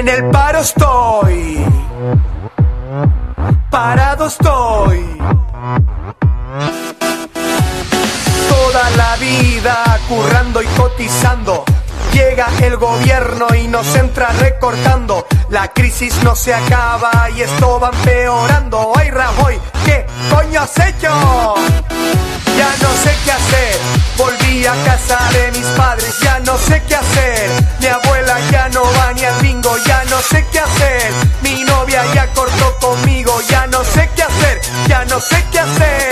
En 0.00 0.08
el 0.08 0.30
paro 0.30 0.60
estoy. 0.60 1.62
Parado 3.68 4.28
estoy. 4.28 5.04
Toda 8.48 8.90
la 8.96 9.16
vida 9.16 10.00
currando 10.08 10.62
y 10.62 10.66
cotizando. 10.68 11.64
Llega 12.14 12.46
el 12.62 12.78
gobierno 12.78 13.48
y 13.54 13.68
nos 13.68 13.94
entra 13.94 14.30
recortando. 14.38 15.26
La 15.50 15.68
crisis 15.68 16.14
no 16.24 16.34
se 16.34 16.54
acaba 16.54 17.28
y 17.36 17.42
esto 17.42 17.78
va 17.78 17.90
empeorando. 17.90 18.92
Ay, 18.96 19.10
Rajoy, 19.10 19.60
¿qué 19.84 20.06
coño 20.30 20.62
has 20.62 20.78
hecho? 20.78 21.10
Ya 22.60 22.76
no 22.82 22.92
sé 23.02 23.16
qué 23.24 23.32
hacer. 23.32 23.78
Volví 24.18 24.66
a 24.66 24.74
casa 24.84 25.18
de 25.32 25.50
mis 25.52 25.66
padres, 25.78 26.14
ya 26.20 26.40
no 26.40 26.58
sé 26.58 26.82
qué 26.86 26.94
hacer. 26.94 27.50
Mi 27.80 27.86
abuela 27.86 28.38
ya 28.52 28.68
no 28.68 28.82
va 28.82 29.14
ni 29.14 29.24
al 29.24 29.40
bingo, 29.40 29.74
ya 29.86 30.04
no 30.10 30.20
sé 30.20 30.46
qué 30.52 30.58
hacer. 30.58 31.10
Mi 31.40 31.64
novia 31.64 32.04
ya 32.14 32.26
cortó 32.34 32.76
conmigo, 32.78 33.32
ya 33.48 33.66
no 33.68 33.82
sé 33.82 34.10
qué 34.14 34.24
hacer, 34.24 34.60
ya 34.88 35.06
no 35.06 35.18
sé 35.20 35.42
qué 35.50 35.58
hacer. 35.58 36.09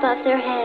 above 0.00 0.18
their 0.24 0.40
head. 0.40 0.59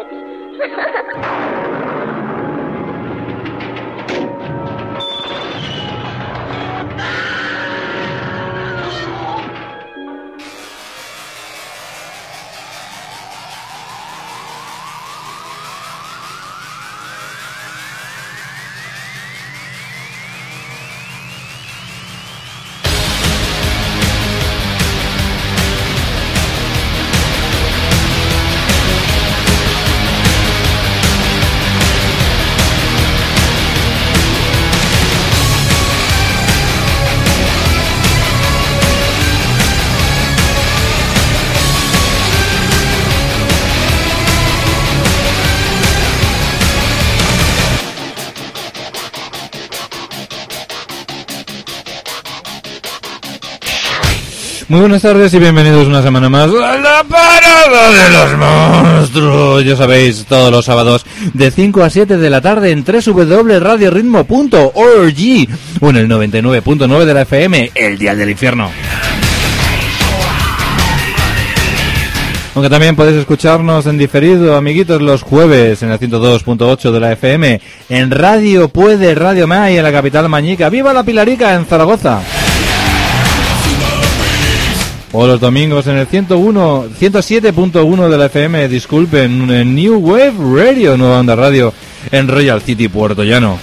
Buenas 54.85 55.01
tardes 55.01 55.33
y 55.33 55.39
bienvenidos 55.39 55.87
una 55.87 56.03
semana 56.03 56.29
más 56.29 56.47
a 56.47 56.77
la 56.77 57.03
parada 57.09 57.91
de 57.91 58.11
los 58.11 58.37
monstruos. 58.37 59.65
Ya 59.65 59.75
sabéis, 59.75 60.27
todos 60.29 60.51
los 60.51 60.63
sábados 60.63 61.03
de 61.33 61.49
5 61.49 61.81
a 61.81 61.89
7 61.89 62.17
de 62.17 62.29
la 62.29 62.39
tarde 62.39 62.69
en 62.69 62.85
www.radioritmo.org 62.85 64.77
o 65.81 65.89
en 65.89 65.95
el 65.95 66.07
99.9 66.07 67.03
de 67.03 67.13
la 67.15 67.21
FM, 67.23 67.71
el 67.73 67.97
dial 67.97 68.19
del 68.19 68.29
infierno. 68.29 68.69
Aunque 72.53 72.69
también 72.69 72.95
podéis 72.95 73.17
escucharnos 73.17 73.87
en 73.87 73.97
diferido, 73.97 74.55
amiguitos, 74.55 75.01
los 75.01 75.23
jueves 75.23 75.81
en 75.81 75.89
el 75.89 75.99
102.8 75.99 76.91
de 76.91 76.99
la 76.99 77.11
FM, 77.13 77.59
en 77.89 78.11
Radio 78.11 78.69
Puede, 78.69 79.15
Radio 79.15 79.47
May, 79.47 79.77
en 79.77 79.83
la 79.83 79.91
capital 79.91 80.29
mañica. 80.29 80.69
¡Viva 80.69 80.93
la 80.93 81.01
Pilarica 81.03 81.55
en 81.55 81.65
Zaragoza! 81.65 82.21
O 85.17 85.25
los 85.25 85.39
domingos 85.39 85.87
en 85.87 85.95
el 85.95 86.07
101, 86.07 86.87
107.1 86.99 88.09
de 88.09 88.17
la 88.17 88.25
FM, 88.25 88.67
disculpen, 88.67 89.49
en 89.49 89.73
New 89.73 89.97
Wave 89.99 90.33
Radio, 90.53 90.97
Nueva 90.97 91.21
Onda 91.21 91.37
Radio, 91.37 91.73
en 92.11 92.27
Royal 92.27 92.61
City, 92.61 92.89
Puerto 92.89 93.23
Llano. 93.23 93.57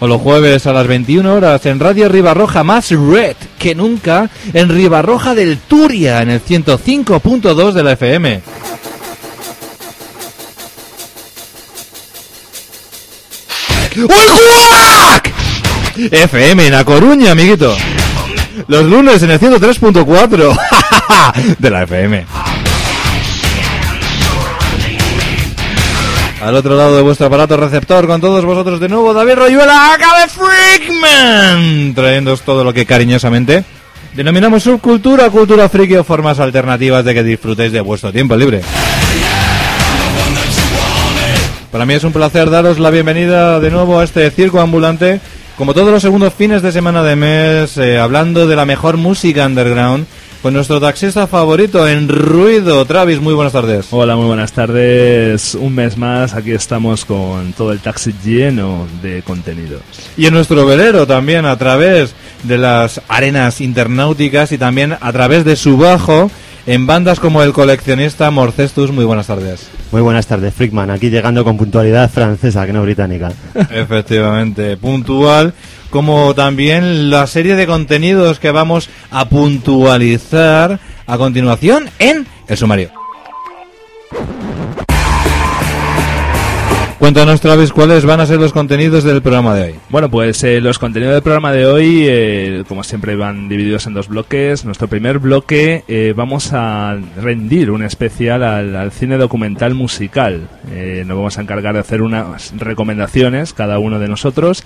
O 0.00 0.06
los 0.06 0.22
jueves 0.22 0.66
a 0.66 0.72
las 0.72 0.86
21 0.86 1.34
horas 1.34 1.66
en 1.66 1.80
Radio 1.80 2.08
Ribarroja, 2.08 2.64
más 2.64 2.88
red 2.92 3.36
que 3.58 3.74
nunca, 3.74 4.30
en 4.54 4.70
Ribarroja 4.70 5.34
del 5.34 5.58
Turia, 5.58 6.22
en 6.22 6.30
el 6.30 6.42
105.2 6.42 7.72
de 7.72 7.82
la 7.82 7.92
FM. 7.92 8.40
¡Uy, 13.96 14.08
FM 16.10 16.68
en 16.68 16.74
A 16.74 16.84
Coruña, 16.86 17.32
amiguito. 17.32 17.76
Los 18.68 18.84
lunes 18.84 19.22
en 19.22 19.30
el 19.30 19.40
103.4 19.40 20.58
de 21.58 21.70
la 21.70 21.82
FM. 21.82 22.26
Al 26.42 26.56
otro 26.56 26.76
lado 26.76 26.96
de 26.96 27.02
vuestro 27.02 27.26
aparato 27.26 27.56
receptor, 27.56 28.06
con 28.06 28.20
todos 28.20 28.44
vosotros 28.44 28.80
de 28.80 28.88
nuevo, 28.88 29.14
David 29.14 29.34
Royuela, 29.34 29.94
Acabe 29.94 30.28
Freakman, 30.28 31.94
trayéndoos 31.94 32.42
todo 32.42 32.64
lo 32.64 32.72
que 32.72 32.84
cariñosamente 32.84 33.64
denominamos 34.14 34.64
subcultura, 34.64 35.30
cultura 35.30 35.68
friki 35.68 35.96
o 35.96 36.04
formas 36.04 36.40
alternativas 36.40 37.04
de 37.04 37.14
que 37.14 37.22
disfrutéis 37.22 37.70
de 37.72 37.80
vuestro 37.80 38.12
tiempo 38.12 38.36
libre. 38.36 38.60
Para 41.70 41.86
mí 41.86 41.94
es 41.94 42.04
un 42.04 42.12
placer 42.12 42.50
daros 42.50 42.78
la 42.78 42.90
bienvenida 42.90 43.60
de 43.60 43.70
nuevo 43.70 44.00
a 44.00 44.04
este 44.04 44.28
circo 44.30 44.60
ambulante 44.60 45.20
como 45.56 45.74
todos 45.74 45.90
los 45.90 46.02
segundos 46.02 46.32
fines 46.34 46.62
de 46.62 46.72
semana 46.72 47.02
de 47.02 47.16
mes, 47.16 47.76
eh, 47.76 47.98
hablando 47.98 48.46
de 48.46 48.56
la 48.56 48.64
mejor 48.64 48.96
música 48.96 49.46
underground, 49.46 50.06
con 50.42 50.54
nuestro 50.54 50.80
taxista 50.80 51.26
favorito 51.26 51.86
en 51.86 52.08
ruido. 52.08 52.84
Travis, 52.84 53.20
muy 53.20 53.34
buenas 53.34 53.52
tardes. 53.52 53.86
Hola, 53.90 54.16
muy 54.16 54.26
buenas 54.26 54.52
tardes. 54.52 55.54
Un 55.54 55.74
mes 55.74 55.96
más, 55.96 56.34
aquí 56.34 56.50
estamos 56.50 57.04
con 57.04 57.52
todo 57.52 57.72
el 57.72 57.80
taxi 57.80 58.12
lleno 58.24 58.86
de 59.02 59.22
contenidos. 59.22 59.82
Y 60.16 60.26
en 60.26 60.34
nuestro 60.34 60.66
velero 60.66 61.06
también, 61.06 61.44
a 61.44 61.56
través 61.56 62.14
de 62.42 62.58
las 62.58 63.00
arenas 63.06 63.60
internauticas 63.60 64.50
y 64.50 64.58
también 64.58 64.96
a 65.00 65.12
través 65.12 65.44
de 65.44 65.54
su 65.54 65.76
bajo, 65.76 66.30
en 66.66 66.86
bandas 66.86 67.20
como 67.20 67.42
el 67.42 67.52
coleccionista 67.52 68.30
Morcestus. 68.30 68.90
Muy 68.92 69.04
buenas 69.04 69.26
tardes. 69.26 69.68
Muy 69.90 70.00
buenas 70.02 70.26
tardes, 70.26 70.54
Frickman. 70.54 70.90
Aquí 70.90 71.10
llegando 71.10 71.44
con 71.44 71.56
puntualidad 71.56 72.10
francesa, 72.10 72.66
que 72.66 72.72
no 72.72 72.82
británica. 72.82 73.32
Efectivamente, 73.70 74.76
puntual, 74.76 75.54
como 75.90 76.34
también 76.34 77.10
la 77.10 77.26
serie 77.26 77.56
de 77.56 77.66
contenidos 77.66 78.38
que 78.38 78.50
vamos 78.50 78.88
a 79.10 79.28
puntualizar 79.28 80.78
a 81.06 81.18
continuación 81.18 81.90
en 81.98 82.26
el 82.48 82.56
sumario. 82.56 82.90
Cuéntanos, 87.02 87.40
Travis, 87.40 87.72
cuáles 87.72 88.04
van 88.04 88.20
a 88.20 88.26
ser 88.26 88.38
los 88.38 88.52
contenidos 88.52 89.02
del 89.02 89.22
programa 89.22 89.56
de 89.56 89.64
hoy. 89.64 89.74
Bueno, 89.88 90.08
pues 90.08 90.44
eh, 90.44 90.60
los 90.60 90.78
contenidos 90.78 91.14
del 91.14 91.22
programa 91.22 91.50
de 91.50 91.66
hoy, 91.66 92.04
eh, 92.06 92.62
como 92.68 92.84
siempre, 92.84 93.16
van 93.16 93.48
divididos 93.48 93.88
en 93.88 93.94
dos 93.94 94.06
bloques. 94.06 94.64
Nuestro 94.64 94.86
primer 94.86 95.18
bloque 95.18 95.82
eh, 95.88 96.14
vamos 96.16 96.52
a 96.52 96.96
rendir 97.20 97.72
un 97.72 97.82
especial 97.82 98.44
al, 98.44 98.76
al 98.76 98.92
cine 98.92 99.18
documental 99.18 99.74
musical. 99.74 100.48
Eh, 100.70 101.02
nos 101.04 101.16
vamos 101.16 101.38
a 101.38 101.42
encargar 101.42 101.74
de 101.74 101.80
hacer 101.80 102.02
unas 102.02 102.56
recomendaciones, 102.56 103.52
cada 103.52 103.80
uno 103.80 103.98
de 103.98 104.06
nosotros. 104.06 104.62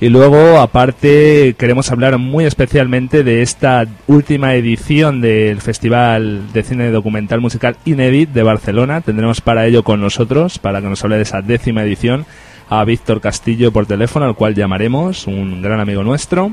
Y 0.00 0.08
luego, 0.08 0.58
aparte, 0.58 1.54
queremos 1.56 1.90
hablar 1.90 2.18
muy 2.18 2.44
especialmente 2.44 3.22
de 3.22 3.42
esta 3.42 3.86
última 4.06 4.54
edición 4.54 5.20
del 5.20 5.60
Festival 5.60 6.52
de 6.52 6.62
Cine 6.62 6.90
Documental 6.90 7.40
Musical 7.40 7.76
Inédit 7.84 8.30
de 8.30 8.42
Barcelona. 8.42 9.00
Tendremos 9.00 9.40
para 9.40 9.66
ello 9.66 9.84
con 9.84 10.00
nosotros, 10.00 10.58
para 10.58 10.82
que 10.82 10.88
nos 10.88 11.02
hable 11.04 11.16
de 11.16 11.22
esa 11.22 11.42
décima 11.42 11.84
edición, 11.84 12.26
a 12.68 12.84
Víctor 12.84 13.20
Castillo 13.20 13.72
por 13.72 13.86
teléfono, 13.86 14.26
al 14.26 14.34
cual 14.34 14.54
llamaremos, 14.54 15.26
un 15.26 15.62
gran 15.62 15.80
amigo 15.80 16.02
nuestro. 16.02 16.52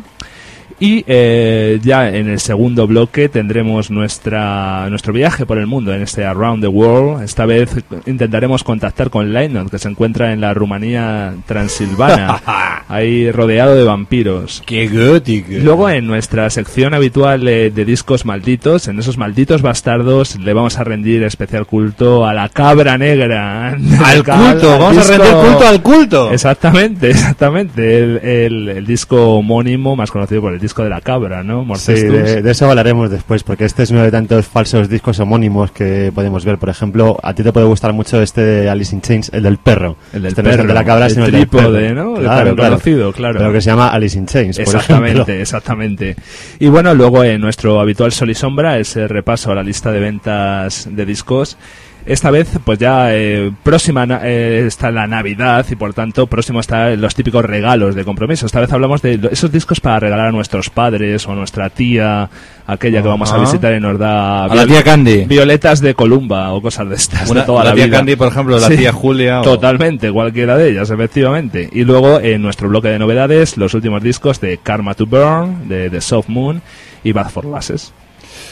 Y 0.83 1.03
eh, 1.05 1.79
ya 1.83 2.09
en 2.09 2.27
el 2.27 2.39
segundo 2.39 2.87
bloque 2.87 3.29
tendremos 3.29 3.91
nuestra 3.91 4.89
nuestro 4.89 5.13
viaje 5.13 5.45
por 5.45 5.59
el 5.59 5.67
mundo 5.67 5.93
en 5.93 6.01
este 6.01 6.25
Around 6.25 6.63
the 6.63 6.67
World. 6.67 7.21
Esta 7.23 7.45
vez 7.45 7.69
intentaremos 8.07 8.63
contactar 8.63 9.11
con 9.11 9.31
Leinot, 9.31 9.69
que 9.69 9.77
se 9.77 9.89
encuentra 9.89 10.33
en 10.33 10.41
la 10.41 10.55
Rumanía 10.55 11.35
transilvana, 11.45 12.41
ahí 12.89 13.29
rodeado 13.31 13.75
de 13.75 13.83
vampiros. 13.83 14.63
¡Qué 14.65 14.87
gótico! 14.87 15.49
Luego 15.61 15.87
en 15.87 16.07
nuestra 16.07 16.49
sección 16.49 16.95
habitual 16.95 17.47
eh, 17.47 17.69
de 17.69 17.85
discos 17.85 18.25
malditos, 18.25 18.87
en 18.87 18.97
esos 18.97 19.19
malditos 19.19 19.61
bastardos, 19.61 20.37
le 20.37 20.51
vamos 20.53 20.79
a 20.79 20.83
rendir 20.83 21.21
especial 21.21 21.67
culto 21.67 22.25
a 22.25 22.33
la 22.33 22.49
cabra 22.49 22.97
negra. 22.97 23.69
¡Al 24.03 24.23
culto! 24.23 24.79
¡Vamos 24.79 24.97
a 25.09 25.15
rendir 25.15 25.31
culto 25.35 25.67
al 25.67 25.81
culto! 25.83 26.31
Exactamente, 26.33 27.09
exactamente. 27.11 27.99
El, 27.99 28.17
el- 28.23 28.69
el 28.69 28.85
disco 28.87 29.35
homónimo, 29.35 29.95
más 29.95 30.09
conocido 30.09 30.41
por 30.41 30.53
el 30.53 30.59
disco 30.59 30.70
de 30.73 30.89
la 30.89 31.01
cabra, 31.01 31.43
¿no? 31.43 31.65
Sí, 31.75 31.93
de, 31.93 32.41
de 32.41 32.51
eso 32.51 32.69
hablaremos 32.69 33.09
después, 33.09 33.43
porque 33.43 33.65
este 33.65 33.83
es 33.83 33.91
uno 33.91 34.01
de 34.01 34.11
tantos 34.11 34.47
falsos 34.47 34.89
discos 34.89 35.19
homónimos 35.19 35.71
que 35.71 36.11
podemos 36.13 36.45
ver. 36.45 36.57
Por 36.57 36.69
ejemplo, 36.69 37.17
a 37.21 37.33
ti 37.33 37.43
te 37.43 37.51
puede 37.51 37.65
gustar 37.65 37.93
mucho 37.93 38.21
este 38.21 38.41
de 38.41 38.69
Alice 38.69 38.95
in 38.95 39.01
Chains, 39.01 39.31
el 39.33 39.43
del 39.43 39.57
perro. 39.57 39.97
El 40.13 40.21
del 40.21 40.29
Este 40.29 40.43
no 40.43 40.49
es 40.49 40.55
perro, 40.55 40.67
de 40.67 40.73
la 40.73 40.83
cabra, 40.83 41.05
el 41.05 41.11
sino 41.11 41.25
el 41.25 41.31
del 41.31 41.47
perro. 41.47 41.71
¿no? 41.93 42.17
El 42.17 42.25
tan 42.25 42.55
conocido, 42.55 43.11
claro. 43.11 43.37
Pero 43.39 43.53
que 43.53 43.61
se 43.61 43.69
llama 43.69 43.89
Alice 43.89 44.17
in 44.17 44.25
Chains, 44.25 44.59
Exactamente, 44.59 45.41
exactamente. 45.41 46.15
Y 46.59 46.67
bueno, 46.67 46.93
luego 46.93 47.23
en 47.23 47.41
nuestro 47.41 47.79
habitual 47.79 48.11
Sol 48.11 48.29
y 48.29 48.35
Sombra, 48.35 48.79
ese 48.79 49.07
repaso 49.07 49.51
a 49.51 49.55
la 49.55 49.63
lista 49.63 49.91
de 49.91 49.99
ventas 49.99 50.87
de 50.89 51.05
discos. 51.05 51.57
Esta 52.05 52.31
vez, 52.31 52.49
pues 52.65 52.79
ya 52.79 53.13
eh, 53.15 53.51
próxima 53.61 54.07
eh, 54.23 54.63
está 54.65 54.89
la 54.89 55.05
Navidad 55.05 55.65
y 55.69 55.75
por 55.75 55.93
tanto 55.93 56.25
próximo 56.25 56.59
están 56.59 56.99
los 56.99 57.13
típicos 57.13 57.45
regalos 57.45 57.93
de 57.93 58.03
compromiso. 58.03 58.47
Esta 58.47 58.59
vez 58.59 58.71
hablamos 58.73 59.01
de 59.03 59.19
esos 59.31 59.51
discos 59.51 59.79
para 59.79 59.99
regalar 59.99 60.27
a 60.27 60.31
nuestros 60.31 60.71
padres 60.71 61.27
o 61.27 61.31
a 61.31 61.35
nuestra 61.35 61.69
tía, 61.69 62.27
aquella 62.65 63.03
que 63.03 63.07
vamos 63.07 63.31
a 63.31 63.37
visitar 63.37 63.73
y 63.75 63.79
nos 63.79 63.99
da 63.99 64.45
A 64.45 64.55
la 64.55 64.65
tía 64.65 64.83
Candy. 64.83 65.25
violetas 65.25 65.79
de 65.79 65.93
Columba 65.93 66.51
o 66.53 66.61
cosas 66.61 66.89
de 66.89 66.95
estas 66.95 67.29
Una- 67.29 67.41
de 67.41 67.45
toda 67.45 67.63
la 67.63 67.69
la, 67.69 67.75
tía 67.75 67.85
vida. 67.85 67.97
Candy, 67.97 68.15
por 68.15 68.27
ejemplo, 68.29 68.59
la 68.59 68.67
Sí. 68.67 68.77
tía 68.77 68.91
Julia. 68.91 69.41
o- 69.41 69.43
Totalmente, 69.43 70.11
cualquiera 70.11 70.57
de 70.57 70.71
ellas, 70.71 70.89
efectivamente. 70.89 71.69
Y 71.71 71.83
luego 71.83 72.19
en 72.19 72.41
nuestro 72.41 72.67
bloque 72.67 72.87
de 72.87 72.97
novedades, 72.97 73.57
los 73.57 73.75
últimos 73.75 74.01
discos 74.01 74.41
de 74.41 74.57
Karma 74.57 74.95
to 74.95 75.05
Burn, 75.05 75.69
de 75.69 75.89
The 75.91 76.01
Soft 76.01 76.29
Moon 76.29 76.63
y 77.03 77.11
Bad 77.11 77.29
for 77.29 77.45
Lasses. 77.45 77.93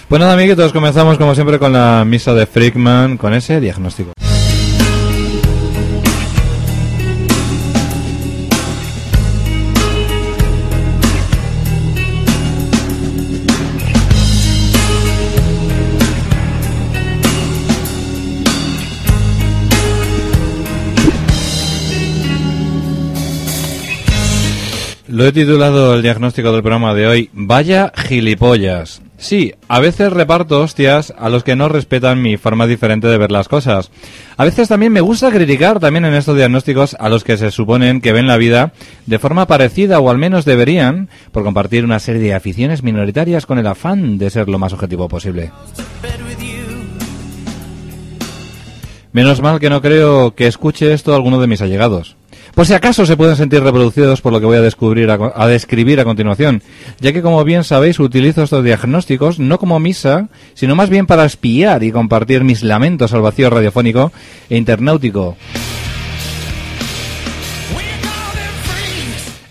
Pues 0.07 0.19
nada, 0.19 0.33
amiguitos, 0.33 0.73
comenzamos 0.73 1.17
como 1.17 1.35
siempre 1.35 1.59
con 1.59 1.73
la 1.73 2.03
misa 2.05 2.33
de 2.33 2.45
Freakman, 2.45 3.17
con 3.17 3.33
ese 3.33 3.59
diagnóstico. 3.59 4.11
Lo 25.19 25.25
he 25.25 25.31
titulado 25.31 25.95
el 25.95 26.01
diagnóstico 26.01 26.51
del 26.51 26.61
programa 26.61 26.93
de 26.93 27.07
hoy, 27.07 27.29
Vaya 27.33 27.91
gilipollas. 27.93 29.01
Sí, 29.19 29.53
a 29.67 29.81
veces 29.81 30.13
reparto 30.13 30.61
hostias 30.61 31.13
a 31.17 31.27
los 31.27 31.43
que 31.43 31.57
no 31.57 31.67
respetan 31.67 32.21
mi 32.21 32.37
forma 32.37 32.67
diferente 32.67 33.07
de 33.07 33.17
ver 33.17 33.31
las 33.31 33.49
cosas. 33.49 33.91
A 34.37 34.45
veces 34.45 34.69
también 34.69 34.93
me 34.93 35.01
gusta 35.01 35.29
criticar 35.29 35.81
también 35.81 36.05
en 36.05 36.13
estos 36.13 36.37
diagnósticos 36.37 36.95
a 36.97 37.09
los 37.09 37.25
que 37.25 37.35
se 37.35 37.51
suponen 37.51 37.99
que 37.99 38.13
ven 38.13 38.27
la 38.27 38.37
vida 38.37 38.71
de 39.07 39.19
forma 39.19 39.45
parecida 39.45 39.99
o 39.99 40.09
al 40.09 40.17
menos 40.17 40.45
deberían 40.45 41.09
por 41.33 41.43
compartir 41.43 41.83
una 41.83 41.99
serie 41.99 42.21
de 42.21 42.33
aficiones 42.33 42.81
minoritarias 42.81 43.45
con 43.45 43.59
el 43.59 43.67
afán 43.67 44.17
de 44.17 44.29
ser 44.29 44.47
lo 44.47 44.57
más 44.57 44.71
objetivo 44.71 45.09
posible. 45.09 45.51
Menos 49.11 49.41
mal 49.41 49.59
que 49.59 49.69
no 49.69 49.81
creo 49.81 50.33
que 50.33 50.47
escuche 50.47 50.93
esto 50.93 51.13
alguno 51.13 51.41
de 51.41 51.47
mis 51.47 51.61
allegados. 51.61 52.15
Por 52.55 52.65
si 52.65 52.73
acaso 52.73 53.05
se 53.05 53.15
pueden 53.15 53.35
sentir 53.35 53.63
reproducidos 53.63 54.21
por 54.21 54.33
lo 54.33 54.39
que 54.39 54.45
voy 54.45 54.57
a 54.57 54.61
descubrir 54.61 55.09
a, 55.11 55.33
a 55.35 55.47
describir 55.47 55.99
a 55.99 56.03
continuación, 56.03 56.61
ya 56.99 57.13
que 57.13 57.21
como 57.21 57.43
bien 57.43 57.63
sabéis 57.63 57.99
utilizo 57.99 58.43
estos 58.43 58.63
diagnósticos 58.63 59.39
no 59.39 59.59
como 59.59 59.79
misa, 59.79 60.29
sino 60.53 60.75
más 60.75 60.89
bien 60.89 61.05
para 61.05 61.25
espiar 61.25 61.83
y 61.83 61.91
compartir 61.91 62.43
mis 62.43 62.63
lamentos 62.63 63.13
al 63.13 63.21
vacío 63.21 63.49
radiofónico 63.49 64.11
e 64.49 64.57
internautico. 64.57 65.37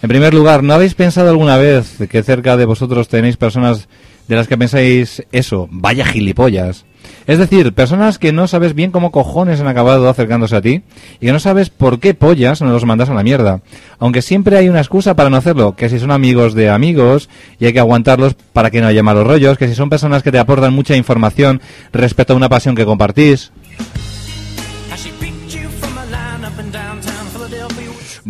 En 0.00 0.08
primer 0.08 0.32
lugar, 0.32 0.62
¿no 0.62 0.74
habéis 0.74 0.94
pensado 0.94 1.28
alguna 1.28 1.56
vez 1.56 1.96
que 2.08 2.22
cerca 2.22 2.56
de 2.56 2.66
vosotros 2.66 3.08
tenéis 3.08 3.36
personas 3.36 3.88
de 4.28 4.36
las 4.36 4.46
que 4.46 4.56
pensáis 4.56 5.24
eso, 5.32 5.68
vaya 5.72 6.04
gilipollas? 6.04 6.84
Es 7.26 7.38
decir, 7.38 7.72
personas 7.72 8.18
que 8.18 8.32
no 8.32 8.46
sabes 8.46 8.74
bien 8.74 8.90
cómo 8.90 9.10
cojones 9.10 9.60
han 9.60 9.68
acabado 9.68 10.08
acercándose 10.08 10.56
a 10.56 10.62
ti 10.62 10.82
y 11.20 11.26
que 11.26 11.32
no 11.32 11.40
sabes 11.40 11.70
por 11.70 12.00
qué 12.00 12.14
pollas 12.14 12.60
no 12.60 12.70
los 12.70 12.84
mandas 12.84 13.10
a 13.10 13.14
la 13.14 13.22
mierda. 13.22 13.60
Aunque 13.98 14.22
siempre 14.22 14.56
hay 14.56 14.68
una 14.68 14.80
excusa 14.80 15.14
para 15.14 15.30
no 15.30 15.36
hacerlo, 15.36 15.76
que 15.76 15.88
si 15.88 15.98
son 15.98 16.10
amigos 16.10 16.54
de 16.54 16.70
amigos 16.70 17.28
y 17.58 17.66
hay 17.66 17.72
que 17.72 17.80
aguantarlos 17.80 18.34
para 18.52 18.70
que 18.70 18.80
no 18.80 18.86
haya 18.86 19.02
malos 19.02 19.26
rollos, 19.26 19.58
que 19.58 19.68
si 19.68 19.74
son 19.74 19.90
personas 19.90 20.22
que 20.22 20.32
te 20.32 20.38
aportan 20.38 20.72
mucha 20.72 20.96
información 20.96 21.60
respecto 21.92 22.32
a 22.32 22.36
una 22.36 22.48
pasión 22.48 22.74
que 22.74 22.84
compartís. 22.84 23.52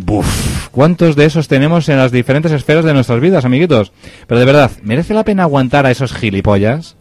Buf, 0.00 0.68
¿cuántos 0.70 1.16
de 1.16 1.24
esos 1.24 1.48
tenemos 1.48 1.88
en 1.88 1.98
las 1.98 2.12
diferentes 2.12 2.52
esferas 2.52 2.84
de 2.84 2.94
nuestras 2.94 3.20
vidas, 3.20 3.44
amiguitos? 3.44 3.92
Pero 4.28 4.38
de 4.38 4.46
verdad, 4.46 4.70
¿merece 4.82 5.12
la 5.12 5.24
pena 5.24 5.42
aguantar 5.42 5.86
a 5.86 5.90
esos 5.90 6.12
gilipollas? 6.12 6.96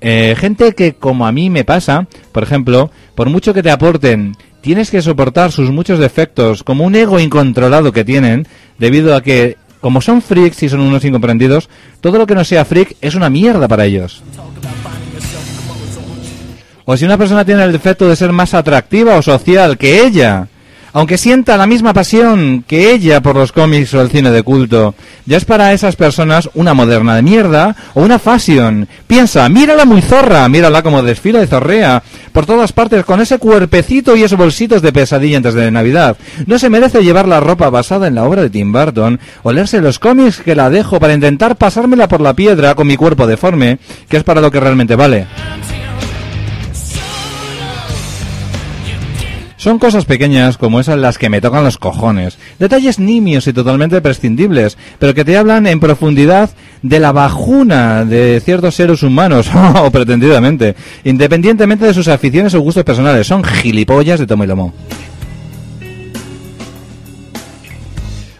Eh, 0.00 0.34
gente 0.38 0.72
que, 0.74 0.94
como 0.94 1.26
a 1.26 1.32
mí 1.32 1.50
me 1.50 1.64
pasa, 1.64 2.06
por 2.32 2.42
ejemplo, 2.42 2.90
por 3.14 3.28
mucho 3.28 3.52
que 3.52 3.62
te 3.62 3.70
aporten, 3.70 4.34
tienes 4.60 4.90
que 4.90 5.02
soportar 5.02 5.52
sus 5.52 5.70
muchos 5.70 5.98
defectos, 5.98 6.62
como 6.62 6.84
un 6.84 6.94
ego 6.94 7.20
incontrolado 7.20 7.92
que 7.92 8.04
tienen, 8.04 8.46
debido 8.78 9.14
a 9.14 9.22
que, 9.22 9.56
como 9.80 10.00
son 10.00 10.22
freaks 10.22 10.62
y 10.62 10.68
son 10.68 10.80
unos 10.80 11.04
incomprendidos, 11.04 11.68
todo 12.00 12.18
lo 12.18 12.26
que 12.26 12.34
no 12.34 12.44
sea 12.44 12.64
freak 12.64 12.96
es 13.00 13.14
una 13.14 13.28
mierda 13.28 13.68
para 13.68 13.84
ellos. 13.84 14.22
O 16.86 16.96
si 16.96 17.04
una 17.04 17.18
persona 17.18 17.44
tiene 17.44 17.64
el 17.64 17.72
defecto 17.72 18.08
de 18.08 18.16
ser 18.16 18.32
más 18.32 18.54
atractiva 18.54 19.16
o 19.16 19.22
social 19.22 19.78
que 19.78 20.02
ella, 20.02 20.48
aunque 20.94 21.18
sienta 21.18 21.56
la 21.56 21.66
misma 21.66 21.92
pasión 21.92 22.64
que 22.66 22.92
ella 22.92 23.20
por 23.20 23.34
los 23.34 23.50
cómics 23.50 23.92
o 23.94 24.00
el 24.00 24.10
cine 24.10 24.30
de 24.30 24.44
culto, 24.44 24.94
ya 25.26 25.36
es 25.36 25.44
para 25.44 25.72
esas 25.72 25.96
personas 25.96 26.48
una 26.54 26.72
moderna 26.72 27.16
de 27.16 27.22
mierda 27.22 27.74
o 27.94 28.02
una 28.02 28.20
fashion. 28.20 28.88
Piensa, 29.08 29.48
mírala 29.48 29.84
muy 29.84 30.00
zorra, 30.02 30.48
mírala 30.48 30.82
como 30.82 31.02
desfila 31.02 31.40
de 31.40 31.48
zorrea, 31.48 32.04
por 32.32 32.46
todas 32.46 32.72
partes 32.72 33.04
con 33.04 33.20
ese 33.20 33.38
cuerpecito 33.38 34.14
y 34.14 34.22
esos 34.22 34.38
bolsitos 34.38 34.82
de 34.82 34.92
pesadilla 34.92 35.38
antes 35.38 35.54
de 35.54 35.68
Navidad. 35.72 36.16
No 36.46 36.60
se 36.60 36.70
merece 36.70 37.02
llevar 37.02 37.26
la 37.26 37.40
ropa 37.40 37.70
basada 37.70 38.06
en 38.06 38.14
la 38.14 38.22
obra 38.22 38.42
de 38.42 38.50
Tim 38.50 38.72
Burton 38.72 39.18
o 39.42 39.52
leerse 39.52 39.80
los 39.80 39.98
cómics 39.98 40.42
que 40.42 40.54
la 40.54 40.70
dejo 40.70 41.00
para 41.00 41.14
intentar 41.14 41.56
pasármela 41.56 42.06
por 42.06 42.20
la 42.20 42.34
piedra 42.34 42.76
con 42.76 42.86
mi 42.86 42.96
cuerpo 42.96 43.26
deforme, 43.26 43.78
que 44.08 44.16
es 44.16 44.22
para 44.22 44.40
lo 44.40 44.52
que 44.52 44.60
realmente 44.60 44.94
vale. 44.94 45.26
Son 49.64 49.78
cosas 49.78 50.04
pequeñas 50.04 50.58
como 50.58 50.78
esas 50.78 50.98
las 50.98 51.16
que 51.16 51.30
me 51.30 51.40
tocan 51.40 51.64
los 51.64 51.78
cojones. 51.78 52.36
Detalles 52.58 52.98
nimios 52.98 53.46
y 53.46 53.54
totalmente 53.54 54.02
prescindibles, 54.02 54.76
pero 54.98 55.14
que 55.14 55.24
te 55.24 55.38
hablan 55.38 55.66
en 55.66 55.80
profundidad 55.80 56.50
de 56.82 57.00
la 57.00 57.12
bajuna 57.12 58.04
de 58.04 58.42
ciertos 58.44 58.74
seres 58.74 59.02
humanos, 59.02 59.50
o 59.82 59.90
pretendidamente, 59.90 60.74
independientemente 61.04 61.86
de 61.86 61.94
sus 61.94 62.08
aficiones 62.08 62.52
o 62.52 62.60
gustos 62.60 62.84
personales. 62.84 63.26
Son 63.26 63.42
gilipollas 63.42 64.20
de 64.20 64.26
tomo 64.26 64.44
y 64.44 64.48
lomo. 64.48 64.74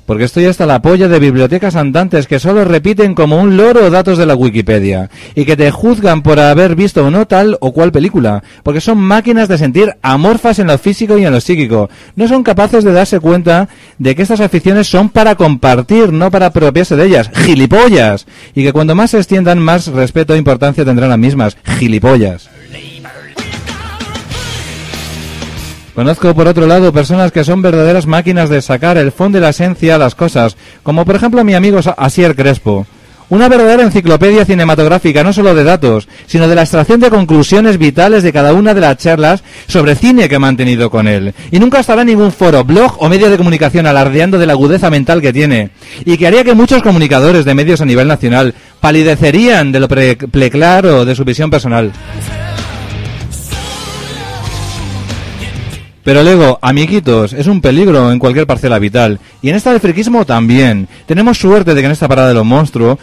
Porque 0.06 0.24
estoy 0.24 0.46
hasta 0.46 0.66
la 0.66 0.82
polla 0.82 1.08
de 1.08 1.18
bibliotecas 1.18 1.76
andantes 1.76 2.26
que 2.26 2.38
solo 2.38 2.64
repiten 2.64 3.14
como 3.14 3.40
un 3.40 3.56
loro 3.56 3.90
datos 3.90 4.18
de 4.18 4.26
la 4.26 4.34
Wikipedia 4.34 5.10
y 5.34 5.44
que 5.44 5.56
te 5.56 5.70
juzgan 5.70 6.22
por 6.22 6.38
haber 6.40 6.76
visto 6.76 7.04
o 7.06 7.10
no 7.10 7.26
tal 7.26 7.56
o 7.60 7.72
cual 7.72 7.92
película, 7.92 8.42
porque 8.62 8.80
son 8.80 8.98
máquinas 8.98 9.48
de 9.48 9.58
sentir 9.58 9.96
amorfas 10.02 10.58
en 10.58 10.66
lo 10.66 10.78
físico 10.78 11.18
y 11.18 11.24
en 11.24 11.32
lo 11.32 11.40
psíquico. 11.40 11.88
No 12.16 12.28
son 12.28 12.42
capaces 12.42 12.84
de 12.84 12.92
darse 12.92 13.20
cuenta 13.20 13.68
de 13.98 14.14
que 14.14 14.22
estas 14.22 14.40
aficiones 14.40 14.86
son 14.86 15.08
para 15.08 15.34
compartir, 15.34 16.12
no 16.12 16.30
para 16.30 16.46
apropiarse 16.46 16.96
de 16.96 17.06
ellas. 17.06 17.30
¡Gilipollas! 17.34 18.26
Y 18.54 18.62
que 18.62 18.72
cuando 18.72 18.94
más 18.94 19.10
se 19.10 19.18
extiendan, 19.18 19.58
más 19.58 19.88
respeto 19.88 20.34
e 20.34 20.38
importancia 20.38 20.84
tendrán 20.84 21.10
las 21.10 21.18
mismas. 21.18 21.56
¡Gilipollas! 21.78 22.53
Conozco 25.94 26.34
por 26.34 26.48
otro 26.48 26.66
lado 26.66 26.92
personas 26.92 27.30
que 27.30 27.44
son 27.44 27.62
verdaderas 27.62 28.06
máquinas 28.06 28.48
de 28.50 28.60
sacar 28.62 28.96
el 28.98 29.12
fondo 29.12 29.36
de 29.36 29.42
la 29.42 29.50
esencia 29.50 29.94
a 29.94 29.98
las 29.98 30.14
cosas, 30.14 30.56
como 30.82 31.04
por 31.04 31.14
ejemplo 31.14 31.44
mi 31.44 31.54
amigo 31.54 31.78
Asier 31.96 32.34
Crespo. 32.34 32.86
Una 33.30 33.48
verdadera 33.48 33.84
enciclopedia 33.84 34.44
cinematográfica, 34.44 35.24
no 35.24 35.32
solo 35.32 35.54
de 35.54 35.64
datos, 35.64 36.08
sino 36.26 36.46
de 36.46 36.54
la 36.54 36.60
extracción 36.62 37.00
de 37.00 37.08
conclusiones 37.08 37.78
vitales 37.78 38.22
de 38.22 38.32
cada 38.34 38.52
una 38.52 38.74
de 38.74 38.82
las 38.82 38.98
charlas 38.98 39.42
sobre 39.66 39.94
cine 39.94 40.28
que 40.28 40.34
he 40.34 40.38
mantenido 40.38 40.90
con 40.90 41.08
él. 41.08 41.32
Y 41.50 41.58
nunca 41.58 41.80
estará 41.80 42.02
en 42.02 42.08
ningún 42.08 42.32
foro, 42.32 42.64
blog 42.64 42.96
o 42.98 43.08
medio 43.08 43.30
de 43.30 43.38
comunicación 43.38 43.86
alardeando 43.86 44.38
de 44.38 44.46
la 44.46 44.52
agudeza 44.52 44.90
mental 44.90 45.22
que 45.22 45.32
tiene. 45.32 45.70
Y 46.04 46.18
que 46.18 46.26
haría 46.26 46.44
que 46.44 46.54
muchos 46.54 46.82
comunicadores 46.82 47.46
de 47.46 47.54
medios 47.54 47.80
a 47.80 47.86
nivel 47.86 48.08
nacional 48.08 48.54
palidecerían 48.80 49.72
de 49.72 49.80
lo 49.80 49.88
pre- 49.88 50.16
preclaro 50.16 51.06
de 51.06 51.14
su 51.14 51.24
visión 51.24 51.48
personal. 51.50 51.92
Pero 56.04 56.22
Lego, 56.22 56.58
amiguitos, 56.60 57.32
es 57.32 57.46
un 57.46 57.62
peligro 57.62 58.12
en 58.12 58.18
cualquier 58.18 58.46
parcela 58.46 58.78
vital. 58.78 59.18
Y 59.40 59.48
en 59.48 59.56
esta 59.56 59.70
del 59.70 59.80
friquismo 59.80 60.26
también. 60.26 60.86
Tenemos 61.06 61.38
suerte 61.38 61.74
de 61.74 61.80
que 61.80 61.86
en 61.86 61.92
esta 61.92 62.08
parada 62.08 62.28
de 62.28 62.34
los 62.34 62.44
monstruos, 62.44 62.98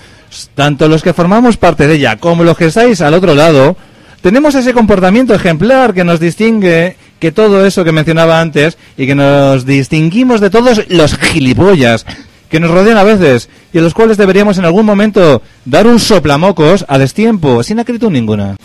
tanto 0.53 0.87
los 0.87 1.01
que 1.01 1.13
formamos 1.13 1.57
parte 1.57 1.87
de 1.87 1.95
ella 1.95 2.17
como 2.17 2.43
los 2.43 2.55
que 2.55 2.65
estáis 2.65 3.01
al 3.01 3.15
otro 3.15 3.33
lado, 3.33 3.75
tenemos 4.21 4.53
ese 4.53 4.73
comportamiento 4.73 5.33
ejemplar 5.33 5.95
que 5.95 6.03
nos 6.03 6.19
distingue 6.19 6.95
que 7.19 7.31
todo 7.31 7.65
eso 7.65 7.83
que 7.83 7.91
mencionaba 7.91 8.39
antes 8.39 8.77
y 8.95 9.07
que 9.07 9.15
nos 9.15 9.65
distinguimos 9.65 10.39
de 10.39 10.51
todos 10.51 10.83
los 10.89 11.17
gilipollas 11.17 12.05
que 12.49 12.59
nos 12.59 12.69
rodean 12.69 12.97
a 12.97 13.03
veces 13.03 13.49
y 13.73 13.79
a 13.79 13.81
los 13.81 13.95
cuales 13.95 14.17
deberíamos 14.17 14.59
en 14.59 14.65
algún 14.65 14.85
momento 14.85 15.41
dar 15.65 15.87
un 15.87 15.99
soplamocos 15.99 16.85
a 16.87 16.99
destiempo, 16.99 17.63
sin 17.63 17.79
acritud 17.79 18.11
ninguna. 18.11 18.57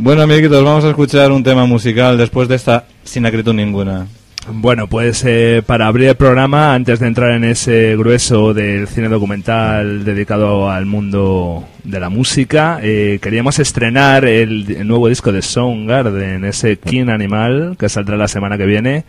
Bueno, 0.00 0.22
amiguitos, 0.22 0.62
vamos 0.62 0.84
a 0.84 0.90
escuchar 0.90 1.32
un 1.32 1.42
tema 1.42 1.66
musical 1.66 2.16
después 2.16 2.46
de 2.46 2.54
esta 2.54 2.84
sin 3.02 3.26
acritud 3.26 3.52
ninguna. 3.52 4.06
Bueno, 4.48 4.86
pues 4.86 5.24
eh, 5.26 5.60
para 5.66 5.88
abrir 5.88 6.08
el 6.08 6.14
programa, 6.14 6.72
antes 6.72 7.00
de 7.00 7.08
entrar 7.08 7.32
en 7.32 7.42
ese 7.42 7.96
grueso 7.96 8.54
del 8.54 8.86
cine 8.86 9.08
documental 9.08 10.04
dedicado 10.04 10.70
al 10.70 10.86
mundo 10.86 11.66
de 11.82 11.98
la 11.98 12.10
música, 12.10 12.78
eh, 12.80 13.18
queríamos 13.20 13.58
estrenar 13.58 14.24
el, 14.24 14.70
el 14.70 14.86
nuevo 14.86 15.08
disco 15.08 15.32
de 15.32 15.42
Soundgarden, 15.42 16.44
ese 16.44 16.76
King 16.76 17.08
Animal, 17.08 17.74
que 17.76 17.88
saldrá 17.88 18.16
la 18.16 18.28
semana 18.28 18.56
que 18.56 18.66
viene. 18.66 19.04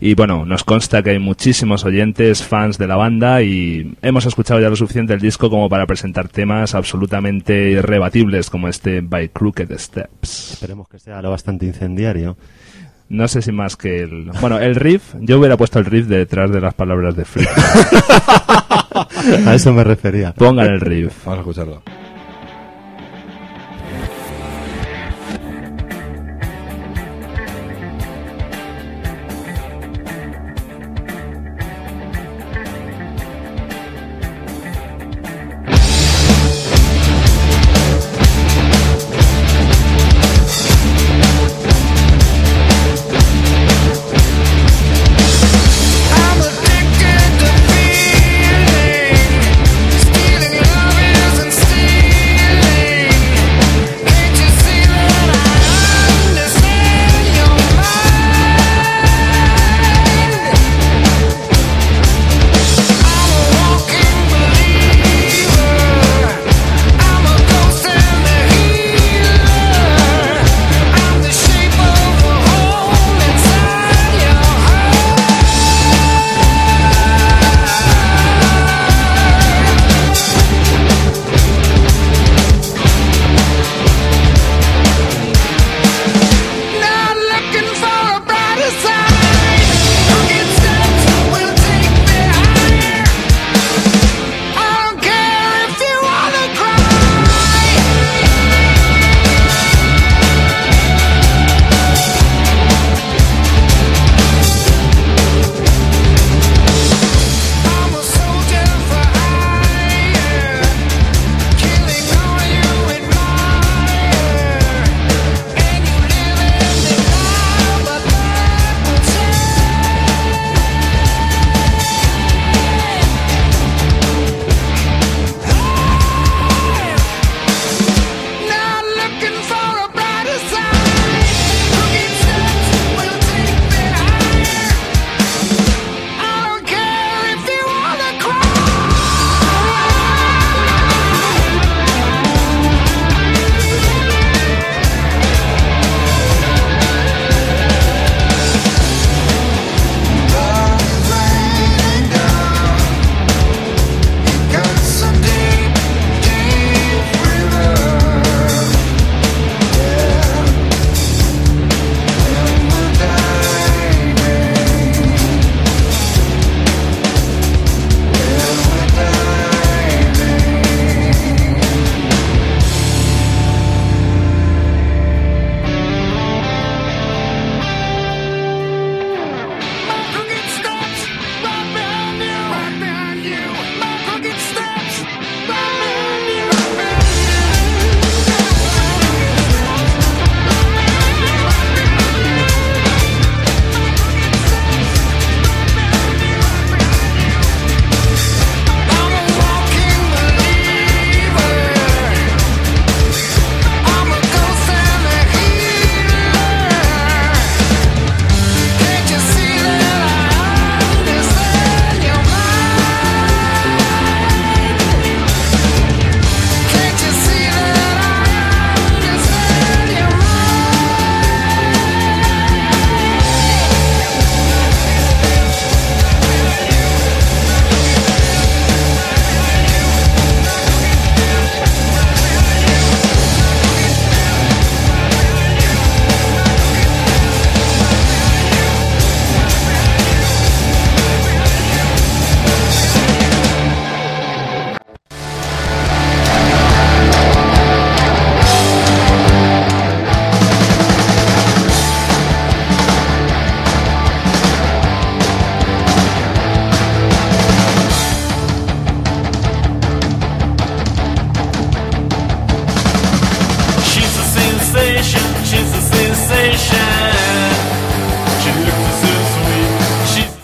Y 0.00 0.14
bueno, 0.14 0.44
nos 0.46 0.64
consta 0.64 1.02
que 1.02 1.10
hay 1.10 1.18
muchísimos 1.18 1.84
oyentes, 1.84 2.42
fans 2.42 2.78
de 2.78 2.86
la 2.86 2.96
banda, 2.96 3.42
y 3.42 3.96
hemos 4.02 4.26
escuchado 4.26 4.60
ya 4.60 4.68
lo 4.68 4.76
suficiente 4.76 5.14
el 5.14 5.20
disco 5.20 5.50
como 5.50 5.68
para 5.68 5.86
presentar 5.86 6.28
temas 6.28 6.74
absolutamente 6.74 7.70
irrebatibles 7.70 8.50
como 8.50 8.68
este 8.68 9.00
By 9.00 9.30
Crooked 9.30 9.70
Steps. 9.76 10.52
Esperemos 10.52 10.88
que 10.88 10.98
sea 10.98 11.20
lo 11.20 11.30
bastante 11.30 11.66
incendiario. 11.66 12.36
No 13.08 13.26
sé 13.26 13.40
si 13.40 13.52
más 13.52 13.76
que 13.76 14.02
el... 14.02 14.30
Bueno, 14.40 14.58
el 14.58 14.74
riff, 14.74 15.14
yo 15.20 15.38
hubiera 15.38 15.56
puesto 15.56 15.78
el 15.78 15.86
riff 15.86 16.06
detrás 16.06 16.50
de 16.50 16.60
las 16.60 16.74
palabras 16.74 17.16
de 17.16 17.24
Freak. 17.24 17.48
A 19.46 19.54
eso 19.54 19.72
me 19.72 19.82
refería. 19.84 20.34
Pongan 20.34 20.66
el 20.66 20.80
riff. 20.80 21.24
Vamos 21.24 21.38
a 21.38 21.40
escucharlo. 21.40 21.82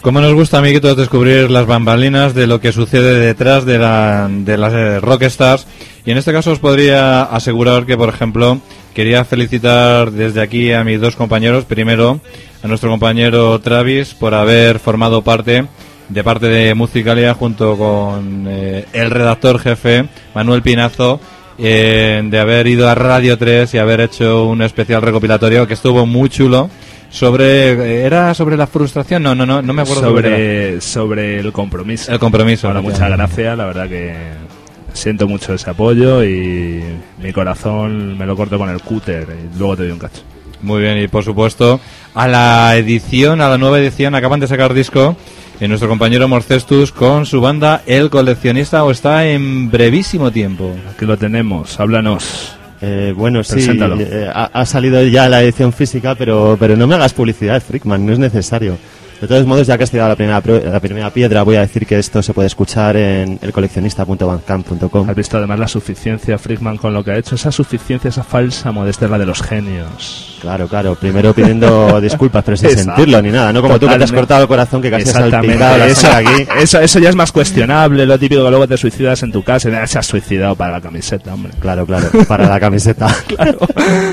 Como 0.04 0.20
nos 0.20 0.34
gusta, 0.34 0.58
amiguitos, 0.58 0.98
descubrir 0.98 1.50
las 1.50 1.64
bambalinas 1.64 2.34
de 2.34 2.46
lo 2.46 2.60
que 2.60 2.72
sucede 2.72 3.18
detrás 3.18 3.64
de, 3.64 3.78
la, 3.78 4.28
de 4.30 4.58
las 4.58 4.74
eh, 4.74 5.00
rockstars. 5.00 5.66
Y 6.04 6.10
en 6.10 6.18
este 6.18 6.30
caso 6.30 6.52
os 6.52 6.58
podría 6.58 7.22
asegurar 7.22 7.86
que, 7.86 7.96
por 7.96 8.10
ejemplo, 8.10 8.60
quería 8.92 9.24
felicitar 9.24 10.10
desde 10.10 10.42
aquí 10.42 10.72
a 10.72 10.84
mis 10.84 11.00
dos 11.00 11.16
compañeros. 11.16 11.64
Primero, 11.64 12.20
a 12.62 12.68
nuestro 12.68 12.90
compañero 12.90 13.58
Travis 13.62 14.12
por 14.12 14.34
haber 14.34 14.78
formado 14.78 15.22
parte 15.22 15.64
de 16.10 16.22
parte 16.22 16.48
de 16.48 16.74
Musicalia 16.74 17.32
junto 17.32 17.78
con 17.78 18.44
eh, 18.46 18.84
el 18.92 19.10
redactor 19.10 19.58
jefe 19.58 20.06
Manuel 20.34 20.60
Pinazo 20.60 21.18
eh, 21.56 22.20
de 22.22 22.38
haber 22.38 22.66
ido 22.66 22.90
a 22.90 22.94
Radio 22.94 23.38
3 23.38 23.72
y 23.72 23.78
haber 23.78 24.02
hecho 24.02 24.44
un 24.44 24.60
especial 24.60 25.00
recopilatorio 25.00 25.66
que 25.66 25.72
estuvo 25.72 26.04
muy 26.04 26.28
chulo 26.28 26.68
sobre 27.14 27.72
eh, 27.72 28.04
era 28.04 28.34
sobre 28.34 28.56
la 28.56 28.66
frustración 28.66 29.22
no 29.22 29.36
no 29.36 29.46
no 29.46 29.62
no 29.62 29.72
me 29.72 29.82
acuerdo 29.82 30.02
sobre, 30.02 30.80
sobre 30.80 31.38
el 31.38 31.52
compromiso. 31.52 32.10
el 32.10 32.18
compromiso 32.18 32.66
Bueno, 32.66 32.82
muchas 32.82 33.08
gracias, 33.08 33.56
la 33.56 33.66
verdad 33.66 33.88
que 33.88 34.14
siento 34.92 35.28
mucho 35.28 35.54
ese 35.54 35.70
apoyo 35.70 36.24
y 36.24 36.82
mi 37.22 37.32
corazón 37.32 38.18
me 38.18 38.26
lo 38.26 38.36
corto 38.36 38.58
con 38.58 38.68
el 38.68 38.80
cúter 38.80 39.28
y 39.28 39.58
luego 39.58 39.76
te 39.76 39.82
doy 39.84 39.92
un 39.92 39.98
cacho. 39.98 40.22
Muy 40.62 40.80
bien, 40.80 40.98
y 40.98 41.08
por 41.08 41.22
supuesto, 41.22 41.78
a 42.14 42.26
la 42.26 42.74
edición, 42.76 43.42
a 43.42 43.50
la 43.50 43.58
nueva 43.58 43.78
edición, 43.78 44.14
acaban 44.14 44.40
de 44.40 44.46
sacar 44.46 44.72
disco 44.72 45.14
en 45.60 45.68
nuestro 45.68 45.90
compañero 45.90 46.26
Morcestus 46.26 46.90
con 46.90 47.26
su 47.26 47.40
banda 47.40 47.82
El 47.86 48.08
Coleccionista 48.08 48.82
o 48.82 48.90
está 48.90 49.26
en 49.26 49.70
brevísimo 49.70 50.30
tiempo. 50.30 50.74
Aquí 50.90 51.04
lo 51.04 51.18
tenemos, 51.18 51.78
háblanos. 51.78 52.53
Eh, 52.86 53.14
bueno, 53.16 53.42
sí, 53.42 53.66
eh, 53.66 54.28
ha, 54.30 54.44
ha 54.52 54.66
salido 54.66 55.02
ya 55.04 55.26
la 55.26 55.42
edición 55.42 55.72
física, 55.72 56.14
pero, 56.14 56.56
pero 56.60 56.76
no 56.76 56.86
me 56.86 56.96
hagas 56.96 57.14
publicidad, 57.14 57.62
Frickman, 57.62 58.04
no 58.04 58.12
es 58.12 58.18
necesario. 58.18 58.76
De 59.20 59.28
todos 59.28 59.46
modos, 59.46 59.66
ya 59.66 59.78
que 59.78 59.84
has 59.84 59.90
tirado 59.90 60.08
la 60.10 60.16
primera, 60.16 60.42
la 60.70 60.80
primera 60.80 61.10
piedra, 61.10 61.42
voy 61.44 61.56
a 61.56 61.60
decir 61.60 61.86
que 61.86 61.98
esto 61.98 62.22
se 62.22 62.34
puede 62.34 62.46
escuchar 62.48 62.96
en 62.96 63.38
elcoleccionista.bandcamp.com. 63.40 65.08
Has 65.08 65.16
visto 65.16 65.38
además 65.38 65.58
la 65.58 65.68
suficiencia, 65.68 66.36
Frickman, 66.36 66.76
con 66.76 66.92
lo 66.92 67.02
que 67.02 67.12
ha 67.12 67.16
hecho. 67.16 67.34
Esa 67.34 67.50
suficiencia, 67.50 68.08
esa 68.08 68.22
falsa 68.22 68.70
modestia 68.72 69.06
es 69.06 69.10
la 69.10 69.18
de 69.18 69.26
los 69.26 69.40
genios. 69.42 70.38
Claro, 70.42 70.68
claro, 70.68 70.94
primero 70.94 71.32
pidiendo 71.32 72.00
disculpas, 72.02 72.44
pero 72.44 72.56
sin 72.56 72.66
Exacto. 72.70 72.90
sentirlo 72.96 73.22
ni 73.22 73.30
nada, 73.30 73.50
no 73.52 73.62
como 73.62 73.78
tú 73.78 73.86
que 73.86 73.96
te 73.96 74.04
has 74.04 74.10
Totalmente. 74.10 74.20
cortado 74.20 74.42
el 74.42 74.48
corazón 74.48 74.82
que 74.82 74.90
casi 74.90 75.04
has 75.08 75.12
salpicado 75.12 75.78
la 75.78 75.86
Eso, 75.86 76.08
aquí. 76.12 76.46
eso, 76.60 76.80
eso 76.80 76.98
ya 76.98 77.08
es 77.08 77.16
más 77.16 77.32
cuestionable, 77.32 78.04
lo 78.04 78.18
típico 78.18 78.44
que 78.44 78.50
luego 78.50 78.68
te 78.68 78.76
suicidas 78.76 79.22
en 79.22 79.32
tu 79.32 79.42
casa 79.42 79.70
y 79.70 79.86
se 79.86 79.98
has 79.98 80.06
suicidado 80.06 80.54
para 80.54 80.72
la 80.72 80.80
camiseta, 80.82 81.32
hombre. 81.32 81.52
Claro, 81.60 81.86
claro, 81.86 82.08
para 82.28 82.46
la 82.46 82.60
camiseta. 82.60 83.06
Claro, 83.26 83.58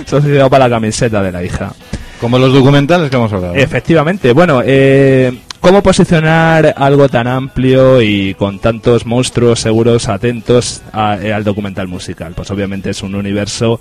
se 0.06 0.16
ha 0.16 0.22
suicidado 0.22 0.50
para 0.50 0.70
la 0.70 0.76
camiseta 0.76 1.22
de 1.22 1.32
la 1.34 1.44
hija. 1.44 1.74
Como 2.22 2.38
los 2.40 2.54
documentales 2.54 3.10
que 3.10 3.16
hemos 3.18 3.34
hablado. 3.34 3.56
Efectivamente, 3.56 4.32
bueno, 4.32 4.62
eh, 4.64 5.36
¿cómo 5.60 5.82
posicionar 5.84 6.74
algo 6.78 7.10
tan 7.10 7.28
amplio 7.28 8.00
y 8.02 8.36
con 8.36 8.60
tantos 8.60 9.06
monstruos 9.08 9.60
seguros 9.60 10.08
atentos 10.08 10.84
a- 10.94 11.18
eh, 11.22 11.34
al 11.34 11.44
documental 11.44 11.88
musical? 11.88 12.34
Pues 12.36 12.50
obviamente 12.52 12.92
es 12.92 13.02
un 13.02 13.16
universo 13.16 13.80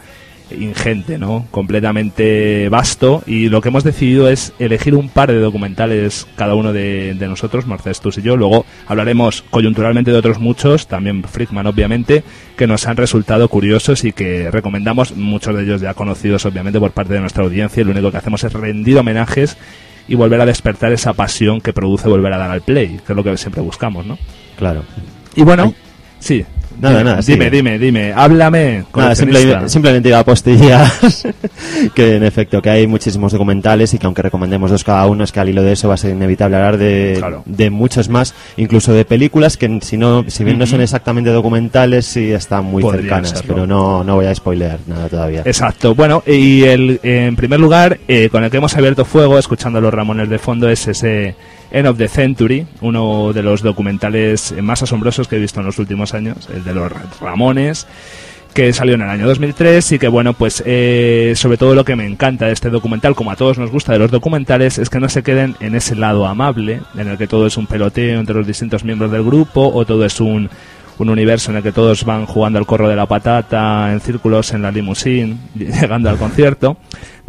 ingente, 0.58 1.18
¿no? 1.18 1.46
Completamente 1.50 2.68
vasto 2.68 3.22
y 3.26 3.48
lo 3.48 3.60
que 3.60 3.68
hemos 3.68 3.84
decidido 3.84 4.28
es 4.28 4.52
elegir 4.58 4.94
un 4.94 5.08
par 5.08 5.30
de 5.30 5.38
documentales 5.38 6.26
cada 6.36 6.54
uno 6.54 6.72
de, 6.72 7.14
de 7.14 7.28
nosotros, 7.28 7.66
Marcestus 7.66 8.18
y 8.18 8.22
yo. 8.22 8.36
Luego 8.36 8.64
hablaremos 8.86 9.42
coyunturalmente 9.50 10.10
de 10.10 10.18
otros 10.18 10.38
muchos, 10.38 10.86
también 10.86 11.22
Frickman 11.22 11.66
obviamente, 11.66 12.24
que 12.56 12.66
nos 12.66 12.86
han 12.86 12.96
resultado 12.96 13.48
curiosos 13.48 14.04
y 14.04 14.12
que 14.12 14.50
recomendamos, 14.50 15.16
muchos 15.16 15.54
de 15.54 15.62
ellos 15.62 15.80
ya 15.80 15.94
conocidos 15.94 16.44
obviamente 16.46 16.80
por 16.80 16.92
parte 16.92 17.14
de 17.14 17.20
nuestra 17.20 17.44
audiencia. 17.44 17.80
y 17.80 17.84
Lo 17.84 17.92
único 17.92 18.10
que 18.10 18.18
hacemos 18.18 18.44
es 18.44 18.52
rendir 18.52 18.98
homenajes 18.98 19.56
y 20.08 20.14
volver 20.14 20.40
a 20.40 20.46
despertar 20.46 20.92
esa 20.92 21.12
pasión 21.12 21.60
que 21.60 21.72
produce 21.72 22.08
volver 22.08 22.32
a 22.32 22.38
dar 22.38 22.50
al 22.50 22.62
play, 22.62 23.00
que 23.06 23.12
es 23.12 23.16
lo 23.16 23.22
que 23.22 23.36
siempre 23.36 23.62
buscamos, 23.62 24.04
¿no? 24.06 24.18
Claro. 24.58 24.82
Y 25.36 25.42
bueno, 25.42 25.72
sí. 26.18 26.44
Nada, 26.81 26.99
dime, 26.99 27.05
nada, 27.11 27.23
Dime, 27.23 27.45
sigue. 27.45 27.51
dime, 27.51 27.79
dime. 27.79 28.12
Háblame. 28.14 28.85
Nada, 28.97 29.14
simple- 29.14 29.69
simplemente 29.69 30.09
iba 30.09 30.19
a 30.19 30.25
postillar 30.25 30.87
que 31.95 32.16
en 32.16 32.23
efecto 32.25 32.61
que 32.62 32.71
hay 32.71 32.87
muchísimos 32.87 33.33
documentales 33.33 33.93
y 33.95 33.99
que 33.99 34.07
aunque 34.07 34.23
recomendemos 34.23 34.71
dos 34.71 34.85
cada 34.85 35.07
uno 35.07 35.25
es 35.25 35.33
que 35.33 35.40
al 35.40 35.49
hilo 35.49 35.62
de 35.62 35.73
eso 35.73 35.88
va 35.88 35.95
a 35.95 35.97
ser 35.99 36.12
inevitable 36.12 36.57
hablar 36.57 36.79
de, 36.79 37.14
Claro. 37.19 37.43
de 37.47 37.71
muchos 37.71 38.09
más, 38.09 38.35
incluso 38.57 38.93
de 38.93 39.05
películas 39.05 39.57
que 39.57 39.79
si 39.83 39.97
no 39.97 40.25
si 40.29 40.45
bien 40.45 40.59
no 40.59 40.66
son 40.66 40.81
exactamente 40.81 41.31
documentales 41.31 42.07
sí 42.07 42.31
están 42.33 42.64
muy 42.64 42.83
Podrían 42.83 43.05
cercanas, 43.05 43.29
serlo. 43.31 43.55
pero 43.55 43.66
no 43.66 44.05
no 44.05 44.14
voy 44.16 44.27
a 44.27 44.35
spoilear 44.35 44.79
nada 44.87 45.09
todavía. 45.09 45.43
Exacto. 45.45 45.95
Bueno, 45.95 46.23
y 46.27 46.62
el, 46.64 47.01
en 47.03 47.37
primer 47.37 47.61
lugar, 47.61 47.99
eh, 48.09 48.29
con 48.31 48.45
el 48.45 48.51
que 48.51 48.57
hemos 48.57 48.77
abierto 48.77 49.05
fuego, 49.05 49.38
escuchando 49.38 49.79
a 49.79 49.83
los 49.83 49.93
Ramones 49.93 50.29
de 50.29 50.38
fondo, 50.38 50.69
es 50.69 50.87
ese 50.88 51.35
End 51.70 51.87
of 51.87 51.98
the 51.98 52.09
Century, 52.09 52.66
uno 52.80 53.33
de 53.33 53.42
los 53.42 53.62
documentales 53.62 54.54
más 54.61 54.83
asombrosos 54.83 55.28
que 55.28 55.37
he 55.37 55.38
visto 55.38 55.61
en 55.61 55.66
los 55.66 55.78
últimos 55.78 56.14
años, 56.14 56.48
el 56.52 56.64
de 56.64 56.74
los 56.74 56.92
Ramones 57.20 57.87
que 58.54 58.72
salió 58.72 58.94
en 58.94 59.02
el 59.02 59.09
año 59.09 59.26
2003 59.28 59.92
y 59.92 59.98
que 59.98 60.09
bueno 60.09 60.33
pues 60.33 60.62
eh, 60.66 61.35
sobre 61.37 61.56
todo 61.56 61.74
lo 61.74 61.85
que 61.85 61.94
me 61.94 62.06
encanta 62.06 62.46
de 62.46 62.52
este 62.52 62.70
documental 62.70 63.14
como 63.14 63.30
a 63.30 63.37
todos 63.37 63.59
nos 63.59 63.70
gusta 63.70 63.92
de 63.92 63.98
los 64.00 64.11
documentales 64.11 64.78
es 64.78 64.90
que 64.90 64.98
no 64.98 65.09
se 65.09 65.22
queden 65.22 65.56
en 65.61 65.74
ese 65.74 65.94
lado 65.94 66.26
amable 66.26 66.80
en 66.96 67.09
el 67.09 67.16
que 67.16 67.28
todo 67.28 67.46
es 67.46 67.56
un 67.56 67.66
peloteo 67.66 68.18
entre 68.18 68.35
los 68.35 68.46
distintos 68.46 68.85
miembros 68.85 69.12
del 69.12 69.22
grupo 69.22 69.70
o 69.72 69.85
todo 69.85 70.04
es 70.04 70.20
un 70.20 70.50
un 70.98 71.09
universo 71.09 71.50
en 71.50 71.56
el 71.56 71.62
que 71.62 71.72
todos 71.72 72.04
van 72.04 72.26
jugando 72.26 72.59
al 72.59 72.66
corro 72.66 72.88
de 72.88 72.96
la 72.96 73.06
patata 73.06 73.90
en 73.92 74.00
círculos 74.00 74.52
en 74.52 74.62
la 74.62 74.70
limusine 74.70 75.37
llegando 75.54 76.11
al 76.11 76.18
concierto 76.18 76.76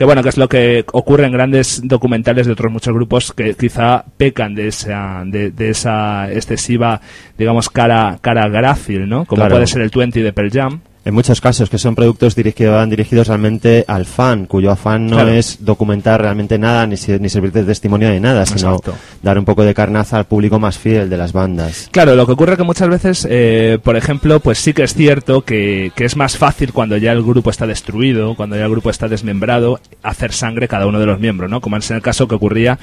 que 0.01 0.05
bueno 0.05 0.23
que 0.23 0.29
es 0.29 0.37
lo 0.37 0.49
que 0.49 0.83
ocurre 0.93 1.27
en 1.27 1.31
grandes 1.31 1.79
documentales 1.83 2.47
de 2.47 2.53
otros 2.53 2.71
muchos 2.71 2.91
grupos 2.91 3.33
que 3.33 3.53
quizá 3.53 4.03
pecan 4.17 4.55
de 4.55 4.67
esa 4.69 5.21
de, 5.27 5.51
de 5.51 5.69
esa 5.69 6.31
excesiva 6.31 6.99
digamos 7.37 7.69
cara 7.69 8.17
cara 8.19 8.49
grácil 8.49 9.07
no 9.07 9.25
como 9.25 9.41
Claro. 9.41 9.53
puede 9.53 9.67
ser 9.67 9.83
el 9.83 9.91
20 9.93 10.23
de 10.23 10.33
Pearl 10.33 10.49
Jam 10.51 10.79
En 11.03 11.15
muchos 11.15 11.41
casos 11.41 11.67
que 11.67 11.79
son 11.79 11.95
productos 11.95 12.35
dirigidos, 12.35 12.75
van 12.75 12.91
dirigidos 12.91 13.27
realmente 13.27 13.83
al 13.87 14.05
fan, 14.05 14.45
cuyo 14.45 14.69
afán 14.69 15.07
no 15.07 15.15
Claro. 15.15 15.31
es 15.31 15.57
documentar 15.65 16.21
realmente 16.21 16.59
nada 16.59 16.85
ni, 16.85 16.95
ni 17.19 17.27
servir 17.29 17.51
de 17.51 17.63
testimonio 17.63 18.07
de 18.09 18.19
nada, 18.19 18.45
sino 18.45 18.75
Exacto. 18.75 18.93
dar 19.23 19.39
un 19.39 19.45
poco 19.45 19.63
de 19.63 19.73
carnaza 19.73 20.17
al 20.19 20.25
público 20.25 20.59
más 20.59 20.77
fiel 20.77 21.09
de 21.09 21.17
las 21.17 21.33
bandas. 21.33 21.89
Claro, 21.91 22.15
lo 22.15 22.27
que 22.27 22.33
ocurre 22.33 22.55
que 22.55 22.61
muchas 22.63 22.87
veces, 22.87 23.27
eh, 23.27 23.79
por 23.83 23.97
ejemplo, 23.97 24.39
pues 24.41 24.59
sí 24.59 24.73
que 24.73 24.83
es 24.83 24.93
cierto 24.93 25.41
que, 25.41 25.91
que 25.95 26.05
es 26.05 26.15
más 26.15 26.37
fácil 26.37 26.71
cuando 26.71 26.95
ya 26.97 27.13
el 27.13 27.23
grupo 27.23 27.49
está 27.49 27.65
destruido, 27.65 28.35
cuando 28.35 28.55
ya 28.55 28.65
el 28.65 28.71
grupo 28.71 28.91
está 28.91 29.07
desmembrado, 29.07 29.79
hacer 30.03 30.33
sangre 30.33 30.67
cada 30.67 30.85
uno 30.85 30.99
de 30.99 31.07
los 31.07 31.19
miembros, 31.19 31.49
¿no? 31.49 31.61
Como 31.61 31.77
es 31.77 31.89
en 31.89 31.95
el 31.95 32.03
caso 32.03 32.27
que 32.27 32.35
ocurría 32.35 32.77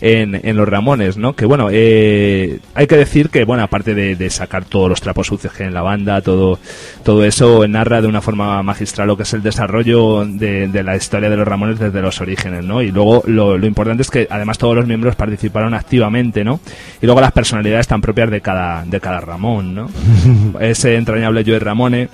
en, 0.00 0.40
en 0.42 0.56
los 0.56 0.68
Ramones, 0.68 1.16
¿no? 1.16 1.34
Que 1.34 1.46
bueno, 1.46 1.68
eh, 1.70 2.60
hay 2.74 2.86
que 2.86 2.96
decir 2.96 3.30
que, 3.30 3.44
bueno, 3.44 3.62
aparte 3.62 3.94
de, 3.94 4.16
de 4.16 4.30
sacar 4.30 4.64
todos 4.64 4.88
los 4.88 5.00
trapos 5.00 5.26
sucios 5.26 5.52
que 5.52 5.64
hay 5.64 5.68
en 5.68 5.74
la 5.74 5.82
banda, 5.82 6.20
todo, 6.20 6.58
todo 7.04 7.24
eso 7.24 7.66
narra 7.68 8.00
de 8.00 8.08
una 8.08 8.20
forma 8.20 8.62
magistral 8.62 9.08
lo 9.08 9.16
que 9.16 9.24
es 9.24 9.32
el 9.34 9.42
desarrollo 9.42 10.24
de, 10.24 10.68
de 10.68 10.82
la 10.82 10.96
historia 10.96 11.30
de 11.30 11.36
los 11.36 11.46
Ramones 11.46 11.78
desde 11.78 12.00
los 12.02 12.20
orígenes, 12.20 12.64
¿no? 12.64 12.82
Y 12.82 12.90
luego 12.90 13.22
lo, 13.26 13.58
lo 13.58 13.66
importante 13.66 14.02
es 14.02 14.10
que 14.10 14.26
además 14.30 14.58
todos 14.58 14.76
los 14.76 14.86
miembros 14.86 15.16
participaron 15.16 15.74
activamente, 15.74 16.44
¿no? 16.44 16.60
Y 17.00 17.06
luego 17.06 17.20
las 17.20 17.32
personalidades 17.32 17.86
tan 17.86 18.00
propias 18.00 18.30
de 18.30 18.40
cada, 18.40 18.84
de 18.84 19.00
cada 19.00 19.20
Ramón, 19.20 19.74
¿no? 19.74 19.90
Ese 20.60 20.96
entrañable 20.96 21.44
Joey 21.44 21.58
Ramone, 21.58 22.08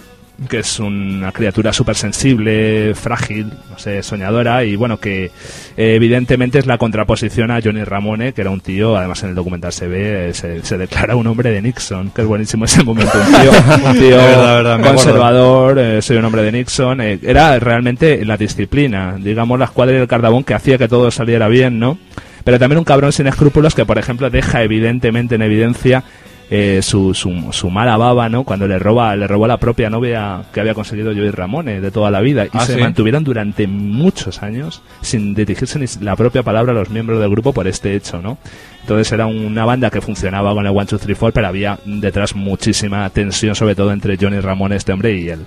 que 0.48 0.58
es 0.58 0.78
una 0.78 1.32
criatura 1.32 1.72
súper 1.72 1.96
sensible, 1.96 2.94
frágil, 2.94 3.50
no 3.70 3.78
sé, 3.78 4.02
soñadora, 4.02 4.64
y 4.64 4.76
bueno, 4.76 4.98
que 4.98 5.24
eh, 5.24 5.94
evidentemente 5.94 6.58
es 6.58 6.66
la 6.66 6.76
contraposición 6.76 7.50
a 7.50 7.60
Johnny 7.62 7.84
Ramone, 7.84 8.34
que 8.34 8.42
era 8.42 8.50
un 8.50 8.60
tío, 8.60 8.96
además 8.96 9.22
en 9.22 9.30
el 9.30 9.34
documental 9.34 9.72
se 9.72 9.88
ve, 9.88 10.28
eh, 10.28 10.34
se, 10.34 10.62
se 10.62 10.76
declara 10.76 11.16
un 11.16 11.26
hombre 11.26 11.50
de 11.50 11.62
Nixon, 11.62 12.10
que 12.10 12.22
es 12.22 12.28
buenísimo 12.28 12.66
ese 12.66 12.84
momento, 12.84 13.12
un 13.18 13.40
tío, 13.40 13.50
un 13.90 13.98
tío 13.98 14.16
verdad, 14.16 14.56
verdad, 14.56 14.80
conservador, 14.82 15.78
eh, 15.78 16.02
soy 16.02 16.18
un 16.18 16.24
hombre 16.26 16.42
de 16.42 16.52
Nixon, 16.52 17.00
eh, 17.00 17.18
era 17.22 17.58
realmente 17.58 18.24
la 18.24 18.36
disciplina, 18.36 19.16
digamos, 19.18 19.58
la 19.58 19.64
escuadra 19.64 19.96
y 19.96 20.00
el 20.00 20.08
cardabón 20.08 20.44
que 20.44 20.54
hacía 20.54 20.76
que 20.76 20.88
todo 20.88 21.10
saliera 21.10 21.48
bien, 21.48 21.78
¿no? 21.78 21.98
Pero 22.44 22.58
también 22.58 22.78
un 22.78 22.84
cabrón 22.84 23.10
sin 23.10 23.26
escrúpulos 23.26 23.74
que, 23.74 23.84
por 23.84 23.98
ejemplo, 23.98 24.30
deja 24.30 24.62
evidentemente 24.62 25.34
en 25.34 25.42
evidencia 25.42 26.04
eh, 26.50 26.80
su, 26.82 27.12
su, 27.14 27.48
su 27.52 27.70
mala 27.70 27.96
baba, 27.96 28.28
¿no? 28.28 28.44
Cuando 28.44 28.68
le 28.68 28.78
roba, 28.78 29.16
le 29.16 29.26
robó 29.26 29.46
la 29.46 29.56
propia 29.56 29.90
novia 29.90 30.42
que 30.52 30.60
había 30.60 30.74
conseguido 30.74 31.12
Joey 31.12 31.30
Ramone 31.30 31.80
de 31.80 31.90
toda 31.90 32.10
la 32.10 32.20
vida. 32.20 32.44
Y 32.46 32.48
Ah, 32.52 32.60
se 32.66 32.74
¿sí? 32.74 32.80
mantuvieron 32.80 33.24
durante 33.24 33.66
muchos 33.66 34.42
años 34.42 34.82
sin 35.00 35.34
dirigirse 35.34 35.78
ni 35.78 35.86
la 36.00 36.14
propia 36.16 36.42
palabra 36.42 36.72
a 36.72 36.74
los 36.76 36.90
miembros 36.90 37.20
del 37.20 37.30
grupo 37.30 37.52
por 37.52 37.66
este 37.66 37.94
hecho, 37.96 38.22
¿no? 38.22 38.38
Entonces 38.82 39.10
era 39.10 39.26
una 39.26 39.64
banda 39.64 39.90
que 39.90 40.00
funcionaba 40.00 40.54
con 40.54 40.64
el 40.64 40.70
One, 40.76 40.86
Two, 40.86 40.98
Three, 41.00 41.16
Four, 41.16 41.32
pero 41.32 41.48
había 41.48 41.78
detrás 41.84 42.36
muchísima 42.36 43.10
tensión, 43.10 43.56
sobre 43.56 43.74
todo 43.74 43.90
entre 43.92 44.16
Johnny 44.16 44.38
Ramone, 44.38 44.76
este 44.76 44.92
hombre, 44.92 45.18
y 45.18 45.28
el, 45.28 45.40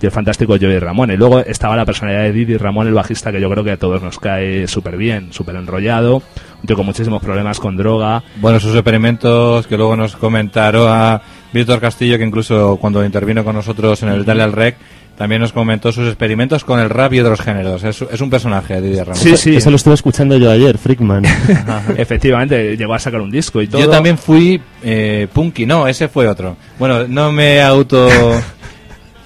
y 0.00 0.06
el 0.06 0.12
fantástico 0.12 0.56
Joey 0.60 0.78
Ramone. 0.78 1.16
Luego 1.16 1.40
estaba 1.40 1.76
la 1.76 1.84
personalidad 1.84 2.22
de 2.22 2.32
Didi 2.32 2.56
Ramón, 2.56 2.86
el 2.86 2.94
bajista, 2.94 3.32
que 3.32 3.40
yo 3.40 3.48
creo 3.50 3.64
que 3.64 3.72
a 3.72 3.76
todos 3.76 4.02
nos 4.02 4.18
cae 4.18 4.66
súper 4.66 4.96
bien, 4.96 5.32
súper 5.32 5.56
enrollado, 5.56 6.16
un 6.16 6.66
tío 6.66 6.76
con 6.76 6.86
muchísimos 6.86 7.22
problemas 7.22 7.58
con 7.58 7.76
droga, 7.76 8.22
Bueno, 8.36 8.60
sus 8.60 8.74
experimentos 8.74 9.66
que 9.66 9.76
luego 9.76 9.96
nos 9.96 10.16
comentaron 10.16 11.20
Víctor 11.52 11.80
Castillo, 11.80 12.18
que 12.18 12.24
incluso 12.24 12.76
cuando 12.80 13.04
intervino 13.04 13.44
con 13.44 13.54
nosotros 13.54 14.02
en 14.02 14.08
el 14.10 14.24
Dale 14.24 14.42
al 14.42 14.52
Rec, 14.52 14.76
también 15.16 15.40
nos 15.40 15.52
comentó 15.52 15.92
sus 15.92 16.08
experimentos 16.08 16.64
con 16.64 16.80
el 16.80 16.90
rap 16.90 17.12
y 17.12 17.20
otros 17.20 17.40
géneros. 17.40 17.84
Es, 17.84 18.02
es 18.02 18.20
un 18.20 18.30
personaje, 18.30 18.80
Didier 18.80 19.06
Ramos. 19.06 19.20
Sí, 19.22 19.36
sí. 19.36 19.56
Eso 19.56 19.70
lo 19.70 19.76
estuve 19.76 19.94
escuchando 19.94 20.36
yo 20.36 20.50
ayer, 20.50 20.76
Freakman. 20.76 21.24
Efectivamente, 21.96 22.76
llegó 22.76 22.94
a 22.94 22.98
sacar 22.98 23.20
un 23.20 23.30
disco 23.30 23.62
y 23.62 23.68
todo. 23.68 23.80
Yo 23.80 23.88
también 23.88 24.18
fui 24.18 24.60
eh, 24.82 25.28
punky, 25.32 25.66
no, 25.66 25.86
ese 25.86 26.08
fue 26.08 26.26
otro. 26.26 26.56
Bueno, 26.78 27.06
no 27.06 27.32
me 27.32 27.62
auto... 27.62 28.08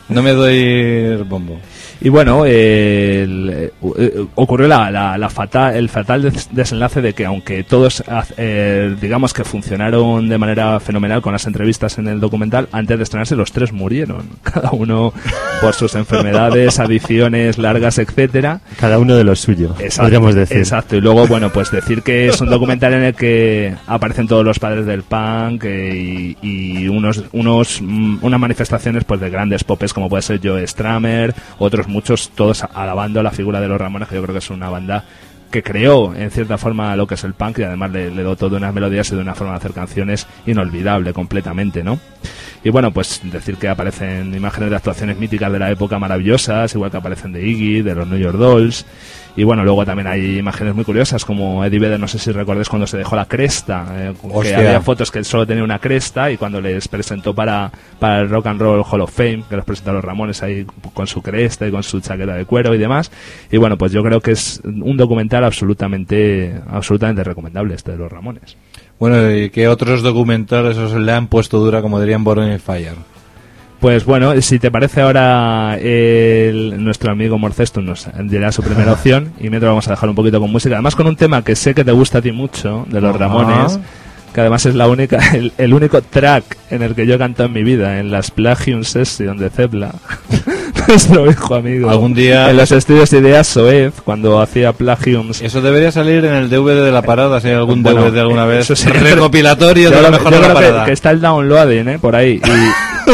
No 0.08 0.22
me 0.22 0.32
doy 0.32 1.22
bombo. 1.24 1.60
Y 2.00 2.08
bueno, 2.11 2.44
eh, 2.46 3.22
el- 3.24 3.70
eh, 3.98 4.24
ocurrió 4.37 4.68
la, 4.68 4.90
la- 4.90 5.18
la 5.18 5.28
fatal, 5.30 5.74
el 5.76 5.88
fatal 5.88 6.22
des- 6.22 6.48
desenlace 6.52 7.00
de 7.02 7.12
que 7.12 7.26
aunque 7.26 7.64
todos, 7.64 8.02
eh, 8.37 8.94
digamos 9.00 9.32
que 9.34 9.44
funcionaron 9.44 10.28
de 10.28 10.38
manera 10.38 10.78
fenomenal 10.80 11.20
con 11.22 11.32
las 11.32 11.46
entrevistas 11.46 11.98
en 11.98 12.06
el 12.08 12.20
documental, 12.20 12.68
antes 12.72 12.96
de 12.98 13.02
estrenarse 13.02 13.34
los 13.37 13.52
tres 13.52 13.72
murieron, 13.72 14.28
cada 14.42 14.70
uno 14.70 15.12
por 15.61 15.74
sus 15.74 15.94
enfermedades, 15.96 16.78
adicciones 16.78 17.58
largas, 17.58 17.98
etcétera. 17.98 18.61
Cada 18.78 18.98
uno 18.98 19.16
de 19.16 19.24
lo 19.24 19.34
suyo, 19.34 19.74
podríamos 19.96 20.34
decir. 20.34 20.58
Exacto, 20.58 20.96
y 20.96 21.00
luego, 21.00 21.26
bueno, 21.26 21.50
pues 21.52 21.70
decir 21.70 22.02
que 22.02 22.28
es 22.28 22.40
un 22.40 22.48
documental 22.50 22.94
en 22.94 23.02
el 23.02 23.14
que 23.14 23.74
aparecen 23.87 24.28
todos 24.28 24.44
los 24.44 24.58
padres 24.58 24.87
del 24.87 25.02
punk 25.02 25.64
eh, 25.64 26.37
y, 26.42 26.82
y 26.82 26.88
unos, 26.88 27.24
unos, 27.32 27.80
mm, 27.82 28.18
unas 28.22 28.40
manifestaciones 28.40 29.04
pues 29.04 29.20
de 29.20 29.30
grandes 29.30 29.64
popes 29.64 29.92
como 29.92 30.08
puede 30.08 30.22
ser 30.22 30.40
Joe 30.42 30.64
Stramer, 30.66 31.34
otros 31.58 31.88
muchos, 31.88 32.31
todos 32.31 32.64
alabando 32.64 33.22
la 33.22 33.31
figura 33.31 33.61
de 33.61 33.68
los 33.68 33.81
Ramones, 33.81 34.09
que 34.09 34.14
yo 34.14 34.22
creo 34.22 34.35
que 34.35 34.38
es 34.38 34.51
una 34.51 34.70
banda 34.70 35.05
que 35.51 35.62
creó 35.62 36.14
en 36.14 36.31
cierta 36.31 36.59
forma 36.59 36.94
lo 36.94 37.07
que 37.07 37.14
es 37.14 37.24
el 37.24 37.33
punk 37.33 37.61
y 37.61 37.62
además 37.62 37.90
le, 37.90 38.11
le 38.11 38.22
dotó 38.22 38.51
de 38.51 38.57
unas 38.57 38.74
melodías 38.74 39.11
y 39.11 39.14
de 39.14 39.22
una 39.22 39.35
forma 39.35 39.55
de 39.55 39.59
hacer 39.59 39.72
canciones 39.72 40.27
inolvidable 40.46 41.12
completamente, 41.12 41.83
¿no? 41.83 41.98
Y 42.68 42.70
bueno, 42.70 42.90
pues 42.90 43.22
decir 43.22 43.57
que 43.57 43.66
aparecen 43.66 44.35
imágenes 44.35 44.68
de 44.68 44.76
actuaciones 44.76 45.16
míticas 45.16 45.50
de 45.50 45.59
la 45.59 45.70
época 45.70 45.98
maravillosas, 45.98 46.74
igual 46.74 46.90
que 46.90 46.98
aparecen 46.98 47.33
de 47.33 47.48
Iggy, 47.48 47.81
de 47.81 47.94
los 47.94 48.07
New 48.07 48.18
York 48.18 48.37
Dolls. 48.37 48.85
Y 49.37 49.44
bueno, 49.44 49.64
luego 49.64 49.87
también 49.87 50.07
hay 50.07 50.37
imágenes 50.37 50.74
muy 50.74 50.85
curiosas, 50.85 51.24
como 51.24 51.64
Eddie 51.64 51.78
Vedder, 51.78 51.98
no 51.98 52.09
sé 52.09 52.18
si 52.18 52.31
recordáis 52.31 52.68
cuando 52.68 52.87
se 52.87 52.98
dejó 52.98 53.16
la 53.16 53.24
cresta, 53.24 53.87
eh, 53.96 54.14
que 54.42 54.54
había 54.54 54.83
fotos 54.83 55.11
que 55.11 55.18
él 55.18 55.24
solo 55.24 55.46
tenía 55.46 55.64
una 55.64 55.78
cresta 55.78 56.31
y 56.31 56.37
cuando 56.37 56.61
les 56.61 56.88
presentó 56.88 57.35
para, 57.35 57.72
para 57.98 58.20
el 58.20 58.28
Rock 58.28 58.48
and 58.48 58.61
Roll 58.61 58.85
Hall 58.87 59.00
of 59.00 59.14
Fame, 59.16 59.44
que 59.48 59.57
los 59.57 59.64
presentó 59.64 59.92
a 59.92 59.94
los 59.94 60.04
Ramones 60.04 60.42
ahí 60.42 60.66
con 60.92 61.07
su 61.07 61.22
cresta 61.22 61.66
y 61.66 61.70
con 61.70 61.83
su 61.83 62.00
chaqueta 62.02 62.35
de 62.35 62.44
cuero 62.44 62.74
y 62.74 62.78
demás. 62.78 63.11
Y 63.50 63.57
bueno, 63.57 63.78
pues 63.78 63.92
yo 63.92 64.02
creo 64.02 64.20
que 64.20 64.33
es 64.33 64.61
un 64.62 64.98
documental 64.98 65.42
absolutamente, 65.42 66.61
absolutamente 66.68 67.24
recomendable 67.24 67.76
este 67.76 67.92
de 67.92 67.96
los 67.96 68.12
Ramones. 68.12 68.59
Bueno, 68.98 69.30
¿y 69.34 69.50
qué 69.50 69.68
otros 69.68 70.02
documentales 70.02 70.76
os 70.76 70.92
le 70.94 71.12
han 71.12 71.28
puesto 71.28 71.58
dura, 71.61 71.82
como 71.82 72.00
dirían 72.00 72.24
Born 72.24 72.50
in 72.52 72.58
Fire? 72.58 72.96
Pues 73.80 74.04
bueno, 74.04 74.40
si 74.42 74.58
te 74.58 74.72
parece 74.72 75.02
ahora 75.02 75.78
el- 75.80 76.82
nuestro 76.82 77.12
amigo 77.12 77.38
Morcesto 77.38 77.80
nos 77.80 78.08
dirá 78.24 78.50
su 78.50 78.62
primera 78.62 78.92
opción 78.94 79.32
y 79.38 79.50
mientras 79.50 79.70
vamos 79.70 79.87
a 79.87 79.92
dejar 79.92 80.08
un 80.08 80.16
poquito 80.16 80.40
con 80.40 80.50
música, 80.50 80.74
además 80.74 80.96
con 80.96 81.06
un 81.06 81.14
tema 81.14 81.44
que 81.44 81.54
sé 81.54 81.74
que 81.74 81.84
te 81.84 81.92
gusta 81.92 82.18
a 82.18 82.22
ti 82.22 82.32
mucho, 82.32 82.87
de 82.90 83.00
los. 83.00 83.14
Ramones, 83.14 83.78
que 84.34 84.40
además 84.40 84.66
es 84.66 84.74
la 84.74 84.88
única, 84.88 85.20
el, 85.34 85.52
el 85.58 85.72
único 85.74 86.02
track 86.02 86.56
en 86.70 86.82
el 86.82 86.96
que 86.96 87.06
yo 87.06 87.14
he 87.14 87.18
cantado 87.18 87.46
en 87.46 87.52
mi 87.52 87.62
vida, 87.62 88.00
en 88.00 88.11
las 88.11 88.32
Plagium 88.32 88.82
Session 88.82 89.38
de 89.38 89.48
Zebla, 89.48 89.94
nuestro 90.92 91.31
hijo 91.31 91.55
amigo. 91.55 91.90
Algún 91.90 92.14
día- 92.14 92.51
En 92.51 92.57
los 92.57 92.72
estudios 92.72 93.11
de 93.11 93.18
Ideas 93.18 93.46
Soez, 93.46 93.94
cuando 94.05 94.40
hacía 94.40 94.72
Plagiums. 94.72 95.42
Eso 95.42 95.61
debería 95.61 95.92
salir 95.92 96.24
en 96.24 96.35
el 96.35 96.48
DVD 96.51 96.85
de 96.85 96.92
la 96.92 97.03
parada, 97.03 97.40
si 97.40 97.48
hay 97.48 97.55
algún 97.55 97.83
Bueno, 97.83 98.03
DVD 98.11 98.20
alguna 98.20 98.46
vez. 98.46 98.70
eso 98.70 98.77
sí. 98.77 98.88
Recopilatorio 98.90 99.90
de 99.90 100.03
lo 100.03 100.11
mejor 100.11 100.33
yo 100.33 100.40
de 100.40 100.48
la 100.48 100.55
creo 100.55 100.55
parada. 100.70 100.85
que, 100.87 100.92
está 100.92 101.11
el 101.11 101.20
downloading, 101.20 101.88
¿eh? 101.88 101.98
Por 101.98 102.16
ahí. 102.16 102.40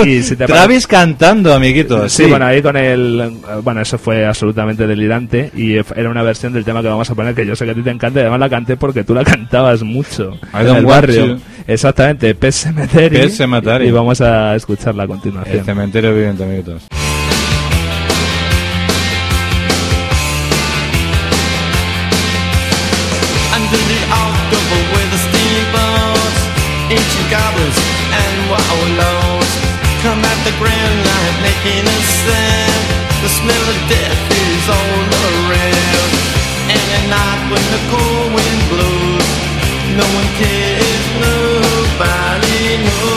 Y, 0.02 0.08
y 0.08 0.22
si 0.22 0.36
te 0.36 0.46
Travis 0.46 0.86
cantando, 0.86 1.52
amiguitos. 1.54 2.12
Sí, 2.12 2.24
bueno, 2.24 2.46
ahí 2.46 2.62
con 2.62 2.76
el. 2.76 3.32
Bueno, 3.62 3.80
eso 3.80 3.98
fue 3.98 4.26
absolutamente 4.26 4.86
delirante 4.86 5.50
y 5.56 5.74
era 5.74 6.10
una 6.10 6.22
versión 6.22 6.52
del 6.52 6.64
tema 6.64 6.82
que 6.82 6.88
vamos 6.88 7.08
a 7.10 7.14
poner 7.14 7.34
que 7.34 7.44
yo 7.46 7.54
sé 7.56 7.64
que 7.64 7.72
a 7.72 7.74
ti 7.74 7.82
te 7.82 7.90
encanta 7.90 8.18
y 8.20 8.22
además 8.22 8.40
la 8.40 8.48
canté 8.50 8.76
porque 8.76 9.04
tú 9.04 9.14
la 9.14 9.24
cantabas 9.24 9.82
mucho 9.82 10.32
en 10.52 10.68
el 10.76 10.86
barrio. 10.86 11.38
Exactamente, 11.66 12.34
Pet 12.34 12.52
Cemetery. 12.52 13.16
Pet 13.16 13.30
Sematary. 13.30 13.88
Y 13.88 13.90
vamos 13.90 14.20
a 14.20 14.54
escucharla 14.54 15.04
a 15.04 15.06
continuación. 15.06 15.58
El 15.58 15.64
cementerio 15.64 16.10
amiguitos. 16.10 16.82
The 30.44 30.52
grand 30.60 30.98
line 31.08 31.36
making 31.40 31.84
a 31.88 31.98
sound. 32.20 32.84
The 33.24 33.30
smell 33.32 33.64
of 33.72 33.78
death 33.88 34.22
is 34.44 34.64
all 34.68 35.00
around. 35.24 36.10
And 36.68 36.84
at 36.96 37.04
night 37.08 37.42
when 37.50 37.64
the 37.72 37.80
cold 37.90 38.28
wind 38.36 38.62
blows, 38.68 39.28
no 39.96 40.06
one 40.18 40.30
cares, 40.36 41.04
nobody 41.24 42.84
knows. 42.84 43.13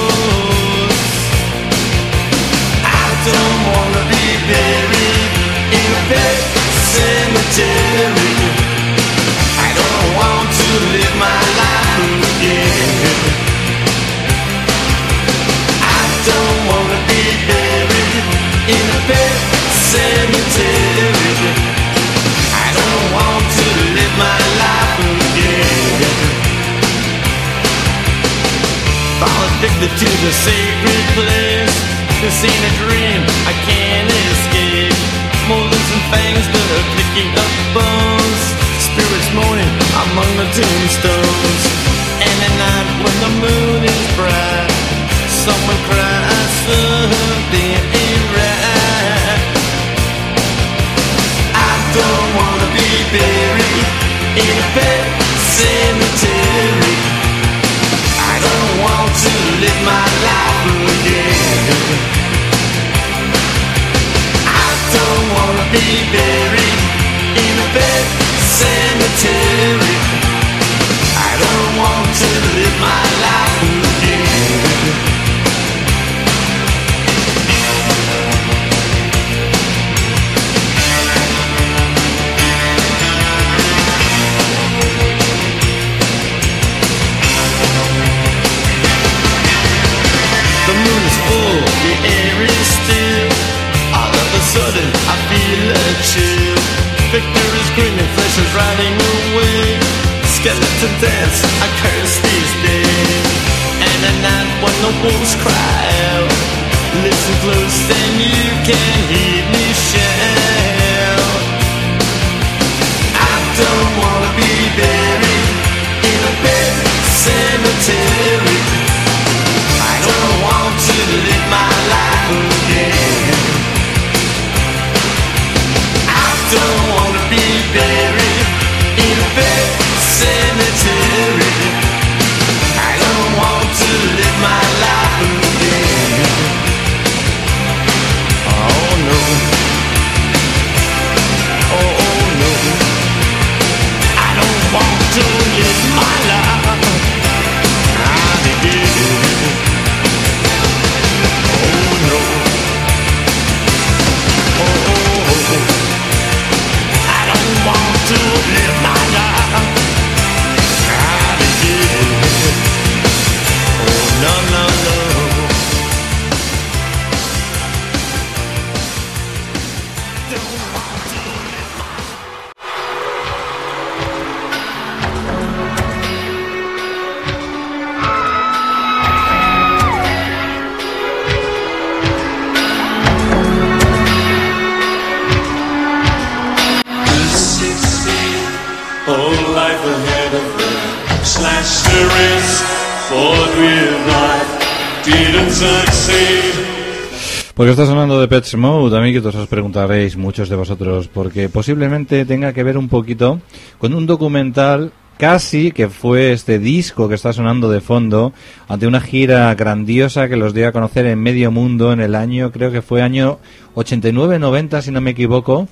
De 198.27 198.35
Pets 198.35 198.55
Mode, 198.55 198.97
amiguitos, 198.97 199.33
os 199.35 199.47
preguntaréis 199.47 200.17
muchos 200.17 200.49
de 200.49 200.55
vosotros, 200.55 201.07
porque 201.07 201.49
posiblemente 201.49 202.25
tenga 202.25 202.53
que 202.53 202.63
ver 202.63 202.77
un 202.77 202.89
poquito 202.89 203.39
con 203.77 203.93
un 203.93 204.05
documental 204.05 204.91
casi 205.17 205.71
que 205.71 205.89
fue 205.89 206.31
este 206.31 206.59
disco 206.59 207.09
que 207.09 207.15
está 207.15 207.33
sonando 207.33 207.69
de 207.71 207.81
fondo 207.81 208.33
ante 208.67 208.85
una 208.85 209.01
gira 209.01 209.53
grandiosa 209.55 210.27
que 210.29 210.35
los 210.37 210.53
dio 210.53 210.67
a 210.67 210.71
conocer 210.71 211.05
en 211.07 211.19
medio 211.19 211.51
mundo 211.51 211.91
en 211.91 212.01
el 212.01 212.13
año, 212.15 212.51
creo 212.51 212.71
que 212.71 212.81
fue 212.81 213.01
año 213.01 213.39
89-90 213.75 214.81
si 214.81 214.91
no 214.91 215.01
me 215.01 215.11
equivoco, 215.11 215.67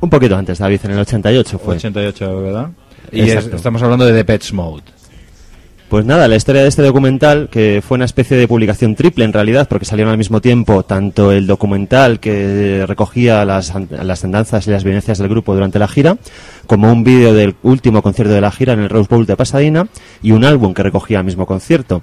Un 0.00 0.08
poquito 0.10 0.36
antes, 0.36 0.58
David, 0.58 0.80
en 0.84 0.90
el 0.92 0.98
88 1.00 1.58
fue. 1.58 1.74
88, 1.76 2.40
¿verdad? 2.42 2.70
Y 3.10 3.22
es- 3.22 3.46
estamos 3.46 3.82
hablando 3.82 4.06
de 4.06 4.12
The 4.12 4.24
Pets 4.24 4.52
Mode. 4.52 4.84
Pues 5.92 6.06
nada, 6.06 6.26
la 6.26 6.36
historia 6.36 6.62
de 6.62 6.68
este 6.68 6.80
documental, 6.80 7.50
que 7.50 7.82
fue 7.86 7.96
una 7.96 8.06
especie 8.06 8.34
de 8.38 8.48
publicación 8.48 8.94
triple 8.94 9.26
en 9.26 9.32
realidad, 9.34 9.68
porque 9.68 9.84
salieron 9.84 10.10
al 10.10 10.16
mismo 10.16 10.40
tiempo 10.40 10.84
tanto 10.84 11.32
el 11.32 11.46
documental 11.46 12.18
que 12.18 12.86
recogía 12.88 13.44
las, 13.44 13.74
las 13.90 14.24
andanzas 14.24 14.66
y 14.66 14.70
las 14.70 14.84
vivencias 14.84 15.18
del 15.18 15.28
grupo 15.28 15.52
durante 15.52 15.78
la 15.78 15.88
gira, 15.88 16.16
como 16.66 16.90
un 16.90 17.04
vídeo 17.04 17.34
del 17.34 17.56
último 17.62 18.00
concierto 18.00 18.32
de 18.32 18.40
la 18.40 18.50
gira 18.50 18.72
en 18.72 18.80
el 18.80 18.88
Rose 18.88 19.08
Bowl 19.10 19.26
de 19.26 19.36
Pasadena 19.36 19.86
y 20.22 20.32
un 20.32 20.46
álbum 20.46 20.72
que 20.72 20.82
recogía 20.82 21.18
el 21.18 21.26
mismo 21.26 21.44
concierto. 21.44 22.00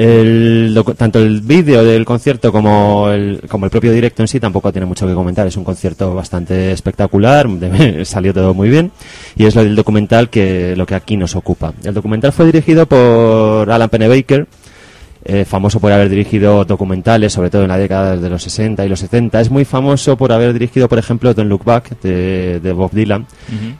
El 0.00 0.80
tanto 0.96 1.18
el 1.18 1.40
vídeo 1.40 1.82
del 1.82 2.04
concierto 2.04 2.52
como 2.52 3.10
el, 3.10 3.42
como 3.48 3.64
el 3.64 3.70
propio 3.72 3.90
directo 3.90 4.22
en 4.22 4.28
sí 4.28 4.38
tampoco 4.38 4.70
tiene 4.70 4.86
mucho 4.86 5.08
que 5.08 5.12
comentar. 5.12 5.44
Es 5.48 5.56
un 5.56 5.64
concierto 5.64 6.14
bastante 6.14 6.70
espectacular, 6.70 7.48
salió 8.04 8.32
todo 8.32 8.54
muy 8.54 8.68
bien. 8.68 8.92
Y 9.34 9.46
es 9.46 9.56
lo 9.56 9.64
del 9.64 9.74
documental 9.74 10.30
que 10.30 10.76
lo 10.76 10.86
que 10.86 10.94
aquí 10.94 11.16
nos 11.16 11.34
ocupa. 11.34 11.72
El 11.82 11.94
documental 11.94 12.32
fue 12.32 12.46
dirigido 12.46 12.86
por 12.86 13.68
Alan 13.72 13.88
Pennebaker, 13.88 14.46
eh, 15.28 15.44
famoso 15.44 15.78
por 15.78 15.92
haber 15.92 16.08
dirigido 16.08 16.64
documentales, 16.64 17.32
sobre 17.32 17.50
todo 17.50 17.62
en 17.62 17.68
la 17.68 17.76
década 17.78 18.16
de 18.16 18.28
los 18.30 18.42
60 18.42 18.84
y 18.84 18.88
los 18.88 18.98
70. 19.00 19.40
Es 19.40 19.50
muy 19.50 19.64
famoso 19.64 20.16
por 20.16 20.32
haber 20.32 20.52
dirigido, 20.54 20.88
por 20.88 20.98
ejemplo, 20.98 21.32
Don't 21.34 21.48
Look 21.50 21.64
Back 21.64 22.00
de, 22.00 22.58
de 22.60 22.72
Bob 22.72 22.90
Dylan 22.92 23.26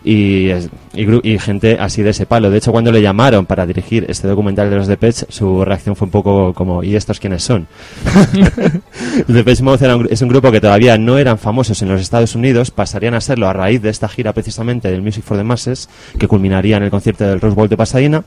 y, 0.05 0.49
es- 0.51 0.69
y, 0.95 1.05
gru- 1.07 1.21
y 1.25 1.39
gente 1.39 1.79
así 1.81 2.03
de 2.03 2.11
ese 2.11 2.27
palo. 2.27 2.51
De 2.51 2.59
hecho, 2.59 2.71
cuando 2.71 2.93
le 2.93 3.01
llamaron 3.03 3.47
para 3.47 3.67
dirigir 3.67 4.05
este 4.09 4.29
documental 4.29 4.69
de 4.71 4.77
los 4.77 4.87
Depeche, 4.87 5.27
su 5.29 5.65
reacción 5.65 5.97
fue 5.97 6.07
un 6.07 6.11
poco 6.13 6.53
como, 6.55 6.85
¿y 6.85 6.95
estos 6.97 7.19
quiénes 7.19 7.43
son? 7.43 7.67
Depeche 9.29 9.63
Mode 9.63 9.95
un 9.95 10.09
es 10.11 10.23
un 10.23 10.29
grupo 10.29 10.53
que 10.53 10.61
todavía 10.61 10.99
no 10.99 11.19
eran 11.19 11.39
famosos 11.39 11.81
en 11.83 11.89
los 11.89 12.01
Estados 12.01 12.35
Unidos, 12.35 12.71
pasarían 12.71 13.15
a 13.15 13.21
serlo 13.21 13.49
a 13.49 13.53
raíz 13.53 13.81
de 13.83 13.89
esta 13.91 14.09
gira 14.09 14.33
precisamente 14.33 14.91
del 14.91 15.03
Music 15.03 15.25
for 15.25 15.37
the 15.37 15.45
Masses, 15.45 15.89
que 16.19 16.29
culminaría 16.29 16.77
en 16.77 16.83
el 16.85 16.91
concierto 16.91 17.25
del 17.25 17.41
Rose 17.41 17.55
Bowl 17.57 17.69
de 17.69 17.77
Pasadena. 17.77 18.25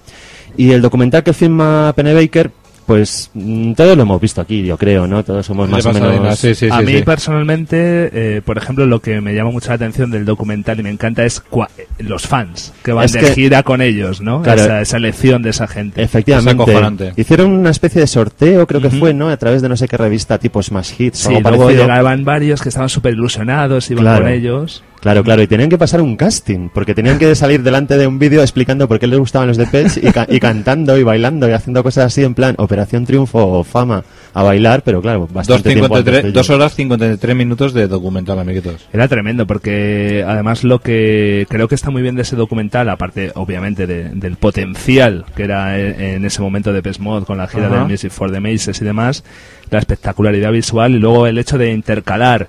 Y 0.58 0.72
el 0.72 0.82
documental 0.82 1.24
que 1.24 1.32
filma 1.34 1.94
Pennebaker, 1.96 2.52
pues 2.92 3.30
mm, 3.34 3.72
todos 3.74 3.96
lo 3.96 4.04
hemos 4.04 4.20
visto 4.20 4.42
aquí, 4.42 4.64
yo 4.66 4.78
creo, 4.78 5.08
¿no? 5.08 5.24
Todos 5.24 5.46
somos 5.46 5.70
más 5.70 5.86
o 5.86 5.94
menos... 5.94 6.38
sí, 6.38 6.54
sí, 6.54 6.68
a 6.70 6.80
sí, 6.80 6.86
mí 6.86 6.94
sí. 6.98 7.02
personalmente, 7.04 8.10
eh, 8.38 8.42
por 8.44 8.58
ejemplo, 8.58 8.86
lo 8.86 9.00
que 9.02 9.22
me 9.22 9.34
llama 9.34 9.52
mucho 9.52 9.70
la 9.70 9.76
atención 9.76 10.12
del 10.12 10.26
documental 10.26 10.78
y 10.80 10.84
me 10.84 10.90
encanta 10.90 11.24
es 11.24 11.42
cua- 11.44 11.70
los 12.00 12.28
fans 12.28 12.74
que 12.84 12.92
van 12.92 13.06
Es 13.06 13.14
de 13.14 13.22
que- 13.22 13.34
gira 13.34 13.64
con 13.64 13.82
ellos, 13.82 14.20
¿no? 14.20 14.42
Claro. 14.42 14.62
esa, 14.62 14.82
esa 14.82 14.98
elección 14.98 15.42
de 15.42 15.52
esa 15.52 15.68
gente. 15.68 16.02
Efectivamente. 16.04 17.14
Hicieron 17.16 17.52
una 17.52 17.70
especie 17.70 18.02
de 18.02 18.08
sorteo, 18.08 18.68
creo 18.68 18.82
que 18.82 18.90
fue, 18.90 19.14
¿no? 19.14 19.30
A 19.30 19.38
través 19.38 19.62
de 19.62 19.70
no 19.70 19.78
sé 19.78 19.88
qué 19.88 19.96
revista 19.96 20.38
tipo 20.38 20.62
Smash 20.62 20.92
Hits 21.00 21.26
o 21.28 21.30
Sí, 21.30 21.36
algo 21.36 21.50
luego 21.50 21.64
parecido. 21.66 21.86
llegaban 21.88 22.26
varios 22.26 22.62
que 22.62 22.70
estaban 22.70 22.90
súper 22.90 23.14
ilusionados, 23.14 23.90
iban 23.90 24.04
Claro. 24.04 24.24
con 24.26 24.32
ellos. 24.34 24.84
Claro, 25.02 25.24
claro, 25.24 25.42
y 25.42 25.48
tenían 25.48 25.68
que 25.70 25.80
pasar 25.80 26.00
un 26.00 26.16
casting, 26.16 26.70
porque 26.72 26.94
tenían 26.94 27.18
que 27.18 27.34
salir 27.34 27.64
delante 27.64 27.98
de 27.98 28.06
un 28.06 28.20
vídeo 28.20 28.42
explicando 28.42 28.88
por 28.88 29.00
qué 29.00 29.08
les 29.08 29.18
gustaban 29.18 29.48
los 29.48 29.58
Depeche 29.58 30.00
y, 30.08 30.12
ca- 30.12 30.28
y 30.30 30.40
cantando 30.40 30.96
y 30.96 31.02
bailando 31.02 31.50
y 31.50 31.54
haciendo 31.54 31.82
cosas 31.82 32.06
así 32.06 32.24
en 32.24 32.36
plan 32.36 32.54
Operación 32.60 33.08
Triunfo 33.08 33.40
o 33.44 33.64
Fama 33.64 34.04
a 34.36 34.44
bailar, 34.44 34.84
pero 34.84 35.02
claro, 35.02 35.28
bastante 35.34 35.72
tiempo 35.74 35.96
antes 35.96 36.06
de 36.14 36.20
2.53 36.22 36.24
ello. 36.26 36.32
dos 36.34 36.50
horas 36.52 36.76
53 36.76 37.36
minutos 37.36 37.74
de 37.74 37.88
documental, 37.88 38.38
amiguitos. 38.38 38.88
Era 38.94 39.08
tremendo 39.08 39.48
porque 39.48 40.24
además 40.26 40.64
lo 40.64 40.80
que 40.80 41.48
creo 41.50 41.68
que 41.68 41.74
está 41.76 41.90
muy 41.90 42.04
bien 42.04 42.16
de 42.16 42.22
ese 42.22 42.36
documental, 42.36 42.88
aparte 42.88 43.32
obviamente 43.34 43.88
de- 43.88 44.10
del 44.10 44.36
potencial 44.36 45.26
que 45.36 45.44
era 45.46 45.80
en, 45.80 46.00
en 46.00 46.26
ese 46.26 46.44
momento 46.44 46.72
de 46.74 46.92
Mod 47.00 47.24
con 47.24 47.40
la 47.40 47.48
gira 47.48 47.70
del 47.70 47.86
Music 47.88 48.12
for 48.12 48.32
the 48.32 48.40
Maces 48.40 48.80
y 48.80 48.86
demás, 48.86 49.24
la 49.72 49.80
espectacularidad 49.80 50.52
visual 50.52 50.94
y 50.94 51.00
luego 51.00 51.26
el 51.26 51.40
hecho 51.40 51.58
de 51.58 51.72
intercalar 51.72 52.48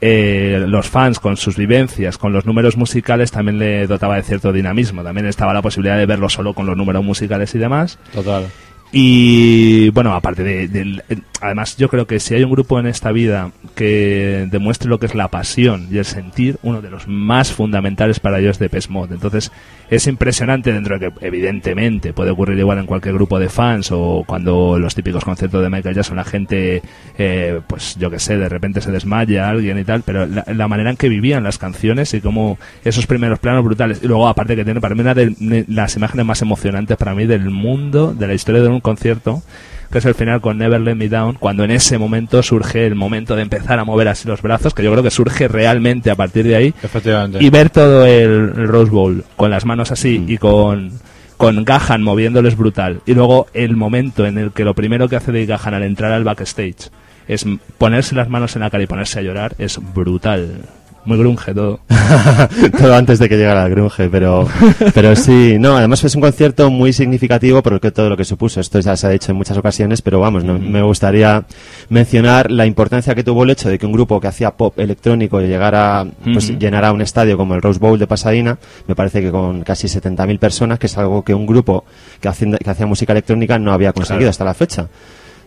eh, 0.00 0.64
los 0.66 0.88
fans 0.88 1.18
con 1.18 1.36
sus 1.36 1.56
vivencias, 1.56 2.18
con 2.18 2.32
los 2.32 2.46
números 2.46 2.76
musicales, 2.76 3.30
también 3.30 3.58
le 3.58 3.86
dotaba 3.86 4.16
de 4.16 4.22
cierto 4.22 4.52
dinamismo. 4.52 5.02
También 5.02 5.26
estaba 5.26 5.54
la 5.54 5.62
posibilidad 5.62 5.96
de 5.96 6.06
verlo 6.06 6.28
solo 6.28 6.54
con 6.54 6.66
los 6.66 6.76
números 6.76 7.04
musicales 7.04 7.54
y 7.54 7.58
demás. 7.58 7.98
Total. 8.12 8.46
Y 8.92 9.90
bueno, 9.90 10.14
aparte 10.14 10.44
de, 10.44 11.02
eh, 11.08 11.18
además 11.40 11.76
yo 11.76 11.88
creo 11.88 12.06
que 12.06 12.20
si 12.20 12.34
hay 12.34 12.44
un 12.44 12.52
grupo 12.52 12.78
en 12.78 12.86
esta 12.86 13.10
vida 13.10 13.50
que 13.74 14.46
demuestre 14.50 14.88
lo 14.88 14.98
que 15.00 15.06
es 15.06 15.14
la 15.14 15.28
pasión 15.28 15.88
y 15.90 15.98
el 15.98 16.04
sentir, 16.04 16.58
uno 16.62 16.80
de 16.80 16.90
los 16.90 17.08
más 17.08 17.52
fundamentales 17.52 18.20
para 18.20 18.38
ellos 18.38 18.60
es 18.60 18.70
de 18.70 18.80
Mode. 18.88 19.14
Entonces 19.14 19.50
es 19.90 20.06
impresionante 20.06 20.72
dentro 20.72 20.98
de 20.98 21.10
que 21.10 21.26
evidentemente 21.26 22.12
puede 22.12 22.30
ocurrir 22.30 22.58
igual 22.58 22.78
en 22.78 22.86
cualquier 22.86 23.14
grupo 23.14 23.38
de 23.38 23.48
fans 23.48 23.90
o 23.92 24.24
cuando 24.26 24.78
los 24.78 24.94
típicos 24.94 25.24
conciertos 25.24 25.62
de 25.62 25.70
Michael 25.70 25.94
Jackson 25.94 26.16
la 26.16 26.24
gente, 26.24 26.82
eh, 27.18 27.60
pues 27.66 27.96
yo 27.96 28.10
que 28.10 28.18
sé, 28.18 28.36
de 28.36 28.48
repente 28.48 28.80
se 28.80 28.90
desmaya 28.90 29.48
alguien 29.48 29.78
y 29.78 29.84
tal, 29.84 30.02
pero 30.02 30.26
la, 30.26 30.68
manera 30.68 30.90
en 30.90 30.96
que 30.96 31.08
vivían 31.08 31.44
las 31.44 31.58
canciones 31.58 32.12
y 32.14 32.20
cómo 32.20 32.58
esos 32.84 33.06
primeros 33.06 33.38
planos 33.38 33.64
brutales 33.64 34.00
y 34.02 34.08
luego 34.08 34.28
aparte 34.28 34.56
que 34.56 34.64
tiene 34.64 34.80
para 34.80 34.94
mí 34.94 35.00
una 35.00 35.14
de 35.14 35.64
las 35.68 35.96
imágenes 35.96 36.26
más 36.26 36.42
emocionantes 36.42 36.96
para 36.96 37.14
mí 37.14 37.26
del 37.26 37.50
mundo, 37.50 38.12
de 38.12 38.26
la 38.26 38.34
historia 38.34 38.62
de 38.62 38.68
un 38.68 38.80
concierto 38.80 39.42
que 39.90 39.98
es 39.98 40.04
el 40.04 40.14
final 40.14 40.40
con 40.40 40.58
Never 40.58 40.80
Let 40.80 40.94
Me 40.94 41.08
Down, 41.08 41.36
cuando 41.38 41.64
en 41.64 41.70
ese 41.70 41.98
momento 41.98 42.42
surge 42.42 42.86
el 42.86 42.94
momento 42.94 43.36
de 43.36 43.42
empezar 43.42 43.78
a 43.78 43.84
mover 43.84 44.08
así 44.08 44.26
los 44.28 44.42
brazos, 44.42 44.74
que 44.74 44.82
yo 44.82 44.90
creo 44.92 45.02
que 45.02 45.10
surge 45.10 45.48
realmente 45.48 46.10
a 46.10 46.14
partir 46.14 46.46
de 46.46 46.56
ahí, 46.56 46.74
Efectivamente. 46.82 47.38
y 47.42 47.50
ver 47.50 47.70
todo 47.70 48.06
el, 48.06 48.68
Rose 48.68 48.90
Bowl 48.90 49.24
con 49.36 49.50
las 49.50 49.64
manos 49.64 49.90
así 49.90 50.24
y 50.26 50.38
con 50.38 50.92
con 51.36 51.64
Gahan 51.64 52.02
moviéndoles 52.02 52.56
brutal. 52.56 53.02
Y 53.04 53.12
luego 53.12 53.46
el 53.52 53.76
momento 53.76 54.24
en 54.24 54.38
el 54.38 54.52
que 54.52 54.64
lo 54.64 54.74
primero 54.74 55.08
que 55.08 55.16
hace 55.16 55.32
de 55.32 55.44
Gahan 55.44 55.74
al 55.74 55.82
entrar 55.82 56.12
al 56.12 56.24
backstage 56.24 56.90
es 57.28 57.44
ponerse 57.78 58.14
las 58.14 58.28
manos 58.28 58.56
en 58.56 58.62
la 58.62 58.70
cara 58.70 58.84
y 58.84 58.86
ponerse 58.86 59.18
a 59.18 59.22
llorar 59.22 59.54
es 59.58 59.78
brutal 59.94 60.62
muy 61.06 61.18
grunge 61.18 61.54
todo 61.54 61.80
todo 62.78 62.94
antes 62.94 63.18
de 63.18 63.28
que 63.28 63.36
llegara 63.36 63.64
el 63.64 63.70
grunge, 63.70 64.08
pero, 64.10 64.46
pero 64.94 65.16
sí, 65.16 65.56
no, 65.58 65.76
además 65.76 66.02
es 66.04 66.14
un 66.14 66.20
concierto 66.20 66.70
muy 66.70 66.92
significativo 66.92 67.62
por 67.62 67.78
todo 67.80 68.08
lo 68.10 68.16
que 68.16 68.24
supuso. 68.24 68.60
Esto 68.60 68.78
ya 68.80 68.96
se 68.96 69.06
ha 69.06 69.10
dicho 69.10 69.30
en 69.32 69.38
muchas 69.38 69.56
ocasiones, 69.56 70.02
pero 70.02 70.20
vamos, 70.20 70.44
no- 70.44 70.58
me 70.58 70.82
gustaría 70.82 71.44
mencionar 71.88 72.50
la 72.50 72.66
importancia 72.66 73.14
que 73.14 73.24
tuvo 73.24 73.44
el 73.44 73.50
hecho 73.50 73.68
de 73.68 73.78
que 73.78 73.86
un 73.86 73.92
grupo 73.92 74.20
que 74.20 74.28
hacía 74.28 74.50
pop 74.52 74.78
electrónico 74.78 75.40
llegara, 75.40 76.06
pues 76.32 76.58
llenara 76.58 76.92
un 76.92 77.00
estadio 77.02 77.36
como 77.36 77.54
el 77.54 77.62
Rose 77.62 77.78
Bowl 77.78 77.98
de 77.98 78.06
Pasadena, 78.06 78.58
me 78.86 78.94
parece 78.94 79.20
que 79.22 79.30
con 79.30 79.62
casi 79.62 79.86
70.000 79.88 80.38
personas, 80.38 80.78
que 80.78 80.86
es 80.86 80.98
algo 80.98 81.22
que 81.22 81.34
un 81.34 81.46
grupo 81.46 81.84
que, 82.20 82.28
hacía- 82.28 82.56
que 82.58 82.70
hacía 82.70 82.86
música 82.86 83.12
electrónica 83.12 83.58
no 83.58 83.72
había 83.72 83.92
conseguido 83.92 84.18
Claro. 84.20 84.30
hasta 84.30 84.44
la 84.44 84.54
fecha. 84.54 84.88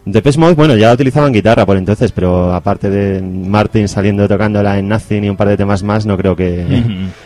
Depeche 0.05 0.39
Mode, 0.39 0.55
bueno, 0.55 0.75
ya 0.75 0.91
utilizaban 0.91 1.31
guitarra 1.31 1.65
por 1.65 1.77
entonces, 1.77 2.11
pero 2.11 2.53
aparte 2.53 2.89
de 2.89 3.21
Martin 3.21 3.87
saliendo 3.87 4.27
tocándola 4.27 4.79
en 4.79 4.87
Nothing 4.87 5.25
y 5.25 5.29
un 5.29 5.37
par 5.37 5.47
de 5.49 5.57
temas 5.57 5.83
más, 5.83 6.05
no 6.05 6.17
creo 6.17 6.35
que, 6.35 6.65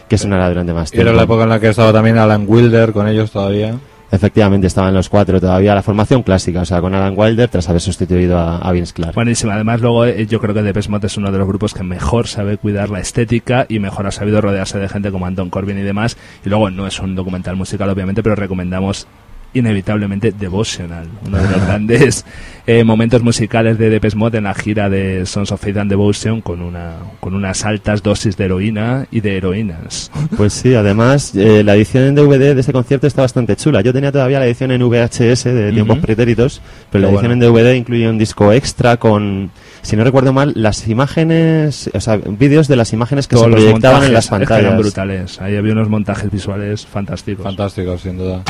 que 0.07 0.17
sonara 0.17 0.49
durante 0.49 0.73
más 0.73 0.91
tiempo. 0.91 1.09
Era 1.09 1.15
la 1.15 1.23
época 1.23 1.43
en 1.43 1.49
la 1.49 1.59
que 1.59 1.69
estaba 1.69 1.93
también 1.93 2.17
Alan 2.17 2.45
Wilder 2.47 2.91
con 2.91 3.07
ellos 3.07 3.31
todavía. 3.31 3.75
Efectivamente, 4.12 4.67
estaban 4.67 4.93
los 4.93 5.09
cuatro 5.09 5.41
todavía, 5.41 5.73
la 5.73 5.81
formación 5.81 6.21
clásica, 6.21 6.62
o 6.62 6.65
sea, 6.65 6.81
con 6.81 6.93
Alan 6.93 7.15
Wilder 7.17 7.49
tras 7.49 7.67
haber 7.69 7.81
sustituido 7.81 8.38
a, 8.38 8.57
a 8.57 8.71
Vince 8.71 8.93
Clarke. 8.93 9.15
Buenísimo. 9.15 9.51
Además, 9.51 9.81
luego 9.81 10.05
eh, 10.05 10.27
yo 10.27 10.39
creo 10.39 10.53
que 10.53 10.62
Depeche 10.62 10.89
Mode 10.89 11.07
es 11.07 11.17
uno 11.17 11.31
de 11.31 11.39
los 11.39 11.47
grupos 11.47 11.73
que 11.73 11.81
mejor 11.81 12.27
sabe 12.27 12.57
cuidar 12.57 12.91
la 12.91 12.99
estética 12.99 13.65
y 13.69 13.79
mejor 13.79 14.05
ha 14.05 14.12
sabido 14.12 14.39
rodearse 14.39 14.77
de 14.77 14.88
gente 14.88 15.09
como 15.09 15.25
Anton 15.25 15.49
Corbin 15.49 15.79
y 15.79 15.81
demás. 15.81 16.15
Y 16.45 16.49
luego 16.49 16.69
no 16.69 16.86
es 16.86 16.99
un 16.99 17.15
documental 17.15 17.55
musical, 17.55 17.89
obviamente, 17.89 18.21
pero 18.21 18.36
recomendamos 18.36 19.07
inevitablemente 19.53 20.31
Devotional, 20.31 21.07
uno 21.25 21.37
de 21.37 21.49
los 21.49 21.61
grandes 21.65 22.25
eh, 22.65 22.83
momentos 22.83 23.21
musicales 23.23 23.77
de 23.77 23.89
Depeche 23.89 24.15
Mode 24.15 24.37
en 24.37 24.45
la 24.45 24.53
gira 24.53 24.89
de 24.89 25.25
Sons 25.25 25.51
of 25.51 25.61
Faith 25.61 25.77
and 25.77 25.89
Devotion 25.89 26.41
con 26.41 26.61
una 26.61 26.93
con 27.19 27.33
unas 27.35 27.65
altas 27.65 28.01
dosis 28.03 28.37
de 28.37 28.45
heroína 28.45 29.05
y 29.11 29.19
de 29.21 29.37
heroínas. 29.37 30.11
Pues 30.37 30.53
sí, 30.53 30.73
además, 30.73 31.35
eh, 31.35 31.63
la 31.63 31.75
edición 31.75 32.05
en 32.05 32.15
DVD 32.15 32.55
de 32.55 32.61
ese 32.61 32.73
concierto 32.73 33.05
está 33.05 33.21
bastante 33.21 33.55
chula. 33.55 33.81
Yo 33.81 33.93
tenía 33.93 34.11
todavía 34.11 34.39
la 34.39 34.45
edición 34.47 34.71
en 34.71 34.81
VHS 34.81 35.43
de 35.43 35.71
tiempos 35.71 35.97
Ujú. 35.97 36.05
pretéritos, 36.05 36.61
pero 36.91 37.03
la 37.03 37.11
edición 37.11 37.33
en 37.33 37.39
DVD 37.39 37.75
incluye 37.75 38.09
un 38.09 38.17
disco 38.17 38.51
extra 38.51 38.97
con, 38.97 39.51
si 39.83 39.95
no 39.95 40.03
recuerdo 40.03 40.33
mal, 40.33 40.53
las 40.55 40.87
imágenes, 40.87 41.89
o 41.93 41.99
sea, 42.01 42.17
vídeos 42.17 42.67
de 42.67 42.75
las 42.77 42.93
imágenes 42.93 43.27
que 43.27 43.35
Todos 43.35 43.45
se 43.45 43.51
los 43.51 43.61
proyectaban 43.61 44.03
en 44.05 44.13
las 44.13 44.25
es 44.25 44.29
que 44.31 44.35
eran 44.35 44.47
pantallas. 44.47 44.77
brutales. 44.79 45.41
Ahí 45.41 45.55
había 45.55 45.73
unos 45.73 45.89
montajes 45.89 46.31
visuales 46.31 46.85
fantásticos. 46.85 47.43
Fantástico, 47.43 47.97
sin 47.97 48.17
duda. 48.17 48.41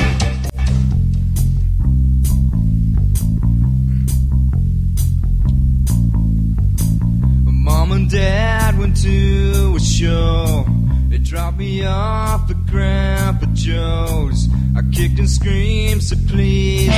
Dad 8.14 8.78
went 8.78 8.96
to 9.02 9.74
a 9.76 9.80
show. 9.80 10.66
They 11.10 11.18
Drop 11.18 11.58
me 11.58 11.84
off 11.84 12.48
at 12.52 12.64
Grandpa 12.68 13.48
Joe's. 13.54 14.48
I 14.78 14.82
kicked 14.92 15.18
and 15.18 15.28
screamed, 15.28 16.04
said 16.04 16.20
please 16.28 16.92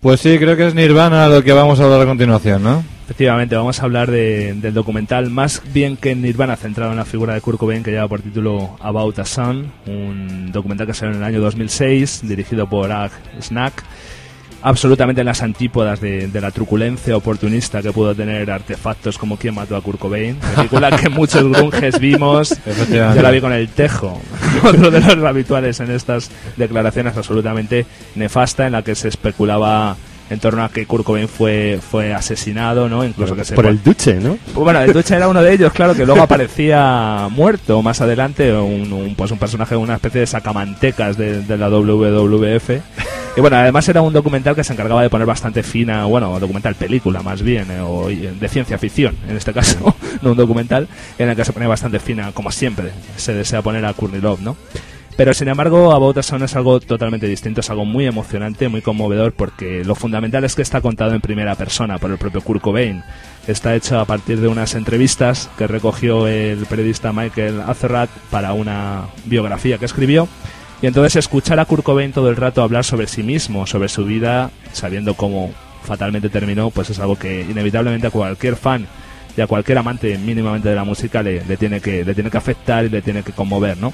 Pues 0.00 0.20
sí, 0.20 0.38
creo 0.38 0.56
que 0.56 0.66
es 0.68 0.74
Nirvana 0.76 1.28
lo 1.28 1.42
que 1.42 1.52
vamos 1.52 1.80
a 1.80 1.84
hablar 1.84 2.02
a 2.02 2.06
continuación, 2.06 2.62
¿no? 2.62 2.84
Efectivamente, 3.04 3.54
vamos 3.54 3.80
a 3.80 3.84
hablar 3.84 4.10
de- 4.10 4.54
del 4.54 4.72
documental 4.72 5.28
más 5.28 5.60
bien 5.74 5.96
que 5.98 6.12
en 6.12 6.22
Nirvana, 6.22 6.56
centrado 6.56 6.90
en 6.92 6.96
la 6.96 7.04
figura 7.04 7.34
de 7.34 7.40
Kurt 7.42 7.58
Cobain, 7.58 7.82
que 7.82 7.90
lleva 7.90 8.08
por 8.08 8.22
título 8.22 8.76
About 8.80 9.18
a 9.18 9.24
Son, 9.26 9.70
un 9.86 10.50
documental 10.50 10.86
que 10.86 10.94
salió 10.94 11.12
en 11.14 11.18
el 11.20 11.24
año 11.24 11.40
2006, 11.40 12.22
dirigido 12.26 12.66
por 12.66 12.90
Ag 12.90 13.10
Snack, 13.40 13.84
absolutamente 14.62 15.20
en 15.20 15.26
las 15.26 15.42
antípodas 15.42 16.00
de, 16.00 16.28
de 16.28 16.40
la 16.40 16.50
truculencia 16.50 17.14
oportunista 17.14 17.82
que 17.82 17.92
pudo 17.92 18.14
tener 18.14 18.50
artefactos 18.50 19.18
como 19.18 19.36
Quién 19.36 19.54
mató 19.54 19.76
a 19.76 19.82
Kurt 19.82 19.98
Cobain, 19.98 20.36
película 20.56 20.90
que 20.96 21.08
muchos 21.10 21.44
grunges 21.46 22.00
vimos, 22.00 22.56
yo 22.90 23.20
la 23.20 23.30
vi 23.30 23.42
con 23.42 23.52
el 23.52 23.68
Tejo, 23.68 24.18
otro 24.64 24.90
de 24.90 25.00
los 25.00 25.24
habituales 25.26 25.78
en 25.80 25.90
estas 25.90 26.30
declaraciones 26.56 27.14
absolutamente 27.18 27.84
nefasta 28.14 28.64
en 28.66 28.72
la 28.72 28.82
que 28.82 28.94
se 28.94 29.08
especulaba 29.08 29.98
en 30.30 30.40
torno 30.40 30.64
a 30.64 30.68
que 30.70 30.86
Kurt 30.86 31.04
Cobain 31.04 31.28
fue, 31.28 31.78
fue 31.90 32.14
asesinado, 32.14 32.88
¿no? 32.88 33.04
Incluso 33.04 33.36
que 33.36 33.44
se 33.44 33.54
Por 33.54 33.66
el 33.66 33.82
duche, 33.82 34.14
¿no? 34.14 34.38
bueno, 34.54 34.80
el 34.80 34.92
Duche 34.92 35.14
era 35.16 35.28
uno 35.28 35.42
de 35.42 35.52
ellos, 35.52 35.72
claro, 35.72 35.94
que 35.94 36.06
luego 36.06 36.22
aparecía 36.68 37.28
muerto 37.30 37.82
más 37.82 38.00
adelante, 38.00 38.52
un, 38.52 38.92
un- 38.92 39.14
pues 39.14 39.30
un 39.30 39.38
personaje, 39.38 39.76
una 39.76 39.94
especie 39.94 40.20
de 40.20 40.26
sacamantecas 40.26 41.16
de, 41.16 41.42
de 41.42 41.56
la 41.58 41.68
WWF. 41.68 42.70
Y 43.36 43.40
bueno, 43.40 43.56
además 43.56 43.88
era 43.88 44.00
un 44.00 44.12
documental 44.12 44.54
que 44.54 44.62
se 44.62 44.72
encargaba 44.72 45.02
de 45.02 45.10
poner 45.10 45.26
bastante 45.26 45.64
fina, 45.64 46.04
bueno, 46.04 46.38
documental 46.38 46.76
película 46.76 47.20
más 47.20 47.42
bien, 47.42 47.68
eh, 47.70 47.80
o 47.80 48.06
de 48.08 48.48
ciencia 48.48 48.78
ficción, 48.78 49.16
en 49.28 49.36
este 49.36 49.52
caso, 49.52 49.96
no 50.22 50.30
un 50.30 50.36
documental, 50.36 50.86
en 51.18 51.28
el 51.30 51.34
que 51.36 51.44
se 51.44 51.52
ponía 51.52 51.68
bastante 51.68 51.98
fina, 51.98 52.30
como 52.32 52.52
siempre 52.52 52.92
se 53.16 53.34
desea 53.34 53.60
poner 53.60 53.84
a 53.86 53.92
Courtney 53.92 54.20
Love, 54.20 54.40
¿no? 54.40 54.56
Pero 55.16 55.32
sin 55.32 55.46
embargo, 55.46 55.92
About 55.92 56.18
a 56.18 56.22
Son 56.24 56.42
es 56.42 56.56
algo 56.56 56.80
totalmente 56.80 57.28
distinto, 57.28 57.60
es 57.60 57.70
algo 57.70 57.84
muy 57.84 58.04
emocionante, 58.04 58.68
muy 58.68 58.82
conmovedor, 58.82 59.32
porque 59.32 59.84
lo 59.84 59.94
fundamental 59.94 60.42
es 60.42 60.56
que 60.56 60.62
está 60.62 60.80
contado 60.80 61.14
en 61.14 61.20
primera 61.20 61.54
persona 61.54 61.98
por 61.98 62.10
el 62.10 62.18
propio 62.18 62.40
Kurt 62.40 62.60
Cobain. 62.60 63.04
Está 63.46 63.76
hecho 63.76 64.00
a 64.00 64.06
partir 64.06 64.40
de 64.40 64.48
unas 64.48 64.74
entrevistas 64.74 65.48
que 65.56 65.68
recogió 65.68 66.26
el 66.26 66.66
periodista 66.66 67.12
Michael 67.12 67.60
Azerrat 67.60 68.10
para 68.30 68.54
una 68.54 69.02
biografía 69.26 69.78
que 69.78 69.84
escribió. 69.84 70.26
Y 70.82 70.88
entonces 70.88 71.14
escuchar 71.14 71.60
a 71.60 71.64
Kurt 71.64 71.84
Cobain 71.84 72.12
todo 72.12 72.28
el 72.28 72.36
rato 72.36 72.62
hablar 72.62 72.84
sobre 72.84 73.06
sí 73.06 73.22
mismo, 73.22 73.68
sobre 73.68 73.88
su 73.88 74.04
vida, 74.04 74.50
sabiendo 74.72 75.14
cómo 75.14 75.52
fatalmente 75.84 76.28
terminó, 76.28 76.70
pues 76.70 76.90
es 76.90 76.98
algo 76.98 77.16
que 77.16 77.42
inevitablemente 77.42 78.08
a 78.08 78.10
cualquier 78.10 78.56
fan 78.56 78.88
y 79.36 79.40
a 79.40 79.46
cualquier 79.46 79.78
amante 79.78 80.18
mínimamente 80.18 80.68
de 80.68 80.74
la 80.74 80.84
música 80.84 81.22
le, 81.22 81.44
le 81.44 81.56
tiene 81.56 81.80
que 81.80 82.04
le 82.04 82.14
tiene 82.14 82.30
que 82.30 82.38
afectar 82.38 82.84
y 82.84 82.88
le 82.88 83.02
tiene 83.02 83.22
que 83.22 83.32
conmover, 83.32 83.76
¿no? 83.78 83.92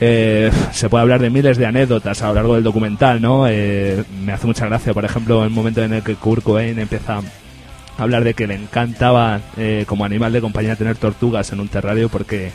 Eh, 0.00 0.50
se 0.72 0.88
puede 0.90 1.02
hablar 1.02 1.20
de 1.20 1.30
miles 1.30 1.56
de 1.56 1.66
anécdotas 1.66 2.22
a 2.22 2.28
lo 2.28 2.34
largo 2.34 2.54
del 2.54 2.64
documental, 2.64 3.20
¿no? 3.20 3.46
Eh, 3.48 4.04
me 4.24 4.32
hace 4.32 4.46
mucha 4.46 4.66
gracia, 4.66 4.92
por 4.92 5.04
ejemplo, 5.04 5.42
el 5.44 5.50
momento 5.50 5.82
en 5.82 5.94
el 5.94 6.02
que 6.02 6.16
Kurt 6.16 6.42
Cobain 6.42 6.78
empieza 6.78 7.18
a 7.18 7.22
hablar 8.02 8.24
de 8.24 8.34
que 8.34 8.46
le 8.46 8.54
encantaba 8.54 9.40
eh, 9.56 9.84
como 9.86 10.04
animal 10.04 10.32
de 10.32 10.42
compañía 10.42 10.76
tener 10.76 10.96
tortugas 10.96 11.50
en 11.52 11.60
un 11.60 11.68
terrario 11.68 12.10
porque 12.10 12.50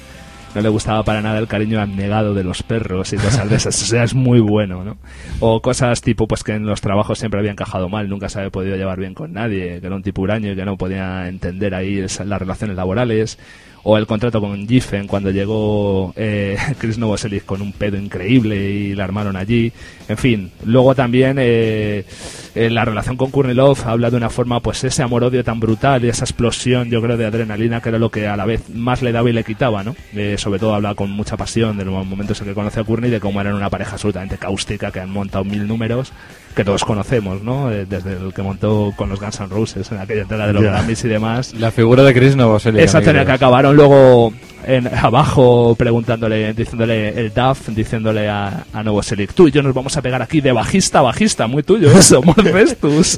no 0.54 0.62
le 0.62 0.70
gustaba 0.70 1.04
para 1.04 1.22
nada 1.22 1.40
el 1.40 1.48
cariño 1.48 1.80
abnegado 1.80 2.34
de 2.34 2.44
los 2.44 2.62
perros 2.62 3.14
y 3.14 3.18
cosas 3.18 3.50
de 3.50 3.56
esas. 3.56 3.82
O 3.82 3.86
sea, 3.86 4.04
es 4.04 4.14
muy 4.14 4.40
bueno, 4.40 4.84
¿no? 4.84 4.98
O 5.40 5.62
cosas 5.62 6.02
tipo, 6.02 6.28
pues 6.28 6.44
que 6.44 6.54
en 6.54 6.66
los 6.66 6.82
trabajos 6.82 7.18
siempre 7.18 7.40
había 7.40 7.52
encajado 7.52 7.90
mal, 7.90 8.10
nunca 8.10 8.30
se 8.30 8.40
había 8.40 8.52
podido 8.52 8.76
llevar 8.76 9.00
bien 9.00 9.14
con 9.14 9.34
nadie, 9.34 9.80
que 9.80 9.88
era 9.88 9.96
un 9.96 10.04
tipo 10.04 10.22
huraño 10.22 10.52
y 10.52 10.56
que 10.56 10.66
no 10.66 10.78
podía 10.78 11.28
entender 11.28 11.74
ahí 11.74 12.02
las 12.02 12.40
relaciones 12.40 12.76
laborales. 12.76 13.40
O 13.84 13.98
el 13.98 14.06
contrato 14.06 14.40
con 14.40 14.68
Giffen 14.68 15.08
cuando 15.08 15.32
llegó 15.32 16.14
eh, 16.16 16.58
Chris 16.78 16.98
Novoselic 16.98 17.46
con 17.46 17.62
un 17.62 17.72
pedo 17.72 17.98
increíble 17.98 18.56
y 18.70 18.96
la 18.96 19.04
armaron 19.04 19.36
allí. 19.36 19.72
En 20.08 20.18
fin, 20.18 20.52
luego 20.66 20.94
también 20.96 21.38
eh, 21.40 22.06
eh, 22.54 22.70
la 22.70 22.84
relación 22.84 23.16
con 23.16 23.32
Courtney 23.32 23.56
Love 23.56 23.86
habla 23.86 24.10
de 24.10 24.18
una 24.18 24.30
forma, 24.30 24.60
pues 24.60 24.84
ese 24.84 25.04
amor-odio 25.04 25.44
tan 25.44 25.60
brutal 25.60 26.04
y 26.04 26.10
esa 26.10 26.26
explosión, 26.26 26.90
yo 26.90 27.02
creo, 27.02 27.16
de 27.16 27.26
adrenalina 27.26 27.82
que 27.82 27.90
era 27.90 27.98
lo 27.98 28.12
que 28.12 28.28
a 28.28 28.36
la 28.36 28.46
vez 28.46 28.70
más 28.70 29.02
le 29.02 29.12
daba 29.12 29.30
y 29.30 29.34
le 29.34 29.44
quitaba, 29.44 29.84
¿no? 29.84 29.96
Eh, 30.14 30.36
sobre 30.38 30.60
todo 30.60 30.76
habla 30.76 30.94
con 30.94 31.10
mucha 31.12 31.38
pasión 31.38 31.78
de 31.78 31.86
los 31.86 32.06
momentos 32.06 32.42
en 32.42 32.48
que 32.48 32.54
conoce 32.54 32.82
a 32.82 32.84
y 32.84 33.10
de 33.10 33.20
cómo 33.22 33.40
eran 33.40 33.54
una 33.54 33.70
pareja 33.70 33.94
absolutamente 33.94 34.38
cáustica 34.38 34.92
que 34.92 35.00
han 35.00 35.10
montado 35.10 35.46
mil 35.46 35.66
números 35.66 36.12
que 36.54 36.64
todos 36.64 36.84
conocemos, 36.84 37.42
¿no? 37.44 37.72
Eh, 37.72 37.86
desde 37.88 38.14
el 38.14 38.34
que 38.34 38.42
montó 38.42 38.94
con 38.96 39.10
los 39.10 39.20
Guns 39.20 39.40
N' 39.40 39.48
Roses 39.48 39.92
en 39.92 40.00
aquella 40.00 40.22
entrega 40.22 40.48
de 40.48 40.54
los. 40.54 40.64
Grammys 40.64 41.04
y 41.06 41.08
demás. 41.08 41.54
La 41.54 41.72
figura 41.72 42.04
de 42.04 42.14
Chris 42.14 42.36
Novoselic. 42.36 42.82
Esa 42.82 43.00
escena 43.00 43.26
que 43.26 43.32
acabaron 43.32 43.76
luego 43.76 44.34
en, 44.66 44.88
abajo 44.88 45.76
preguntándole, 45.76 46.54
diciéndole 46.54 47.10
el 47.10 47.34
DAF, 47.34 47.70
diciéndole 47.70 48.30
a, 48.30 48.66
a 48.74 48.84
Novoselic, 48.84 49.34
tú 49.34 49.48
y 49.48 49.52
yo 49.52 49.62
nos 49.64 49.74
vamos 49.74 49.96
a 49.98 50.02
pegar 50.02 50.22
aquí 50.22 50.42
de 50.42 50.52
bajista 50.52 51.00
a 51.00 51.02
bajista, 51.04 51.48
muy 51.48 51.64
tuyo 51.64 51.92
eso, 51.92 52.22
muy 52.22 52.34
Festus. 52.36 53.18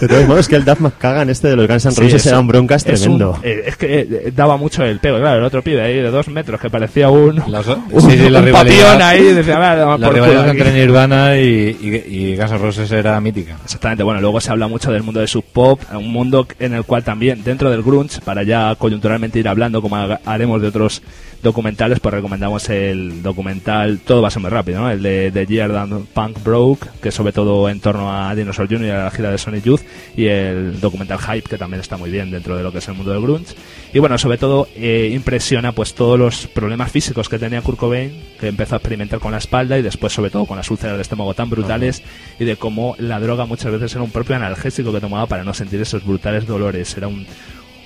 De 0.00 0.08
todos 0.08 0.26
modos, 0.26 0.48
que 0.48 0.56
el 0.56 0.64
Duff 0.64 0.80
McKagan 0.80 1.30
este 1.30 1.48
de 1.48 1.56
los 1.56 1.66
Guns 1.68 1.84
N' 1.86 1.92
Sí, 1.92 2.00
Roses 2.02 2.14
es 2.20 2.26
era 2.26 2.40
un- 2.40 2.46
broncas 2.48 2.84
es 2.86 3.00
un- 3.06 3.18
tremendo. 3.18 3.38
eh, 3.42 3.62
Es, 3.66 3.76
que 3.76 4.00
eh, 4.00 4.32
daba 4.34 4.56
mucho 4.56 4.84
el 4.84 4.98
pego, 5.00 5.18
claro, 5.18 5.38
el 5.38 5.44
otro 5.44 5.62
pibe 5.62 5.82
ahí 5.82 5.94
de 5.96 6.10
dos 6.10 6.28
metros 6.28 6.60
que 6.60 6.70
parecía 6.70 7.10
un, 7.10 7.36
Las- 7.48 7.66
un, 7.66 8.02
sí, 8.02 8.16
sí, 8.18 8.30
la 8.30 8.40
un 8.40 8.46
rivalidad- 8.46 8.52
papión 8.92 9.02
ahí, 9.02 9.20
y 9.20 9.32
decía, 9.34 9.56
"Ah, 9.72 9.96
La 9.98 10.06
por 10.06 10.14
rivalidad 10.14 10.48
aquí". 10.48 10.50
entre 10.58 10.72
Nirvana 10.72 11.36
y, 11.38 11.76
y, 11.80 12.14
y 12.32 12.36
Guns 12.36 12.50
N' 12.52 12.58
Roses 12.58 12.90
era 12.92 13.20
mítica. 13.20 13.56
Exactamente, 13.64 14.02
bueno, 14.02 14.20
luego 14.20 14.40
se 14.40 14.50
habla 14.50 14.68
mucho 14.68 14.92
del 14.92 15.02
mundo 15.02 15.20
de 15.20 15.26
sub 15.26 15.44
pop, 15.52 15.80
un 15.92 16.10
mundo 16.12 16.46
en 16.58 16.74
el 16.74 16.84
cual 16.84 17.04
también, 17.04 17.42
dentro 17.44 17.70
del 17.70 17.82
grunge, 17.82 18.20
para 18.24 18.42
ya 18.42 18.74
coyunturalmente 18.76 19.38
ir 19.38 19.48
hablando, 19.48 19.82
como 19.82 19.96
haremos 20.24 20.62
de 20.62 20.70
otros 20.78 21.02
documentales, 21.42 22.00
pues 22.00 22.14
recomendamos 22.14 22.68
el 22.68 23.22
documental, 23.22 24.00
todo 24.00 24.22
va 24.22 24.28
a 24.28 24.30
ser 24.30 24.42
muy 24.42 24.50
rápido, 24.50 24.80
¿no? 24.80 24.90
El 24.90 25.02
de 25.02 25.46
Year 25.48 25.70
That 25.70 25.88
Punk 26.12 26.42
Broke, 26.42 26.88
que 27.00 27.10
sobre 27.10 27.32
todo 27.32 27.68
en 27.68 27.80
torno 27.80 28.12
a 28.12 28.34
Dinosaur 28.34 28.68
Jr. 28.68 28.86
y 28.86 28.90
a 28.90 29.04
la 29.04 29.10
gira 29.10 29.30
de 29.30 29.38
Sonic 29.38 29.64
Youth, 29.64 29.82
y 30.16 30.26
el 30.26 30.80
documental 30.80 31.18
Hype, 31.18 31.48
que 31.48 31.58
también 31.58 31.80
está 31.80 31.96
muy 31.96 32.10
bien 32.10 32.30
dentro 32.30 32.56
de 32.56 32.62
lo 32.62 32.72
que 32.72 32.78
es 32.78 32.88
el 32.88 32.94
mundo 32.94 33.12
del 33.12 33.22
grunge. 33.22 33.54
Y 33.92 33.98
bueno, 34.00 34.18
sobre 34.18 34.38
todo 34.38 34.68
eh, 34.74 35.10
impresiona 35.14 35.72
pues 35.72 35.94
todos 35.94 36.18
los 36.18 36.46
problemas 36.48 36.90
físicos 36.90 37.28
que 37.28 37.38
tenía 37.38 37.62
Kurt 37.62 37.78
Cobain, 37.78 38.12
que 38.40 38.48
empezó 38.48 38.74
a 38.74 38.78
experimentar 38.78 39.20
con 39.20 39.32
la 39.32 39.38
espalda 39.38 39.78
y 39.78 39.82
después 39.82 40.12
sobre 40.12 40.30
todo 40.30 40.44
con 40.44 40.56
las 40.56 40.70
úlceras 40.70 40.96
de 40.96 41.02
estómago 41.02 41.34
tan 41.34 41.50
brutales 41.50 42.02
y 42.38 42.44
de 42.44 42.56
cómo 42.56 42.96
la 42.98 43.20
droga 43.20 43.46
muchas 43.46 43.70
veces 43.72 43.94
era 43.94 44.02
un 44.02 44.10
propio 44.10 44.36
analgésico 44.36 44.92
que 44.92 45.00
tomaba 45.00 45.26
para 45.26 45.44
no 45.44 45.54
sentir 45.54 45.80
esos 45.80 46.04
brutales 46.04 46.46
dolores. 46.46 46.96
Era 46.96 47.08
un, 47.08 47.26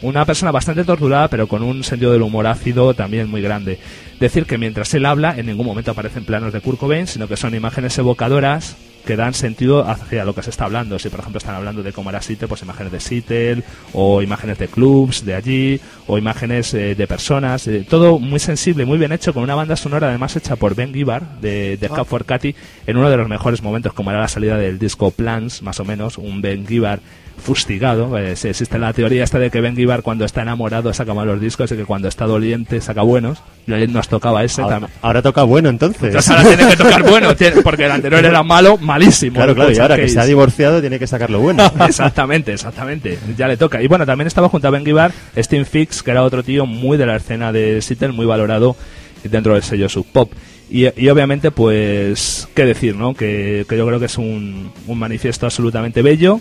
una 0.03 0.25
persona 0.25 0.51
bastante 0.51 0.85
torturada, 0.85 1.29
pero 1.29 1.47
con 1.47 1.63
un 1.63 1.83
sentido 1.85 2.13
del 2.13 2.23
humor 2.23 2.47
ácido 2.47 2.95
también 2.95 3.31
muy 3.31 3.41
grande. 3.41 3.79
Decir 4.21 4.47
que 4.47 4.59
mientras 4.59 4.93
él 4.95 5.07
habla, 5.07 5.35
en 5.37 5.47
ningún 5.47 5.67
momento 5.67 5.91
aparecen 5.91 6.25
planos 6.25 6.53
de 6.53 6.61
Kurt 6.61 6.79
Cobain, 6.79 7.07
sino 7.07 7.29
que 7.29 7.37
son 7.37 7.55
imágenes 7.55 7.97
evocadoras 7.99 8.77
que 9.05 9.17
dan 9.17 9.35
sentido 9.35 9.89
hacia 9.89 10.25
lo 10.25 10.35
que 10.35 10.43
se 10.43 10.51
está 10.51 10.65
hablando. 10.65 10.99
Si, 10.99 11.09
por 11.09 11.21
ejemplo, 11.21 11.39
están 11.39 11.55
hablando 11.55 11.83
de 11.83 11.93
cómo 11.93 12.11
era 12.11 12.23
Seattle, 12.23 12.49
pues 12.49 12.63
imágenes 12.63 12.93
de 12.93 13.01
Seattle, 13.01 13.63
o 13.93 14.23
imágenes 14.23 14.59
de 14.59 14.69
clubs 14.69 15.25
de 15.25 15.35
allí, 15.35 15.81
o 16.07 16.19
imágenes 16.19 16.73
eh, 16.75 16.95
de 16.95 17.07
personas. 17.07 17.67
eh, 17.67 17.85
todo 17.89 18.19
muy 18.19 18.39
sensible, 18.39 18.85
muy 18.85 18.99
bien 18.99 19.13
hecho, 19.13 19.35
con 19.35 19.43
una 19.43 19.55
banda 19.55 19.77
sonora 19.77 20.09
además 20.09 20.37
hecha 20.37 20.57
por 20.57 20.75
Ben 20.75 20.93
Gibbard, 20.95 21.25
de, 21.41 21.77
de 21.77 21.89
Cap 21.89 22.07
for 22.07 22.25
Cathy, 22.25 22.55
en 22.87 22.97
uno 22.97 23.11
de 23.11 23.17
los 23.17 23.29
mejores 23.29 23.63
momentos, 23.63 23.93
como 23.93 24.11
era 24.11 24.21
la 24.21 24.29
salida 24.29 24.57
del 24.57 24.79
disco 24.79 25.11
Plans, 25.11 25.63
más 25.63 25.81
o 25.81 25.85
menos, 25.85 26.19
un 26.19 26.41
Ben 26.41 26.67
Gibbard 26.67 27.01
fustigado. 27.37 28.17
Eh, 28.19 28.33
existe 28.33 28.79
la 28.79 28.93
teoría 28.93 29.25
esta 29.25 29.39
de 29.39 29.51
que 29.51 29.61
Ben 29.61 29.75
Gibbard 29.77 30.03
cuando 30.03 30.25
está 30.25 30.43
enamorado 30.43 30.93
saca 30.95 31.15
malos 31.15 31.41
discos 31.41 31.71
y 31.73 31.77
que 31.77 31.85
cuando 31.85 32.09
está 32.09 32.27
doliente 32.27 32.81
saca 32.81 33.03
buenos. 33.03 33.43
Y 33.67 33.73
ayer 33.73 33.91
nos 33.91 34.09
tocaba 34.09 34.43
ese 34.45 34.63
Ahora, 34.63 34.75
también. 34.75 34.99
ahora 35.03 35.23
toca 35.23 35.43
bueno, 35.43 35.69
entonces. 35.69 36.03
Entonces 36.03 36.31
ahora 36.31 36.49
tiene 36.49 36.71
que 36.71 36.77
tocar 36.77 37.03
bueno, 37.03 37.29
porque 37.65 37.85
el 37.85 37.91
anterior 37.93 38.25
era 38.25 38.43
malo, 38.43 38.79
malísimo. 38.79 39.37
Claro, 39.37 39.55
claro, 39.55 39.73
y 39.73 39.79
ahora 39.79 39.97
que 39.97 40.09
se 40.09 40.21
ha 40.21 40.25
divorciado 40.25 40.81
tiene 40.81 40.99
que 40.99 41.07
sacarlo 41.07 41.41
bueno. 41.41 41.71
Exactamente, 41.87 42.53
exactamente. 42.53 43.19
Ya 43.37 43.49
le 43.49 43.57
toca. 43.57 43.83
Y 43.83 43.87
bueno, 43.87 44.07
también 44.07 44.27
estaba 44.27 44.49
junto 44.49 44.69
a 44.69 44.71
Ben 44.71 44.85
Gibbard 44.85 45.13
Steve 45.37 45.65
Fix, 45.65 46.03
que 46.03 46.11
era 46.11 46.23
otro 46.23 46.43
tío 46.43 46.67
muy 46.67 46.97
de 46.97 47.07
la 47.07 47.17
escena 47.17 47.53
de 47.53 47.81
Seattle, 47.83 48.13
muy 48.13 48.27
valorado 48.27 48.77
dentro 49.25 49.55
del 49.55 49.63
sello 49.63 49.89
Sub 49.89 50.07
Pop. 50.13 50.33
Y, 50.71 50.87
y 51.01 51.09
obviamente, 51.11 51.51
pues, 51.51 52.49
qué 52.55 52.65
decir, 52.65 52.97
¿no? 52.97 53.13
Que, 53.15 53.67
que 53.69 53.77
yo 53.77 53.87
creo 53.87 54.01
que 54.01 54.07
es 54.07 54.17
un, 54.17 54.73
un 54.87 54.99
manifiesto 54.99 55.45
absolutamente 55.45 56.01
bello 56.01 56.41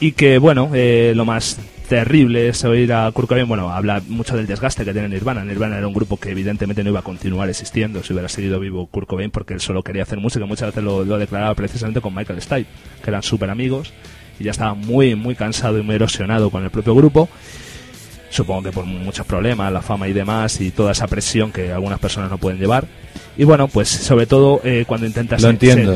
y 0.00 0.12
que, 0.12 0.38
bueno, 0.38 0.70
eh, 0.74 1.12
lo 1.14 1.24
más 1.24 1.58
terrible 1.88 2.48
es 2.48 2.64
oír 2.64 2.92
a 2.92 3.10
Kurt 3.12 3.28
Cobain, 3.28 3.46
bueno, 3.46 3.70
habla 3.70 4.02
mucho 4.08 4.36
del 4.36 4.46
desgaste 4.46 4.84
que 4.84 4.92
tiene 4.92 5.08
Nirvana. 5.08 5.44
Nirvana 5.44 5.78
era 5.78 5.86
un 5.86 5.94
grupo 5.94 6.16
que 6.16 6.30
evidentemente 6.30 6.82
no 6.82 6.90
iba 6.90 7.00
a 7.00 7.04
continuar 7.04 7.48
existiendo 7.48 8.02
si 8.02 8.12
hubiera 8.12 8.28
seguido 8.28 8.58
vivo 8.58 8.86
Kurt 8.86 9.06
Cobain 9.06 9.30
porque 9.30 9.54
él 9.54 9.60
solo 9.60 9.82
quería 9.82 10.02
hacer 10.02 10.18
música. 10.18 10.46
Muchas 10.46 10.68
veces 10.68 10.82
lo, 10.82 11.04
lo 11.04 11.18
declaraba 11.18 11.54
precisamente 11.54 12.00
con 12.00 12.14
Michael 12.14 12.40
Stipe, 12.40 12.66
que 13.02 13.10
eran 13.10 13.22
súper 13.22 13.50
amigos 13.50 13.92
y 14.38 14.44
ya 14.44 14.50
estaba 14.50 14.74
muy, 14.74 15.14
muy 15.14 15.34
cansado 15.34 15.78
y 15.78 15.82
muy 15.82 15.94
erosionado 15.94 16.50
con 16.50 16.64
el 16.64 16.70
propio 16.70 16.94
grupo. 16.94 17.28
Supongo 18.30 18.64
que 18.64 18.72
por 18.72 18.84
muchos 18.84 19.24
problemas, 19.26 19.72
la 19.72 19.80
fama 19.80 20.08
y 20.08 20.12
demás, 20.12 20.60
y 20.60 20.72
toda 20.72 20.92
esa 20.92 21.06
presión 21.06 21.52
que 21.52 21.72
algunas 21.72 22.00
personas 22.00 22.30
no 22.30 22.38
pueden 22.38 22.58
llevar. 22.58 22.86
Y 23.36 23.44
bueno, 23.44 23.66
pues 23.68 23.88
sobre 23.88 24.26
todo 24.26 24.60
eh, 24.64 24.84
cuando 24.86 25.06
intentas 25.06 25.40
se- 25.42 25.48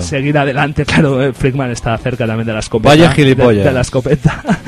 se- 0.03 0.09
seguir 0.09 0.37
adelante, 0.39 0.85
claro, 0.87 1.23
eh, 1.23 1.33
Frickman 1.33 1.71
está 1.71 1.97
cerca 1.99 2.27
también 2.27 2.47
de 2.47 2.53
la 2.53 2.59
escopeta. 2.61 2.89
Vaya 2.91 3.09
de- 3.11 3.15
gilipollas. 3.15 3.65
De, 3.65 3.73
la 3.73 3.81
escopeta. 3.81 4.43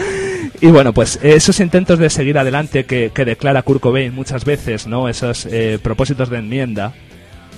Y 0.63 0.67
bueno, 0.67 0.93
pues 0.93 1.19
esos 1.23 1.59
intentos 1.61 1.99
de 1.99 2.11
seguir 2.11 2.37
adelante 2.37 2.85
que, 2.85 3.11
que 3.15 3.25
declara 3.25 3.63
Kurt 3.63 3.81
Cobain 3.81 4.15
muchas 4.15 4.45
veces, 4.45 4.87
¿no? 4.87 5.09
Esos 5.09 5.47
eh, 5.47 5.79
propósitos 5.83 6.29
de 6.29 6.37
enmienda, 6.37 6.93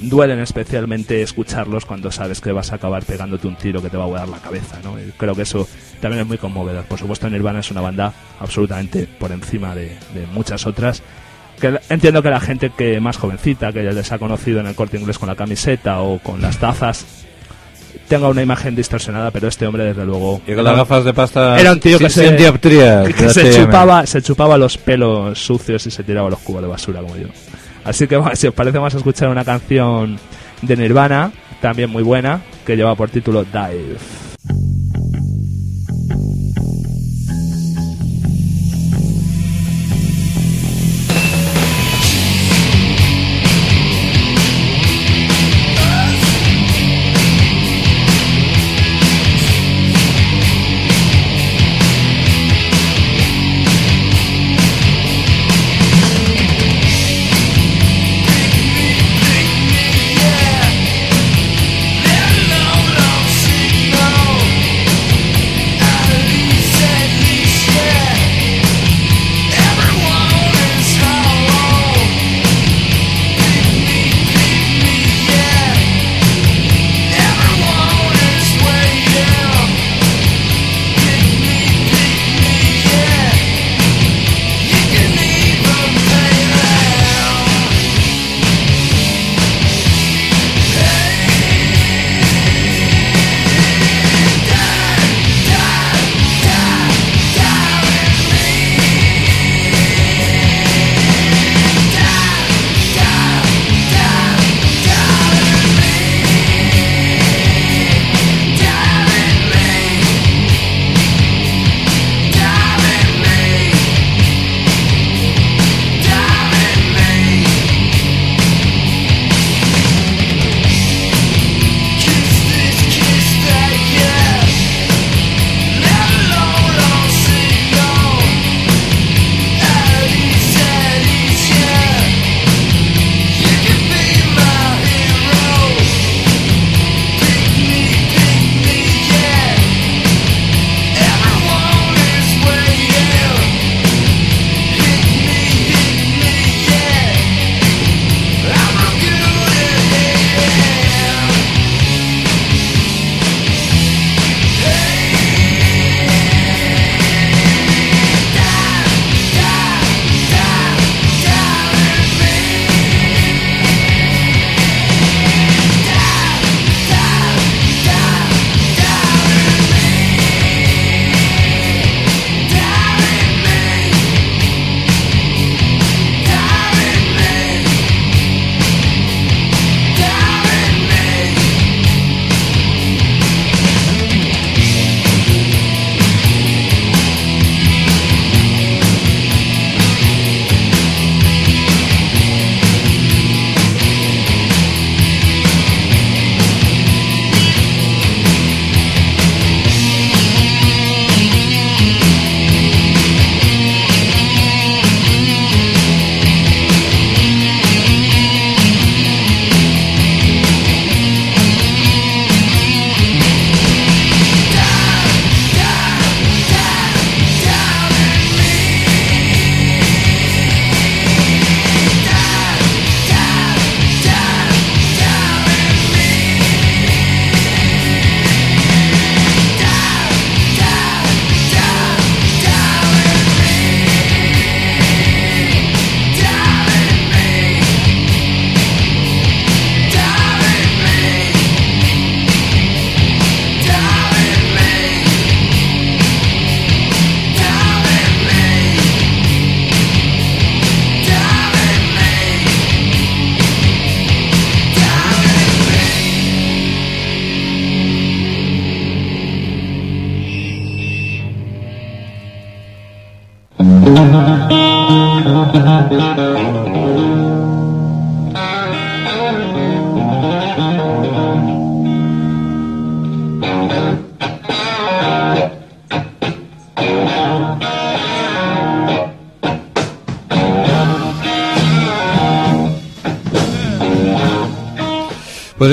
duelen 0.00 0.38
especialmente 0.38 1.20
escucharlos 1.20 1.84
cuando 1.84 2.12
sabes 2.12 2.40
que 2.40 2.52
vas 2.52 2.70
a 2.70 2.76
acabar 2.76 3.02
pegándote 3.04 3.48
un 3.48 3.56
tiro 3.56 3.82
que 3.82 3.90
te 3.90 3.96
va 3.96 4.04
a 4.04 4.06
volar 4.06 4.28
la 4.28 4.38
cabeza, 4.38 4.76
¿no? 4.84 5.00
Y 5.00 5.10
creo 5.16 5.34
que 5.34 5.42
eso 5.42 5.66
también 6.00 6.22
es 6.22 6.28
muy 6.28 6.38
conmovedor. 6.38 6.84
Por 6.84 6.96
supuesto, 7.00 7.28
Nirvana 7.28 7.58
es 7.58 7.70
una 7.72 7.80
banda 7.80 8.12
absolutamente 8.38 9.08
por 9.18 9.32
encima 9.32 9.74
de, 9.74 9.86
de 10.14 10.26
muchas 10.32 10.64
otras. 10.64 11.02
Que 11.62 11.78
entiendo 11.88 12.22
que 12.22 12.28
la 12.28 12.40
gente 12.40 12.70
que 12.76 13.00
más 13.00 13.16
jovencita, 13.16 13.72
que 13.72 13.82
ya 13.84 13.92
les 13.92 14.12
ha 14.12 14.18
conocido 14.18 14.60
en 14.60 14.66
el 14.66 14.74
corte 14.74 14.98
inglés 14.98 15.18
con 15.18 15.28
la 15.28 15.34
camiseta 15.36 16.00
o 16.02 16.18
con 16.18 16.42
las 16.42 16.58
tazas, 16.58 17.06
tenga 18.08 18.28
una 18.28 18.42
imagen 18.42 18.74
distorsionada, 18.74 19.30
pero 19.30 19.48
este 19.48 19.66
hombre, 19.66 19.84
desde 19.84 20.04
luego. 20.04 20.42
Y 20.46 20.54
con 20.54 20.64
las 20.64 20.76
gafas 20.76 21.04
de 21.04 21.14
pasta. 21.14 21.58
Era 21.58 21.72
un 21.72 21.80
tío 21.80 21.98
que 21.98 22.10
se, 22.10 22.26
que- 23.06 23.14
que 23.14 23.52
chupaba, 23.64 24.04
se 24.06 24.20
chupaba 24.22 24.58
los 24.58 24.76
pelos 24.76 25.38
sucios 25.38 25.86
y 25.86 25.90
se 25.90 26.02
tiraba 26.02 26.28
los 26.28 26.40
cubos 26.40 26.62
de 26.62 26.68
basura 26.68 27.00
como 27.00 27.16
yo. 27.16 27.28
Así 27.84 28.06
que 28.06 28.20
si 28.34 28.48
os 28.48 28.54
parece 28.54 28.78
vamos 28.78 28.94
a 28.94 28.98
escuchar 28.98 29.28
una 29.28 29.44
canción 29.44 30.18
de 30.62 30.76
Nirvana, 30.76 31.30
también 31.60 31.88
muy 31.90 32.02
buena, 32.02 32.42
que 32.66 32.76
lleva 32.76 32.94
por 32.96 33.08
título 33.08 33.44
Dive. 33.44 33.96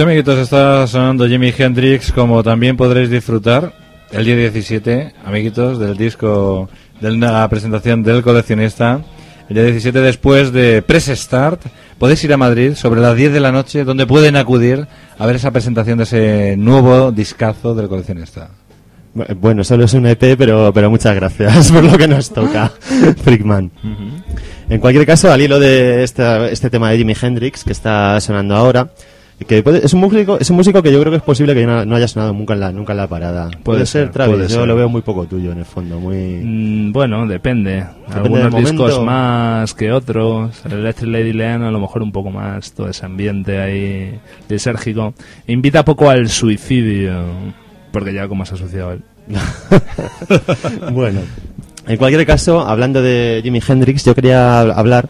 Amiguitos, 0.10 0.38
está 0.40 0.88
sonando 0.88 1.28
Jimi 1.28 1.54
Hendrix, 1.56 2.12
como 2.12 2.42
también 2.44 2.76
podréis 2.78 3.10
disfrutar 3.10 3.74
el 4.12 4.26
día 4.26 4.36
17, 4.36 5.14
amiguitos, 5.26 5.78
del 5.80 5.96
disco 5.98 6.68
de 7.00 7.12
la 7.12 7.48
presentación 7.48 8.02
del 8.04 8.24
coleccionista. 8.24 9.02
El 9.50 9.56
día 9.56 9.64
17 9.66 10.00
después 10.02 10.52
de 10.52 10.82
Press 10.82 11.06
Start, 11.14 11.62
podéis 11.98 12.24
ir 12.24 12.34
a 12.34 12.38
Madrid 12.38 12.74
sobre 12.76 13.02
las 13.02 13.16
10 13.16 13.34
de 13.34 13.40
la 13.40 13.52
noche, 13.52 13.84
donde 13.84 14.06
pueden 14.08 14.36
acudir 14.36 14.88
a 15.18 15.26
ver 15.26 15.36
esa 15.36 15.52
presentación 15.52 15.98
de 15.98 16.04
ese 16.06 16.56
nuevo 16.58 17.12
discazo 17.12 17.74
del 17.76 17.88
coleccionista. 17.88 18.50
Bu- 19.16 19.36
Bueno, 19.40 19.64
solo 19.64 19.86
es 19.86 19.94
un 19.94 20.06
EP, 20.08 20.36
pero, 20.38 20.72
pero 20.74 20.90
muchas 20.90 21.16
gracias 21.16 21.72
por 21.72 21.84
lo 21.84 21.98
que 21.98 22.08
nos 22.08 22.30
toca, 22.32 22.72
Freakman. 23.24 23.72
En 24.70 24.80
cualquier 24.80 25.06
caso, 25.06 25.32
al 25.32 25.42
hilo 25.42 25.60
de 25.60 26.04
este, 26.04 26.52
este 26.52 26.70
tema 26.70 26.90
de 26.92 26.98
Jimi 26.98 27.14
Hendrix 27.20 27.64
que 27.64 27.74
está 27.74 28.20
sonando 28.22 28.56
ahora, 28.56 28.92
que 29.48 29.64
puede- 29.64 29.86
es 29.86 29.94
un 29.94 30.02
músico 30.02 30.38
es 30.40 30.50
un 30.50 30.58
músico 30.58 30.84
que 30.84 30.92
yo 30.92 31.00
creo 31.00 31.12
que 31.12 31.18
es 31.18 31.24
posible 31.24 31.54
que 31.56 31.66
no, 31.66 31.86
no 31.86 31.96
haya 31.96 32.08
sonado 32.08 32.34
nunca 32.34 32.54
en 32.54 32.60
la 32.60 32.72
nunca 32.72 32.94
en 32.94 32.98
la 32.98 33.08
parada. 33.08 33.50
Puede, 33.64 33.86
ser, 33.86 34.04
ser, 34.06 34.12
Travis. 34.12 34.36
puede 34.36 34.48
yo 34.50 34.56
ser. 34.60 34.68
lo 34.68 34.76
veo 34.76 34.90
muy 34.90 35.02
poco 35.02 35.26
tuyo 35.26 35.52
en 35.54 35.60
el 35.60 35.66
fondo, 35.66 36.00
muy 36.00 36.16
Mm, 36.44 36.92
bueno, 36.92 37.26
depende. 37.28 37.86
Depende 38.08 38.42
Algunos 38.42 38.56
discos 38.56 39.04
más 39.04 39.74
que 39.74 39.92
otros. 39.92 40.52
El 40.66 40.74
Electric 40.80 41.10
Lady 41.10 41.34
Leanne 41.34 41.68
a 41.68 41.72
lo 41.72 41.80
mejor 41.80 42.02
un 42.04 42.12
poco 42.12 42.30
más 42.32 42.72
todo 42.74 42.90
ese 42.90 43.06
ambiente 43.06 43.60
ahí 43.60 44.20
lisérgico. 44.50 45.14
Invita 45.48 45.86
poco 45.86 46.10
al 46.10 46.28
suicidio, 46.30 47.14
porque 47.92 48.14
ya 48.14 48.28
como 48.28 48.46
se 48.46 48.54
ha 48.54 48.58
asociado 48.58 48.92
él. 48.94 49.02
bueno. 50.92 51.22
En 51.88 51.98
cualquier 51.98 52.26
caso, 52.26 52.62
hablando 52.62 53.02
de 53.02 53.40
Jimi 53.44 53.62
Hendrix, 53.68 54.06
yo 54.06 54.14
quería 54.14 54.62
hab- 54.64 54.74
hablar 54.76 55.10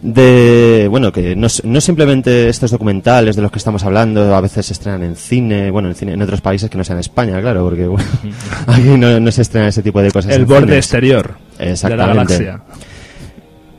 de, 0.00 0.86
bueno, 0.88 1.12
que 1.12 1.34
no, 1.34 1.48
no 1.64 1.80
simplemente 1.80 2.48
estos 2.48 2.70
documentales 2.70 3.34
de 3.36 3.42
los 3.42 3.50
que 3.50 3.58
estamos 3.58 3.82
hablando, 3.84 4.34
a 4.34 4.40
veces 4.40 4.66
se 4.66 4.72
estrenan 4.72 5.02
en 5.02 5.16
cine, 5.16 5.70
bueno, 5.70 5.88
en, 5.88 5.94
cine, 5.94 6.12
en 6.12 6.22
otros 6.22 6.40
países 6.40 6.70
que 6.70 6.78
no 6.78 6.84
sean 6.84 6.98
España, 6.98 7.40
claro, 7.40 7.64
porque 7.64 7.86
bueno, 7.86 8.08
aquí 8.66 8.96
no, 8.96 9.18
no 9.18 9.32
se 9.32 9.42
estrenan 9.42 9.68
ese 9.70 9.82
tipo 9.82 10.00
de 10.00 10.10
cosas. 10.10 10.32
El 10.34 10.46
borde 10.46 10.66
cines. 10.66 10.78
exterior 10.78 11.36
de 11.58 11.64
la 11.64 11.70
Exactamente. 11.72 12.14
galaxia. 12.14 12.60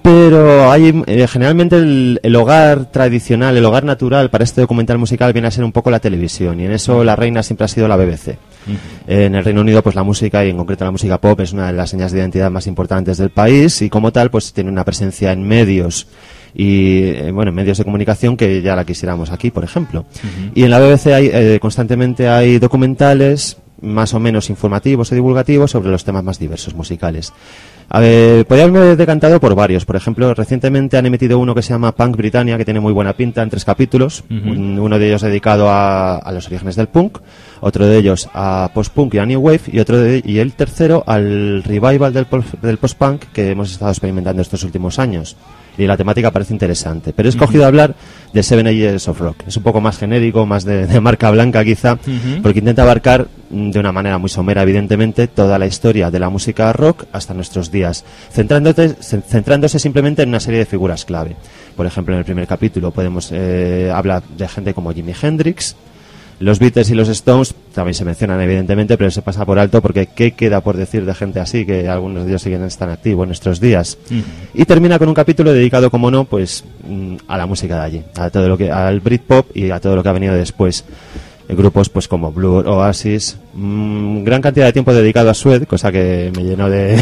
Pero 0.01 0.71
hay 0.71 1.03
eh, 1.07 1.27
generalmente 1.27 1.75
el, 1.75 2.19
el 2.23 2.35
hogar 2.35 2.85
tradicional, 2.85 3.55
el 3.55 3.65
hogar 3.65 3.83
natural 3.83 4.29
para 4.29 4.43
este 4.43 4.61
documental 4.61 4.97
musical 4.97 5.33
viene 5.33 5.49
a 5.49 5.51
ser 5.51 5.63
un 5.63 5.71
poco 5.71 5.91
la 5.91 5.99
televisión 5.99 6.59
y 6.59 6.65
en 6.65 6.71
eso 6.71 7.03
la 7.03 7.15
reina 7.15 7.43
siempre 7.43 7.65
ha 7.65 7.67
sido 7.67 7.87
la 7.87 7.97
BBC. 7.97 8.37
En 9.07 9.35
el 9.35 9.43
Reino 9.43 9.61
Unido, 9.61 9.81
pues 9.81 9.95
la 9.95 10.03
música 10.03 10.45
y 10.45 10.49
en 10.49 10.57
concreto 10.57 10.85
la 10.85 10.91
música 10.91 11.19
pop 11.19 11.39
es 11.39 11.53
una 11.53 11.67
de 11.67 11.73
las 11.73 11.89
señas 11.89 12.11
de 12.11 12.19
identidad 12.19 12.51
más 12.51 12.67
importantes 12.67 13.17
del 13.17 13.29
país 13.29 13.81
y 13.81 13.89
como 13.89 14.11
tal, 14.11 14.29
pues 14.29 14.53
tiene 14.53 14.69
una 14.69 14.85
presencia 14.85 15.31
en 15.31 15.43
medios 15.43 16.07
y 16.53 17.03
eh, 17.03 17.31
bueno, 17.31 17.49
en 17.49 17.55
medios 17.55 17.77
de 17.77 17.83
comunicación 17.83 18.35
que 18.35 18.61
ya 18.61 18.75
la 18.75 18.85
quisiéramos 18.85 19.31
aquí, 19.31 19.51
por 19.51 19.63
ejemplo. 19.63 20.05
Y 20.55 20.63
en 20.63 20.71
la 20.71 20.79
BBC 20.79 21.07
hay 21.07 21.29
eh, 21.31 21.59
constantemente 21.61 22.27
hay 22.27 22.59
documentales 22.59 23.57
más 23.81 24.13
o 24.13 24.19
menos 24.19 24.49
informativos 24.49 25.11
o 25.11 25.15
divulgativos 25.15 25.71
sobre 25.71 25.89
los 25.89 26.03
temas 26.03 26.23
más 26.23 26.39
diversos 26.39 26.73
musicales. 26.75 27.33
A 27.91 27.99
ver, 27.99 28.45
podría 28.45 28.65
haberme 28.65 28.95
decantado 28.95 29.39
por 29.39 29.55
varios. 29.55 29.83
Por 29.85 29.95
ejemplo, 29.95 30.31
recientemente 30.35 30.97
han 30.97 31.07
emitido 31.07 31.39
uno 31.39 31.55
que 31.55 31.63
se 31.63 31.69
llama 31.73 31.91
Punk 31.95 32.17
Britannia, 32.17 32.55
que 32.57 32.65
tiene 32.65 32.79
muy 32.79 32.93
buena 32.93 33.13
pinta, 33.13 33.41
en 33.41 33.49
tres 33.49 33.65
capítulos. 33.65 34.23
Un- 34.29 34.77
uno 34.79 34.99
de 34.99 35.07
ellos 35.07 35.21
dedicado 35.23 35.69
a, 35.69 36.17
a 36.17 36.31
los 36.31 36.45
orígenes 36.47 36.75
del 36.75 36.87
punk, 36.87 37.17
otro 37.61 37.87
de 37.87 37.97
ellos 37.97 38.29
a 38.33 38.69
post-punk 38.75 39.15
y 39.15 39.17
a 39.17 39.25
new 39.25 39.39
wave, 39.41 39.61
y, 39.71 39.79
otro 39.79 39.97
de- 39.97 40.21
y 40.23 40.37
el 40.37 40.53
tercero 40.53 41.03
al 41.07 41.63
revival 41.63 42.13
del 42.13 42.77
post-punk 42.77 43.23
que 43.33 43.51
hemos 43.51 43.71
estado 43.71 43.89
experimentando 43.91 44.41
estos 44.43 44.63
últimos 44.63 44.99
años. 44.99 45.35
Y 45.83 45.87
la 45.87 45.97
temática 45.97 46.29
parece 46.31 46.53
interesante. 46.53 47.13
Pero 47.13 47.27
he 47.27 47.31
escogido 47.31 47.65
hablar 47.65 47.95
de 48.33 48.43
Seven 48.43 48.67
Ages 48.67 49.07
of 49.07 49.19
Rock. 49.19 49.37
Es 49.47 49.57
un 49.57 49.63
poco 49.63 49.79
más 49.81 49.97
genérico, 49.97 50.45
más 50.45 50.65
de, 50.65 50.85
de 50.87 50.99
marca 51.01 51.31
blanca 51.31 51.63
quizá, 51.63 51.97
porque 52.43 52.59
intenta 52.59 52.83
abarcar 52.83 53.27
mm, 53.49 53.71
de 53.71 53.79
una 53.79 53.91
manera 53.91 54.17
muy 54.17 54.29
somera, 54.29 54.61
evidentemente, 54.63 55.27
toda 55.27 55.57
la 55.57 55.65
historia 55.65 56.11
de 56.11 56.19
la 56.19 56.29
música 56.29 56.71
rock 56.73 57.05
hasta 57.13 57.33
nuestros 57.33 57.71
días, 57.71 58.03
centrándose, 58.31 58.97
cen- 58.99 59.23
centrándose 59.23 59.79
simplemente 59.79 60.21
en 60.21 60.29
una 60.29 60.39
serie 60.39 60.59
de 60.59 60.65
figuras 60.65 61.05
clave. 61.05 61.35
Por 61.75 61.85
ejemplo, 61.85 62.13
en 62.13 62.19
el 62.19 62.25
primer 62.25 62.45
capítulo 62.45 62.91
podemos 62.91 63.29
eh, 63.31 63.91
hablar 63.93 64.21
de 64.37 64.47
gente 64.47 64.73
como 64.73 64.91
Jimi 64.93 65.13
Hendrix, 65.19 65.75
los 66.39 66.59
Beatles 66.59 66.89
y 66.89 66.95
los 66.95 67.09
Stones 67.09 67.53
también 67.73 67.93
se 67.93 68.05
mencionan, 68.05 68.41
evidentemente, 68.41 68.97
pero 68.97 69.11
se 69.11 69.21
pasa 69.21 69.45
por 69.45 69.59
alto 69.59 69.81
porque 69.81 70.07
¿qué 70.07 70.31
queda 70.31 70.61
por 70.61 70.77
decir 70.77 71.05
de 71.05 71.13
gente 71.13 71.39
así? 71.39 71.65
Que 71.65 71.87
algunos 71.87 72.23
de 72.23 72.31
ellos 72.31 72.41
siguen 72.41 72.63
están 72.63 72.89
activos 72.89 73.23
en 73.23 73.29
nuestros 73.29 73.59
días. 73.59 73.97
Y 74.53 74.65
termina 74.65 74.97
con 74.97 75.09
un 75.09 75.13
capítulo 75.13 75.51
dedicado, 75.51 75.89
como 75.91 76.09
no, 76.09 76.23
pues 76.23 76.63
mm, 76.87 77.15
a 77.27 77.37
la 77.37 77.45
música 77.45 77.75
de 77.75 77.81
allí, 77.81 78.03
a 78.15 78.29
todo 78.29 78.47
lo 78.47 78.57
que, 78.57 78.71
al 78.71 78.99
Britpop 79.01 79.55
y 79.55 79.71
a 79.71 79.79
todo 79.79 79.95
lo 79.95 80.03
que 80.03 80.09
ha 80.09 80.13
venido 80.13 80.33
después. 80.33 80.85
Eh, 81.49 81.55
Grupos 81.55 81.89
pues 81.89 82.07
como 82.07 82.31
Blur, 82.31 82.67
Oasis, 82.67 83.37
mm, 83.55 84.23
gran 84.23 84.41
cantidad 84.41 84.67
de 84.67 84.73
tiempo 84.73 84.93
dedicado 84.93 85.29
a 85.31 85.33
Sued, 85.33 85.63
cosa 85.63 85.91
que 85.91 86.31
me 86.35 86.43
llenó 86.43 86.69
de, 86.69 87.01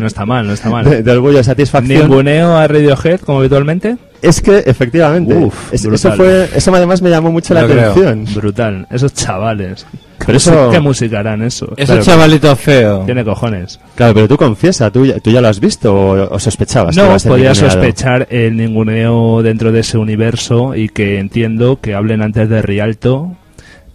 No 0.00 0.06
está 0.06 0.24
mal, 0.24 0.46
no 0.46 0.52
está 0.52 0.70
mal. 0.70 0.84
de, 0.88 1.02
de 1.02 1.10
orgullo 1.10 1.40
y 1.40 1.44
satisfacción. 1.44 2.02
Ninguneo 2.08 2.56
a 2.56 2.66
Radiohead 2.68 3.20
como 3.20 3.40
habitualmente. 3.40 3.96
Es 4.22 4.40
que 4.42 4.58
efectivamente, 4.66 5.34
Uf, 5.34 5.72
es- 5.72 5.84
eso 5.86 6.12
fue, 6.12 6.48
eso 6.54 6.74
además 6.74 7.00
me 7.02 7.08
llamó 7.10 7.32
mucho 7.32 7.52
la 7.54 7.64
creo. 7.66 7.90
atención. 7.90 8.26
Brutal. 8.34 8.86
Esos 8.90 9.12
chavales. 9.14 9.86
Pero 10.26 10.36
eso- 10.36 10.68
¿Qué 10.70 10.78
música 10.78 11.20
harán 11.20 11.42
eso? 11.42 11.72
Ese 11.76 11.86
Claro. 11.86 12.02
chavalito 12.02 12.54
feo. 12.54 13.04
Tiene 13.06 13.24
cojones. 13.24 13.80
Claro, 13.96 14.12
pero 14.14 14.28
tú 14.28 14.36
confiesa, 14.36 14.90
¿tú, 14.90 15.06
ya- 15.06 15.18
tú 15.18 15.30
ya 15.30 15.40
lo 15.40 15.48
has 15.48 15.58
visto 15.58 15.92
o, 15.94 16.34
o 16.34 16.38
sospechabas? 16.38 16.94
que 16.94 17.02
No, 17.02 17.18
ser 17.18 17.30
podía 17.32 17.54
sospechar 17.54 18.28
el 18.30 18.56
ninguneo 18.58 19.42
dentro 19.42 19.72
de 19.72 19.80
ese 19.80 19.96
universo 19.96 20.76
y 20.76 20.90
que 20.90 21.18
entiendo 21.18 21.80
que 21.80 21.94
hablen 21.94 22.20
antes 22.22 22.48
de 22.50 22.60
Rialto 22.60 23.32
que 23.49 23.49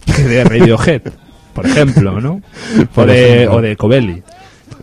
de 0.28 0.43
Radiohead, 0.43 1.01
por 1.53 1.66
ejemplo, 1.66 2.20
¿no? 2.22 2.41
O 2.95 3.06
de, 3.06 3.36
ejemplo. 3.36 3.58
o 3.58 3.62
de 3.62 3.76
Covelli. 3.76 4.24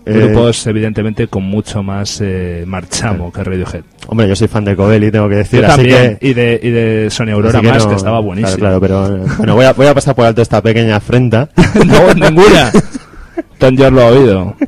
Eh, 0.04 0.12
Grupos, 0.18 0.66
evidentemente, 0.66 1.28
con 1.28 1.44
mucho 1.44 1.82
más 1.82 2.20
eh, 2.20 2.64
marchamo 2.66 3.32
que 3.32 3.44
Radiohead. 3.44 3.82
Hombre, 4.08 4.26
yo 4.28 4.34
soy 4.34 4.48
fan 4.48 4.64
de 4.64 4.74
Covelli, 4.74 5.12
tengo 5.12 5.28
que 5.28 5.36
decir, 5.36 5.60
Yo 5.60 5.66
así 5.66 5.76
también, 5.76 6.16
que... 6.16 6.28
y 6.28 6.34
de, 6.34 6.60
y 6.60 6.70
de 6.70 7.08
Sony 7.10 7.28
Aurora 7.32 7.60
que 7.60 7.68
más, 7.68 7.84
no- 7.84 7.90
que 7.90 7.96
estaba 7.96 8.18
buenísimo. 8.20 8.56
Claro, 8.56 8.80
claro, 8.80 9.06
pero 9.06 9.24
eh, 9.24 9.28
bueno, 9.38 9.54
voy 9.54 9.64
a, 9.64 9.72
voy 9.74 9.86
a 9.86 9.94
pasar 9.94 10.16
por 10.16 10.26
alto 10.26 10.42
esta 10.42 10.60
pequeña 10.60 10.96
afrenta. 10.96 11.48
no, 11.86 12.14
ninguna. 12.14 12.72
George 13.70 13.90
lo 13.90 14.02
ha 14.02 14.06
oído. 14.06 14.56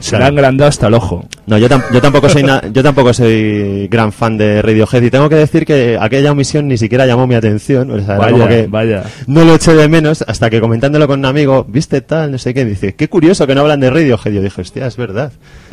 Se 0.00 0.16
le 0.16 0.24
han 0.24 0.32
agrandado 0.38 0.68
hasta 0.70 0.86
el 0.86 0.94
ojo. 0.94 1.26
No, 1.46 1.58
yo, 1.58 1.68
tam- 1.68 1.82
yo 1.92 2.00
tampoco 2.00 2.26
soy 2.30 2.42
na- 2.42 2.62
yo 2.72 2.82
tampoco 2.82 3.12
soy 3.12 3.86
gran 3.88 4.12
fan 4.12 4.38
de 4.38 4.62
Radiohead 4.62 5.02
y 5.02 5.10
tengo 5.10 5.28
que 5.28 5.34
decir 5.34 5.66
que 5.66 5.98
aquella 6.00 6.32
omisión 6.32 6.68
ni 6.68 6.78
siquiera 6.78 7.04
llamó 7.04 7.26
mi 7.26 7.34
atención, 7.34 7.90
o 7.90 8.00
sea, 8.02 8.16
Vaya, 8.16 8.32
como 8.32 8.48
que 8.48 8.66
vaya. 8.66 9.04
no 9.26 9.44
lo 9.44 9.56
eché 9.56 9.74
de 9.74 9.88
menos 9.88 10.24
hasta 10.26 10.48
que 10.48 10.58
comentándolo 10.58 11.06
con 11.06 11.18
un 11.18 11.26
amigo, 11.26 11.66
viste 11.68 12.00
tal, 12.00 12.32
no 12.32 12.38
sé 12.38 12.54
qué, 12.54 12.64
dice, 12.64 12.94
qué 12.94 13.08
curioso 13.08 13.46
que 13.46 13.54
no 13.54 13.60
hablan 13.60 13.80
de 13.80 13.90
Radiohead. 13.90 14.32
Yo 14.32 14.40
dije, 14.40 14.62
hostia, 14.62 14.86
es 14.86 14.96
verdad. 14.96 15.32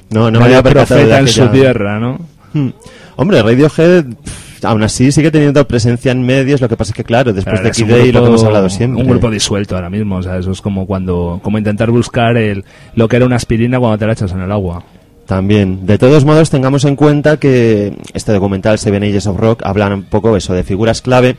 No, 0.09 0.29
no 0.29 0.39
me 0.39 0.45
había 0.47 0.61
percatado 0.61 0.99
de 0.99 1.05
profeta 1.05 1.19
en 1.21 1.27
su 1.29 1.43
aquella- 1.43 1.51
tierra, 1.61 1.99
¿no? 1.99 2.19
Hmm. 2.53 2.69
Hombre, 3.15 3.41
Radiohead, 3.43 4.03
pff, 4.07 4.46
aún 4.63 4.83
así 4.83 5.11
sigue 5.11 5.31
teniendo 5.31 5.67
presencia 5.67 6.11
en 6.11 6.23
medios, 6.23 6.61
lo 6.61 6.69
que 6.69 6.77
pasa 6.77 6.91
es 6.91 6.95
que 6.95 7.03
claro, 7.03 7.33
después 7.33 7.59
Claro, 7.59 7.67
de 7.67 7.71
Kid 7.71 7.85
Day, 7.85 8.11
lo 8.11 8.21
que 8.21 8.27
hemos 8.27 8.43
hablado 8.43 8.69
siempre. 8.69 9.01
Un 9.01 9.09
grupo 9.09 9.29
disuelto 9.29 9.75
ahora 9.75 9.89
mismo, 9.89 10.17
o 10.17 10.23
sea, 10.23 10.37
eso 10.37 10.51
es 10.51 10.61
como 10.61 10.85
cuando 10.85 11.39
como 11.43 11.57
intentar 11.57 11.91
buscar 11.91 12.37
el 12.37 12.65
lo 12.95 13.07
que 13.07 13.17
era 13.17 13.25
una 13.25 13.35
aspirina 13.35 13.79
cuando 13.79 13.97
te 13.97 14.05
la 14.05 14.13
echas 14.13 14.31
en 14.31 14.41
el 14.41 14.51
agua. 14.51 14.83
También. 15.25 15.85
De 15.85 15.97
todos 15.97 16.23
modos, 16.23 16.49
tengamos 16.49 16.85
en 16.85 16.95
cuenta 16.95 17.37
que 17.37 17.93
este 18.13 18.31
documental 18.31 18.79
Seven 18.79 19.03
Ages 19.03 19.27
of 19.27 19.37
Rock 19.37 19.61
habla 19.65 19.93
un 19.93 20.03
poco 20.03 20.37
eso 20.37 20.53
de 20.53 20.63
figuras 20.63 21.01
clave, 21.01 21.35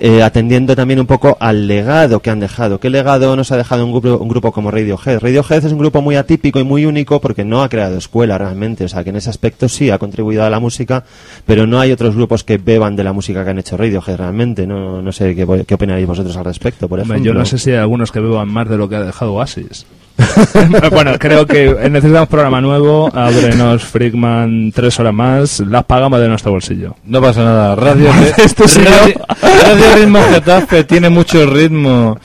eh, 0.00 0.22
atendiendo 0.22 0.74
también 0.74 1.00
un 1.00 1.06
poco 1.06 1.36
al 1.40 1.68
legado 1.68 2.20
que 2.20 2.30
han 2.30 2.40
dejado. 2.40 2.80
¿Qué 2.80 2.90
legado 2.90 3.36
nos 3.36 3.52
ha 3.52 3.56
dejado 3.56 3.84
un 3.84 3.92
grupo, 3.92 4.16
un 4.16 4.28
grupo 4.28 4.52
como 4.52 4.70
Radiohead? 4.70 5.20
Radiohead 5.20 5.64
es 5.64 5.72
un 5.72 5.78
grupo 5.78 6.02
muy 6.02 6.16
atípico 6.16 6.58
y 6.58 6.64
muy 6.64 6.84
único 6.84 7.20
porque 7.20 7.44
no 7.44 7.62
ha 7.62 7.68
creado 7.68 7.96
escuela 7.96 8.36
realmente. 8.38 8.84
O 8.84 8.88
sea, 8.88 9.04
que 9.04 9.10
en 9.10 9.16
ese 9.16 9.30
aspecto 9.30 9.68
sí 9.68 9.90
ha 9.90 9.98
contribuido 9.98 10.44
a 10.44 10.50
la 10.50 10.60
música, 10.60 11.04
pero 11.46 11.66
no 11.66 11.80
hay 11.80 11.92
otros 11.92 12.14
grupos 12.14 12.44
que 12.44 12.58
beban 12.58 12.96
de 12.96 13.04
la 13.04 13.12
música 13.12 13.44
que 13.44 13.50
han 13.50 13.58
hecho 13.58 13.76
Radiohead 13.76 14.16
realmente. 14.16 14.66
No, 14.66 15.00
no 15.00 15.12
sé 15.12 15.34
qué, 15.34 15.64
qué 15.66 15.74
opinaréis 15.74 16.06
vosotros 16.06 16.36
al 16.36 16.44
respecto, 16.44 16.88
por 16.88 17.00
ejemplo. 17.00 17.24
yo 17.24 17.34
no 17.34 17.44
sé 17.44 17.58
si 17.58 17.70
hay 17.70 17.76
algunos 17.76 18.10
que 18.10 18.20
beban 18.20 18.48
más 18.48 18.68
de 18.68 18.76
lo 18.76 18.88
que 18.88 18.96
ha 18.96 19.02
dejado 19.02 19.34
Oasis. 19.34 19.86
bueno, 20.90 21.18
creo 21.18 21.46
que 21.46 21.74
necesitamos 21.90 22.28
programa 22.28 22.60
nuevo. 22.60 23.10
Ábrenos 23.14 23.82
Freakman 23.84 24.72
tres 24.72 24.98
horas 25.00 25.14
más. 25.14 25.60
Las 25.60 25.84
pagamos 25.84 26.20
de 26.20 26.28
nuestro 26.28 26.52
bolsillo. 26.52 26.94
No 27.04 27.20
pasa 27.20 27.42
nada. 27.42 27.74
Radio, 27.74 28.10
Esto 28.36 28.64
radio, 28.64 29.14
Radio 29.42 29.96
Ritmo 29.96 30.20
Getafe 30.30 30.84
tiene 30.84 31.10
mucho 31.10 31.44
ritmo 31.46 32.18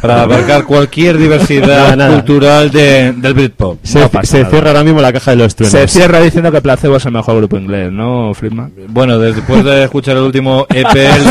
para 0.00 0.22
abarcar 0.22 0.64
cualquier 0.64 1.16
diversidad 1.16 1.96
nada. 1.96 2.14
cultural 2.14 2.70
de, 2.70 3.12
del 3.16 3.34
Britpop. 3.34 3.78
Se, 3.82 4.00
no 4.00 4.08
cierra 4.24 4.70
ahora 4.70 4.84
mismo 4.84 5.00
la 5.00 5.12
caja 5.12 5.30
de 5.30 5.38
los 5.38 5.54
truenos. 5.54 5.72
Se 5.72 5.88
cierra 5.88 6.20
diciendo 6.20 6.52
que 6.52 6.60
Placebo 6.60 6.96
es 6.96 7.06
el 7.06 7.12
mejor 7.12 7.36
grupo 7.36 7.56
inglés, 7.56 7.90
¿no, 7.90 8.34
Freakman? 8.34 8.72
Bueno, 8.88 9.18
después 9.18 9.64
de 9.64 9.84
escuchar 9.84 10.16
el 10.16 10.24
último 10.24 10.66
EP, 10.68 10.94
el. 10.94 11.24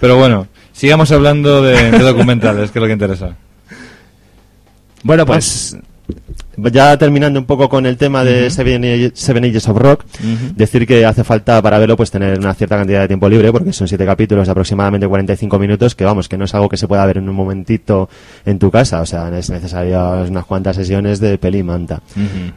Pero 0.00 0.16
bueno, 0.16 0.48
sigamos 0.72 1.12
hablando 1.12 1.62
de, 1.62 1.92
de 1.92 1.98
documentales, 1.98 2.70
que 2.70 2.78
es 2.78 2.82
lo 2.82 2.86
que 2.86 2.92
interesa. 2.94 3.36
Bueno, 5.02 5.26
pues 5.26 5.76
ya 6.56 6.96
terminando 6.98 7.38
un 7.38 7.46
poco 7.46 7.68
con 7.68 7.86
el 7.86 7.96
tema 7.96 8.24
de 8.24 8.50
Seven, 8.50 9.12
Seven 9.14 9.44
Ages 9.44 9.68
of 9.68 9.78
Rock, 9.78 10.04
decir 10.54 10.86
que 10.86 11.06
hace 11.06 11.24
falta 11.24 11.62
para 11.62 11.78
verlo 11.78 11.96
pues 11.96 12.10
tener 12.10 12.38
una 12.38 12.52
cierta 12.54 12.76
cantidad 12.76 13.00
de 13.00 13.08
tiempo 13.08 13.28
libre, 13.28 13.50
porque 13.52 13.72
son 13.72 13.88
siete 13.88 14.04
capítulos 14.04 14.46
de 14.46 14.52
aproximadamente 14.52 15.06
45 15.08 15.58
minutos, 15.58 15.94
que 15.94 16.04
vamos, 16.04 16.28
que 16.28 16.36
no 16.36 16.44
es 16.44 16.54
algo 16.54 16.68
que 16.68 16.76
se 16.76 16.88
pueda 16.88 17.06
ver 17.06 17.18
en 17.18 17.28
un 17.28 17.34
momentito 17.34 18.08
en 18.44 18.58
tu 18.58 18.70
casa, 18.70 19.00
o 19.00 19.06
sea, 19.06 19.28
es 19.36 19.50
necesario 19.50 20.24
unas 20.28 20.44
cuantas 20.44 20.76
sesiones 20.76 21.20
de 21.20 21.38
peli 21.38 21.58
y 21.58 21.62
manta. 21.62 22.02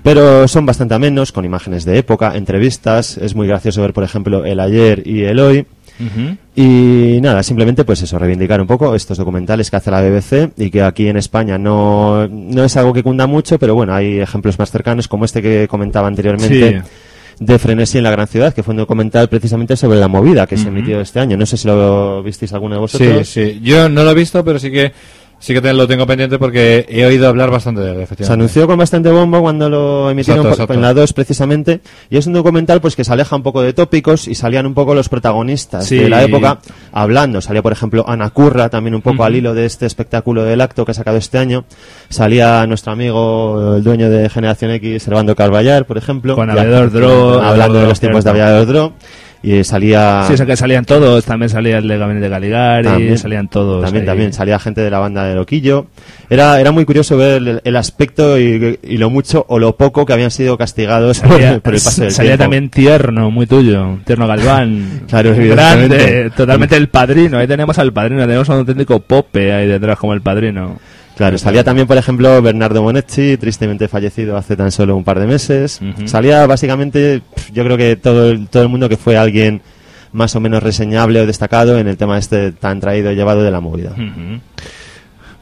Pero 0.02 0.48
son 0.48 0.66
bastante 0.66 0.96
amenos, 0.96 1.32
con 1.32 1.46
imágenes 1.46 1.86
de 1.86 1.98
época, 1.98 2.36
entrevistas, 2.36 3.18
es 3.18 3.36
muy 3.36 3.48
gracioso 3.48 3.82
ver, 3.82 3.94
por 3.94 4.04
ejemplo, 4.04 4.44
el 4.46 4.60
ayer 4.60 5.08
y 5.08 5.24
el 5.24 5.40
hoy. 5.40 5.66
Y 6.56 7.20
nada, 7.22 7.42
simplemente 7.44 7.84
pues 7.84 8.02
eso, 8.02 8.20
reivindicar 8.20 8.62
un 8.62 8.68
poco 8.68 8.94
estos 8.96 9.18
documentales 9.18 9.70
que 9.70 9.76
hace 9.78 9.92
la 9.92 10.02
BBC 10.02 10.52
y 10.58 10.70
que 10.70 10.84
aquí 10.84 11.08
en 11.08 11.18
España 11.18 11.58
no, 11.58 12.28
no 12.28 12.64
es 12.64 12.78
algo 12.78 12.94
que 12.94 13.04
cunda 13.04 13.28
mucho, 13.28 13.58
pero 13.58 13.76
bueno, 13.76 13.94
hay 13.94 14.20
ejemplos 14.20 14.60
más 14.60 14.72
cercanos 14.72 15.08
como 15.08 15.26
este 15.26 15.42
que 15.42 15.68
comentaba 15.68 16.08
anteriormente. 16.08 16.84
De 17.40 17.58
Frenesí 17.58 17.98
en 17.98 18.04
la 18.04 18.12
gran 18.12 18.28
ciudad, 18.28 18.54
que 18.54 18.62
fue 18.62 18.74
un 18.74 18.78
documental 18.78 19.28
precisamente 19.28 19.76
sobre 19.76 20.00
la 20.00 20.08
movida 20.08 20.46
que 20.46 20.56
se 20.56 20.68
emitió 20.68 21.02
este 21.02 21.20
año. 21.20 21.36
No 21.36 21.48
sé 21.48 21.58
si 21.58 21.68
lo 21.68 22.22
visteis 22.22 22.54
alguno 22.54 22.76
de 22.76 22.82
vosotros. 22.82 23.28
Sí, 23.28 23.54
sí. 23.54 23.60
Yo 23.64 23.90
no 23.90 24.04
lo 24.04 24.12
he 24.12 24.14
visto, 24.14 24.46
pero 24.46 24.60
sí 24.60 24.70
que 24.70 24.92
sí 25.44 25.54
que 25.54 25.60
te- 25.62 25.74
lo 25.74 25.86
tengo 25.88 26.08
pendiente 26.08 26.40
porque 26.40 26.86
he 26.88 27.06
oído 27.06 27.28
hablar 27.28 27.52
bastante 27.52 27.82
de 27.82 27.90
él, 27.92 27.98
Se 27.98 28.04
efectivamente. 28.04 28.34
anunció 28.34 28.66
con 28.68 28.78
bastante 28.78 29.12
bombo 29.12 29.42
cuando 29.42 29.70
lo 29.70 30.10
emitieron 30.10 30.46
Exacto, 30.46 30.54
exacto. 30.64 30.74
en 30.76 30.82
la 30.82 30.94
2 30.94 31.12
precisamente 31.12 31.82
y 32.10 32.16
es 32.16 32.28
un 32.28 32.34
documental 32.34 32.80
pues 32.80 32.96
que 32.96 33.04
se 33.04 33.12
aleja 33.12 33.36
un 33.36 33.44
poco 33.44 33.62
de 33.62 33.74
tópicos 33.74 34.28
y 34.30 34.36
salían 34.36 34.66
un 34.66 34.74
poco 34.74 34.96
los 34.96 35.10
protagonistas 35.10 35.86
Sí. 35.86 35.98
de 35.98 36.08
la 36.10 36.24
época 36.24 36.60
hablando. 36.94 37.42
Salía 37.42 37.62
por 37.62 37.74
ejemplo 37.74 38.06
Ana 38.08 38.30
Curra 38.30 38.70
también 38.70 38.96
un 38.96 39.02
poco 39.02 39.26
al 39.26 39.36
hilo 39.36 39.54
de 39.54 39.66
este 39.66 39.86
espectáculo 39.86 40.44
del 40.46 40.62
acto 40.62 40.86
que 40.86 40.92
ha 40.92 40.96
sacado 40.96 41.18
este 41.18 41.38
año. 41.40 41.66
Salía 42.10 42.66
nuestro 42.68 42.94
amigo 42.94 43.76
el 43.76 43.84
dueño 43.84 44.10
de 44.10 44.30
Generación 44.30 44.72
X, 44.72 45.04
Servando 45.04 45.36
Carballar, 45.36 45.86
por 45.86 45.98
ejemplo. 45.98 46.36
Con 46.36 46.50
Avedor 46.50 46.92
Dro, 46.92 47.42
Hablando 47.42 47.80
de 47.80 47.88
los 47.88 48.00
tiempos 48.00 48.24
de 48.24 48.30
Avedor 48.30 48.66
Dro. 48.66 48.94
Y 49.46 49.62
salía... 49.66 50.24
Sí, 50.26 50.36
eso 50.36 50.46
que 50.46 50.56
salían 50.56 50.86
todos, 50.86 51.26
también 51.26 51.50
salía 51.50 51.80
el 51.80 51.88
de 51.90 51.98
Gabinete 51.98 52.30
Caligari, 52.30 52.88
También, 52.88 53.18
salían 53.18 53.50
todos. 53.50 53.84
También, 53.84 54.04
ahí. 54.04 54.08
también 54.08 54.32
salía 54.32 54.58
gente 54.58 54.80
de 54.80 54.90
la 54.90 55.00
banda 55.00 55.26
de 55.26 55.36
Loquillo. 55.36 55.88
Era, 56.30 56.62
era 56.62 56.72
muy 56.72 56.86
curioso 56.86 57.18
ver 57.18 57.42
el, 57.42 57.62
el 57.62 57.76
aspecto 57.76 58.40
y, 58.40 58.80
y 58.82 58.98
lo 58.98 59.10
mucho 59.10 59.46
o 59.50 59.60
lo 59.60 59.76
poco 59.76 60.06
que 60.06 60.14
habían 60.14 60.32
sido 60.32 60.58
castigados 60.58 61.20
por, 61.20 61.32
Salía, 61.34 61.60
por 61.60 61.76
el 61.76 61.82
paso 61.82 62.04
del 62.04 62.12
salía 62.12 62.32
tiempo. 62.32 62.44
también 62.44 62.70
Tierno, 62.70 63.32
muy 63.32 63.46
tuyo, 63.46 64.00
Tierno 64.06 64.28
Galván. 64.28 65.02
Claro. 65.10 65.36
Grande, 65.36 66.32
totalmente 66.36 66.78
el 66.78 66.88
padrino. 66.88 67.38
Ahí 67.38 67.48
tenemos 67.48 67.78
al 67.78 67.92
padrino, 67.92 68.22
tenemos 68.26 68.50
a 68.50 68.54
un 68.54 68.60
auténtico 68.60 69.00
pope 69.02 69.52
ahí 69.52 69.68
detrás 69.68 70.00
como 70.00 70.14
el 70.14 70.22
padrino. 70.22 70.80
Claro, 71.16 71.38
salía 71.38 71.64
también, 71.64 71.88
por 71.88 71.98
ejemplo, 71.98 72.42
Bernardo 72.42 72.82
Monetti, 72.82 73.38
tristemente 73.38 73.88
fallecido 73.88 74.36
hace 74.36 74.56
tan 74.56 74.72
solo 74.72 74.96
un 74.96 75.04
par 75.04 75.20
de 75.20 75.28
meses. 75.28 75.80
Salía 76.06 76.46
básicamente, 76.48 77.22
yo 77.54 77.64
creo 77.64 77.78
que 77.78 77.96
todo 77.96 78.32
el, 78.32 78.48
todo 78.48 78.64
el 78.64 78.70
mundo 78.70 78.90
que 78.90 78.98
fue 78.98 79.16
alguien 79.18 79.62
más 80.12 80.36
o 80.36 80.40
menos 80.40 80.62
reseñable 80.64 81.22
o 81.22 81.26
destacado 81.26 81.78
en 81.78 81.88
el 81.88 81.98
tema 81.98 82.18
este 82.18 82.52
tan 82.52 82.80
traído 82.80 83.12
y 83.12 83.16
llevado 83.16 83.44
de 83.44 83.52
la 83.52 83.60
movida. 83.62 83.94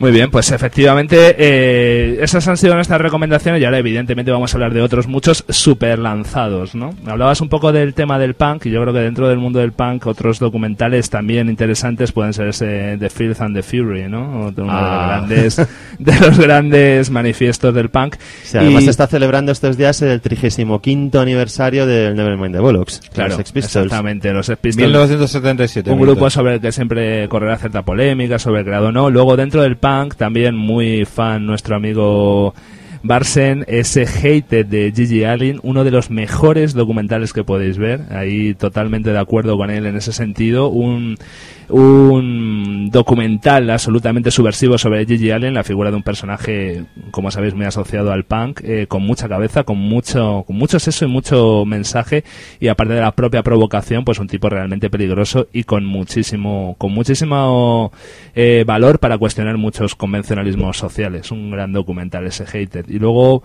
Muy 0.01 0.11
bien, 0.11 0.29
pues 0.31 0.51
efectivamente 0.51 1.35
eh, 1.37 2.17
esas 2.21 2.47
han 2.47 2.57
sido 2.57 2.75
nuestras 2.75 2.99
recomendaciones 2.99 3.61
y 3.61 3.65
ahora 3.65 3.77
evidentemente 3.77 4.31
vamos 4.31 4.53
a 4.53 4.57
hablar 4.57 4.73
de 4.73 4.81
otros 4.81 5.07
muchos 5.07 5.45
super 5.49 5.99
lanzados, 5.99 6.75
¿no? 6.75 6.93
Hablabas 7.05 7.39
un 7.41 7.49
poco 7.49 7.71
del 7.71 7.93
tema 7.93 8.19
del 8.19 8.33
punk 8.33 8.65
y 8.65 8.71
yo 8.71 8.81
creo 8.81 8.93
que 8.93 8.99
dentro 8.99 9.29
del 9.29 9.37
mundo 9.37 9.59
del 9.59 9.71
punk 9.71 10.07
otros 10.07 10.39
documentales 10.39 11.09
también 11.09 11.49
interesantes 11.49 12.11
pueden 12.11 12.33
ser 12.33 12.47
ese 12.49 12.97
The 12.99 13.09
Filth 13.09 13.41
and 13.41 13.55
the 13.55 13.63
Fury, 13.63 14.09
¿no? 14.09 14.51
Uno 14.51 14.67
Ah. 14.69 15.23
de, 15.27 15.35
los 15.45 15.55
grandes, 15.57 15.67
de 15.99 16.19
los 16.19 16.39
grandes 16.39 17.09
manifiestos 17.11 17.73
del 17.73 17.89
punk. 17.89 18.15
Sí, 18.43 18.57
además 18.57 18.81
Y- 18.81 18.85
se 18.85 18.91
está 18.91 19.07
celebrando 19.07 19.51
estos 19.51 19.77
días 19.77 20.01
el 20.01 20.19
35 20.21 20.81
aniversario 21.19 21.85
del 21.85 22.15
Nevermind 22.15 22.55
the 22.55 22.59
Bollocks. 22.59 23.01
Claro, 23.13 23.37
los 23.37 23.51
Pistols. 23.51 23.75
exactamente, 23.85 24.31
los 24.33 24.45
Sex 24.47 24.57
Pistols. 24.59 24.87
1977. 24.87 25.91
un 25.91 25.99
grupo 25.99 26.29
sobre 26.29 26.55
el 26.55 26.61
que 26.61 26.71
siempre 26.71 27.27
correrá 27.29 27.57
cierta 27.57 27.83
polémica, 27.83 28.39
sobre 28.39 28.59
el 28.61 28.65
creado 28.65 28.87
o 28.87 28.91
no. 28.91 29.09
Luego, 29.09 29.35
dentro 29.37 29.61
del 29.61 29.77
punk, 29.77 29.90
también 30.17 30.55
muy 30.55 31.05
fan 31.05 31.45
nuestro 31.45 31.75
amigo 31.75 32.53
Barsen, 33.03 33.65
ese 33.67 34.03
Hated 34.03 34.67
de 34.67 34.93
Gigi 34.95 35.23
Allen, 35.23 35.59
uno 35.63 35.83
de 35.83 35.91
los 35.91 36.09
mejores 36.11 36.73
documentales 36.73 37.33
que 37.33 37.43
podéis 37.43 37.77
ver. 37.77 38.01
Ahí 38.11 38.53
totalmente 38.53 39.11
de 39.11 39.19
acuerdo 39.19 39.57
con 39.57 39.69
él 39.71 39.85
en 39.85 39.95
ese 39.95 40.13
sentido. 40.13 40.69
Un, 40.69 41.17
un 41.71 42.89
documental 42.91 43.69
absolutamente 43.69 44.31
subversivo 44.31 44.77
sobre 44.77 45.05
Gigi 45.05 45.31
Allen, 45.31 45.53
la 45.53 45.63
figura 45.63 45.89
de 45.89 45.97
un 45.97 46.03
personaje, 46.03 46.85
como 47.11 47.31
sabéis, 47.31 47.53
muy 47.53 47.65
asociado 47.65 48.11
al 48.11 48.25
punk, 48.25 48.61
eh, 48.63 48.87
con 48.87 49.03
mucha 49.03 49.27
cabeza, 49.27 49.63
con 49.63 49.77
mucho, 49.77 50.43
con 50.45 50.57
mucho 50.57 50.79
seso 50.79 51.05
y 51.05 51.07
mucho 51.07 51.63
mensaje, 51.65 52.23
y 52.59 52.67
aparte 52.67 52.93
de 52.93 53.01
la 53.01 53.13
propia 53.13 53.43
provocación, 53.43 54.03
pues 54.05 54.19
un 54.19 54.27
tipo 54.27 54.49
realmente 54.49 54.89
peligroso 54.89 55.47
y 55.53 55.63
con 55.63 55.85
muchísimo, 55.85 56.75
con 56.77 56.91
muchísimo 56.91 57.91
eh, 58.35 58.63
valor 58.65 58.99
para 58.99 59.17
cuestionar 59.17 59.57
muchos 59.57 59.95
convencionalismos 59.95 60.77
sociales. 60.77 61.31
Un 61.31 61.51
gran 61.51 61.71
documental 61.71 62.25
ese 62.25 62.43
Hated. 62.43 62.89
Y 62.89 62.99
luego, 62.99 63.43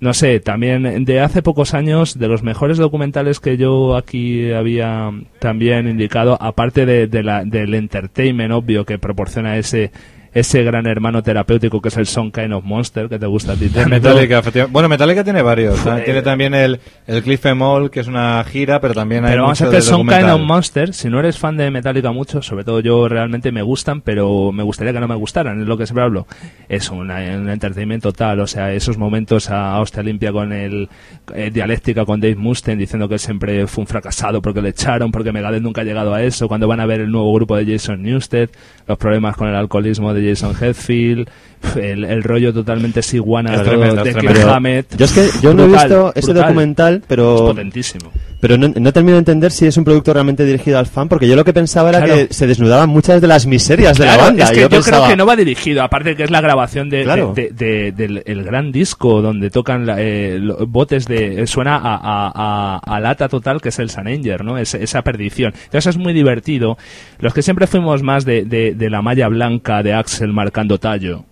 no 0.00 0.12
sé, 0.14 0.40
también 0.40 1.04
de 1.04 1.20
hace 1.20 1.42
pocos 1.42 1.74
años, 1.74 2.18
de 2.18 2.28
los 2.28 2.42
mejores 2.42 2.76
documentales 2.78 3.40
que 3.40 3.56
yo 3.56 3.96
aquí 3.96 4.52
había 4.52 5.10
también 5.38 5.88
indicado, 5.88 6.36
aparte 6.40 6.84
de, 6.84 7.06
de 7.06 7.22
la, 7.22 7.44
del 7.44 7.74
entertainment 7.74 8.52
obvio 8.52 8.84
que 8.84 8.98
proporciona 8.98 9.56
ese 9.56 9.90
ese 10.38 10.62
gran 10.64 10.86
hermano 10.86 11.22
terapéutico 11.22 11.80
que 11.80 11.88
es 11.88 11.96
el 11.96 12.06
Song 12.06 12.30
Kind 12.30 12.52
of 12.52 12.62
Monster 12.62 13.08
que 13.08 13.18
te 13.18 13.26
gusta 13.26 13.52
a 13.52 13.56
ti. 13.56 13.70
Metallica, 13.88 14.38
efectivamente. 14.40 14.72
Bueno, 14.72 14.88
Metallica 14.88 15.24
tiene 15.24 15.40
varios. 15.40 15.80
Joder. 15.80 16.04
Tiene 16.04 16.20
también 16.20 16.52
el, 16.52 16.78
el 17.06 17.22
Cliff 17.22 17.44
Mall, 17.54 17.90
que 17.90 18.00
es 18.00 18.06
una 18.06 18.44
gira, 18.44 18.80
pero 18.80 18.92
también 18.92 19.24
hay 19.24 19.30
Pero 19.30 19.44
vamos 19.44 19.60
a 19.62 19.64
mucho 19.64 19.76
de 19.76 19.82
Song 19.82 20.08
Kind 20.08 20.28
of 20.30 20.40
Monster, 20.42 20.92
si 20.92 21.08
no 21.08 21.20
eres 21.20 21.38
fan 21.38 21.56
de 21.56 21.70
Metallica 21.70 22.12
mucho, 22.12 22.42
sobre 22.42 22.64
todo 22.64 22.80
yo 22.80 23.08
realmente 23.08 23.50
me 23.50 23.62
gustan, 23.62 24.02
pero 24.02 24.52
me 24.52 24.62
gustaría 24.62 24.92
que 24.92 25.00
no 25.00 25.08
me 25.08 25.14
gustaran, 25.14 25.60
es 25.60 25.66
lo 25.66 25.78
que 25.78 25.86
siempre 25.86 26.04
hablo. 26.04 26.26
Es 26.68 26.90
una- 26.90 27.16
un 27.16 27.48
entertainment 27.48 28.02
total, 28.02 28.40
o 28.40 28.46
sea, 28.46 28.72
esos 28.74 28.98
momentos 28.98 29.50
a 29.50 29.80
hostia 29.80 30.02
limpia 30.02 30.32
con 30.32 30.52
el 30.52 30.88
eh, 31.34 31.50
dialéctica 31.50 32.04
con 32.04 32.20
Dave 32.20 32.36
Mustaine 32.36 32.78
diciendo 32.78 33.08
que 33.08 33.18
siempre 33.18 33.66
fue 33.66 33.82
un 33.82 33.86
fracasado 33.88 34.42
porque 34.42 34.60
le 34.60 34.68
echaron, 34.68 35.10
porque 35.10 35.32
Megadeth 35.32 35.62
nunca 35.62 35.80
ha 35.80 35.84
llegado 35.84 36.12
a 36.12 36.22
eso, 36.22 36.46
cuando 36.46 36.68
van 36.68 36.80
a 36.80 36.86
ver 36.86 37.00
el 37.00 37.10
nuevo 37.10 37.32
grupo 37.32 37.56
de 37.56 37.64
Jason 37.64 38.02
Newsted, 38.02 38.50
los 38.86 38.98
problemas 38.98 39.34
con 39.36 39.48
el 39.48 39.54
alcoholismo 39.54 40.12
de 40.12 40.25
Jason 40.28 40.54
Hetfield, 40.60 41.28
el, 41.76 42.04
el 42.04 42.22
rollo 42.22 42.52
totalmente 42.52 43.02
siguana 43.02 43.54
Es 43.54 43.62
tremendo, 43.62 44.02
de 44.04 44.10
es 44.10 44.16
Kirk 44.16 44.28
tremendo. 44.32 44.54
Hammett. 44.54 44.96
Yo 44.96 45.04
es 45.06 45.12
que 45.12 45.28
yo 45.42 45.54
no 45.54 45.64
he 45.64 45.68
visto 45.68 46.12
ese 46.14 46.26
brutal. 46.32 46.48
documental, 46.48 46.94
Es 46.96 47.02
pero 47.08 47.36
potentísimo. 47.46 48.12
pero 48.40 48.58
no, 48.58 48.68
no 48.68 48.92
termino 48.92 49.14
de 49.14 49.20
entender 49.20 49.50
si 49.50 49.66
es 49.66 49.76
un 49.76 49.84
producto 49.84 50.12
realmente 50.12 50.44
dirigido 50.44 50.78
al 50.78 50.86
fan, 50.86 51.08
porque 51.08 51.26
yo 51.26 51.34
lo 51.34 51.44
que 51.44 51.52
pensaba 51.54 51.88
era 51.88 52.02
Claro. 52.04 52.14
que 52.28 52.34
se 52.34 52.46
desnudaban 52.46 52.88
muchas 52.90 53.20
de 53.20 53.26
las 53.26 53.46
miserias 53.46 53.96
de 53.98 54.04
la 54.06 54.16
banda. 54.16 54.44
Es 54.44 54.50
que 54.50 54.58
y 54.58 54.60
yo, 54.60 54.68
pensaba, 54.68 54.98
creo 54.98 55.08
que 55.10 55.16
no 55.16 55.26
va 55.26 55.34
dirigido, 55.34 55.82
aparte 55.82 56.10
de 56.10 56.16
que 56.16 56.24
es 56.24 56.30
la 56.30 56.40
grabación 56.42 56.88
de, 56.90 57.02
Claro. 57.04 57.32
de- 57.34 57.50
de- 57.50 57.66
de- 57.90 57.92
del 57.92 58.22
el 58.26 58.44
gran 58.44 58.70
disco 58.70 59.22
donde 59.22 59.50
tocan 59.50 59.86
la- 59.86 59.96
eh, 59.98 60.38
lo- 60.40 60.66
botes 60.66 61.06
de. 61.06 61.42
eh, 61.42 61.46
suena 61.46 61.76
a, 61.76 61.96
a, 61.96 62.32
a- 62.34 62.78
a 62.96 63.00
lata 63.00 63.28
total, 63.28 63.60
que 63.60 63.70
es 63.70 63.78
el 63.78 63.90
Sanenger, 63.90 64.44
¿no? 64.44 64.58
Es- 64.58 64.74
esa 64.74 65.02
perdición. 65.02 65.52
Entonces 65.64 65.86
es 65.86 65.96
muy 65.96 66.12
divertido. 66.12 66.76
Los 67.18 67.32
que 67.34 67.42
siempre 67.42 67.66
fuimos 67.66 68.02
más 68.02 68.24
de, 68.24 68.44
de- 68.44 68.74
de 68.74 68.90
la 68.90 69.02
malla 69.02 69.28
blanca 69.28 69.82
de 69.82 69.94
Axel 69.94 70.32
marcando 70.32 70.78
tallo. 70.78 71.24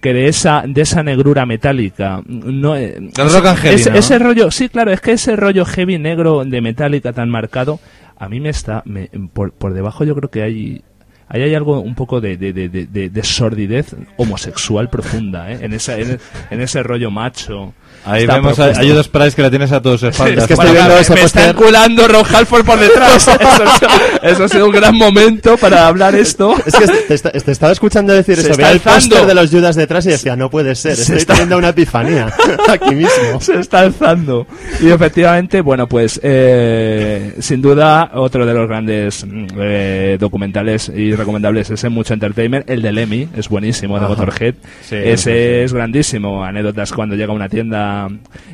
Que 0.00 0.14
de 0.14 0.28
esa, 0.28 0.64
de 0.66 0.80
esa 0.80 1.02
negrura 1.02 1.44
metálica. 1.44 2.22
No, 2.26 2.74
eh, 2.74 2.96
rock 3.16 3.64
ese, 3.64 3.90
¿no? 3.90 3.96
ese 3.98 4.18
rollo, 4.18 4.50
sí, 4.50 4.68
claro, 4.70 4.92
es 4.92 5.00
que 5.02 5.12
ese 5.12 5.36
rollo 5.36 5.64
heavy 5.66 5.98
negro 5.98 6.42
de 6.44 6.60
metálica 6.62 7.12
tan 7.12 7.28
marcado, 7.28 7.80
a 8.16 8.28
mí 8.28 8.40
me 8.40 8.48
está. 8.48 8.82
me- 8.86 9.10
por, 9.34 9.52
por 9.52 9.74
debajo 9.74 10.04
yo 10.04 10.14
creo 10.16 10.30
que 10.30 10.42
hay. 10.42 10.82
Ahí 11.28 11.42
hay 11.42 11.54
algo 11.54 11.78
un 11.80 11.94
poco 11.94 12.20
de, 12.20 12.36
de, 12.36 12.52
de, 12.52 12.68
de- 12.68 12.86
de- 12.86 13.08
de 13.10 13.22
sordidez 13.22 13.94
homosexual 14.16 14.88
profunda, 14.90 15.52
¿eh? 15.52 15.58
en, 15.62 15.72
esa, 15.74 15.96
en, 15.98 16.18
en 16.50 16.60
ese 16.60 16.82
rollo 16.82 17.10
macho. 17.10 17.72
Ahí 18.04 18.26
vemos 18.26 18.58
a, 18.58 18.66
a 18.70 18.74
Judas 18.82 19.08
Price 19.08 19.36
que 19.36 19.42
la 19.42 19.50
tienes 19.50 19.70
a 19.72 19.80
tus 19.82 20.02
espaldas. 20.02 20.44
es 20.44 20.48
que 20.48 20.54
Bueno, 20.54 20.70
estoy 20.70 20.76
viendo 20.82 20.94
me, 20.94 21.00
ese 21.00 21.14
me 21.14 21.22
está 21.22 21.48
enculando 21.50 22.08
Ron 22.08 22.24
Halford 22.34 22.64
por 22.64 22.78
detrás. 22.78 23.28
eso, 23.28 23.38
eso 24.22 24.44
ha 24.44 24.48
sido 24.48 24.66
un 24.66 24.72
gran 24.72 24.96
momento 24.96 25.56
para 25.58 25.86
hablar 25.86 26.14
esto. 26.14 26.54
Es 26.64 26.74
que 26.74 26.86
te, 26.86 27.40
te 27.40 27.52
estaba 27.52 27.72
escuchando 27.72 28.12
decir 28.12 28.36
Se 28.36 28.48
eso, 28.48 28.56
veía 28.56 28.72
el 28.72 28.80
póster 28.80 29.26
de 29.26 29.34
los 29.34 29.50
Judas 29.50 29.76
detrás 29.76 30.06
y 30.06 30.10
decía, 30.10 30.34
no 30.36 30.48
puede 30.50 30.74
ser, 30.74 30.96
Se 30.96 31.02
estoy 31.02 31.16
está- 31.18 31.34
teniendo 31.34 31.58
una 31.58 31.68
epifanía 31.70 32.32
aquí 32.68 32.94
mismo. 32.94 33.40
se 33.40 33.60
está 33.60 33.80
alzando. 33.80 34.46
Y 34.80 34.88
efectivamente, 34.90 35.60
bueno, 35.60 35.86
pues 35.86 36.18
eh, 36.22 37.34
sin 37.40 37.60
duda 37.60 38.10
otro 38.14 38.46
de 38.46 38.54
los 38.54 38.66
grandes 38.68 39.24
mm, 39.26 39.46
eh, 39.58 40.16
documentales 40.18 40.90
y 40.94 41.14
recomendable 41.14 41.60
es 41.60 41.70
ese, 41.70 41.88
mucho 41.88 42.14
entertainment. 42.14 42.68
El 42.68 42.82
de 42.82 42.92
Lemmy 42.92 43.28
es 43.36 43.48
buenísimo, 43.48 44.00
de. 44.00 44.06
Motorhead. 44.08 44.54
Sí, 44.88 44.96
ese 44.96 45.16
sí. 45.22 45.30
es 45.64 45.72
grandísimo. 45.72 46.42
Anécdotas 46.44 46.92
cuando 46.92 47.14
llega 47.14 47.32
a 47.32 47.36
una 47.36 47.48
tienda 47.48 47.89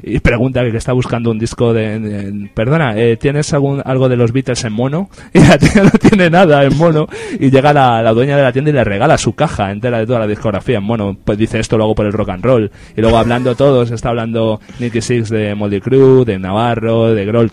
y 0.03 0.19
pregunta 0.21 0.63
que 0.63 0.77
está 0.77 0.93
buscando 0.93 1.31
un 1.31 1.39
disco 1.39 1.73
de... 1.73 1.99
de- 2.01 2.51
perdona, 2.55 2.97
eh, 2.97 3.17
¿tienes 3.17 3.53
algún, 3.55 3.83
algo 3.85 4.09
de 4.09 4.17
los 4.17 4.33
Beatles 4.33 4.65
en 4.65 4.73
mono? 4.73 5.09
Y 5.35 5.41
la 5.41 5.59
tía 5.59 5.83
no 5.83 5.91
tiene 5.91 6.31
nada 6.31 6.65
en 6.65 6.77
mono. 6.77 7.07
Y 7.39 7.51
llega 7.51 7.73
la, 7.73 8.03
la 8.03 8.13
dueña 8.13 8.37
de 8.37 8.43
la 8.43 8.53
tienda 8.53 8.71
y 8.71 8.75
le 8.75 8.85
regala 8.85 9.19
su 9.19 9.35
caja 9.35 9.71
entera 9.71 9.99
de 9.99 10.07
toda 10.07 10.21
la 10.21 10.27
discografía 10.27 10.79
en 10.79 10.85
mono. 10.85 11.17
Pues 11.25 11.37
dice 11.39 11.59
esto 11.61 11.77
lo 11.77 11.85
hago 11.85 11.95
por 11.95 12.07
el 12.07 12.13
rock 12.13 12.31
and 12.31 12.45
roll. 12.45 12.71
Y 12.97 13.01
luego 13.01 13.19
hablando 13.19 13.55
todos, 13.55 13.91
está 13.91 14.11
hablando 14.11 14.61
Nicky 14.81 15.01
Six 15.01 15.29
de 15.31 15.55
Moldy 15.55 15.81
Crew, 15.81 16.25
de 16.25 16.39
Navarro, 16.39 17.13
de 17.15 17.25
Grohl. 17.27 17.51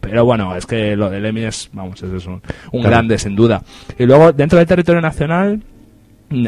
Pero 0.00 0.24
bueno, 0.24 0.56
es 0.56 0.66
que 0.66 0.96
lo 0.96 1.10
de 1.10 1.20
Lemmy 1.20 1.44
es, 1.44 1.68
vamos, 1.72 2.02
es, 2.02 2.10
es 2.12 2.26
un, 2.26 2.34
un 2.34 2.40
Claro. 2.80 2.88
grande 2.90 3.18
sin 3.18 3.34
duda. 3.36 3.62
Y 3.98 4.04
luego, 4.06 4.32
dentro 4.32 4.58
del 4.58 4.66
territorio 4.66 5.00
nacional, 5.00 5.60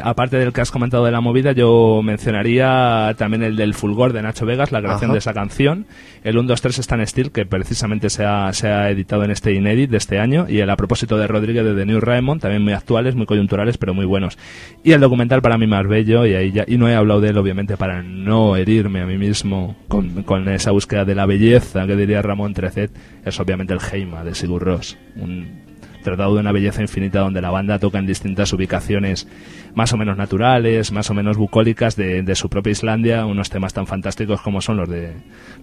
Aparte 0.02 0.36
del 0.38 0.52
que 0.52 0.60
has 0.60 0.72
comentado 0.72 1.04
de 1.04 1.12
la 1.12 1.20
movida, 1.20 1.52
yo 1.52 2.00
mencionaría 2.02 3.14
también 3.16 3.44
el 3.44 3.54
del 3.54 3.74
Fulgor 3.74 4.12
de 4.12 4.22
Nacho 4.22 4.44
Vegas, 4.44 4.72
la 4.72 4.80
creación 4.80 5.10
Ajá. 5.10 5.12
de 5.12 5.18
esa 5.20 5.32
canción. 5.32 5.86
El 6.24 6.36
1, 6.36 6.48
2, 6.48 6.60
3 6.60 6.78
Stan 6.80 7.06
Steel, 7.06 7.30
que 7.30 7.46
precisamente 7.46 8.10
se 8.10 8.24
ha, 8.24 8.52
se 8.52 8.66
ha 8.66 8.90
editado 8.90 9.22
en 9.22 9.30
este 9.30 9.52
inédit 9.52 9.88
de 9.88 9.98
este 9.98 10.18
año. 10.18 10.46
Y 10.48 10.58
el 10.58 10.70
a 10.70 10.76
propósito 10.76 11.16
de 11.16 11.28
Rodríguez 11.28 11.64
de 11.64 11.76
The 11.76 11.86
New 11.86 12.00
Raymond, 12.00 12.40
también 12.40 12.64
muy 12.64 12.72
actuales, 12.72 13.14
muy 13.14 13.26
coyunturales, 13.26 13.78
pero 13.78 13.94
muy 13.94 14.04
buenos. 14.04 14.36
Y 14.82 14.92
el 14.92 15.00
documental 15.00 15.42
para 15.42 15.58
mí 15.58 15.68
más 15.68 15.86
bello, 15.86 16.26
y 16.26 16.34
ahí 16.34 16.50
ya, 16.50 16.64
y 16.66 16.76
no 16.76 16.88
he 16.88 16.96
hablado 16.96 17.20
de 17.20 17.28
él 17.28 17.38
obviamente 17.38 17.76
para 17.76 18.02
no 18.02 18.56
herirme 18.56 19.02
a 19.02 19.06
mí 19.06 19.16
mismo 19.16 19.76
con, 19.86 20.24
con 20.24 20.48
esa 20.48 20.72
búsqueda 20.72 21.04
de 21.04 21.14
la 21.14 21.24
belleza 21.24 21.86
que 21.86 21.94
diría 21.94 22.20
Ramón 22.20 22.52
Trecet, 22.52 22.90
es 23.24 23.38
obviamente 23.38 23.74
el 23.74 23.80
Heima 23.92 24.24
de 24.24 24.34
Sigur 24.34 24.64
Rós. 24.64 24.98
Un, 25.14 25.68
tratado 26.02 26.34
de 26.34 26.40
una 26.40 26.52
belleza 26.52 26.82
infinita 26.82 27.20
donde 27.20 27.42
la 27.42 27.50
banda 27.50 27.78
toca 27.78 27.98
en 27.98 28.06
distintas 28.06 28.52
ubicaciones 28.52 29.26
más 29.78 29.92
o 29.92 29.96
menos 29.96 30.16
naturales, 30.16 30.90
más 30.90 31.08
o 31.10 31.14
menos 31.14 31.36
bucólicas 31.36 31.94
de, 31.94 32.22
de 32.22 32.34
su 32.34 32.48
propia 32.48 32.72
Islandia, 32.72 33.24
unos 33.26 33.48
temas 33.48 33.72
tan 33.72 33.86
fantásticos 33.86 34.40
como 34.40 34.60
son 34.60 34.76
los 34.76 34.88
de 34.88 35.12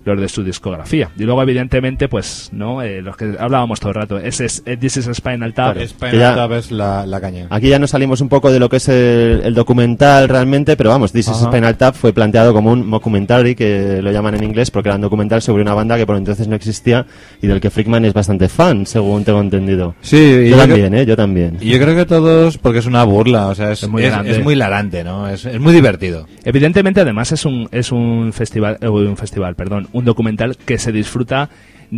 los 0.05 0.19
de 0.19 0.29
su 0.29 0.43
discografía. 0.43 1.09
Y 1.17 1.23
luego 1.23 1.41
evidentemente, 1.41 2.07
pues, 2.07 2.49
no, 2.53 2.81
Eh, 2.81 3.01
los 3.01 3.17
que 3.17 3.35
hablábamos 3.39 3.79
todo 3.79 3.89
el 3.89 3.95
rato, 3.95 4.17
ese 4.17 4.45
es 4.45 4.63
eh, 4.65 4.77
This 4.77 4.97
is 4.97 5.09
Spinal 5.13 5.53
Tap. 5.53 5.73
Claro. 5.73 5.87
Spinal 5.87 6.35
Tap 6.35 6.51
es 6.53 6.71
la, 6.71 7.05
la 7.05 7.19
caña. 7.19 7.47
Aquí 7.49 7.67
ya 7.69 7.79
nos 7.79 7.89
salimos 7.91 8.21
un 8.21 8.29
poco 8.29 8.51
de 8.51 8.59
lo 8.59 8.69
que 8.69 8.77
es 8.77 8.87
el, 8.87 9.41
el 9.43 9.53
documental 9.53 10.29
realmente, 10.29 10.77
pero 10.77 10.89
vamos, 10.91 11.11
This 11.11 11.27
is 11.27 11.33
Ajá. 11.41 11.47
Spinal 11.51 11.75
Tap 11.75 11.95
fue 11.95 12.13
planteado 12.13 12.53
como 12.53 12.71
un 12.71 12.87
mockumentary, 12.87 13.55
que 13.55 13.99
lo 14.01 14.11
llaman 14.11 14.35
en 14.35 14.43
inglés, 14.43 14.71
porque 14.71 14.89
era 14.89 14.95
un 14.95 15.01
documental 15.01 15.41
sobre 15.41 15.61
una 15.63 15.73
banda 15.73 15.97
que 15.97 16.05
por 16.05 16.15
entonces 16.17 16.47
no 16.47 16.55
existía 16.55 17.05
y 17.41 17.47
del 17.47 17.59
que 17.59 17.69
Frickman 17.69 18.05
es 18.05 18.13
bastante 18.13 18.47
fan, 18.47 18.85
según 18.85 19.23
tengo 19.25 19.41
entendido. 19.41 19.95
Sí, 20.01 20.15
yo 20.49 20.55
yo 20.55 20.57
también, 20.57 20.93
¿eh? 20.93 21.05
Yo 21.05 21.15
también. 21.17 21.57
Y 21.59 21.69
yo 21.71 21.79
creo 21.79 21.95
que 21.95 22.05
todos, 22.05 22.57
porque 22.57 22.79
es 22.79 22.85
una 22.85 23.03
burla, 23.03 23.47
o 23.47 23.55
sea, 23.55 23.71
es, 23.71 23.83
Es 23.83 23.89
muy 23.89 24.03
es- 24.07 24.43
muy 24.43 24.53
hilarante, 24.53 25.03
¿no? 25.03 25.27
Es, 25.27 25.45
es 25.45 25.59
muy 25.59 25.73
divertido. 25.73 26.27
Evidentemente, 26.43 27.01
además, 27.01 27.31
es 27.31 27.45
un, 27.45 27.67
es 27.71 27.91
un 27.91 28.31
festival, 28.33 28.77
eh, 28.81 28.87
un 28.87 29.17
festival, 29.17 29.55
perdón, 29.55 29.87
un 29.93 30.05
documental 30.05 30.57
que 30.57 30.77
se 30.77 30.91
disfruta 30.91 31.49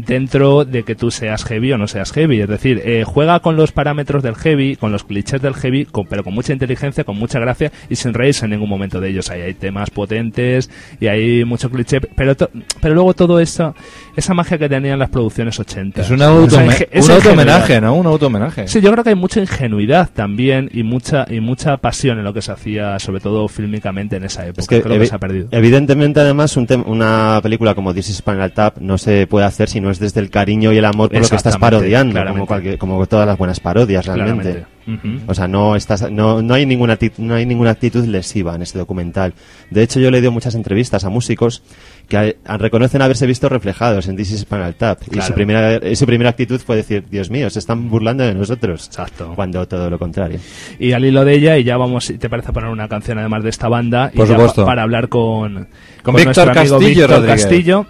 dentro 0.05 0.65
de 0.65 0.83
que 0.83 0.95
tú 0.95 1.11
seas 1.11 1.43
heavy 1.45 1.71
o 1.73 1.77
no 1.77 1.87
seas 1.87 2.11
heavy. 2.11 2.41
Es 2.41 2.49
decir, 2.49 2.81
eh, 2.85 3.03
juega 3.05 3.39
con 3.39 3.55
los 3.55 3.71
parámetros 3.71 4.23
del 4.23 4.35
heavy, 4.35 4.75
con 4.75 4.91
los 4.91 5.03
clichés 5.03 5.41
del 5.41 5.53
heavy, 5.55 5.85
con- 5.85 6.05
pero 6.07 6.23
con 6.23 6.33
mucha 6.33 6.53
inteligencia, 6.53 7.03
con 7.03 7.17
mucha 7.17 7.39
gracia 7.39 7.71
y 7.89 7.95
sin 7.95 8.13
reírse 8.13 8.45
en 8.45 8.51
ningún 8.51 8.69
momento 8.69 8.99
de 8.99 9.09
ellos. 9.09 9.29
Ahí 9.29 9.41
hay 9.41 9.53
temas 9.53 9.89
potentes 9.89 10.69
y 10.99 11.07
hay 11.07 11.43
mucho 11.45 11.69
cliché, 11.69 11.99
pero, 12.01 12.35
to- 12.35 12.49
pero 12.81 12.93
luego 12.95 13.13
todo 13.13 13.39
eso, 13.39 13.75
esa 14.15 14.33
magia 14.33 14.57
que 14.57 14.69
tenían 14.69 14.99
las 14.99 15.09
producciones 15.09 15.59
80. 15.59 16.01
Es 16.01 16.09
un 16.09 16.21
auto, 16.21 16.57
un 16.57 17.11
auto 17.11 17.31
homenaje, 17.31 17.81
¿no? 17.81 17.93
Un 17.95 18.05
auto 18.07 18.27
homenaje. 18.27 18.67
Sí, 18.67 18.81
yo 18.81 18.91
creo 18.91 19.03
que 19.03 19.09
hay 19.11 19.15
mucha 19.15 19.39
ingenuidad 19.39 20.09
también 20.13 20.69
y 20.73 20.83
mucha 20.83 21.25
y 21.29 21.39
mucha 21.39 21.77
pasión 21.77 22.17
en 22.17 22.23
lo 22.23 22.33
que 22.33 22.41
se 22.41 22.51
hacía, 22.51 22.99
sobre 22.99 23.19
todo 23.19 23.47
fílmicamente 23.47 24.15
en 24.17 24.23
esa 24.25 24.45
época. 24.45 24.61
Es 24.61 24.67
que, 24.67 24.81
creo 24.81 24.99
que 24.99 25.07
se 25.07 25.15
ha 25.15 25.19
perdido. 25.19 25.47
evidentemente, 25.51 26.19
además, 26.19 26.55
un 26.55 26.67
una 26.85 27.39
película 27.41 27.73
como 27.73 27.93
This 27.93 28.09
is 28.09 28.17
Spinal 28.17 28.51
Tap 28.51 28.77
no 28.79 28.97
se 28.97 29.25
puede 29.25 29.45
hacer 29.45 29.69
si 29.69 29.79
no 29.87 29.91
es 29.91 29.99
desde 29.99 30.19
el 30.19 30.29
cariño 30.29 30.71
y 30.73 30.77
el 30.77 30.85
amor 30.85 31.09
por 31.09 31.21
lo 31.21 31.27
que 31.27 31.35
estás 31.35 31.57
parodiando, 31.57 32.19
como, 32.25 32.47
como 32.77 33.05
todas 33.07 33.25
las 33.25 33.37
buenas 33.37 33.59
parodias, 33.59 34.05
realmente. 34.05 34.41
Claramente. 34.51 34.77
Ujú. 34.87 35.19
O 35.27 35.33
sea, 35.33 35.49
no 35.49 35.75
estás, 35.75 36.09
no, 36.09 36.41
no 36.41 36.53
hay 36.53 36.65
ninguna 36.65 36.97
acti- 36.97 37.11
no 37.17 37.35
hay 37.35 37.45
ninguna 37.45 37.71
actitud 37.71 38.05
lesiva 38.05 38.55
en 38.55 38.61
este 38.61 38.79
documental. 38.79 39.33
De 39.69 39.83
hecho, 39.83 39.99
yo 39.99 40.09
le 40.11 40.19
he 40.19 40.21
leído 40.21 40.31
muchas 40.31 40.55
entrevistas 40.55 41.03
a 41.03 41.09
músicos 41.09 41.61
que 42.07 42.37
a- 42.45 42.57
reconocen 42.57 43.01
haberse 43.01 43.25
visto 43.27 43.49
reflejados 43.49 44.07
en 44.07 44.15
This 44.15 44.31
is 44.31 44.39
Spinal 44.41 44.75
Tap. 44.75 44.99
Y 45.07 45.09
Claro. 45.09 45.27
su 45.27 45.33
primera, 45.33 45.89
y 45.89 45.95
su 45.97 46.05
primera 46.05 46.29
actitud 46.29 46.61
fue 46.61 46.77
decir, 46.77 47.03
Dios 47.09 47.29
mío, 47.29 47.49
se 47.49 47.59
están 47.59 47.89
burlando 47.89 48.23
de 48.23 48.33
nosotros. 48.33 48.87
Exacto. 48.87 49.33
Cuando 49.35 49.67
todo 49.67 49.89
lo 49.89 49.99
contrario. 49.99 50.39
Y 50.79 50.93
al 50.93 51.03
hilo 51.03 51.25
de 51.25 51.33
ella, 51.33 51.57
y 51.57 51.65
ya 51.65 51.75
vamos, 51.75 52.05
si 52.05 52.17
te 52.17 52.29
parece 52.29 52.53
poner 52.53 52.69
una 52.69 52.87
canción 52.87 53.17
además 53.19 53.43
de 53.43 53.49
esta 53.49 53.67
banda, 53.67 54.09
y 54.13 54.15
Por 54.17 54.27
ya 54.27 54.35
supuesto. 54.35 54.61
pa- 54.61 54.67
para 54.67 54.83
hablar 54.83 55.09
con, 55.09 55.67
Con 56.01 56.15
Víctor 56.15 56.47
amigo 56.49 56.53
Castillo 56.53 56.79
Víctor 56.79 57.09
Rodríguez. 57.09 57.41
Castillo. 57.41 57.85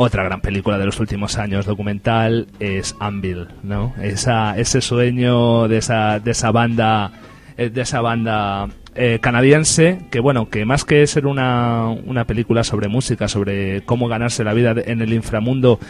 Otra 0.00 0.22
gran 0.22 0.40
película 0.40 0.78
de 0.78 0.86
los 0.86 1.00
últimos 1.00 1.38
años 1.38 1.66
documental 1.66 2.46
es 2.60 2.94
Anvil, 3.00 3.48
¿no? 3.64 3.92
Esa, 4.00 4.56
ese 4.56 4.80
sueño 4.80 5.66
de 5.66 5.78
esa, 5.78 6.20
de 6.20 6.30
esa 6.30 6.52
banda, 6.52 7.10
eh, 7.56 7.68
de 7.68 7.80
esa 7.80 8.00
banda 8.00 8.68
eh, 8.94 9.18
canadiense, 9.20 9.98
que 10.12 10.20
bueno, 10.20 10.50
que 10.50 10.64
más 10.64 10.84
que 10.84 11.04
ser 11.08 11.26
una, 11.26 11.88
una 11.88 12.26
película 12.26 12.62
sobre 12.62 12.86
música, 12.86 13.26
sobre 13.26 13.82
cómo 13.86 14.06
ganarse 14.06 14.44
la 14.44 14.54
vida 14.54 14.72
en 14.86 15.00
el 15.00 15.12
inframundo 15.12 15.80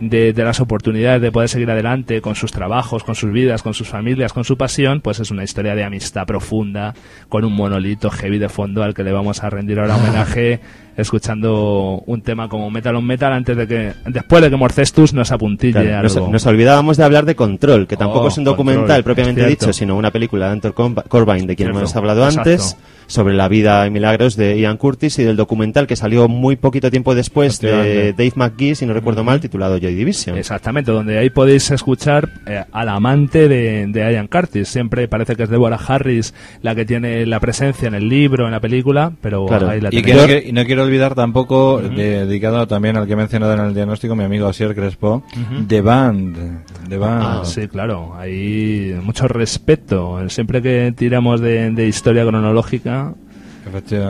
de, 0.00 0.32
de 0.32 0.44
las 0.44 0.60
oportunidades 0.60 1.20
de 1.20 1.30
poder 1.30 1.50
seguir 1.50 1.70
adelante 1.70 2.22
con 2.22 2.36
sus 2.36 2.52
trabajos, 2.52 3.04
con 3.04 3.14
sus 3.14 3.30
vidas, 3.30 3.62
con 3.62 3.74
sus 3.74 3.88
familias, 3.88 4.32
con 4.32 4.44
su 4.44 4.56
pasión, 4.56 5.02
pues 5.02 5.20
es 5.20 5.30
una 5.30 5.44
historia 5.44 5.74
de 5.74 5.84
amistad 5.84 6.26
profunda, 6.26 6.94
con 7.28 7.44
un 7.44 7.52
monolito 7.52 8.08
heavy 8.08 8.38
de 8.38 8.48
fondo 8.48 8.82
al 8.82 8.94
que 8.94 9.04
le 9.04 9.12
vamos 9.12 9.44
a 9.44 9.50
rendir 9.50 9.78
ahora 9.78 9.96
homenaje 9.98 10.60
escuchando 10.96 12.02
un 12.06 12.22
tema 12.22 12.48
como 12.48 12.70
Metal 12.70 12.94
on 12.96 13.04
Metal 13.06 13.32
antes 13.32 13.56
de 13.56 13.66
que, 13.66 13.92
después 14.06 14.42
de 14.42 14.50
que 14.50 14.56
Morcestus 14.56 15.12
nos 15.14 15.30
apuntille 15.32 15.72
Claro, 15.72 16.02
nos, 16.02 16.16
algo. 16.16 16.28
nos 16.30 16.46
olvidábamos 16.46 16.96
de 16.96 17.04
hablar 17.04 17.24
de 17.24 17.34
Control, 17.34 17.86
que 17.86 17.96
tampoco 17.96 18.24
Oh, 18.26 18.28
es 18.28 18.38
un 18.38 18.44
documental 18.44 18.80
Control, 18.86 19.04
propiamente 19.04 19.46
dicho, 19.46 19.72
sino 19.72 19.96
una 19.96 20.10
película 20.10 20.46
de 20.46 20.52
Anton 20.52 20.72
Corb- 20.72 21.04
Corbijn, 21.08 21.46
de 21.46 21.56
quien 21.56 21.66
Cierto, 21.68 21.78
hemos 21.80 21.96
hablado 21.96 22.24
exacto. 22.24 22.50
antes, 22.50 22.76
sobre 23.06 23.34
la 23.34 23.48
vida 23.48 23.84
y 23.86 23.90
milagros 23.90 24.36
de 24.36 24.58
Ian 24.60 24.76
Curtis 24.76 25.18
y 25.18 25.24
del 25.24 25.36
documental 25.36 25.88
que 25.88 25.96
salió 25.96 26.28
muy 26.28 26.54
poquito 26.56 26.90
tiempo 26.92 27.14
después 27.14 27.58
de. 27.60 28.12
Dave 28.16 28.32
McGee, 28.36 28.74
si 28.76 28.86
no 28.86 28.92
recuerdo 28.94 29.24
mal, 29.24 29.40
titulado 29.40 29.78
Joy 29.78 29.94
Division. 29.96 30.38
Exactamente, 30.38 30.92
donde 30.92 31.18
ahí 31.18 31.28
podéis 31.30 31.70
escuchar 31.72 32.28
eh, 32.46 32.62
al 32.70 32.88
amante 32.88 33.48
de, 33.48 33.86
de 33.88 34.12
Ian 34.12 34.28
Curtis. 34.28 34.68
Siempre 34.68 35.08
parece 35.08 35.34
que 35.34 35.42
es 35.42 35.48
Deborah 35.50 35.80
Harris 35.84 36.32
la 36.62 36.74
que 36.76 36.84
tiene 36.84 37.26
la 37.26 37.40
presencia 37.40 37.88
en 37.88 37.94
el 37.94 38.08
libro, 38.08 38.46
en 38.46 38.52
la 38.52 38.60
película, 38.60 39.12
pero 39.20 39.44
Claro. 39.46 39.68
ahí 39.70 39.80
la 39.80 39.88
Y, 39.88 40.02
tenéis. 40.02 40.06
que 40.06 40.14
no, 40.20 40.26
quiero- 40.26 40.48
y 40.48 40.52
no 40.52 40.64
quiero 40.64 40.79
olvidar 40.80 41.14
tampoco, 41.14 41.80
de- 41.80 42.26
dedicado 42.26 42.66
también 42.66 42.96
al 42.96 43.06
que 43.06 43.12
he 43.12 43.16
mencionado 43.16 43.54
en 43.54 43.60
el 43.60 43.74
diagnóstico, 43.74 44.14
mi 44.16 44.24
amigo 44.24 44.46
Asier 44.46 44.74
Crespo, 44.74 45.22
The 45.68 45.80
Band. 45.80 46.36
The 46.88 46.96
Band. 46.98 47.22
Ah, 47.24 47.40
sí, 47.44 47.68
claro, 47.68 48.14
hay 48.16 48.98
mucho 49.02 49.28
respeto. 49.28 50.18
Siempre 50.28 50.60
que 50.62 50.92
tiramos 50.96 51.40
de, 51.40 51.70
de 51.70 51.86
historia 51.86 52.24
cronológica, 52.26 53.14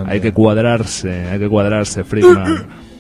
hay 0.08 0.20
que 0.20 0.32
cuadrarse, 0.32 1.28
hay 1.28 1.38
que 1.38 1.48
cuadrarse, 1.48 2.04
Friedman. 2.04 2.66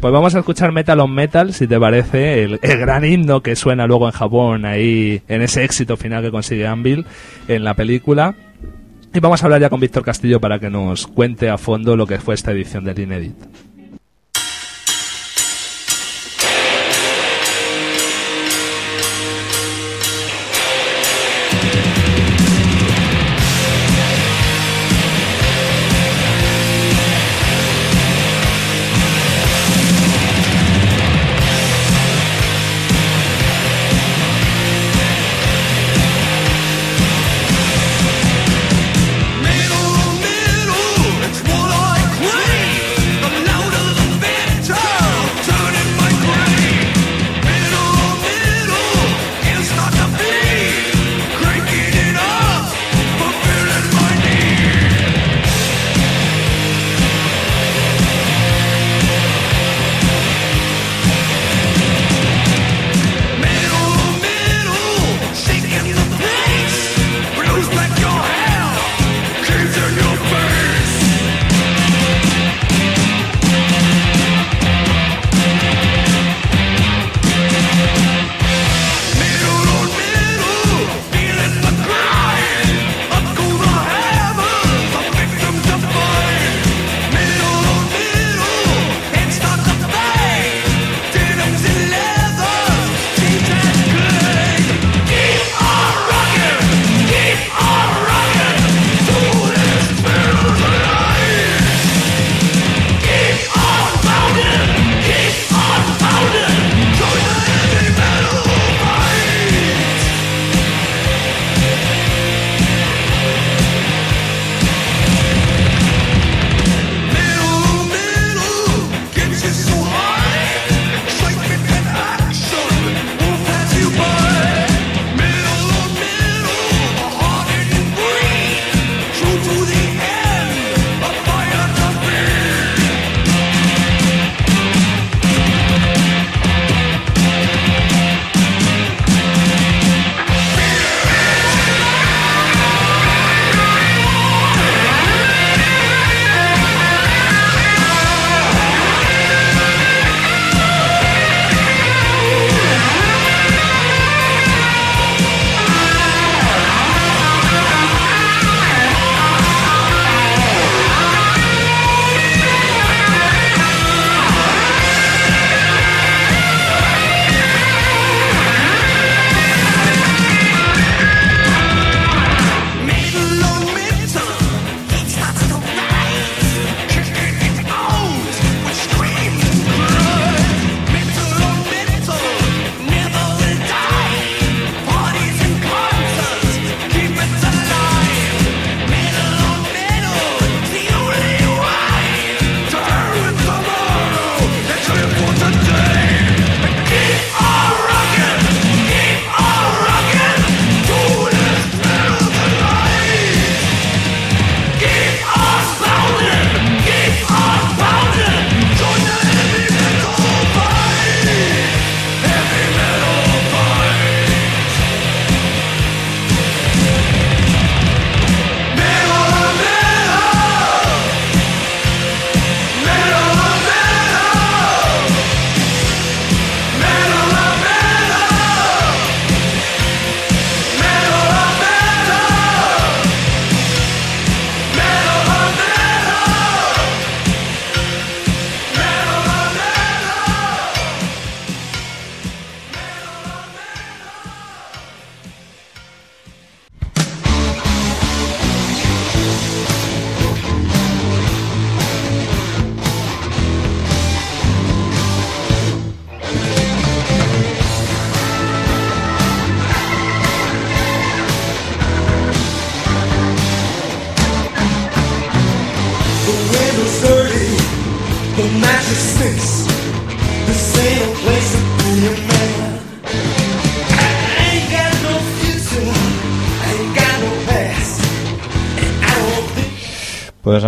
Pues 0.00 0.12
vamos 0.12 0.34
a 0.34 0.40
escuchar 0.40 0.72
Metal 0.72 0.98
on 0.98 1.14
Metal, 1.14 1.52
si 1.52 1.68
te 1.68 1.78
parece, 1.78 2.42
el, 2.42 2.58
el 2.60 2.78
gran 2.78 3.04
himno 3.04 3.40
que 3.40 3.54
suena 3.54 3.86
luego 3.86 4.06
en 4.06 4.12
Japón, 4.12 4.64
ahí 4.64 5.22
en 5.28 5.42
ese 5.42 5.62
éxito 5.62 5.96
final 5.96 6.24
que 6.24 6.32
consigue 6.32 6.66
Anvil 6.66 7.04
en 7.46 7.62
la 7.62 7.74
película. 7.74 8.34
Y 9.16 9.18
vamos 9.18 9.42
a 9.42 9.46
hablar 9.46 9.62
ya 9.62 9.70
con 9.70 9.80
Víctor 9.80 10.04
Castillo 10.04 10.42
para 10.42 10.58
que 10.58 10.68
nos 10.68 11.06
cuente 11.06 11.48
a 11.48 11.56
fondo 11.56 11.96
lo 11.96 12.06
que 12.06 12.18
fue 12.18 12.34
esta 12.34 12.52
edición 12.52 12.84
del 12.84 12.98
Inédit. 12.98 13.34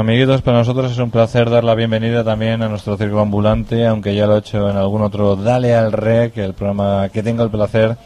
Amiguitos, 0.08 0.40
para 0.40 0.56
nosotros 0.56 0.90
es 0.90 0.96
un 0.96 1.10
placer 1.10 1.50
dar 1.50 1.64
la 1.64 1.74
bienvenida 1.74 2.24
también 2.24 2.62
a 2.62 2.68
nuestro 2.70 2.96
circo 2.96 3.20
ambulante, 3.20 3.86
aunque 3.86 4.14
ya 4.14 4.26
lo 4.26 4.36
he 4.36 4.38
hecho 4.38 4.70
en 4.70 4.78
algún 4.78 5.02
otro 5.02 5.36
Dale 5.36 5.74
al 5.74 5.92
Rec, 5.92 6.34
el 6.38 6.54
programa 6.54 7.10
que 7.10 7.22
tengo 7.22 7.42
el 7.42 7.50
placer 7.50 7.98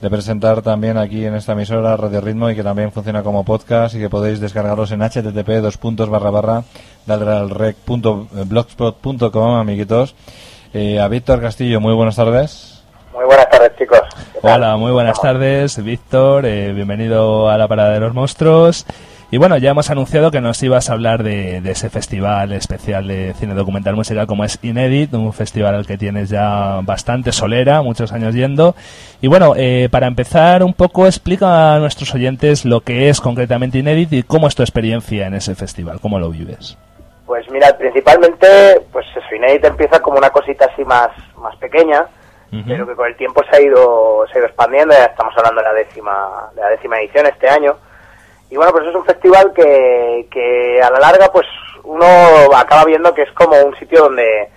de 0.00 0.08
presentar 0.08 0.62
también 0.62 0.96
aquí 0.96 1.24
en 1.24 1.34
esta 1.34 1.54
emisora 1.54 1.96
Radio 1.96 2.20
Ritmo 2.20 2.48
y 2.48 2.54
que 2.54 2.62
también 2.62 2.92
funciona 2.92 3.24
como 3.24 3.44
podcast 3.44 3.96
y 3.96 3.98
que 3.98 4.08
podéis 4.08 4.38
descargaros 4.38 4.92
en 4.92 5.00
http 5.00 5.60
dos 5.60 5.78
puntos 5.78 6.08
barra 6.08 6.30
barra 6.30 6.62
dalealrec.blogspot.com 7.06 9.56
amiguitos. 9.56 10.14
Eh, 10.72 11.00
a 11.00 11.08
Víctor 11.08 11.40
Castillo, 11.40 11.80
muy 11.80 11.92
buenas 11.92 12.14
tardes. 12.14 12.84
Muy 13.12 13.24
buenas 13.24 13.50
tardes, 13.50 13.72
chicos. 13.76 13.98
Hola, 14.42 14.76
muy 14.76 14.92
buenas 14.92 15.20
tardes, 15.20 15.82
Víctor. 15.82 16.46
eh, 16.46 16.72
bienvenido 16.72 17.50
a 17.50 17.58
la 17.58 17.66
Parada 17.66 17.94
de 17.94 17.98
los 17.98 18.14
Monstruos. 18.14 18.86
Y 19.30 19.36
bueno, 19.36 19.58
ya 19.58 19.72
hemos 19.72 19.90
anunciado 19.90 20.30
que 20.30 20.40
nos 20.40 20.62
ibas 20.62 20.88
a 20.88 20.94
hablar 20.94 21.22
de, 21.22 21.60
de 21.60 21.72
ese 21.72 21.90
festival 21.90 22.50
especial 22.52 23.08
de 23.08 23.34
cine 23.34 23.52
documental 23.52 23.94
musical 23.94 24.26
como 24.26 24.42
es 24.42 24.58
Inédit, 24.62 25.12
un 25.12 25.34
festival 25.34 25.74
al 25.74 25.86
que 25.86 25.98
tienes 25.98 26.30
ya 26.30 26.80
bastante 26.82 27.32
solera, 27.32 27.82
muchos 27.82 28.10
años 28.12 28.34
yendo. 28.34 28.74
Y 29.20 29.28
bueno, 29.28 29.52
eh, 29.54 29.90
para 29.90 30.06
empezar 30.06 30.62
un 30.62 30.72
poco, 30.72 31.04
explica 31.04 31.74
a 31.74 31.78
nuestros 31.78 32.14
oyentes 32.14 32.64
lo 32.64 32.80
que 32.80 33.10
es 33.10 33.20
concretamente 33.20 33.76
Inédit 33.76 34.12
y 34.14 34.22
cómo 34.22 34.48
es 34.48 34.54
tu 34.54 34.62
experiencia 34.62 35.26
en 35.26 35.34
ese 35.34 35.54
festival, 35.54 36.00
cómo 36.00 36.18
lo 36.18 36.30
vives. 36.30 36.78
Pues 37.26 37.50
mira, 37.50 37.76
principalmente, 37.76 38.80
pues 38.90 39.04
eso, 39.14 39.34
Inédit 39.36 39.62
empieza 39.66 40.00
como 40.00 40.16
una 40.16 40.30
cosita 40.30 40.70
así 40.72 40.82
más, 40.86 41.10
más 41.36 41.54
pequeña, 41.56 42.06
pero 42.66 42.86
que 42.86 42.94
con 42.94 43.06
el 43.06 43.16
tiempo 43.18 43.42
se 43.50 43.56
ha 43.56 43.60
ido, 43.60 44.24
se 44.32 44.36
ha 44.36 44.38
ido 44.38 44.46
expandiendo, 44.46 44.94
ya 44.94 45.04
estamos 45.04 45.34
hablando 45.36 45.60
de 45.60 45.68
la 45.68 45.74
décima, 45.74 46.50
de 46.54 46.62
la 46.62 46.68
décima 46.70 46.98
edición 46.98 47.26
este 47.26 47.46
año. 47.46 47.76
Y 48.50 48.56
bueno, 48.56 48.72
pues 48.72 48.86
es 48.86 48.94
un 48.94 49.04
festival 49.04 49.52
que, 49.54 50.26
que 50.30 50.80
a 50.82 50.90
la 50.90 51.00
larga, 51.00 51.30
pues 51.32 51.46
uno 51.84 52.06
acaba 52.56 52.84
viendo 52.84 53.12
que 53.14 53.22
es 53.22 53.32
como 53.32 53.60
un 53.62 53.76
sitio 53.76 54.04
donde, 54.04 54.48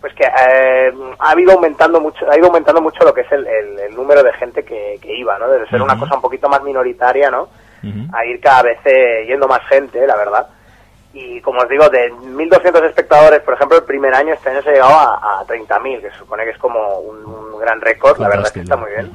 pues 0.00 0.12
que 0.14 0.24
eh, 0.24 0.92
ha 1.18 1.30
habido 1.30 1.52
aumentando 1.52 2.00
mucho, 2.00 2.30
ha 2.30 2.36
ido 2.36 2.46
aumentando 2.48 2.80
mucho 2.82 3.02
lo 3.04 3.14
que 3.14 3.22
es 3.22 3.32
el, 3.32 3.46
el- 3.46 3.78
el 3.80 3.94
número 3.94 4.22
de 4.22 4.32
gente 4.34 4.64
que, 4.64 4.98
que 5.00 5.14
iba, 5.16 5.38
¿no? 5.38 5.48
Desde 5.48 5.68
ser 5.68 5.80
una 5.82 5.94
cosa 5.98 6.14
un 6.16 6.20
poquito 6.22 6.48
más 6.48 6.62
minoritaria, 6.62 7.30
¿no? 7.30 7.48
A 8.14 8.24
ir 8.26 8.40
cada 8.40 8.62
vez 8.62 8.78
eh, 8.84 9.24
yendo 9.26 9.48
más 9.48 9.66
gente, 9.68 10.06
la 10.06 10.16
verdad. 10.16 10.46
Y 11.14 11.40
como 11.40 11.60
os 11.60 11.68
digo, 11.68 11.88
de 11.88 12.12
1.200 12.12 12.84
espectadores, 12.86 13.40
por 13.40 13.54
ejemplo, 13.54 13.78
el 13.78 13.84
primer 13.84 14.14
año, 14.14 14.34
este 14.34 14.50
año 14.50 14.62
se 14.62 14.68
ha 14.68 14.72
llegado 14.74 14.94
a, 14.94 15.40
a 15.40 15.46
30.000, 15.46 16.00
que 16.02 16.10
se 16.10 16.18
supone 16.18 16.44
que 16.44 16.50
es 16.50 16.58
como 16.58 16.98
un, 17.00 17.24
un 17.24 17.58
gran 17.58 17.80
récord, 17.80 18.18
la 18.20 18.28
verdad 18.28 18.46
es 18.46 18.52
que 18.52 18.60
está 18.60 18.76
muy 18.76 18.90
bien. 18.90 19.10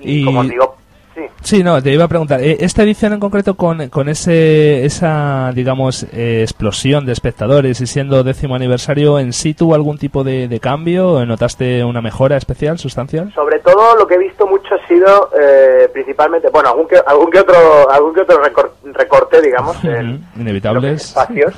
Y- 0.00 0.24
como 0.24 0.40
os 0.40 0.48
digo, 0.48 0.76
sí, 1.14 1.20
Sí, 1.42 1.62
no, 1.64 1.82
te 1.82 1.90
iba 1.90 2.04
a 2.04 2.08
preguntar, 2.08 2.40
eh, 2.42 2.58
esta 2.60 2.82
edición 2.82 3.12
en 3.14 3.20
concreto 3.20 3.54
con, 3.56 3.88
con 3.88 4.08
ese, 4.08 4.84
esa, 4.84 5.50
digamos, 5.54 6.04
eh, 6.12 6.42
explosión 6.42 7.06
de 7.06 7.12
espectadores 7.12 7.80
y 7.80 7.86
siendo 7.86 8.22
décimo 8.22 8.54
aniversario, 8.54 9.18
¿en 9.18 9.32
sí 9.32 9.54
tuvo 9.54 9.74
algún 9.74 9.96
tipo 9.98 10.22
de, 10.22 10.48
de 10.48 10.60
cambio? 10.60 11.24
¿Notaste 11.26 11.82
una 11.84 12.00
mejora 12.02 12.36
especial, 12.36 12.78
sustancial? 12.78 13.32
sobre 13.34 13.58
todo 13.60 13.96
lo 13.96 14.06
que 14.06 14.14
he 14.14 14.18
visto 14.18 14.46
mucho 14.46 14.74
ha 14.74 14.86
sido 14.86 15.30
eh, 15.40 15.88
principalmente, 15.92 16.48
bueno, 16.50 16.68
algún 16.70 16.86
que, 16.86 17.00
algún 17.06 17.30
que 17.30 17.40
otro, 17.40 17.90
algún 17.90 18.14
que 18.14 18.20
otro 18.20 18.42
recor- 18.42 18.70
recorte, 18.92 19.40
digamos, 19.40 19.82
en- 19.84 20.24
Inevitables. 20.36 21.02
espacios. 21.06 21.54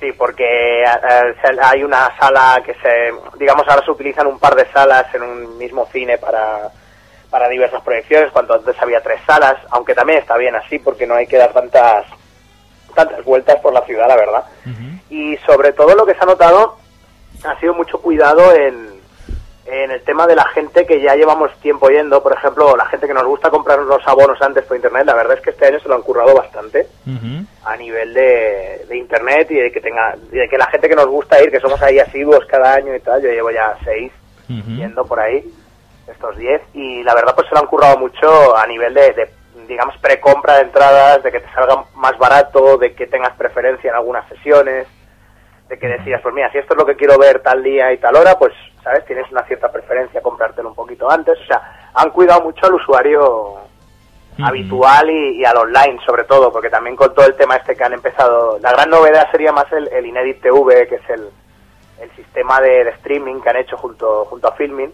Sí, 0.00 0.12
porque 0.16 0.82
eh, 0.84 0.86
hay 1.62 1.82
una 1.82 2.08
sala 2.18 2.62
que 2.64 2.72
se, 2.74 3.12
digamos, 3.38 3.66
ahora 3.68 3.84
se 3.84 3.90
utilizan 3.90 4.28
un 4.28 4.38
par 4.38 4.54
de 4.54 4.64
salas 4.72 5.06
en 5.14 5.22
un 5.22 5.58
mismo 5.58 5.86
cine 5.92 6.18
para, 6.18 6.70
para 7.30 7.48
diversas 7.48 7.82
proyecciones, 7.82 8.32
cuando 8.32 8.54
antes 8.54 8.74
había 8.80 9.02
tres 9.02 9.20
salas, 9.26 9.56
aunque 9.70 9.94
también 9.94 10.18
está 10.18 10.36
bien 10.36 10.54
así 10.56 10.78
porque 10.78 11.06
no 11.06 11.14
hay 11.14 11.26
que 11.26 11.36
dar 11.36 11.52
tantas, 11.52 12.06
tantas 12.94 13.24
vueltas 13.24 13.56
por 13.60 13.72
la 13.72 13.82
ciudad, 13.82 14.08
la 14.08 14.16
verdad. 14.16 14.44
Ujú. 14.64 15.14
Y 15.14 15.36
sobre 15.46 15.72
todo 15.72 15.94
lo 15.94 16.06
que 16.06 16.14
se 16.14 16.20
ha 16.22 16.26
notado 16.26 16.76
ha 17.44 17.60
sido 17.60 17.74
mucho 17.74 18.00
cuidado 18.00 18.54
en, 18.54 18.98
en 19.66 19.90
el 19.90 20.02
tema 20.02 20.26
de 20.26 20.34
la 20.34 20.46
gente 20.48 20.86
que 20.86 21.00
ya 21.00 21.14
llevamos 21.14 21.52
tiempo 21.60 21.90
yendo, 21.90 22.22
por 22.22 22.32
ejemplo, 22.32 22.74
la 22.74 22.86
gente 22.86 23.06
que 23.06 23.12
nos 23.12 23.26
gusta 23.26 23.50
comprar 23.50 23.78
los 23.80 24.06
abonos 24.08 24.40
antes 24.40 24.64
por 24.64 24.76
internet, 24.76 25.04
la 25.04 25.14
verdad 25.14 25.36
es 25.36 25.42
que 25.42 25.50
este 25.50 25.66
año 25.66 25.78
se 25.78 25.88
lo 25.88 25.94
han 25.94 26.02
currado 26.02 26.34
bastante 26.34 26.86
a 27.64 27.76
nivel 27.76 28.14
de, 28.14 28.86
de 28.88 28.96
internet 28.96 29.50
y 29.50 29.56
de 29.56 29.70
que 29.70 29.82
tenga 29.82 30.16
y 30.32 30.36
de 30.36 30.48
que 30.48 30.56
la 30.56 30.66
gente 30.68 30.88
que 30.88 30.96
nos 30.96 31.06
gusta 31.06 31.42
ir, 31.42 31.50
que 31.50 31.60
somos 31.60 31.80
ahí 31.82 31.98
asiduos 31.98 32.46
cada 32.46 32.74
año 32.74 32.94
y 32.94 33.00
tal, 33.00 33.20
yo 33.20 33.28
llevo 33.28 33.50
ya 33.50 33.76
seis 33.84 34.10
yendo 34.48 35.04
por 35.04 35.20
ahí, 35.20 35.44
estos 36.08 36.36
diez, 36.36 36.62
y 36.74 37.02
la 37.02 37.14
verdad 37.14 37.34
pues 37.34 37.48
se 37.48 37.54
lo 37.54 37.60
han 37.60 37.66
currado 37.66 37.98
mucho 37.98 38.56
a 38.56 38.66
nivel 38.66 38.94
de, 38.94 39.12
de, 39.12 39.30
digamos, 39.66 39.96
precompra 39.98 40.56
de 40.56 40.62
entradas, 40.62 41.22
de 41.22 41.30
que 41.30 41.40
te 41.40 41.52
salga 41.52 41.84
más 41.94 42.16
barato, 42.18 42.78
de 42.78 42.94
que 42.94 43.06
tengas 43.06 43.34
preferencia 43.36 43.90
en 43.90 43.96
algunas 43.96 44.26
sesiones, 44.28 44.86
de 45.68 45.78
que 45.78 45.86
decidas, 45.86 46.22
pues 46.22 46.34
mira, 46.34 46.50
si 46.50 46.58
esto 46.58 46.74
es 46.74 46.78
lo 46.78 46.86
que 46.86 46.96
quiero 46.96 47.18
ver 47.18 47.40
tal 47.40 47.62
día 47.62 47.92
y 47.92 47.98
tal 47.98 48.16
hora, 48.16 48.38
pues, 48.38 48.52
¿sabes? 48.82 49.04
Tienes 49.04 49.30
una 49.30 49.44
cierta 49.44 49.70
preferencia, 49.70 50.22
comprártelo 50.22 50.70
un 50.70 50.74
poquito 50.74 51.10
antes, 51.10 51.38
o 51.38 51.44
sea, 51.44 51.90
han 51.94 52.10
cuidado 52.10 52.42
mucho 52.42 52.66
al 52.66 52.74
usuario 52.74 53.58
habitual 54.40 55.10
y, 55.10 55.40
y 55.40 55.44
al 55.44 55.56
online 55.56 55.98
sobre 56.06 56.24
todo, 56.24 56.52
porque 56.52 56.70
también 56.70 56.96
con 56.96 57.12
todo 57.12 57.26
el 57.26 57.34
tema 57.34 57.56
este 57.56 57.74
que 57.74 57.84
han 57.84 57.92
empezado, 57.92 58.58
la 58.60 58.72
gran 58.72 58.88
novedad 58.88 59.30
sería 59.30 59.52
más 59.52 59.70
el, 59.72 59.88
el 59.88 60.06
Inédit 60.06 60.40
TV, 60.40 60.86
que 60.86 60.94
es 60.94 61.10
el, 61.10 61.28
el 62.00 62.10
sistema 62.12 62.60
de, 62.60 62.84
de 62.84 62.90
streaming 62.90 63.40
que 63.40 63.50
han 63.50 63.56
hecho 63.56 63.76
junto, 63.76 64.24
junto 64.26 64.48
a 64.48 64.52
Filmin, 64.52 64.92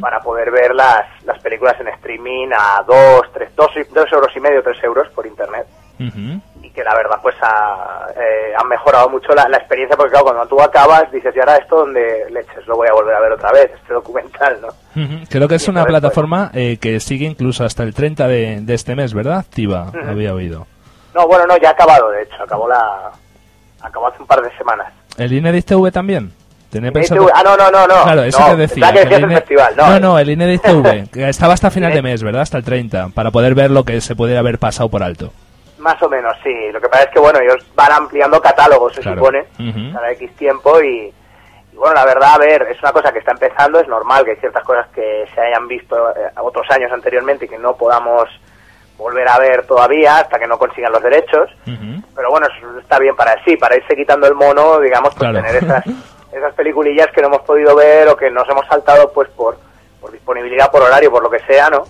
Para 0.00 0.20
poder 0.20 0.50
ver 0.50 0.74
las, 0.74 1.06
las 1.24 1.38
películas 1.40 1.74
en 1.80 1.88
streaming 1.88 2.48
a 2.56 2.82
dos, 2.86 3.22
tres, 3.32 3.50
dos, 3.56 3.70
y- 3.76 3.92
dos 3.94 4.10
euros 4.12 4.30
y 4.36 4.40
medio, 4.40 4.62
tres 4.62 4.82
euros 4.84 5.08
por 5.14 5.26
internet. 5.26 5.66
Y 5.98 6.70
que 6.70 6.82
la 6.82 6.94
verdad 6.94 7.18
pues 7.22 7.36
ha, 7.40 8.06
eh, 8.16 8.52
han 8.60 8.68
mejorado 8.68 9.08
mucho 9.08 9.32
la, 9.34 9.48
la 9.48 9.58
experiencia, 9.58 9.96
porque 9.96 10.10
claro, 10.10 10.26
cuando 10.26 10.46
tú 10.46 10.60
acabas 10.60 11.10
dices, 11.12 11.34
y 11.36 11.38
ahora 11.38 11.56
esto 11.56 11.76
donde 11.76 12.26
leches, 12.30 12.66
lo 12.66 12.76
voy 12.76 12.88
a 12.88 12.92
volver 12.92 13.14
a 13.14 13.20
ver 13.20 13.32
otra 13.32 13.52
vez, 13.52 13.70
este 13.74 13.94
documental, 13.94 14.58
¿no? 14.60 14.68
Creo 15.30 15.46
que 15.48 15.54
es 15.54 15.66
Y 15.66 15.70
una 15.70 15.80
entonces, 15.80 16.00
plataforma 16.00 16.50
eh, 16.52 16.78
que 16.80 16.98
sigue 17.00 17.26
incluso 17.26 17.64
hasta 17.64 17.84
el 17.84 17.94
30 17.94 18.26
de, 18.26 18.60
de 18.62 18.74
este 18.74 18.94
mes, 18.96 19.14
¿verdad? 19.14 19.38
Activa, 19.38 19.92
había 20.08 20.34
oído. 20.34 20.66
No, 21.14 21.26
bueno, 21.28 21.46
no, 21.46 21.56
ya 21.58 21.68
ha 21.68 21.72
acabado, 21.72 22.10
de 22.10 22.22
hecho, 22.22 22.42
acabó 22.42 22.68
la 22.68 23.12
acabó 23.80 24.08
hace 24.08 24.20
un 24.20 24.26
par 24.26 24.42
de 24.42 24.50
semanas. 24.56 24.92
¿El 25.16 25.32
Inédit 25.32 25.64
TV 25.66 25.92
también? 25.92 26.32
Tenía 26.74 26.92
pensado... 26.92 27.28
Ah, 27.32 27.42
no, 27.44 27.56
no, 27.56 27.70
no, 27.70 27.86
no. 27.86 28.02
Claro, 28.02 28.22
eso 28.24 28.40
no, 28.40 28.46
te 28.48 28.56
decía. 28.56 28.92
que 28.92 29.02
el 29.02 29.12
el 29.12 29.22
Ine- 29.24 29.34
festival, 29.36 29.74
no. 29.76 29.86
no, 29.90 30.00
no, 30.00 30.18
el 30.18 30.28
Inédit 30.30 30.60
TV, 30.62 31.04
que 31.12 31.28
estaba 31.28 31.54
hasta 31.54 31.70
final 31.70 31.92
de 31.94 32.02
mes, 32.02 32.22
¿verdad? 32.22 32.42
Hasta 32.42 32.58
el 32.58 32.64
30, 32.64 33.10
para 33.14 33.30
poder 33.30 33.54
ver 33.54 33.70
lo 33.70 33.84
que 33.84 34.00
se 34.00 34.16
pudiera 34.16 34.40
haber 34.40 34.58
pasado 34.58 34.88
por 34.88 35.02
alto. 35.02 35.32
Más 35.78 36.02
o 36.02 36.08
menos, 36.08 36.34
sí. 36.42 36.52
Lo 36.72 36.80
que 36.80 36.88
pasa 36.88 37.04
es 37.04 37.10
que, 37.10 37.20
bueno, 37.20 37.38
ellos 37.40 37.64
van 37.76 37.92
ampliando 37.92 38.40
catálogos, 38.40 38.94
se 38.94 39.00
Claro. 39.02 39.18
supone, 39.18 39.44
Ujú. 39.58 39.92
cada 39.92 40.10
X 40.12 40.34
tiempo 40.36 40.80
y, 40.82 41.12
y, 41.72 41.76
bueno, 41.76 41.94
la 41.94 42.04
verdad, 42.04 42.34
a 42.34 42.38
ver, 42.38 42.62
es 42.70 42.80
una 42.82 42.92
cosa 42.92 43.12
que 43.12 43.20
está 43.20 43.32
empezando, 43.32 43.78
es 43.80 43.86
normal 43.86 44.24
que 44.24 44.32
hay 44.32 44.36
ciertas 44.38 44.64
cosas 44.64 44.86
que 44.94 45.24
se 45.34 45.40
hayan 45.40 45.68
visto 45.68 45.96
eh, 46.10 46.30
otros 46.42 46.66
años 46.70 46.90
anteriormente 46.92 47.44
y 47.44 47.48
que 47.48 47.58
no 47.58 47.76
podamos 47.76 48.24
volver 48.96 49.28
a 49.28 49.38
ver 49.40 49.66
todavía 49.66 50.18
hasta 50.18 50.38
que 50.38 50.46
no 50.46 50.56
consigan 50.56 50.92
los 50.92 51.02
derechos. 51.02 51.50
Pero 52.14 52.30
bueno, 52.30 52.46
eso 52.46 52.78
está 52.78 52.98
bien 53.00 53.16
para 53.16 53.34
sí, 53.44 53.56
para 53.56 53.76
irse 53.76 53.96
quitando 53.96 54.26
el 54.28 54.34
mono, 54.34 54.78
digamos, 54.78 55.12
pues 55.16 55.30
Claro. 55.30 55.42
tener 55.44 55.56
esas, 55.64 55.84
esas 56.34 56.54
peliculillas 56.54 57.10
que 57.12 57.20
no 57.20 57.28
hemos 57.28 57.42
podido 57.42 57.76
ver 57.76 58.08
o 58.08 58.16
que 58.16 58.30
nos 58.30 58.48
hemos 58.48 58.66
saltado 58.66 59.12
pues 59.12 59.28
por, 59.30 59.56
por 60.04 60.12
disponibilidad, 60.12 60.70
por 60.70 60.82
horario, 60.82 61.10
por 61.10 61.22
lo 61.22 61.30
que 61.30 61.38
sea, 61.46 61.70
¿no? 61.70 61.84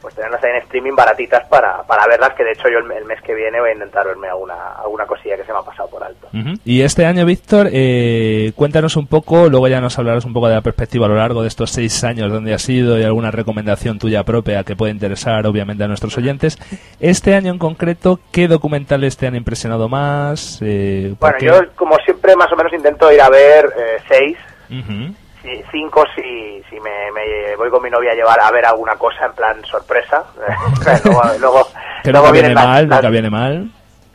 Pues 0.00 0.14
tenerlas 0.14 0.42
ahí 0.42 0.50
en 0.52 0.62
streaming 0.62 0.94
baratitas 0.96 1.46
para, 1.50 1.82
para 1.82 2.06
verlas, 2.06 2.30
que 2.34 2.42
de 2.42 2.52
hecho 2.52 2.70
yo 2.72 2.78
el, 2.78 2.90
el 2.90 3.04
mes 3.04 3.20
que 3.20 3.34
viene 3.34 3.60
voy 3.60 3.68
a 3.68 3.72
intentar 3.74 4.06
verme 4.06 4.28
alguna, 4.28 4.54
alguna 4.82 5.04
cosilla 5.04 5.36
que 5.36 5.44
se 5.44 5.52
me 5.52 5.58
ha 5.58 5.62
pasado 5.62 5.90
por 5.90 6.02
alto. 6.02 6.28
Y 6.64 6.80
este 6.80 7.04
año, 7.04 7.26
Víctor, 7.26 7.68
eh, 7.70 8.52
cuéntanos 8.56 8.96
un 8.96 9.06
poco, 9.06 9.50
luego 9.50 9.68
ya 9.68 9.78
nos 9.82 9.98
hablarás 9.98 10.24
un 10.24 10.32
poco 10.32 10.48
de 10.48 10.54
la 10.54 10.62
perspectiva 10.62 11.04
a 11.04 11.08
lo 11.10 11.16
largo 11.16 11.42
de 11.42 11.48
estos 11.48 11.70
seis 11.70 12.02
años, 12.02 12.32
donde 12.32 12.54
has 12.54 12.66
ido 12.70 12.98
y 12.98 13.02
alguna 13.02 13.30
recomendación 13.30 13.98
tuya 13.98 14.24
propia 14.24 14.64
que 14.64 14.74
puede 14.74 14.92
interesar, 14.92 15.46
obviamente, 15.46 15.84
a 15.84 15.88
nuestros 15.88 16.16
oyentes. 16.16 16.58
Este 16.98 17.34
año 17.34 17.52
en 17.52 17.58
concreto, 17.58 18.20
¿qué 18.32 18.48
documentales 18.48 19.18
te 19.18 19.26
han 19.26 19.34
impresionado 19.36 19.90
más? 19.90 20.60
Eh, 20.62 21.14
¿por 21.18 21.32
Bueno, 21.32 21.36
qué? 21.38 21.46
yo 21.66 21.74
como 21.76 21.96
siempre 22.06 22.34
más 22.36 22.50
o 22.50 22.56
menos 22.56 22.72
intento 22.72 23.12
ir 23.12 23.20
a 23.20 23.28
ver 23.28 23.66
eh, 23.66 23.96
seis, 24.08 24.38
Ujú. 24.70 25.12
Si- 25.42 25.62
cinco 25.70 26.04
si, 26.14 26.62
si 26.68 26.78
me, 26.80 27.10
me 27.12 27.56
voy 27.56 27.70
con 27.70 27.82
mi 27.82 27.90
novia 27.90 28.12
a 28.12 28.14
llevar 28.14 28.40
a 28.40 28.50
ver 28.50 28.66
alguna 28.66 28.94
cosa 28.96 29.26
en 29.26 29.32
plan 29.32 29.64
sorpresa. 29.64 30.24
luego, 31.04 31.22
luego, 31.40 31.68
Que 32.04 32.10
luego 32.12 32.26
nunca 32.28 32.32
viene 32.40 32.54
las- 32.54 32.64
mal, 32.66 32.88
las- 32.88 32.98
nunca 32.98 33.10
viene 33.10 33.30
mal. 33.30 33.70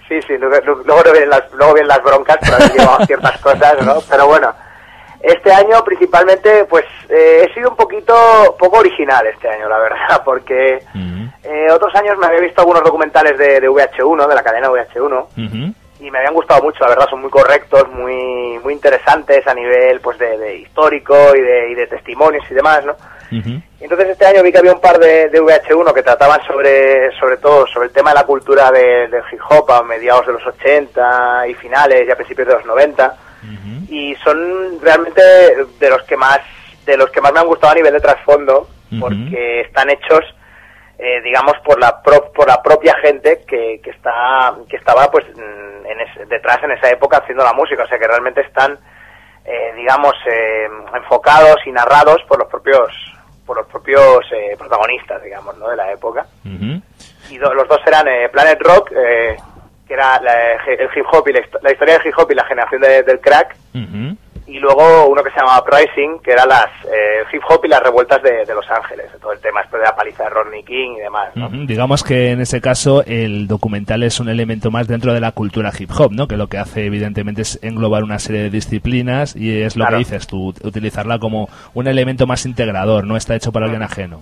Sí, 0.07 0.21
sí, 0.27 0.37
luego, 0.37 0.55
luego 0.83 1.01
no 1.03 1.11
vienen 1.11 1.29
las, 1.29 1.51
luego 1.53 1.73
vienen 1.73 1.87
las 1.87 2.03
broncas 2.03 2.37
por 2.37 2.53
haber 2.53 2.71
llevado 2.73 3.05
ciertas 3.07 3.37
cosas, 3.41 3.83
¿no? 3.83 3.95
Pero 4.07 4.27
bueno, 4.27 4.53
este 5.21 5.51
año 5.51 5.83
principalmente, 5.83 6.65
pues 6.65 6.85
eh, 7.09 7.47
he 7.49 7.53
sido 7.55 7.71
un 7.71 7.75
poquito, 7.75 8.13
poco 8.59 8.77
original 8.79 9.25
este 9.25 9.49
año, 9.49 9.67
la 9.67 9.79
verdad, 9.79 10.21
porque 10.23 10.79
eh, 11.43 11.67
otros 11.71 11.93
años 11.95 12.17
me 12.19 12.27
había 12.27 12.41
visto 12.41 12.61
algunos 12.61 12.83
documentales 12.83 13.35
de, 13.37 13.59
de 13.61 13.67
VH1, 13.69 14.27
de 14.27 14.35
la 14.35 14.43
cadena 14.43 14.69
VH1, 14.69 15.23
Ujú. 15.23 15.73
Y 15.99 16.11
me 16.11 16.17
habían 16.19 16.33
gustado 16.33 16.61
mucho, 16.61 16.79
la 16.83 16.89
verdad, 16.89 17.07
son 17.09 17.21
muy 17.21 17.29
correctos, 17.29 17.87
muy 17.91 18.59
muy 18.63 18.73
interesantes 18.73 19.45
a 19.47 19.53
nivel 19.53 19.99
pues 20.01 20.17
de, 20.19 20.37
de 20.37 20.55
histórico 20.57 21.15
y 21.35 21.41
de, 21.41 21.69
y 21.71 21.75
de 21.75 21.87
testimonios 21.87 22.43
y 22.49 22.53
demás, 22.53 22.83
¿no? 22.85 22.95
Entonces 23.79 24.09
este 24.09 24.25
año 24.25 24.43
vi 24.43 24.51
que 24.51 24.57
había 24.59 24.73
un 24.73 24.81
par 24.81 24.97
de, 24.99 25.29
de 25.29 25.41
VH1 25.41 25.93
que 25.93 26.03
trataban 26.03 26.39
sobre, 26.45 27.11
sobre 27.19 27.37
todo 27.37 27.65
sobre 27.67 27.87
el 27.87 27.93
tema 27.93 28.11
de 28.11 28.15
la 28.15 28.23
cultura 28.25 28.71
de- 28.71 29.07
del 29.07 29.23
hip 29.31 29.39
hop 29.49 29.71
a 29.71 29.83
mediados 29.83 30.27
de 30.27 30.33
los 30.33 30.45
80 30.45 31.47
y 31.47 31.53
finales 31.55 32.03
y 32.07 32.11
a 32.11 32.15
principios 32.15 32.47
de 32.47 32.53
los 32.55 32.65
90 32.65 33.15
y 33.89 34.15
son 34.23 34.79
realmente 34.81 35.21
de 35.79 35.89
los 35.89 36.01
que 36.03 36.17
más 36.17 36.39
de 36.85 36.97
los 36.97 37.09
que 37.11 37.21
más 37.21 37.31
me 37.33 37.39
han 37.39 37.47
gustado 37.47 37.71
a 37.73 37.75
nivel 37.75 37.93
de 37.93 37.99
trasfondo 37.99 38.67
porque 38.99 39.61
están 39.61 39.89
hechos 39.89 40.23
eh, 40.97 41.21
digamos 41.21 41.53
por 41.63 41.79
la 41.79 42.01
pro- 42.01 42.31
por 42.33 42.47
la 42.47 42.61
propia 42.63 42.95
gente 43.01 43.43
que, 43.47 43.79
que 43.83 43.89
está 43.91 44.53
que 44.69 44.77
estaba 44.77 45.09
pues 45.11 45.25
mm, 45.35 45.85
en 45.85 45.99
es- 46.01 46.29
detrás 46.29 46.63
en 46.63 46.71
esa 46.71 46.89
época 46.89 47.17
haciendo 47.17 47.43
la 47.43 47.53
música. 47.53 47.83
O 47.83 47.87
sea 47.87 47.99
que 47.99 48.07
realmente 48.07 48.41
están 48.41 48.77
eh, 49.45 49.73
digamos 49.75 50.13
eh, 50.27 50.67
enfocados 50.95 51.57
y 51.65 51.71
narrados 51.71 52.21
por 52.27 52.39
los 52.39 52.47
propios 52.49 52.91
por 53.45 53.57
los 53.57 53.67
propios 53.67 54.25
eh, 54.31 54.55
protagonistas 54.57 55.21
digamos 55.21 55.57
no 55.57 55.67
de 55.69 55.75
la 55.75 55.91
época. 55.91 56.25
Y 57.29 57.37
do- 57.37 57.53
los 57.53 57.67
dos 57.67 57.79
eran 57.85 58.07
eh, 58.07 58.29
Planet 58.29 58.59
Rock 58.61 58.91
eh, 58.95 59.35
que 59.87 59.93
era 59.93 60.19
la- 60.21 60.53
el 60.65 60.89
hip 60.95 61.05
hop 61.11 61.27
y 61.27 61.33
la, 61.33 61.39
histo- 61.41 61.59
la 61.61 61.71
historia 61.71 61.97
del 61.99 62.07
hip 62.07 62.13
hop 62.17 62.31
y 62.31 62.35
la 62.35 62.45
generación 62.45 62.81
de- 62.81 63.03
del 63.03 63.19
crack. 63.19 63.55
Y 64.47 64.59
luego 64.59 65.07
uno 65.07 65.23
que 65.23 65.31
se 65.31 65.39
llamaba 65.39 65.63
Pricing 65.65 66.19
que 66.23 66.31
era 66.31 66.45
las 66.45 66.67
eh, 66.85 67.23
hip 67.33 67.41
hop 67.49 67.61
y 67.65 67.67
las 67.67 67.81
revueltas 67.81 68.21
de, 68.21 68.45
de 68.45 68.53
Los 68.53 68.69
Ángeles 68.69 69.07
todo 69.19 69.31
el 69.33 69.39
tema 69.39 69.61
después 69.61 69.81
de 69.81 69.87
la 69.87 69.95
paliza 69.95 70.23
de 70.25 70.29
Rodney 70.29 70.63
King 70.63 70.97
y 70.97 70.99
demás. 70.99 71.29
Digamos 71.67 72.03
que 72.03 72.29
en 72.31 72.41
ese 72.41 72.61
caso 72.61 73.03
el 73.07 73.47
documental 73.47 74.03
es 74.03 74.19
un 74.19 74.29
elemento 74.29 74.69
más 74.69 74.87
dentro 74.87 75.13
de 75.13 75.19
la 75.19 75.31
cultura 75.31 75.71
hip 75.77 75.89
hop, 75.97 76.11
¿no? 76.11 76.27
Que 76.27 76.37
lo 76.37 76.47
que 76.47 76.59
hace 76.59 76.85
evidentemente 76.85 77.41
es 77.41 77.57
englobar 77.63 78.03
una 78.03 78.19
serie 78.19 78.43
de 78.43 78.49
disciplinas 78.51 79.35
y 79.35 79.61
es 79.63 79.75
lo 79.75 79.85
Claro. 79.85 79.97
que 79.97 80.03
dices 80.03 80.27
tú, 80.27 80.53
utilizarla 80.63 81.17
como 81.19 81.49
un 81.73 81.87
elemento 81.87 82.27
más 82.27 82.45
integrador, 82.45 83.05
no 83.05 83.17
está 83.17 83.35
hecho 83.35 83.51
para 83.51 83.65
alguien 83.65 83.81
ajeno. 83.83 84.21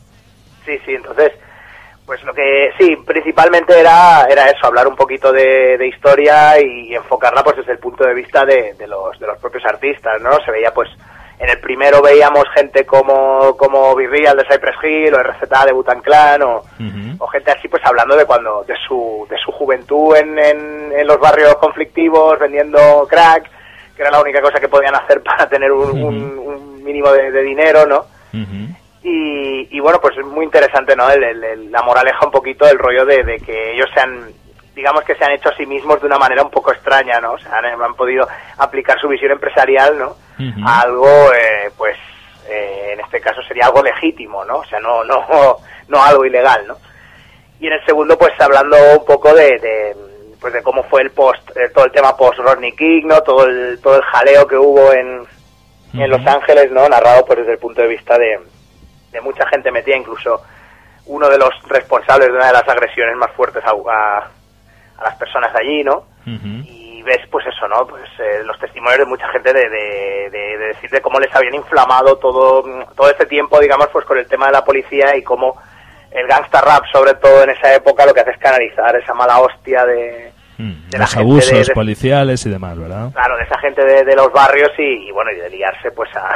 Sí, 0.66 0.72
sí, 0.86 0.94
entonces, 0.94 1.32
pues 2.06 2.22
lo 2.24 2.34
que 2.34 2.72
sí, 2.80 2.96
principalmente 3.06 3.80
era, 3.80 4.26
era 4.30 4.46
eso, 4.48 4.68
hablar 4.68 4.88
un 4.88 4.96
poquito 4.96 5.32
de, 5.32 5.78
de 5.78 5.88
historia 5.88 6.60
y 6.60 6.94
enfocarla 6.96 7.44
pues 7.44 7.58
desde 7.58 7.72
el 7.74 7.80
punto 7.80 8.04
de 8.06 8.14
vista 8.14 8.44
de, 8.46 8.74
de 8.74 8.88
los, 8.88 9.18
de 9.20 9.28
los 9.28 9.38
propios 9.40 9.64
artistas, 9.66 10.22
¿no? 10.22 10.32
Se 10.44 10.52
veía 10.52 10.74
pues, 10.74 10.90
en 11.40 11.50
el 11.50 11.60
primero 11.60 12.02
veíamos 12.02 12.44
gente 12.54 12.86
como, 12.86 13.56
como 13.58 13.96
Virreal 13.96 14.36
de 14.38 14.44
Cypress 14.44 14.76
Hill 14.84 15.14
o 15.16 15.24
RZA 15.24 15.66
de 15.66 15.72
Butan 15.74 16.02
Clan 16.02 16.42
o, 16.44 16.62
o 17.20 17.28
gente 17.28 17.52
así 17.52 17.68
pues 17.68 17.82
hablando 17.86 18.16
de 18.16 18.26
cuando, 18.26 18.64
de 18.66 18.76
su, 18.88 19.26
de 19.30 19.38
su 19.38 19.52
juventud 19.52 20.16
en, 20.16 20.38
en, 20.40 20.92
en 20.92 21.08
los 21.08 21.20
barrios 21.20 21.56
conflictivos 21.56 22.38
vendiendo 22.40 23.08
crack, 23.10 23.50
que 23.96 24.02
era 24.02 24.12
la 24.12 24.22
única 24.22 24.42
cosa 24.42 24.60
que 24.60 24.68
podían 24.70 24.96
hacer 24.96 25.22
para 25.24 25.48
tener 25.48 25.72
un, 25.72 26.04
un- 26.04 26.38
un 26.38 26.84
mínimo 26.84 27.12
de- 27.12 27.32
de 27.32 27.42
dinero, 27.44 27.86
¿no? 27.86 28.06
Y, 29.04 29.68
y 29.76 29.80
bueno, 29.82 30.00
pues 30.00 30.18
es 30.18 30.26
muy 30.26 30.46
interesante, 30.46 30.96
¿no? 30.96 31.10
El- 31.10 31.24
el- 31.24 31.44
el- 31.44 31.72
la 31.72 31.82
moraleja 31.84 32.26
un 32.26 32.32
poquito, 32.32 32.66
el 32.68 32.80
rollo 32.80 33.06
de, 33.06 33.24
de 33.24 33.40
que 33.40 33.74
ellos 33.74 33.90
se 33.94 34.00
han, 34.00 34.32
digamos 34.76 35.04
que 35.04 35.16
se 35.16 35.26
han 35.26 35.32
hecho 35.34 35.50
a 35.50 35.56
sí 35.58 35.66
mismos 35.66 36.00
de 36.00 36.08
una 36.08 36.18
manera 36.18 36.42
un 36.44 36.50
poco 36.50 36.72
extraña, 36.72 37.20
¿no? 37.20 37.34
O 37.34 37.38
sea, 37.38 37.58
han, 37.58 37.66
han 37.82 37.96
podido 37.96 38.28
aplicar 38.58 38.98
su 39.00 39.08
visión 39.10 39.32
empresarial, 39.32 39.98
¿no? 40.00 40.16
A 40.66 40.82
algo, 40.82 41.08
eh, 41.34 41.70
pues, 41.78 41.98
eh, 42.48 42.92
en 42.94 43.00
este 43.02 43.20
caso 43.20 43.42
sería 43.44 43.66
algo 43.66 43.84
legítimo, 43.84 44.44
¿no? 44.46 44.58
O 44.60 44.66
sea, 44.66 44.80
no, 44.80 45.04
no, 45.04 45.26
no 45.90 46.04
algo 46.04 46.26
ilegal, 46.26 46.66
¿no? 46.68 46.78
Y 47.60 47.68
en 47.68 47.74
el 47.74 47.86
segundo, 47.86 48.18
pues 48.18 48.32
hablando 48.40 48.78
un 49.00 49.06
poco 49.06 49.34
de, 49.34 49.58
de, 49.60 49.96
pues 50.40 50.54
de 50.54 50.64
cómo 50.64 50.84
fue 50.84 51.02
el 51.02 51.12
post, 51.12 51.50
eh, 51.58 51.70
todo 51.74 51.86
el 51.86 51.92
tema 51.92 52.16
post 52.16 52.40
Rodney 52.40 52.72
King, 52.74 53.04
¿no? 53.06 53.22
Todo 53.22 53.46
el, 53.48 53.80
todo 53.82 53.98
el 53.98 54.02
jaleo 54.04 54.48
que 54.48 54.58
hubo 54.58 54.92
en, 54.94 55.26
en 55.94 56.10
Los 56.10 56.26
Ángeles, 56.26 56.72
¿no? 56.72 56.88
Narrado 56.90 57.26
pues 57.26 57.40
desde 57.40 57.54
el 57.54 57.60
punto 57.60 57.82
de 57.82 57.88
vista 57.88 58.18
de, 58.18 58.40
de 59.14 59.22
mucha 59.22 59.48
gente 59.48 59.72
metida, 59.72 59.96
incluso 59.96 60.42
uno 61.06 61.30
de 61.30 61.38
los 61.38 61.52
responsables 61.68 62.28
de 62.28 62.34
una 62.36 62.48
de 62.48 62.54
las 62.54 62.68
agresiones 62.68 63.16
más 63.16 63.32
fuertes 63.32 63.64
a, 63.66 63.72
a, 63.72 64.18
a 64.98 65.04
las 65.04 65.16
personas 65.16 65.54
allí, 65.56 65.84
¿no? 65.84 66.06
Y 66.68 67.02
ves, 67.04 67.20
pues 67.30 67.46
eso, 67.48 67.68
¿no? 67.68 67.86
Pues 67.86 68.04
eh, 68.20 68.42
los 68.46 68.58
testimonios 68.60 69.00
de 69.00 69.06
mucha 69.06 69.28
gente 69.30 69.52
de, 69.54 69.70
de, 69.70 70.30
de- 70.32 70.58
de 70.58 70.68
decir 70.68 70.90
de 70.90 71.02
cómo 71.02 71.20
les 71.20 71.34
habían 71.36 71.56
inflamado 71.56 72.18
todo, 72.18 72.64
todo 72.96 73.10
este 73.10 73.26
tiempo, 73.26 73.60
digamos, 73.60 73.88
pues 73.92 74.06
con 74.06 74.18
el 74.18 74.28
tema 74.28 74.46
de 74.48 74.54
la 74.54 74.64
policía 74.64 75.16
y 75.18 75.24
cómo 75.24 75.58
el 76.12 76.28
gangsta 76.28 76.62
rap, 76.62 76.84
sobre 76.92 77.14
todo 77.16 77.44
en 77.44 77.50
esa 77.50 77.74
época, 77.74 78.06
lo 78.06 78.14
que 78.14 78.22
hace 78.22 78.32
es 78.32 78.38
canalizar 78.38 78.96
esa 78.96 79.14
mala 79.14 79.40
hostia 79.40 79.86
de, 79.86 80.32
Mm, 80.58 80.90
de 80.92 80.98
Los 81.00 81.18
abusos 81.18 81.52
de- 81.52 81.64
de- 81.64 81.74
policiales 81.74 82.46
y 82.46 82.50
demás, 82.50 82.78
¿verdad? 82.78 83.12
claro, 83.12 83.36
de 83.38 83.44
esa 83.44 83.58
gente 83.60 83.84
de, 83.84 84.04
de 84.04 84.16
los 84.16 84.32
barrios 84.32 84.70
y, 84.78 85.08
y, 85.08 85.12
bueno, 85.12 85.32
y 85.32 85.36
de 85.36 85.50
liarse 85.50 85.90
pues 85.92 86.10
a, 86.16 86.30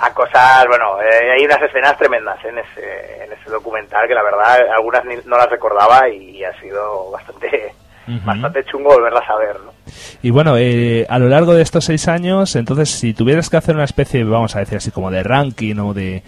a 0.06 0.10
cosas, 0.14 0.66
bueno, 0.68 1.00
eh, 1.02 1.32
hay 1.38 1.44
unas 1.44 1.60
escenas 1.62 1.96
tremendas 1.98 2.42
en 2.44 2.58
ese, 2.58 3.24
en 3.24 3.32
ese 3.32 3.50
documental 3.50 4.08
que 4.08 4.14
la 4.14 4.22
verdad 4.22 4.58
algunas 4.74 5.04
ni- 5.04 5.18
no 5.26 5.36
las 5.36 5.50
recordaba 5.50 6.08
y, 6.08 6.42
ha 6.44 6.58
sido 6.60 7.10
bastante, 7.10 7.72
bastante 8.24 8.64
chungo 8.64 8.90
volverlas 8.94 9.28
a 9.28 9.36
ver, 9.36 9.56
¿no? 9.60 9.72
Y 10.22 10.30
bueno, 10.30 10.56
eh, 10.58 11.06
a 11.08 11.18
lo 11.18 11.28
largo 11.28 11.52
de 11.54 11.62
estos 11.62 11.84
seis 11.84 12.08
años, 12.08 12.56
entonces, 12.56 12.88
si 12.90 13.12
tuvieras 13.14 13.50
que 13.50 13.56
hacer 13.58 13.74
una 13.74 13.84
especie, 13.84 14.24
vamos 14.24 14.56
a 14.56 14.60
decir 14.60 14.78
así, 14.78 14.90
como 14.90 15.10
de 15.10 15.22
ranking 15.22 15.76
o 15.78 15.92
de, 15.94 16.22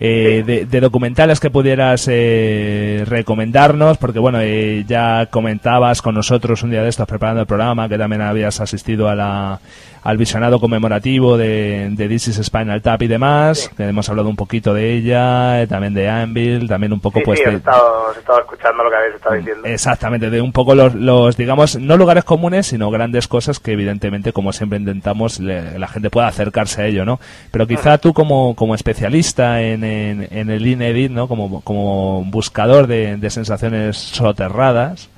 eh, 0.00 0.66
de, 0.68 0.80
documentales 0.80 1.40
que 1.40 1.50
pudieras 1.50 2.08
eh, 2.10 3.04
recomendarnos, 3.06 3.96
porque 3.98 4.18
bueno, 4.18 4.40
eh, 4.40 4.84
ya 4.86 5.26
comentabas 5.26 6.02
con 6.02 6.14
nosotros 6.14 6.62
un 6.62 6.70
día 6.70 6.82
de 6.82 6.88
estos 6.88 7.06
preparando 7.06 7.42
el 7.42 7.46
programa 7.46 7.88
que 7.88 7.96
también 7.96 8.22
habías 8.22 8.60
asistido 8.60 9.08
a 9.08 9.14
la, 9.14 9.60
al 10.04 10.16
visionado 10.18 10.60
conmemorativo 10.60 11.36
de, 11.36 11.88
de 11.90 12.08
This 12.08 12.28
is 12.28 12.36
Spinal 12.44 12.80
Tap 12.82 13.02
y 13.02 13.08
demás, 13.08 13.70
que 13.76 13.84
hemos 13.88 14.08
hablado 14.08 14.28
un 14.28 14.36
poquito 14.36 14.72
de 14.74 14.92
ella, 14.92 15.62
eh, 15.62 15.66
también 15.66 15.94
de 15.94 16.08
Anvil, 16.08 16.68
también 16.68 16.92
un 16.92 17.00
poco 17.00 17.18
Sí, 17.20 17.24
pues 17.24 17.40
estado, 17.40 18.12
he 18.14 18.18
estado 18.18 18.40
escuchando 18.40 18.84
lo 18.84 18.90
que 18.90 18.96
habéis 18.96 19.14
estado 19.16 19.34
diciendo. 19.36 19.66
Exactamente, 19.66 20.30
de 20.30 20.40
un 20.40 20.52
poco 20.52 20.74
los, 20.74 20.94
los, 20.94 21.36
digamos, 21.36 21.76
no 21.80 21.96
lugares 21.96 22.22
comunes, 22.24 22.66
sino 22.66 22.90
grandes 22.90 23.26
cosas 23.26 23.58
que 23.58 23.72
evidentemente, 23.72 24.32
como 24.32 24.52
siempre 24.52 24.78
intentamos, 24.78 25.40
le- 25.40 25.78
la 25.78 25.88
gente 25.88 26.10
pueda 26.10 26.26
acercarse 26.28 26.82
a 26.82 26.86
ello, 26.86 27.04
¿no? 27.04 27.18
Pero 27.50 27.66
quizá 27.66 27.98
tú 27.98 28.12
como, 28.12 28.54
como 28.54 28.74
especialista 28.74 29.62
en, 29.62 29.84
en, 29.84 30.28
en 30.30 30.50
el 30.50 30.66
Inedit, 30.66 31.10
¿no? 31.12 31.28
Como, 31.28 31.62
como 31.62 32.24
buscador 32.26 32.86
de, 32.86 33.16
de 33.16 33.30
sensaciones 33.30 33.96
soterradas, 33.96 35.08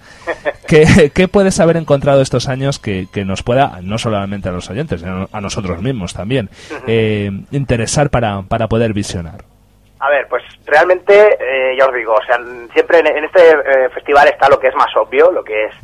¿qué, 0.66 1.10
qué 1.14 1.28
puedes 1.28 1.60
haber 1.60 1.76
encontrado 1.76 2.20
estos 2.20 2.48
años 2.48 2.78
que, 2.78 3.06
que 3.12 3.24
nos 3.24 3.42
pueda, 3.42 3.80
no 3.82 3.98
solamente 3.98 4.48
a 4.48 4.52
los 4.52 4.68
oyentes, 4.70 5.00
sino 5.00 5.28
a 5.32 5.40
nosotros 5.40 5.80
mismos 5.80 6.14
también, 6.14 6.50
eh, 6.86 7.30
interesar 7.50 8.10
para, 8.10 8.42
para 8.42 8.68
poder 8.68 8.92
visionar? 8.92 9.44
A 9.98 10.10
ver, 10.10 10.26
pues 10.28 10.42
realmente, 10.66 11.14
eh, 11.40 11.74
ya 11.78 11.86
os 11.86 11.94
digo, 11.94 12.12
o 12.14 12.22
sea, 12.26 12.38
siempre 12.74 12.98
en, 12.98 13.06
en 13.06 13.24
este 13.24 13.50
eh, 13.50 13.88
festival 13.94 14.28
está 14.28 14.48
lo 14.48 14.58
que 14.60 14.68
es 14.68 14.74
más 14.74 14.94
obvio, 14.94 15.30
lo 15.32 15.42
que 15.42 15.64
es, 15.64 15.74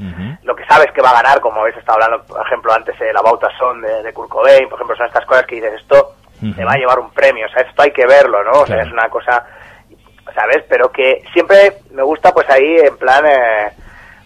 lo 0.42 0.54
que 0.54 0.66
sabes 0.66 0.92
que 0.92 1.00
va 1.00 1.10
a 1.10 1.22
ganar, 1.22 1.40
como 1.40 1.60
habéis 1.60 1.78
estado 1.78 2.02
hablando, 2.02 2.24
por 2.26 2.46
ejemplo, 2.46 2.72
antes 2.74 2.98
de 2.98 3.12
la 3.12 3.22
Bauta 3.22 3.48
Son 3.58 3.80
de, 3.80 4.02
de 4.02 4.12
Kurt 4.12 4.28
Cobain, 4.28 4.68
por 4.68 4.76
ejemplo, 4.76 4.96
son 4.96 5.06
estas 5.06 5.24
cosas 5.24 5.46
que 5.46 5.56
dices, 5.56 5.72
esto 5.80 6.14
te 6.56 6.64
va 6.64 6.72
a 6.72 6.76
llevar 6.76 6.98
un 6.98 7.10
premio, 7.10 7.46
o 7.46 7.48
sea, 7.48 7.62
esto 7.62 7.82
hay 7.82 7.92
que 7.92 8.04
verlo, 8.04 8.42
¿no? 8.44 8.60
O 8.62 8.66
sea, 8.66 8.82
es 8.82 8.92
una 8.92 9.08
cosa, 9.08 9.46
¿sabes? 10.34 10.62
Pero 10.68 10.90
que 10.90 11.22
siempre 11.32 11.78
me 11.92 12.02
gusta, 12.02 12.32
pues 12.32 12.48
ahí, 12.50 12.76
en 12.84 12.96
plan, 12.98 13.24
eh, 13.24 13.72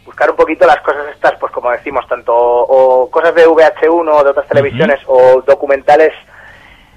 buscar 0.07 0.31
un 0.31 0.37
poquito 0.37 0.67
las 0.67 0.81
cosas 0.81 1.09
estas, 1.13 1.35
pues 1.39 1.53
como 1.53 1.71
decimos, 1.71 2.07
tanto 2.09 2.33
o 2.35 3.11
cosas 3.11 3.35
de 3.35 3.47
VH1 3.47 4.09
o 4.09 4.25
de 4.25 4.31
otras 4.31 4.47
televisiones 4.47 5.01
o 5.07 5.43
documentales 5.43 6.13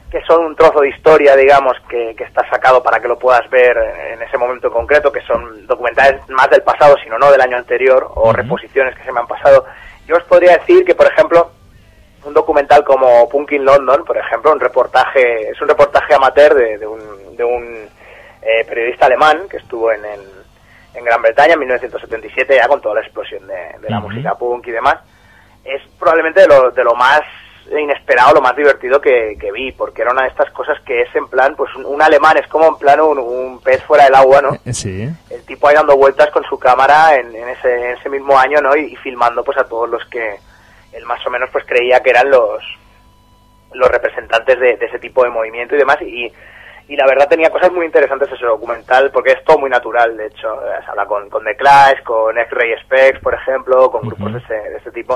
que 0.10 0.22
son 0.22 0.44
un 0.46 0.56
trozo 0.56 0.82
de 0.82 0.90
historia, 0.90 1.36
digamos, 1.36 1.78
que, 1.88 2.16
que 2.16 2.24
está 2.24 2.48
sacado 2.50 2.82
para 2.82 3.00
que 3.00 3.08
lo 3.08 3.20
puedas 3.20 3.48
ver 3.50 3.78
en 4.12 4.22
ese 4.22 4.38
momento 4.38 4.68
en 4.68 4.74
concreto, 4.74 5.12
que 5.12 5.22
son 5.22 5.68
documentales 5.68 6.28
más 6.30 6.50
del 6.50 6.64
pasado, 6.64 6.96
sino 7.04 7.20
no 7.20 7.32
del 7.32 7.42
año 7.42 7.58
anterior, 7.58 8.12
o 8.16 8.34
reposiciones 8.34 8.96
que 8.96 9.04
se 9.04 9.12
me 9.12 9.20
han 9.20 9.28
pasado. 9.28 9.66
Yo 10.08 10.16
os 10.16 10.24
podría 10.24 10.58
decir 10.58 10.84
que, 10.84 10.96
por 10.96 11.06
ejemplo, 11.06 11.52
un 12.26 12.34
documental 12.34 12.84
como 12.84 13.30
Punk 13.30 13.52
in 13.52 13.66
London, 13.66 14.04
por 14.04 14.18
ejemplo, 14.18 14.52
un 14.52 14.60
reportaje, 14.60 15.50
es 15.50 15.62
un 15.62 15.68
reportaje 15.68 16.16
amateur 16.16 16.56
de, 16.56 16.78
de 16.80 16.88
un, 16.88 17.36
de 17.38 17.44
un 17.44 17.90
eh, 18.42 18.66
periodista 18.68 19.06
alemán 19.06 19.48
que 19.48 19.58
estuvo 19.58 19.92
en, 19.92 20.04
en, 20.06 20.39
en 21.00 21.06
Gran 21.06 21.22
Bretaña 21.22 21.54
en 21.54 21.60
1977, 21.60 22.56
ya 22.56 22.68
con 22.68 22.82
toda 22.82 22.96
la 22.96 23.02
explosión 23.02 23.48
de, 23.48 23.80
de 23.82 23.90
la 23.90 24.00
música 24.00 24.36
punk 24.36 24.68
y 24.68 24.72
demás. 24.72 24.98
Es 25.64 25.82
probablemente 25.98 26.42
de 26.42 26.48
lo, 26.48 26.72
de 26.72 26.84
lo 26.84 26.94
más 26.96 27.22
inesperado, 27.78 28.34
lo 28.34 28.42
más 28.42 28.56
divertido 28.56 29.00
que, 29.00 29.38
que 29.40 29.52
vi, 29.52 29.72
porque 29.72 30.02
era 30.02 30.12
una 30.12 30.24
de 30.24 30.30
estas 30.30 30.50
cosas 30.52 30.80
que 30.82 31.02
es 31.02 31.16
en 31.16 31.28
plan, 31.28 31.56
pues 31.56 31.74
un, 31.76 31.86
un 31.86 32.02
alemán 32.02 32.38
es 32.38 32.48
como 32.48 32.68
en 32.68 32.76
plan 32.78 33.00
un, 33.00 33.20
un 33.20 33.62
pez 33.62 33.84
fuera 33.84 34.06
del 34.06 34.16
agua, 34.16 34.42
¿no? 34.42 34.50
Sí. 34.74 35.08
el 35.30 35.46
tipo 35.46 35.68
ahí 35.68 35.76
dando 35.76 35.96
vueltas 35.96 36.30
con 36.32 36.44
su 36.46 36.58
cámara 36.58 37.16
en, 37.16 37.36
en 37.36 37.50
ese, 37.50 37.74
en 37.74 37.98
ese 37.98 38.10
mismo 38.10 38.38
año, 38.38 38.60
¿no? 38.62 38.76
Y, 38.76 38.94
y 38.94 38.96
filmando 38.98 39.44
pues 39.44 39.58
a 39.58 39.66
todos 39.66 39.90
los 39.90 40.04
que 40.06 40.38
él 40.94 41.06
más 41.06 41.26
o 41.26 41.30
menos 41.30 41.50
pues 41.52 41.66
creía 41.66 42.02
que 42.02 42.10
eran 42.10 42.30
los 42.30 42.64
los 43.72 43.88
representantes 43.88 44.60
de, 44.60 44.78
de 44.78 44.86
ese 44.88 44.98
tipo 44.98 45.24
de 45.24 45.30
movimiento 45.30 45.76
y 45.76 45.78
demás 45.78 46.02
y, 46.02 46.32
y 46.90 46.96
la 46.96 47.06
verdad 47.06 47.30
tenía 47.30 47.52
cosas 47.52 47.72
muy 47.72 47.86
interesantes 47.86 48.32
ese 48.32 48.46
documental, 48.46 49.12
porque 49.12 49.34
es 49.34 49.44
todo 49.44 49.60
muy 49.60 49.70
natural, 49.70 50.18
de 50.18 50.26
hecho, 50.26 50.60
se 50.84 50.90
habla 50.90 51.06
con, 51.06 51.30
con 51.30 51.44
The 51.44 51.56
Clash, 51.56 52.02
con 52.04 52.36
X-Ray 52.36 52.80
Specs, 52.84 53.20
por 53.20 53.36
ejemplo, 53.36 53.92
con 53.92 54.02
grupos 54.08 54.34
de, 54.34 54.40
ese, 54.40 54.54
de 54.56 54.78
ese 54.78 54.92
tipo, 54.92 55.16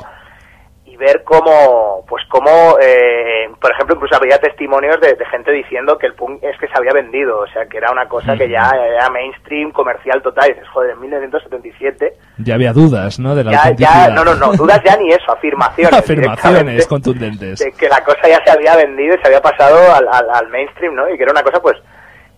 y 0.86 0.98
ver 0.98 1.24
cómo, 1.24 2.04
pues 2.08 2.24
cómo, 2.30 2.78
eh, 2.82 3.50
por 3.60 3.72
ejemplo, 3.72 3.96
incluso 3.96 4.16
había 4.16 4.38
testimonios 4.38 5.00
de, 5.02 5.16
de 5.16 5.26
gente 5.26 5.52
diciendo 5.52 5.98
que 5.98 6.08
el 6.08 6.14
punk 6.14 6.44
es 6.44 6.58
que 6.60 6.68
se 6.68 6.74
había 6.78 6.92
vendido, 6.94 7.40
o 7.40 7.48
sea, 7.48 7.66
que 7.66 7.78
era 7.78 7.92
una 7.92 8.08
cosa 8.08 8.36
que 8.36 8.50
ya 8.50 8.70
era 8.70 9.10
mainstream, 9.10 9.72
comercial 9.72 10.22
total, 10.22 10.50
y 10.50 10.54
dices, 10.54 10.68
joder, 10.70 10.92
en 10.92 11.00
1977, 11.02 12.14
Ya 12.40 12.56
había 12.56 12.74
dudas, 12.74 13.20
¿no? 13.20 13.34
De 13.34 13.44
la 13.44 13.52
ya, 13.52 13.72
ya, 13.76 14.10
no, 14.10 14.24
no, 14.24 14.36
no, 14.36 14.52
dudas 14.54 14.82
ya 14.84 14.96
ni 14.98 15.10
eso, 15.10 15.32
afirmaciones. 15.32 15.98
Afirmaciones 15.98 16.88
contundentes. 16.88 17.60
de 17.60 17.72
que 17.72 17.90
la 17.90 18.04
cosa 18.04 18.28
ya 18.28 18.44
se 18.46 18.52
había 18.52 18.76
vendido 18.76 19.16
y 19.16 19.18
se 19.20 19.28
había 19.28 19.42
pasado 19.42 19.94
al, 19.96 20.08
al, 20.12 20.30
al 20.30 20.48
mainstream, 20.50 20.96
¿no? 20.96 21.10
Y 21.10 21.18
que 21.18 21.24
era 21.24 21.32
una 21.32 21.44
cosa, 21.44 21.60
pues, 21.62 21.78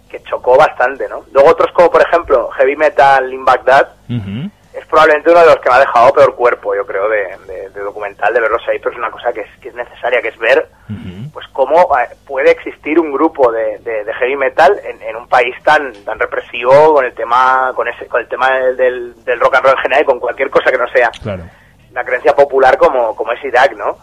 que 0.10 0.22
chocó 0.24 0.58
bastante, 0.58 1.10
¿no? 1.10 1.24
Luego 1.34 1.50
otros 1.50 1.72
como, 1.74 1.90
por 1.92 2.02
ejemplo, 2.02 2.50
Heavy 2.52 2.76
Metal 2.76 3.34
in 3.34 3.44
Baghdad. 3.44 3.88
Es 4.77 4.85
probablemente 4.88 5.31
uno 5.31 5.39
de 5.39 5.45
los 5.47 5.57
que 5.57 5.69
me 5.69 5.76
ha 5.76 5.80
dejado 5.80 6.14
peor 6.14 6.35
cuerpo, 6.35 6.76
yo 6.76 6.85
creo, 6.85 7.07
de, 7.10 7.38
de- 7.47 7.69
de 7.69 7.80
documental, 7.81 8.34
de 8.34 8.39
verlos 8.41 8.61
ahí, 8.68 8.77
pero 8.80 8.91
es 8.91 8.97
una 8.97 9.11
cosa 9.11 9.31
que 9.34 9.41
es, 9.41 9.49
que 9.61 9.69
es 9.69 9.76
necesaria, 9.76 10.22
que 10.22 10.30
es 10.30 10.38
ver, 10.38 10.68
pues, 11.34 11.45
cómo 11.52 11.76
eh, 11.97 12.07
puede 12.26 12.52
existir 12.52 12.99
un 12.99 13.11
grupo 13.11 13.52
de, 13.52 13.77
de- 13.80 14.03
de 14.06 14.14
heavy 14.14 14.35
metal 14.38 14.80
en, 14.84 15.02
en 15.02 15.15
un 15.18 15.27
país 15.27 15.53
tan 15.64 15.91
tan 16.06 16.18
represivo 16.19 16.93
con 16.93 17.03
el 17.06 17.14
tema 17.14 17.72
con 17.76 17.88
ese 17.88 18.06
con 18.07 18.22
el 18.22 18.27
tema 18.27 18.49
del, 18.52 18.77
del, 18.77 19.23
del 19.26 19.39
rock 19.39 19.56
and 19.56 19.65
roll 19.65 19.76
en 19.76 19.81
general 19.81 20.03
y 20.03 20.06
con 20.06 20.19
cualquier 20.19 20.49
cosa 20.49 20.72
que 20.72 20.77
no 20.77 20.88
sea 20.89 21.10
Claro. 21.22 21.43
la 21.91 22.03
creencia 22.06 22.34
popular 22.35 22.77
como, 22.77 23.15
como 23.15 23.31
es 23.34 23.43
Irak, 23.43 23.73
¿no? 23.76 23.97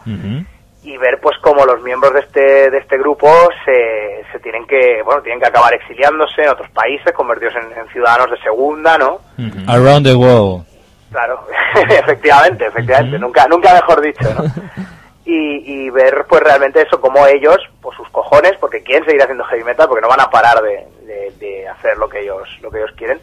Y 0.83 0.97
ver 0.97 1.19
pues 1.21 1.37
cómo 1.41 1.65
los 1.65 1.81
miembros 1.81 2.13
de 2.13 2.19
este 2.19 2.69
de 2.69 2.77
este 2.77 2.97
grupo 2.97 3.29
se, 3.65 4.23
se 4.31 4.39
tienen 4.39 4.65
que 4.67 5.01
bueno 5.03 5.21
tienen 5.21 5.39
que 5.39 5.47
acabar 5.47 5.73
exiliándose 5.73 6.41
en 6.43 6.49
otros 6.49 6.69
países 6.71 7.11
convertidos 7.13 7.53
en, 7.55 7.77
en 7.77 7.87
ciudadanos 7.89 8.29
de 8.31 8.37
segunda 8.43 8.97
no 8.97 9.19
Around 9.67 10.05
the 10.05 10.15
world. 10.15 10.65
claro 11.11 11.47
efectivamente 11.89 12.65
efectivamente 12.65 13.17
nunca 13.17 13.47
nunca 13.47 13.73
mejor 13.73 14.01
dicho 14.01 14.25
no 14.33 14.43
y, 15.25 15.85
y 15.85 15.89
ver 15.89 16.25
pues 16.27 16.43
realmente 16.43 16.81
eso 16.81 16.99
como 16.99 17.25
ellos 17.27 17.57
por 17.81 17.95
sus 17.95 18.09
cojones 18.09 18.53
porque 18.59 18.83
quieren 18.83 19.05
seguir 19.05 19.21
haciendo 19.21 19.45
heavy 19.45 19.63
metal 19.63 19.87
porque 19.87 20.01
no 20.01 20.09
van 20.09 20.19
a 20.19 20.29
parar 20.29 20.61
de, 20.61 20.85
de- 21.05 21.31
de 21.39 21.67
hacer 21.69 21.97
lo 21.97 22.09
que 22.09 22.19
ellos 22.21 22.47
lo 22.61 22.69
que 22.69 22.79
ellos 22.79 22.91
quieren 22.97 23.21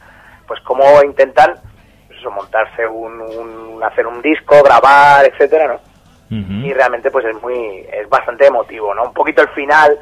pues 0.49 0.61
cómo 0.62 1.03
intentan 1.05 1.55
pues 2.07 2.19
eso, 2.19 2.31
montarse 2.31 2.87
un, 2.87 3.20
un- 3.20 3.82
hacer 3.85 4.07
un 4.07 4.23
disco 4.23 4.62
grabar 4.62 5.27
etcétera 5.27 5.66
no 5.69 5.90
y 6.31 6.73
realmente 6.73 7.11
pues 7.11 7.24
es 7.27 7.43
muy 7.43 7.85
es 7.93 8.09
bastante 8.09 8.47
emotivo 8.47 8.94
no 8.94 9.02
un 9.05 9.12
poquito 9.12 9.43
el 9.43 9.48
final 9.48 9.98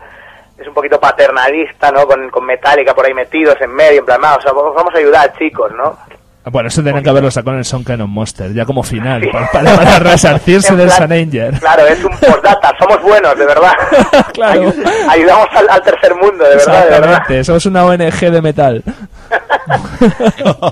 es 0.59 0.67
un 0.69 0.75
poquito 0.75 1.01
paternalista 1.01 1.91
no 1.91 2.07
con, 2.07 2.29
con 2.31 2.45
Metallica 2.45 2.95
por 2.95 3.07
ahí 3.07 3.15
metidos 3.15 3.57
en 3.61 3.73
medio 3.75 4.01
en 4.01 4.05
plan 4.07 4.21
"Va, 4.23 4.35
o 4.37 4.41
sea, 4.43 4.53
vamos 4.53 4.95
a 4.95 4.99
ayudar 4.99 5.33
chicos 5.39 5.73
no 5.77 5.97
Ah, 6.45 6.51
Bueno, 6.51 6.69
eso 6.69 6.83
tenían 6.83 7.03
que 7.03 7.11
haberlo 7.11 7.31
sacado 7.31 7.53
en 7.53 7.59
el 7.59 7.65
Son 7.65 7.83
Canon 7.83 8.09
Monster, 8.09 8.55
ya 8.55 8.65
como 8.65 8.83
final, 8.83 9.29
para, 9.33 9.51
para, 9.51 9.77
para 9.77 9.99
resarcirse 9.99 10.77
del 10.77 10.89
San 10.91 11.11
Anger. 11.13 11.59
claro 11.59 11.85
es 11.87 12.03
un 12.05 12.11
postdata 12.17 12.73
somos 12.79 13.03
buenos 13.03 13.37
de 13.37 13.45
verdad. 13.47 13.73
Claro. 14.33 14.63
Ayu- 14.63 15.07
ayudamos 15.11 15.49
al, 15.53 15.69
al 15.69 15.83
tercer 15.83 16.15
mundo 16.15 16.45
de 16.45 16.57
verdad 16.57 16.85
de 16.85 17.01
verdad. 17.01 17.43
Somos 17.43 17.67
una 17.67 17.85
ONG 17.85 18.21
de 18.31 18.41
metal. 18.43 18.85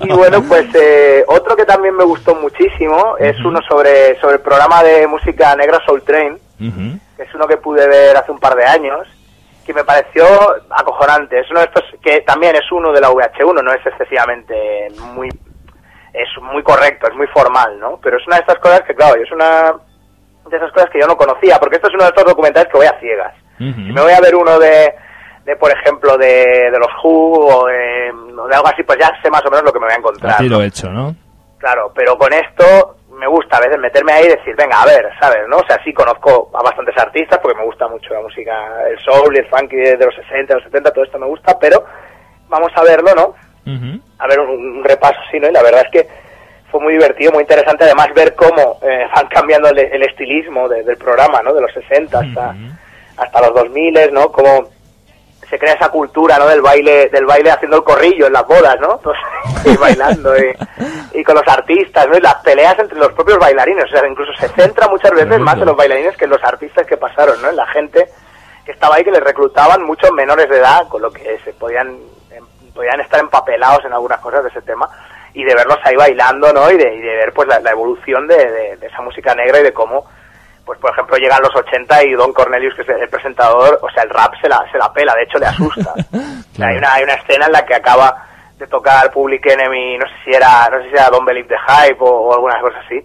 Y 0.01 0.09
bueno 0.09 0.41
pues 0.43 0.67
eh, 0.73 1.23
otro 1.27 1.55
que 1.55 1.65
también 1.65 1.95
me 1.95 2.03
gustó 2.03 2.35
muchísimo 2.35 3.15
es 3.17 3.37
uno 3.45 3.59
sobre 3.67 4.19
sobre 4.19 4.35
el 4.35 4.41
programa 4.41 4.83
de 4.83 5.07
música 5.07 5.55
negra 5.55 5.79
Soul 5.85 6.03
Train 6.03 6.37
Ujú. 6.59 6.99
que 7.15 7.23
es 7.23 7.33
uno 7.35 7.47
que 7.47 7.57
pude 7.57 7.87
ver 7.87 8.17
hace 8.17 8.31
un 8.31 8.39
par 8.39 8.55
de 8.55 8.65
años, 8.65 9.07
que 9.65 9.73
me 9.73 9.83
pareció 9.83 10.25
acojonante. 10.69 11.39
Es 11.39 11.49
uno 11.51 11.59
de 11.59 11.65
estos 11.65 11.83
que 12.01 12.21
también 12.21 12.55
es 12.55 12.71
uno 12.71 12.91
de 12.91 13.01
la 13.01 13.09
VH1, 13.09 13.63
no 13.63 13.73
es 13.73 13.85
excesivamente 13.85 14.87
muy 15.13 15.29
es 16.13 16.29
muy 16.41 16.63
correcto, 16.63 17.07
es 17.07 17.15
muy 17.15 17.27
formal, 17.27 17.79
¿no? 17.79 17.99
Pero 18.01 18.17
es 18.17 18.25
una 18.25 18.37
de 18.37 18.41
estas 18.41 18.57
cosas 18.57 18.81
que, 18.81 18.95
claro, 18.95 19.21
es 19.21 19.31
una 19.31 19.73
de 20.49 20.57
esas 20.57 20.71
cosas 20.71 20.89
que 20.89 20.99
yo 20.99 21.05
no 21.05 21.15
conocía, 21.15 21.59
porque 21.59 21.75
esto 21.75 21.89
es 21.89 21.93
uno 21.93 22.05
de 22.05 22.09
estos 22.09 22.25
documentales 22.25 22.71
que 22.71 22.77
voy 22.77 22.87
a 22.87 22.99
ciegas. 22.99 23.35
Si 23.59 23.91
me 23.91 24.01
voy 24.01 24.13
a 24.13 24.21
ver 24.21 24.35
uno 24.35 24.57
de, 24.57 24.95
de 25.47 25.55
por 25.55 25.71
ejemplo, 25.71 26.17
de, 26.17 26.69
de 26.71 26.77
los 26.77 26.89
Who 27.01 27.47
o 27.47 27.65
de, 27.67 28.11
o 28.37 28.47
de 28.47 28.55
algo 28.55 28.67
así, 28.67 28.83
pues 28.83 28.99
ya 28.99 29.09
sé 29.23 29.29
más 29.31 29.43
o 29.45 29.49
menos 29.49 29.63
lo 29.63 29.71
que 29.73 29.79
me 29.79 29.85
voy 29.85 29.93
a 29.95 29.97
encontrar. 29.97 30.37
tiro 30.37 30.61
hecho, 30.61 30.89
¿no? 30.89 31.15
Claro, 31.57 31.91
pero 31.95 32.17
con 32.17 32.31
esto 32.33 32.97
me 33.13 33.25
gusta 33.27 33.57
a 33.57 33.61
veces 33.61 33.79
meterme 33.79 34.11
ahí 34.11 34.25
y 34.25 34.35
decir, 34.35 34.53
venga, 34.55 34.81
a 34.81 34.85
ver, 34.85 35.09
¿sabes? 35.19 35.47
¿no? 35.47 35.57
O 35.57 35.65
sea, 35.65 35.81
sí 35.83 35.91
conozco 35.93 36.51
a 36.53 36.61
bastantes 36.61 36.95
artistas 36.97 37.39
porque 37.41 37.57
me 37.57 37.65
gusta 37.65 37.87
mucho 37.87 38.13
la 38.13 38.19
música, 38.21 38.53
el 38.91 38.99
soul 38.99 39.33
y 39.35 39.39
el 39.39 39.47
funky 39.47 39.77
de, 39.77 39.97
los 39.97 40.13
60, 40.15 40.53
los 40.53 40.63
70, 40.65 40.91
todo 40.91 41.03
esto 41.05 41.17
me 41.17 41.25
gusta, 41.25 41.57
pero 41.57 41.83
vamos 42.49 42.71
a 42.75 42.83
verlo, 42.83 43.15
¿no? 43.15 43.33
A 44.19 44.27
ver 44.27 44.39
un, 44.39 44.49
un 44.77 44.83
repaso, 44.83 45.17
sí, 45.31 45.39
¿no? 45.39 45.47
Y 45.49 45.51
la 45.53 45.63
verdad 45.63 45.83
es 45.85 45.91
que 45.91 46.07
fue 46.69 46.79
muy 46.81 46.93
divertido, 46.93 47.31
muy 47.31 47.41
interesante 47.41 47.85
además 47.85 48.09
ver 48.13 48.35
cómo 48.35 48.79
eh, 48.83 49.07
van 49.15 49.27
cambiando 49.29 49.69
el, 49.69 49.79
el 49.79 50.03
estilismo 50.03 50.67
de- 50.69 50.83
del 50.83 50.97
programa, 50.97 51.41
¿no? 51.41 51.53
De 51.53 51.61
los 51.61 51.73
60 51.73 52.19
hasta, 52.19 52.53
hasta 53.17 53.41
los 53.41 53.53
2000, 53.55 54.13
¿no? 54.13 54.31
Cómo 54.31 54.69
se 55.49 55.57
crea 55.57 55.73
esa 55.73 55.89
cultura, 55.89 56.37
¿no? 56.37 56.47
Del 56.47 56.61
baile, 56.61 57.09
del 57.09 57.25
baile 57.25 57.51
haciendo 57.51 57.77
el 57.77 57.83
corrillo 57.83 58.27
en 58.27 58.33
las 58.33 58.45
bodas, 58.45 58.77
¿no? 58.81 58.99
Ahí 59.65 59.75
bailando 59.79 60.35
y, 60.37 60.53
y 61.19 61.23
con 61.23 61.35
los 61.35 61.47
artistas, 61.47 62.07
¿no? 62.09 62.17
Y 62.17 62.21
las 62.21 62.35
peleas 62.35 62.77
entre 62.79 62.97
los 62.99 63.11
propios 63.13 63.39
bailarines, 63.39 63.85
o 63.85 63.87
sea, 63.87 64.05
incluso 64.07 64.33
se 64.33 64.49
centra 64.49 64.87
muchas 64.87 65.11
veces 65.11 65.39
más 65.39 65.55
en 65.57 65.65
los 65.65 65.75
bailarines 65.77 66.17
que 66.17 66.25
en 66.25 66.31
los 66.31 66.43
artistas 66.43 66.85
que 66.85 66.97
pasaron, 66.97 67.41
¿no? 67.41 67.49
En 67.49 67.55
la 67.55 67.67
gente 67.67 68.07
que 68.65 68.71
estaba 68.73 68.95
ahí 68.95 69.03
que 69.05 69.11
les 69.11 69.23
reclutaban 69.23 69.81
muchos 69.83 70.11
menores 70.11 70.49
de 70.49 70.57
edad, 70.57 70.87
con 70.89 71.01
lo 71.01 71.09
que 71.11 71.39
se 71.45 71.53
podían, 71.53 71.97
em, 72.31 72.45
podían 72.75 72.99
estar 72.99 73.19
empapelados 73.21 73.85
en 73.85 73.93
algunas 73.93 74.19
cosas 74.19 74.43
de 74.43 74.49
ese 74.49 74.61
tema 74.63 74.89
y 75.33 75.45
de 75.45 75.55
verlos 75.55 75.77
ahí 75.85 75.95
bailando, 75.95 76.51
¿no? 76.51 76.69
Y 76.71 76.75
de, 76.77 76.93
y 76.95 76.99
de 76.99 77.15
ver 77.15 77.31
pues 77.33 77.47
la, 77.47 77.61
la 77.61 77.71
evolución 77.71 78.27
de, 78.27 78.35
de- 78.35 78.75
de 78.77 78.87
esa 78.87 79.01
música 79.01 79.33
negra 79.33 79.59
y 79.61 79.63
de 79.63 79.71
cómo 79.71 80.05
pues 80.67 80.77
por 80.79 80.91
ejemplo 80.91 81.17
llegan 81.17 81.41
los 81.41 81.55
80 81.55 82.03
y 82.03 82.11
Don 82.11 82.31
Cornelius 82.33 82.75
que 82.75 82.83
es 82.83 82.89
el 82.89 83.09
presentador 83.09 83.79
o 83.81 83.89
sea 83.89 84.03
el 84.03 84.09
rap 84.09 84.33
se 84.39 84.47
la, 84.47 84.63
se 84.71 84.77
la 84.77 84.93
pela 84.93 85.15
de 85.15 85.23
hecho 85.23 85.39
le 85.39 85.47
asusta. 85.47 85.93
O 86.57 86.59
sea, 86.59 86.69
hay 86.69 86.77
una 86.77 86.93
hay 86.93 87.03
una 87.03 87.13
escena 87.13 87.45
en 87.45 87.51
la 87.51 87.63
que 87.63 87.75
acaba 87.75 88.25
de 88.57 88.65
tocar 88.65 89.11
Public 89.11 89.45
Enemy 89.45 89.97
no 89.99 90.07
sé 90.07 90.13
si 90.25 90.31
era 90.35 90.67
no 90.71 90.81
sé 90.81 90.89
si 90.89 90.95
era 90.95 91.09
Don't 91.09 91.25
Believe 91.25 91.47
the 91.47 91.55
Hype 91.55 91.97
o, 91.99 92.09
o 92.09 92.33
algunas 92.33 92.61
cosas 92.61 92.83
así 92.85 92.99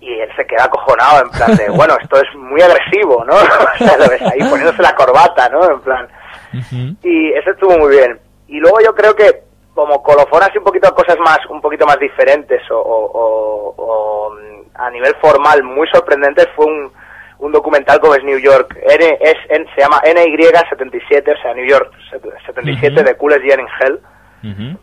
y 0.00 0.12
él 0.20 0.28
se 0.36 0.46
queda 0.46 0.64
acojonado 0.64 1.22
en 1.22 1.30
plan 1.30 1.56
de 1.56 1.70
bueno 1.76 1.96
esto 2.00 2.16
es 2.16 2.34
muy 2.36 2.60
agresivo 2.60 3.24
no 3.24 3.34
o 3.36 3.78
sea 3.78 3.96
lo 3.96 4.08
ves 4.08 4.22
ahí 4.22 4.38
poniéndose 4.48 4.82
la 4.82 4.94
corbata 4.94 5.48
no 5.48 5.64
en 5.70 5.80
plan. 5.80 6.08
Y 7.02 7.32
eso 7.32 7.50
estuvo 7.50 7.76
muy 7.78 7.96
bien. 7.96 8.18
Y 8.46 8.58
luego 8.58 8.78
yo 8.80 8.94
creo 8.94 9.14
que 9.14 9.47
como 9.78 10.02
colofón 10.02 10.42
así 10.42 10.58
un 10.58 10.64
poquito 10.64 10.88
a 10.88 10.94
cosas 10.94 11.16
más 11.20 11.38
un 11.50 11.60
poquito 11.60 11.86
más 11.86 12.00
diferentes 12.00 12.60
o, 12.72 12.76
o- 12.80 14.36
a 14.74 14.90
nivel 14.90 15.14
formal 15.20 15.62
muy 15.62 15.86
sorprendentes 15.88 16.48
fue 16.56 16.66
un, 16.66 16.92
un 17.38 17.52
documental 17.52 18.00
como 18.00 18.14
es 18.16 18.24
New 18.24 18.38
York. 18.38 18.76
N, 18.76 19.18
es, 19.20 19.36
N- 19.50 19.66
se 19.76 19.80
llama 19.80 20.00
NY77 20.02 21.32
o 21.38 21.42
sea 21.42 21.54
New 21.54 21.64
York 21.66 21.92
77 22.46 23.04
de 23.04 23.16
Coolest 23.16 23.44
Year 23.44 23.60
in 23.60 23.66
Hell 23.80 24.00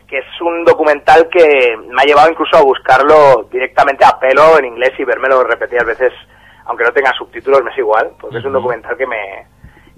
que 0.06 0.18
es 0.18 0.40
un 0.40 0.64
documental 0.64 1.28
que 1.28 1.76
me 1.88 2.02
ha 2.02 2.04
llevado 2.06 2.30
incluso 2.30 2.56
a 2.56 2.62
buscarlo 2.62 3.48
directamente 3.50 4.04
a 4.04 4.18
pelo 4.18 4.58
en 4.58 4.64
inglés 4.66 4.92
y 4.98 5.04
vérmelo 5.04 5.44
repetidas 5.44 5.84
veces 5.86 6.12
aunque 6.66 6.84
no 6.84 6.92
tenga 6.92 7.12
subtítulos 7.12 7.62
me 7.62 7.70
es 7.70 7.78
igual 7.78 8.12
porque 8.20 8.38
es 8.38 8.44
un 8.44 8.52
documental 8.54 8.96
que 8.96 9.06
me 9.06 9.46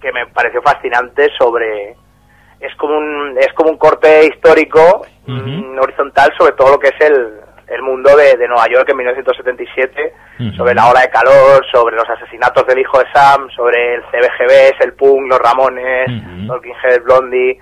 que 0.01 0.13
me 0.13 0.27
pareció 0.29 0.61
fascinante 0.63 1.29
sobre 1.39 1.97
es 2.61 2.75
como 2.77 2.97
un 2.99 3.37
es 3.39 3.53
como 3.55 3.71
un 3.71 3.77
corte 3.79 4.27
histórico 4.27 5.07
mm, 5.27 5.79
horizontal 5.79 6.33
sobre 6.39 6.53
todo 6.53 6.73
lo 6.73 6.79
que 6.79 6.89
es 6.89 7.01
el, 7.01 7.41
el 7.69 7.83
mundo 7.83 8.17
de, 8.17 8.37
de 8.37 8.49
Nueva 8.49 8.67
York 8.69 8.89
en 8.91 8.97
1977 8.97 10.15
sobre 10.57 10.75
la 10.75 10.89
ola 10.89 11.01
de 11.01 11.11
calor 11.11 11.65
sobre 11.73 11.97
los 11.97 12.09
asesinatos 12.09 12.67
del 12.67 12.79
hijo 12.79 12.99
de 12.99 13.07
Sam 13.13 13.49
sobre 13.51 13.95
el 13.95 14.03
CBGB 14.03 14.83
el 14.83 14.93
punk 14.95 15.29
los 15.29 15.39
Ramones 15.39 16.07
Talking 16.47 16.75
Heads 16.83 17.05
Blondie 17.05 17.59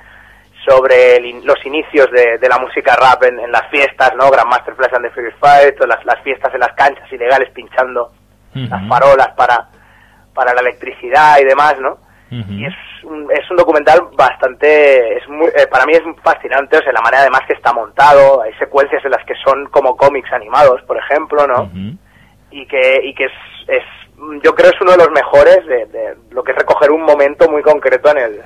sobre 0.66 1.16
el 1.16 1.44
los 1.44 1.64
inicios 1.64 2.10
de, 2.10 2.38
de 2.38 2.48
la 2.48 2.58
música 2.58 2.96
rap 2.96 3.22
en, 3.22 3.38
en 3.38 3.52
las 3.52 3.68
fiestas, 3.70 4.12
¿no? 4.16 4.30
Grandmaster 4.30 4.74
Flash 4.74 4.94
and 4.94 5.04
the 5.04 5.10
Furious 5.10 5.34
Fight, 5.38 5.76
todas 5.76 5.96
las, 5.96 6.04
las 6.04 6.20
fiestas 6.24 6.52
en 6.54 6.60
las 6.60 6.72
canchas 6.72 7.10
ilegales 7.12 7.50
pinchando 7.52 8.10
las 8.54 8.88
farolas 8.88 9.28
para, 9.36 9.68
para 10.34 10.54
la 10.54 10.62
electricidad 10.62 11.38
y 11.40 11.44
demás, 11.44 11.78
¿no? 11.78 11.98
Y 12.28 12.66
es 12.66 12.74
un, 13.04 13.30
es 13.30 13.48
un 13.50 13.56
documental 13.56 14.00
bastante, 14.16 15.16
es 15.16 15.28
muy, 15.28 15.46
eh, 15.46 15.66
para 15.70 15.86
mí 15.86 15.92
es 15.92 16.02
fascinante, 16.24 16.76
o 16.76 16.82
sea, 16.82 16.92
la 16.92 17.00
manera 17.00 17.20
además 17.22 17.42
que 17.46 17.52
está 17.52 17.72
montado, 17.72 18.42
hay 18.42 18.52
secuencias 18.54 19.04
en 19.04 19.12
las 19.12 19.24
que 19.24 19.34
son 19.44 19.66
como 19.66 19.96
cómics 19.96 20.32
animados, 20.32 20.82
por 20.82 20.98
ejemplo, 20.98 21.46
¿no? 21.46 21.70
Y 22.50 22.66
que, 22.66 23.00
y 23.04 23.14
que 23.14 23.26
es, 23.26 23.32
es, 23.68 23.84
yo 24.42 24.54
creo 24.56 24.70
es 24.70 24.80
uno 24.80 24.92
de 24.92 24.98
los 24.98 25.10
mejores 25.10 25.64
de, 25.66 25.86
de 25.86 26.16
lo 26.30 26.42
que 26.42 26.50
es 26.50 26.58
recoger 26.58 26.90
un 26.90 27.02
momento 27.02 27.48
muy 27.48 27.62
concreto 27.62 28.10
en 28.10 28.18
el, 28.18 28.40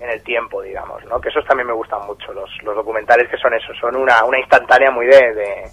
en 0.00 0.10
el 0.10 0.22
tiempo, 0.24 0.60
digamos, 0.62 1.04
¿no? 1.04 1.20
Que 1.20 1.28
esos 1.28 1.44
también 1.46 1.68
me 1.68 1.74
gustan 1.74 2.04
mucho, 2.06 2.32
los, 2.32 2.50
los 2.64 2.74
documentales 2.74 3.28
que 3.28 3.36
son 3.36 3.54
eso, 3.54 3.72
son 3.80 3.94
una, 3.94 4.24
una 4.24 4.40
instantánea 4.40 4.90
muy 4.90 5.06
de, 5.06 5.32
de, 5.32 5.70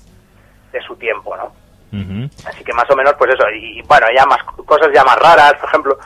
de 0.71 0.81
su 0.81 0.95
tiempo, 0.97 1.35
¿no? 1.35 1.51
Así 2.47 2.63
que 2.63 2.73
más 2.73 2.89
o 2.89 2.95
menos, 2.95 3.13
pues 3.17 3.33
eso, 3.33 3.43
y, 3.51 3.79
y, 3.79 3.81
bueno, 3.83 4.07
ya 4.15 4.25
más 4.25 4.43
cosas 4.65 4.89
ya 4.93 5.03
más 5.03 5.17
raras, 5.17 5.53
por 5.59 5.69
ejemplo, 5.69 5.97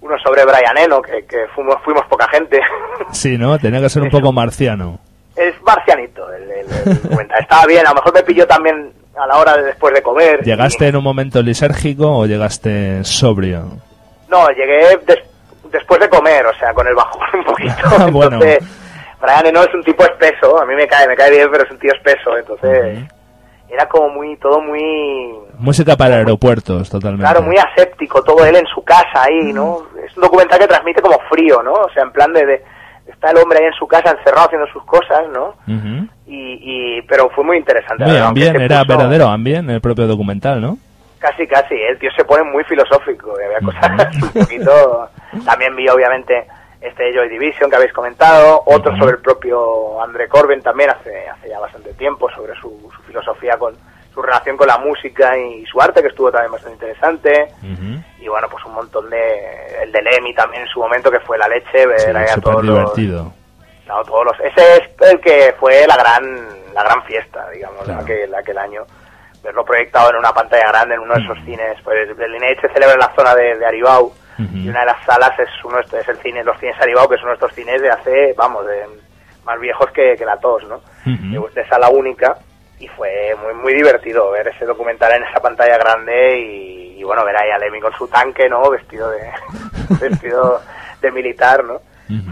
uno 0.00 0.16
sobre 0.18 0.44
Brian 0.44 0.76
Eno, 0.78 1.02
que, 1.02 1.24
que 1.26 1.46
fuimos, 1.54 1.76
fuimos 1.84 2.04
poca 2.06 2.28
gente. 2.28 2.60
Sí, 3.12 3.38
¿no? 3.38 3.58
Tenía 3.58 3.80
que 3.80 3.88
ser 3.88 4.02
un 4.02 4.10
poco 4.10 4.32
marciano. 4.32 4.98
es 5.36 5.54
marcianito 5.62 6.30
el, 6.32 6.50
el-. 6.50 6.66
Estaba 7.40 7.64
bien, 7.66 7.86
a 7.86 7.90
lo 7.90 7.96
mejor 7.96 8.12
me 8.14 8.22
pilló 8.22 8.46
también 8.46 8.92
a 9.16 9.26
la 9.26 9.36
hora 9.38 9.56
de 9.56 9.62
después 9.64 9.94
de 9.94 10.02
comer. 10.02 10.42
¿Llegaste 10.44 10.84
Y- 10.84 10.88
en 10.88 10.96
un 10.96 11.04
momento 11.04 11.40
lisérgico 11.42 12.10
o 12.18 12.26
llegaste 12.26 13.02
sobrio? 13.04 13.64
No, 14.28 14.48
llegué 14.50 14.98
des- 15.06 15.22
después 15.72 15.98
de 16.00 16.08
comer, 16.08 16.44
o 16.46 16.54
sea, 16.58 16.72
con 16.74 16.86
el 16.86 16.94
bajón 16.94 17.20
un 17.40 17.44
poquito. 17.44 17.72
Bueno. 18.12 18.36
Entonces, 18.42 18.58
Brian 19.20 19.46
Eno 19.46 19.62
es 19.62 19.74
un 19.74 19.82
tipo 19.82 20.04
espeso, 20.04 20.60
a 20.60 20.66
mí 20.66 20.74
me 20.74 20.86
cae, 20.86 21.08
me 21.08 21.16
cae 21.16 21.30
bien, 21.30 21.48
pero 21.50 21.64
es 21.64 21.70
un 21.70 21.78
tío 21.78 21.92
espeso, 21.92 22.36
entonces 22.36 22.98
era 23.70 23.88
como 23.88 24.10
muy, 24.10 24.36
todo 24.36 24.60
muy, 24.60 25.34
Música 25.58 25.96
para 25.96 26.16
aeropuertos, 26.16 26.88
totalmente. 26.90 27.24
claro, 27.24 27.42
muy 27.42 27.56
aséptico, 27.56 28.22
todo 28.22 28.44
él 28.44 28.56
en 28.56 28.66
su 28.66 28.82
casa 28.84 29.24
ahí, 29.24 29.52
¿no? 29.52 29.82
Es 30.06 30.16
un 30.16 30.22
documental 30.22 30.58
que 30.58 30.66
transmite 30.68 31.02
como 31.02 31.18
frío, 31.30 31.62
¿no? 31.62 31.72
O 31.72 31.90
sea, 31.92 32.02
en 32.04 32.12
plan 32.12 32.32
de, 32.32 32.46
de- 32.46 32.64
está 33.06 33.30
el 33.30 33.38
hombre 33.38 33.58
ahí 33.58 33.66
en 33.66 33.72
su 33.72 33.86
casa 33.86 34.10
encerrado 34.10 34.46
haciendo 34.46 34.66
sus 34.68 34.84
cosas, 34.84 35.22
¿no? 35.32 35.54
Ujú. 35.66 36.06
Y, 36.26 36.58
y 36.98 37.02
pero 37.02 37.28
fue 37.30 37.42
muy 37.44 37.56
interesante. 37.56 38.04
Muy 38.04 38.14
era 38.14 38.30
puso- 38.84 38.86
verdadero 38.88 39.28
ambient 39.28 39.68
el 39.70 39.80
propio 39.80 40.06
documental, 40.06 40.60
¿no? 40.60 40.78
Casi, 41.18 41.46
casi. 41.48 41.74
El 41.74 41.98
tío 41.98 42.10
se 42.16 42.24
pone 42.24 42.44
muy 42.44 42.62
filosófico 42.64 43.34
y 43.40 43.44
había 43.44 43.58
cosas 43.60 44.14
un 44.22 44.42
poquito... 44.42 45.08
También 45.44 45.74
vi, 45.74 45.88
obviamente, 45.88 46.46
este 46.80 47.12
Joy 47.12 47.28
Division 47.28 47.68
que 47.68 47.76
habéis 47.76 47.92
comentado, 47.92 48.62
otro 48.66 48.96
sobre 48.96 49.16
el 49.16 49.18
propio 49.22 50.00
André 50.02 50.28
Corbin 50.28 50.62
también 50.62 50.90
hace, 50.90 51.28
hace 51.28 51.48
ya 51.48 51.58
bastante 51.58 51.92
tiempo, 51.94 52.30
sobre 52.30 52.54
su, 52.60 52.88
su 52.94 53.02
filosofía 53.02 53.56
con 53.58 53.74
su 54.18 54.22
relación 54.22 54.56
con 54.56 54.66
la 54.66 54.78
música 54.78 55.38
y 55.38 55.64
su 55.66 55.80
arte, 55.80 56.02
que 56.02 56.08
estuvo 56.08 56.32
también 56.32 56.50
bastante 56.50 56.74
interesante. 56.74 57.46
Y 58.20 58.26
bueno, 58.26 58.48
pues 58.50 58.64
un 58.64 58.74
montón 58.74 59.08
de... 59.08 59.82
El 59.84 59.92
de 59.92 60.02
Lemmy 60.02 60.34
también 60.34 60.62
en 60.62 60.68
su 60.68 60.80
momento, 60.80 61.08
que 61.08 61.20
fue 61.20 61.38
la 61.38 61.46
leche, 61.46 61.86
ver 61.86 62.00
Sí, 62.00 62.40
todos 62.40 62.64
los- 62.64 62.94
divertido. 62.96 63.32
Claro, 63.84 64.02
todos 64.04 64.24
los, 64.26 64.40
ese 64.40 64.76
es 64.76 64.82
el 65.12 65.20
que 65.20 65.54
fue 65.58 65.86
la 65.86 65.96
gran 65.96 66.24
la 66.74 66.82
gran 66.82 67.02
fiesta, 67.04 67.48
digamos, 67.50 67.82
Claro. 67.84 68.00
aquel, 68.02 68.34
aquel 68.34 68.58
año. 68.58 68.82
Verlo 69.42 69.64
proyectado 69.64 70.10
en 70.10 70.16
una 70.16 70.32
pantalla 70.32 70.66
grande 70.68 70.94
en 70.96 71.00
uno 71.00 71.14
de 71.14 71.22
esos 71.22 71.38
cines. 71.44 71.76
Pues 71.84 72.08
el 72.10 72.32
Lineage 72.32 72.60
se 72.60 72.68
celebra 72.72 72.94
en 72.94 73.00
la 73.00 73.12
zona 73.16 73.34
de, 73.36 73.56
de 73.56 73.66
Aribau 73.66 74.12
y 74.52 74.68
una 74.68 74.80
de 74.80 74.86
las 74.86 75.04
salas 75.06 75.32
es 75.38 75.48
uno 75.64 75.78
es 75.80 76.08
el 76.08 76.16
cine, 76.18 76.42
los 76.44 76.58
cines 76.58 76.76
Aribau, 76.80 77.08
que 77.08 77.16
son 77.18 77.28
nuestros 77.28 77.52
cines 77.54 77.80
de 77.80 77.88
hace, 77.90 78.34
vamos, 78.36 78.66
de 78.66 78.84
más 79.44 79.58
viejos 79.60 79.90
que, 79.92 80.16
que 80.18 80.24
la 80.26 80.36
tos, 80.38 80.62
¿no? 80.64 80.80
De 81.06 81.66
sala 81.68 81.88
única 81.88 82.36
y 82.80 82.86
fue 82.88 83.34
muy 83.42 83.54
muy 83.62 83.74
divertido 83.74 84.30
ver 84.30 84.48
ese 84.48 84.64
documental 84.64 85.12
en 85.12 85.24
esa 85.24 85.40
pantalla 85.40 85.76
grande 85.78 86.38
y, 86.38 87.00
y, 87.00 87.04
bueno 87.04 87.24
ver 87.24 87.36
ahí 87.36 87.50
a 87.50 87.58
Lemmy 87.58 87.80
con 87.80 87.92
su 87.94 88.06
tanque 88.08 88.48
no 88.48 88.70
vestido 88.70 89.10
de 89.10 89.20
vestido 90.00 90.60
de 91.02 91.10
militar 91.12 91.64
no 91.64 91.80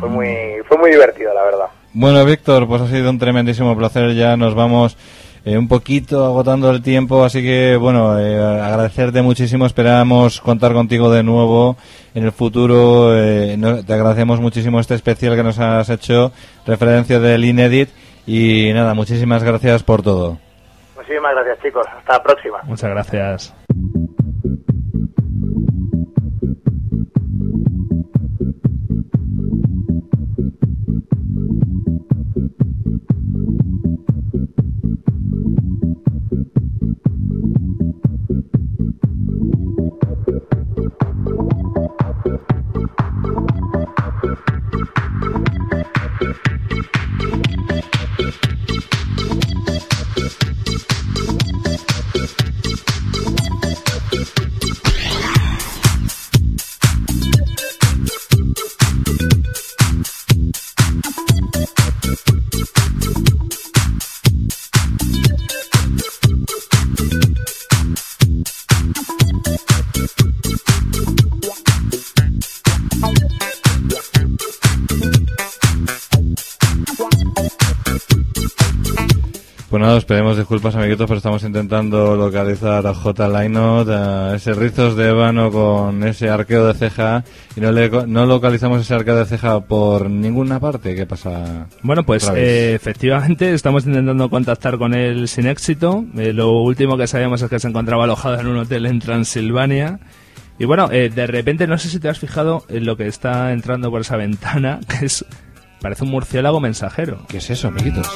fue 0.01 0.09
muy 0.09 0.29
fue 0.69 0.79
muy 0.79 0.91
divertido 0.91 1.35
la 1.35 1.43
verdad 1.45 1.67
Bueno, 1.93 2.25
Víctor, 2.25 2.67
pues 2.67 2.81
ha 2.83 2.89
sido 2.89 3.11
un 3.11 3.19
tremendísimo 3.19 3.77
placer. 3.77 4.15
Ya 4.15 4.37
nos 4.37 4.55
vamos 4.55 4.97
eh, 5.45 5.57
un 5.59 5.69
poquito 5.69 6.25
agotando 6.27 6.71
el 6.71 6.83
tiempo, 6.83 7.25
así 7.25 7.41
que, 7.43 7.77
bueno, 7.77 8.19
eh, 8.19 8.39
agradecerte 8.39 9.21
muchísimo. 9.23 9.65
Esperamos 9.67 10.41
contar 10.41 10.73
contigo 10.73 11.11
de 11.11 11.23
nuevo 11.23 11.77
en 12.15 12.25
el 12.25 12.33
futuro. 12.33 13.15
eh, 13.17 13.57
no- 13.59 13.85
te 13.85 13.93
agradecemos 13.93 14.41
muchísimo 14.41 14.81
este 14.81 14.95
especial 14.95 15.37
que 15.37 15.43
nos 15.43 15.59
has 15.59 15.89
hecho, 15.91 16.33
referencia 16.67 17.19
del 17.21 17.45
Inedit. 17.45 17.91
Y 18.27 18.73
nada, 18.73 18.93
muchísimas 18.95 19.45
gracias 19.45 19.83
por 19.83 20.03
todo. 20.03 20.39
muchísimas 20.97 21.35
gracias 21.35 21.59
chicos 21.63 21.87
hasta 21.87 22.15
la 22.15 22.23
próxima 22.23 22.63
Muchas 22.65 22.91
gracias. 22.91 23.55
Pues 79.87 79.91
nada, 79.93 79.99
os 79.99 80.05
pedimos 80.05 80.37
disculpas, 80.37 80.75
amiguitos, 80.75 81.07
pero 81.07 81.19
estamos 81.19 81.45
intentando 81.45 82.17
localizar 82.17 82.85
a 82.85 82.93
J. 82.93 83.29
Lainot, 83.29 83.89
a 83.89 84.35
ese 84.35 84.53
rizos 84.53 84.97
de 84.97 85.11
ébano 85.11 85.53
con 85.53 86.03
ese 86.03 86.29
arqueo 86.29 86.67
de 86.67 86.75
ceja, 86.75 87.23
y 87.55 87.61
no, 87.61 87.71
le, 87.71 87.89
no 87.89 88.27
localizamos 88.27 88.81
ese 88.81 88.95
arqueo 88.95 89.15
de 89.15 89.27
ceja 89.27 89.61
por 89.61 90.11
ninguna 90.11 90.59
parte. 90.59 90.97
¿Qué 90.97 91.07
pasa? 91.07 91.69
Bueno, 91.83 92.03
pues 92.03 92.29
eh, 92.35 92.75
efectivamente 92.75 93.55
estamos 93.55 93.87
intentando 93.87 94.29
contactar 94.29 94.77
con 94.77 94.93
él 94.93 95.29
sin 95.29 95.47
éxito. 95.47 96.05
Eh, 96.17 96.33
lo 96.33 96.51
último 96.63 96.97
que 96.97 97.07
sabíamos 97.07 97.41
es 97.43 97.49
que 97.49 97.61
se 97.61 97.69
encontraba 97.69 98.03
alojado 98.03 98.41
en 98.41 98.49
un 98.49 98.57
hotel 98.57 98.87
en 98.87 98.99
Transilvania. 98.99 100.01
Y 100.59 100.65
bueno, 100.65 100.89
eh, 100.91 101.11
de 101.15 101.29
repente 101.29 101.69
no 101.69 101.79
sé 101.79 101.91
si 101.91 102.01
te 102.01 102.09
has 102.09 102.19
fijado 102.19 102.65
en 102.71 102.87
lo 102.87 102.97
que 102.97 103.07
está 103.07 103.53
entrando 103.53 103.89
por 103.93 104.01
esa 104.01 104.17
ventana, 104.17 104.81
que 104.89 105.07
es 105.07 105.25
parece 105.81 106.03
un 106.03 106.11
murciélago 106.11 106.59
mensajero. 106.59 107.25
¿Qué 107.29 107.37
es 107.37 107.51
eso, 107.51 107.69
amiguitos? 107.69 108.11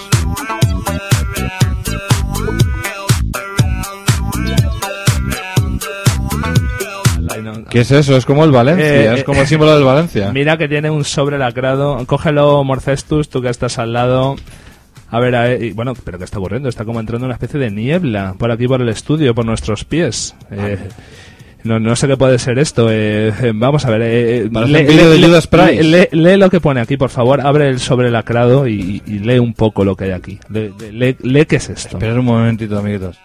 ¿Qué 7.68 7.80
es 7.80 7.90
eso? 7.90 8.16
Es 8.16 8.24
como 8.26 8.44
el 8.44 8.50
Valencia, 8.50 8.86
Eh, 8.86 9.14
es 9.14 9.20
eh, 9.20 9.24
como 9.24 9.40
el 9.40 9.46
símbolo 9.46 9.74
del 9.74 9.84
Valencia. 9.84 10.30
Mira 10.34 10.56
que 10.56 10.68
tiene 10.68 10.90
un 10.90 11.04
sobre 11.04 11.38
lacrado. 11.38 12.04
Cógelo, 12.06 12.62
Morcestus, 12.64 13.28
tú 13.28 13.40
que 13.42 13.48
estás 13.48 13.78
al 13.78 13.92
lado. 13.92 14.36
A 15.12 15.18
ver, 15.18 15.34
a 15.34 15.42
ver, 15.42 15.62
y 15.64 15.72
bueno, 15.72 15.94
pero 16.04 16.18
¿qué 16.18 16.24
está 16.24 16.38
ocurriendo? 16.38 16.68
Está 16.68 16.84
como 16.84 17.00
entrando 17.00 17.26
una 17.26 17.34
especie 17.34 17.58
de 17.58 17.70
niebla 17.70 18.34
por 18.38 18.50
aquí, 18.52 18.68
por 18.68 18.80
el 18.80 18.88
estudio, 18.88 19.34
por 19.34 19.44
nuestros 19.44 19.84
pies. 19.84 20.36
Eh, 20.52 20.78
no, 21.64 21.80
no 21.80 21.96
sé 21.96 22.06
qué 22.06 22.16
puede 22.16 22.38
ser 22.38 22.58
esto. 22.60 22.88
eh, 22.90 23.28
eh, 23.42 23.52
vamos 23.52 23.84
a 23.84 23.90
ver. 23.90 24.02
eh, 24.04 24.48
de 24.48 24.50
lee- 25.82 26.08
lee 26.12 26.36
lo 26.36 26.48
que 26.48 26.60
pone 26.60 26.80
aquí, 26.80 26.96
por 26.96 27.10
favor. 27.10 27.40
Abre 27.40 27.68
el 27.68 27.80
sobre 27.80 28.10
lacrado 28.10 28.68
y, 28.68 29.02
y 29.04 29.18
lee 29.18 29.40
un 29.40 29.52
poco 29.52 29.84
lo 29.84 29.96
que 29.96 30.04
hay 30.04 30.10
aquí. 30.12 30.38
Lee, 30.48 30.72
lee- 30.92 31.16
lee 31.22 31.44
qué 31.46 31.56
es 31.56 31.68
esto. 31.70 31.96
Esperad 31.96 32.16
un 32.18 32.24
momentito, 32.26 32.78
amiguitos. 32.78 33.18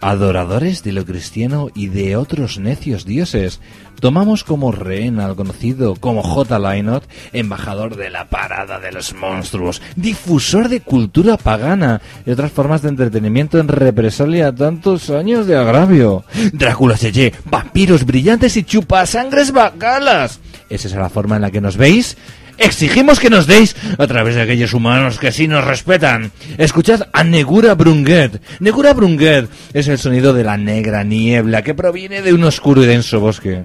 Adoradores 0.00 0.82
de 0.82 0.92
lo 0.92 1.04
cristiano 1.04 1.68
y 1.74 1.88
de 1.88 2.16
otros 2.16 2.58
necios 2.58 3.04
dioses, 3.04 3.60
tomamos 4.00 4.44
como 4.44 4.72
rehén 4.72 5.20
al 5.20 5.36
conocido 5.36 5.94
como 5.94 6.22
J. 6.22 6.58
Lainot, 6.58 7.06
embajador 7.34 7.96
de 7.96 8.08
la 8.08 8.30
parada 8.30 8.80
de 8.80 8.92
los 8.92 9.14
monstruos, 9.14 9.82
difusor 9.96 10.70
de 10.70 10.80
cultura 10.80 11.36
pagana 11.36 12.00
y 12.24 12.30
otras 12.30 12.50
formas 12.50 12.80
de 12.80 12.88
entretenimiento 12.88 13.58
en 13.58 13.68
represalia 13.68 14.48
a 14.48 14.54
tantos 14.54 15.10
años 15.10 15.46
de 15.46 15.58
agravio. 15.58 16.24
Drácula 16.52 16.96
Yeye, 16.96 17.34
vampiros 17.44 18.06
brillantes 18.06 18.56
y 18.56 18.64
chupasangres 18.64 19.52
bacalas. 19.52 20.40
¿Es 20.70 20.84
esa 20.84 20.98
la 20.98 21.10
forma 21.10 21.36
en 21.36 21.42
la 21.42 21.50
que 21.50 21.60
nos 21.60 21.76
veis? 21.76 22.16
Exigimos 22.60 23.18
que 23.20 23.30
nos 23.30 23.46
deis 23.46 23.74
a 23.96 24.06
través 24.06 24.34
de 24.34 24.42
aquellos 24.42 24.74
humanos 24.74 25.18
que 25.18 25.32
sí 25.32 25.48
nos 25.48 25.64
respetan. 25.64 26.30
Escuchad 26.58 27.08
a 27.10 27.24
Negura 27.24 27.74
Brunget. 27.74 28.42
Negura 28.60 28.92
Brunget 28.92 29.48
es 29.72 29.88
el 29.88 29.96
sonido 29.96 30.34
de 30.34 30.44
la 30.44 30.58
negra 30.58 31.02
niebla 31.02 31.62
que 31.62 31.72
proviene 31.72 32.20
de 32.20 32.34
un 32.34 32.44
oscuro 32.44 32.84
y 32.84 32.86
denso 32.86 33.18
bosque. 33.18 33.64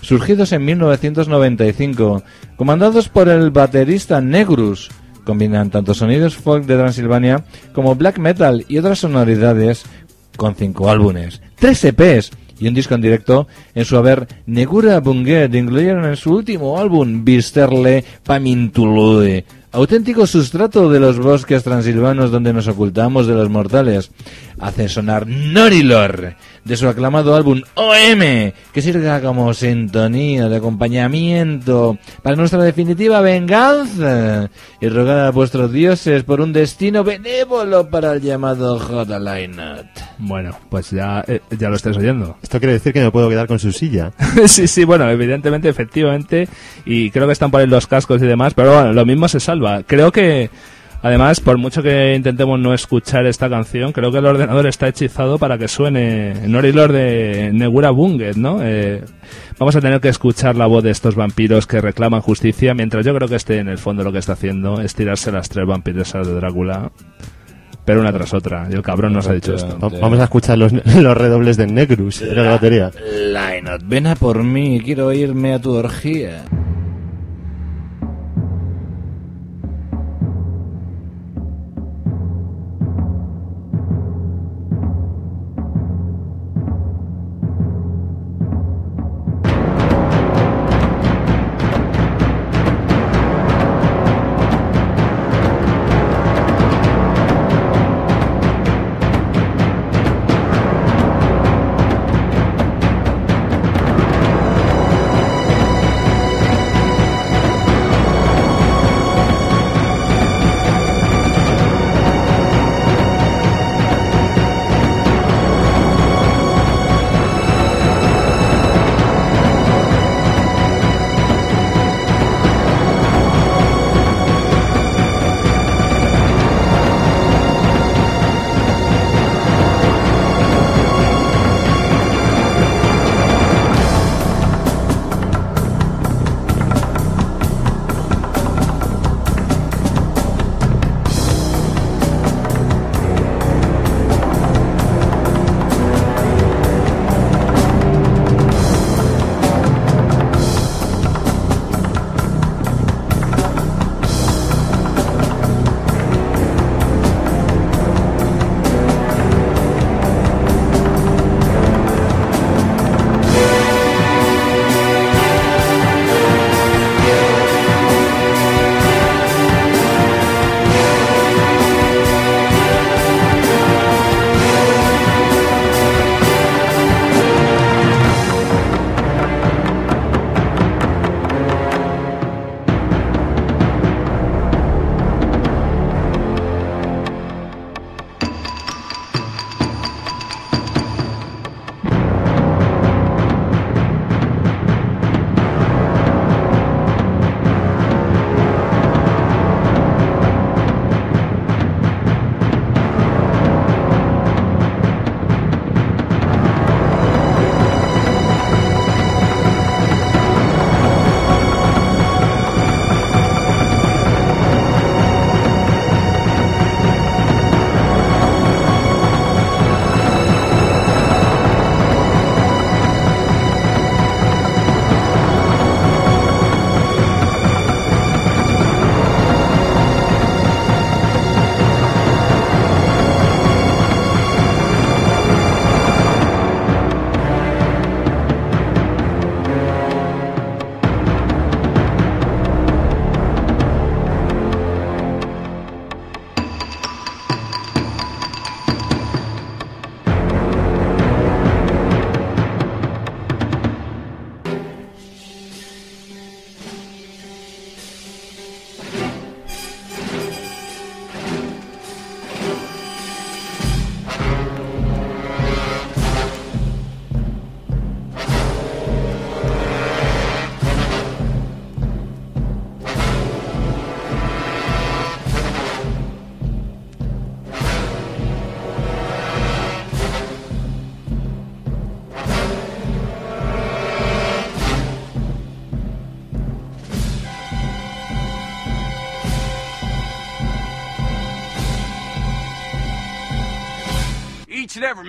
Surgidos 0.00 0.52
en 0.52 0.64
1995, 0.64 2.22
comandados 2.56 3.10
por 3.10 3.28
el 3.28 3.50
baterista 3.50 4.22
Negrus, 4.22 4.88
combinan 5.24 5.68
tanto 5.68 5.92
sonidos 5.92 6.34
folk 6.34 6.64
de 6.64 6.78
Transilvania 6.78 7.44
como 7.74 7.94
black 7.94 8.18
metal 8.18 8.64
y 8.68 8.78
otras 8.78 9.00
sonoridades 9.00 9.84
con 10.38 10.54
cinco 10.54 10.88
álbumes, 10.88 11.42
tres 11.56 11.84
EPs 11.84 12.30
y 12.60 12.68
un 12.68 12.74
disco 12.74 12.94
en 12.94 13.00
directo 13.00 13.48
en 13.74 13.84
su 13.84 13.96
haber 13.96 14.28
Negura 14.46 15.00
Bunget 15.00 15.54
incluyeron 15.54 16.04
en 16.04 16.16
su 16.16 16.34
último 16.34 16.78
álbum 16.78 17.24
Visterle 17.24 18.04
Pamintulue, 18.22 19.44
auténtico 19.72 20.26
sustrato 20.26 20.90
de 20.90 21.00
los 21.00 21.18
bosques 21.18 21.62
transilvanos 21.62 22.30
donde 22.30 22.52
nos 22.52 22.68
ocultamos 22.68 23.26
de 23.26 23.34
los 23.34 23.48
mortales. 23.48 24.10
Hace 24.58 24.88
sonar 24.88 25.26
Norilor 25.26 26.34
de 26.64 26.76
su 26.76 26.88
aclamado 26.88 27.34
álbum 27.34 27.62
OM, 27.74 28.52
que 28.72 28.82
sirva 28.82 29.20
como 29.20 29.54
sintonía 29.54 30.48
de 30.48 30.56
acompañamiento 30.56 31.98
para 32.22 32.36
nuestra 32.36 32.62
definitiva 32.62 33.20
venganza 33.20 34.50
y 34.80 34.88
rogar 34.88 35.20
a 35.20 35.30
vuestros 35.30 35.72
dioses 35.72 36.22
por 36.24 36.40
un 36.40 36.52
destino 36.52 37.02
benévolo 37.02 37.88
para 37.88 38.12
el 38.12 38.20
llamado 38.20 38.78
J. 38.78 39.18
Lynott. 39.18 39.86
Bueno, 40.18 40.56
pues 40.68 40.90
ya, 40.90 41.24
eh, 41.26 41.40
ya 41.58 41.70
lo 41.70 41.76
estáis 41.76 41.96
oyendo. 41.96 42.36
Esto 42.42 42.58
quiere 42.58 42.74
decir 42.74 42.92
que 42.92 43.00
me 43.00 43.10
puedo 43.10 43.28
quedar 43.28 43.46
con 43.46 43.58
su 43.58 43.72
silla. 43.72 44.12
sí, 44.46 44.66
sí, 44.66 44.84
bueno, 44.84 45.08
evidentemente, 45.08 45.68
efectivamente, 45.68 46.48
y 46.84 47.10
creo 47.10 47.26
que 47.26 47.32
están 47.32 47.50
por 47.50 47.60
ahí 47.60 47.66
los 47.66 47.86
cascos 47.86 48.22
y 48.22 48.26
demás, 48.26 48.52
pero 48.54 48.74
bueno, 48.74 48.92
lo 48.92 49.06
mismo 49.06 49.28
se 49.28 49.40
salva. 49.40 49.59
Creo 49.86 50.10
que, 50.12 50.50
además, 51.02 51.40
por 51.40 51.58
mucho 51.58 51.82
que 51.82 52.14
intentemos 52.14 52.58
no 52.58 52.74
escuchar 52.74 53.26
esta 53.26 53.48
canción, 53.48 53.92
creo 53.92 54.10
que 54.12 54.18
el 54.18 54.26
ordenador 54.26 54.66
está 54.66 54.88
hechizado 54.88 55.38
para 55.38 55.58
que 55.58 55.68
suene 55.68 56.34
Norilor 56.48 56.92
de 56.92 57.50
Negura 57.52 57.90
Bunget, 57.90 58.36
¿no? 58.36 58.58
Eh, 58.62 59.02
vamos 59.58 59.76
a 59.76 59.80
tener 59.80 60.00
que 60.00 60.08
escuchar 60.08 60.56
la 60.56 60.66
voz 60.66 60.82
de 60.84 60.90
estos 60.90 61.14
vampiros 61.14 61.66
que 61.66 61.80
reclaman 61.80 62.20
justicia, 62.20 62.74
mientras 62.74 63.04
yo 63.06 63.14
creo 63.14 63.28
que 63.28 63.36
este, 63.36 63.58
en 63.58 63.68
el 63.68 63.78
fondo, 63.78 64.02
lo 64.04 64.12
que 64.12 64.18
está 64.18 64.32
haciendo 64.34 64.80
es 64.80 64.94
tirarse 64.94 65.30
las 65.32 65.48
tres 65.48 65.66
vampiresas 65.66 66.26
de 66.26 66.34
Drácula. 66.34 66.90
Pero 67.82 68.02
una 68.02 68.12
tras 68.12 68.34
otra, 68.34 68.68
y 68.70 68.74
el 68.74 68.82
cabrón 68.82 69.14
nos 69.14 69.26
ha 69.26 69.32
dicho 69.32 69.54
esto. 69.54 69.76
Va- 69.80 69.88
Vamos 70.00 70.20
a 70.20 70.24
escuchar 70.24 70.58
los, 70.58 70.70
los 70.96 71.16
redobles 71.16 71.56
de 71.56 71.66
Negrus 71.66 72.20
de 72.20 72.34
la 72.34 72.50
batería. 72.50 72.90
Lynott, 73.32 73.82
ven 73.86 74.06
a 74.06 74.14
por 74.14 74.44
mí, 74.44 74.80
quiero 74.84 75.12
irme 75.12 75.54
a 75.54 75.58
tu 75.58 75.72
orgía. 75.72 76.42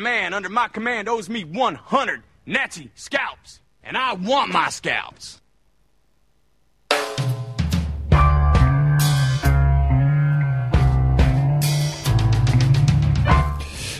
Man 0.01 0.33
under 0.33 0.49
my 0.49 0.67
command 0.67 1.07
owes 1.07 1.29
me 1.29 1.43
100 1.43 2.23
Nazi 2.45 2.89
scalps, 2.95 3.61
and 3.83 3.95
I 3.95 4.13
want 4.13 4.51
my 4.51 4.69
scalps. 4.69 5.41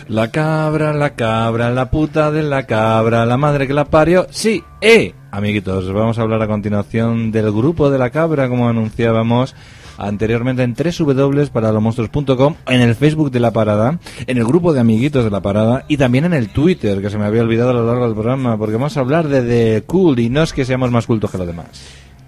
La 0.08 0.30
cabra, 0.30 0.92
la 0.92 1.14
cabra, 1.14 1.70
la 1.70 1.90
puta 1.90 2.30
de 2.30 2.42
la 2.42 2.66
cabra, 2.66 3.24
la 3.24 3.38
madre 3.38 3.66
que 3.66 3.72
la 3.72 3.86
parió. 3.86 4.26
Sí, 4.30 4.62
eh. 4.82 5.14
Amiguitos, 5.30 5.90
vamos 5.90 6.18
a 6.18 6.22
hablar 6.22 6.42
a 6.42 6.46
continuación 6.46 7.32
del 7.32 7.50
grupo 7.50 7.88
de 7.88 7.98
la 7.98 8.10
cabra, 8.10 8.48
como 8.50 8.68
anunciábamos 8.68 9.54
anteriormente 10.02 10.62
en 10.62 10.74
www.paralomonstruos.com, 10.74 12.54
en 12.66 12.80
el 12.80 12.94
Facebook 12.94 13.30
de 13.30 13.40
la 13.40 13.52
parada, 13.52 13.98
en 14.26 14.36
el 14.36 14.44
grupo 14.44 14.72
de 14.72 14.80
amiguitos 14.80 15.24
de 15.24 15.30
la 15.30 15.40
parada 15.40 15.84
y 15.88 15.96
también 15.96 16.24
en 16.24 16.32
el 16.34 16.48
Twitter, 16.48 17.00
que 17.00 17.08
se 17.08 17.18
me 17.18 17.24
había 17.24 17.42
olvidado 17.42 17.70
a 17.70 17.74
lo 17.74 17.86
largo 17.86 18.06
del 18.06 18.14
programa, 18.14 18.58
porque 18.58 18.74
vamos 18.74 18.96
a 18.96 19.00
hablar 19.00 19.28
de 19.28 19.42
The 19.42 19.82
Cool 19.86 20.18
y 20.18 20.28
no 20.28 20.42
es 20.42 20.52
que 20.52 20.64
seamos 20.64 20.90
más 20.90 21.06
cultos 21.06 21.30
que 21.30 21.38
los 21.38 21.46
demás. 21.46 21.68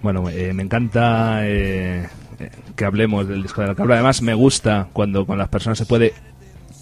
Bueno, 0.02 0.28
eh, 0.28 0.52
me 0.52 0.62
encanta 0.62 1.46
eh, 1.46 2.06
eh, 2.38 2.50
que 2.76 2.84
hablemos 2.84 3.26
del 3.26 3.42
disco 3.42 3.62
de 3.62 3.68
la 3.68 3.74
cabra. 3.74 3.94
Además, 3.94 4.22
me 4.22 4.34
gusta 4.34 4.88
cuando 4.92 5.26
con 5.26 5.38
las 5.38 5.48
personas 5.48 5.78
se 5.78 5.86
puede 5.86 6.12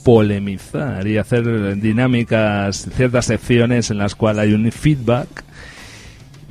polemizar 0.05 1.07
y 1.07 1.19
hacer 1.19 1.77
dinámicas, 1.81 2.89
ciertas 2.95 3.27
secciones 3.27 3.91
en 3.91 3.99
las 3.99 4.15
cuales 4.15 4.43
hay 4.43 4.55
un 4.55 4.71
feedback. 4.73 5.45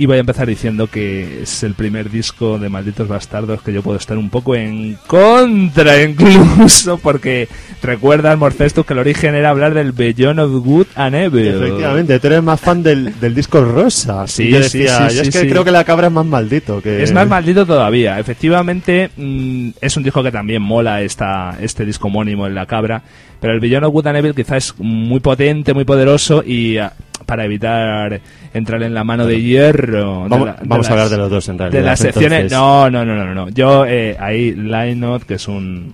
Y 0.02 0.07
voy 0.07 0.18
a 0.18 0.22
empezar 0.22 0.48
diciendo 0.48 0.88
que 0.88 1.44
es 1.44 1.61
el 1.61 1.76
primer 1.76 2.10
disco 2.10 2.57
de 2.57 2.69
Malditos 2.69 3.07
Bastardos 3.07 3.61
que 3.61 3.72
yo 3.72 3.84
puedo 3.84 3.99
estar 3.99 4.18
un 4.18 4.32
poco 4.32 4.56
en 4.56 4.98
contra 5.06 6.02
incluso, 6.02 6.98
porque 6.98 7.48
recuerdas, 7.84 8.36
Morcestus, 8.36 8.84
que 8.84 8.94
el 8.94 8.99
origen 8.99 9.36
era 9.36 9.52
hablar 9.52 9.76
del 9.76 9.91
Beyond 9.91 10.40
of 10.40 10.65
Good 10.65 10.88
and 10.95 11.14
Evil. 11.14 11.49
Efectivamente, 11.49 12.19
tú 12.19 12.26
eres 12.26 12.41
más 12.41 12.60
fan 12.60 12.82
del, 12.82 13.19
del 13.19 13.36
disco 13.36 13.64
rosa. 13.64 14.26
Sí, 14.32 14.49
yo 14.49 14.57
decía, 14.57 15.07
sí, 15.07 15.18
yo 15.18 15.23
sí, 15.23 15.30
es 15.30 15.38
que 15.38 15.48
creo 15.48 15.64
que 15.64 15.69
la 15.69 15.84
cabra 15.84 16.07
es 16.07 16.14
más 16.14 16.26
maldito. 16.26 16.82
Que... 16.82 17.03
Es 17.03 17.14
más 17.14 17.28
maldito 17.28 17.68
todavía. 17.68 18.18
Efectivamente, 18.18 19.11
mm, 19.15 19.69
es 19.82 19.98
un 19.98 20.02
disco 20.02 20.23
que 20.23 20.32
también 20.32 20.64
mola 20.64 21.03
esta, 21.03 21.60
este 21.61 21.86
disco 21.86 22.07
homónimo 22.07 22.48
en 22.48 22.56
La 22.56 22.65
Cabra. 22.65 23.03
Pero 23.40 23.53
el 23.53 23.60
Villano 23.60 23.90
Good 23.90 24.07
and 24.07 24.18
Evil 24.18 24.34
quizás 24.34 24.65
es 24.65 24.73
muy 24.80 25.19
potente, 25.19 25.76
muy 25.76 25.86
poderoso 25.86 26.44
y 26.44 26.78
ah, 26.78 26.94
para 27.26 27.45
evitar 27.45 28.19
entrar 28.53 28.84
en 28.84 28.94
la 28.94 29.03
mano 29.03 29.26
de 29.26 29.41
hierro. 29.41 30.23
de 30.23 30.30
Vamos, 30.30 30.48
la- 30.48 30.53
de 30.53 30.60
vamos 30.68 30.88
a 30.90 30.91
hablar 30.91 31.10
de 31.10 31.18
los 31.18 31.30
dos 31.30 31.48
en 31.49 31.57
realidad. 31.57 31.80
de 31.80 31.86
las 31.86 31.99
secciones. 31.99 32.41
entonces. 32.52 32.57
No, 32.57 32.90
no, 32.90 33.06
no, 33.06 33.15
no, 33.26 33.34
no. 33.34 33.49
Yo 33.49 33.86
eh, 33.86 34.15
ahí 34.19 34.53
Lynott, 34.53 35.23
que 35.23 35.36
es 35.36 35.48
un 35.48 35.94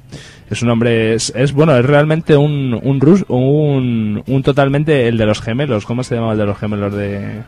es 0.49 0.61
un 0.61 0.69
hombre 0.69 1.13
es, 1.13 1.33
es, 1.35 1.51
bueno, 1.51 1.75
es 1.77 1.85
realmente 1.85 2.35
un 2.37 2.79
un, 2.81 2.99
rus- 3.01 3.25
un 3.27 4.23
un 4.25 4.43
totalmente 4.43 5.07
el 5.07 5.17
de 5.17 5.25
los 5.25 5.41
gemelos. 5.41 5.85
¿Cómo 5.85 6.03
se 6.03 6.15
llamaba 6.15 6.33
el 6.33 6.39
de 6.39 6.45
los 6.45 6.57
gemelos 6.57 6.93
de 6.93 7.41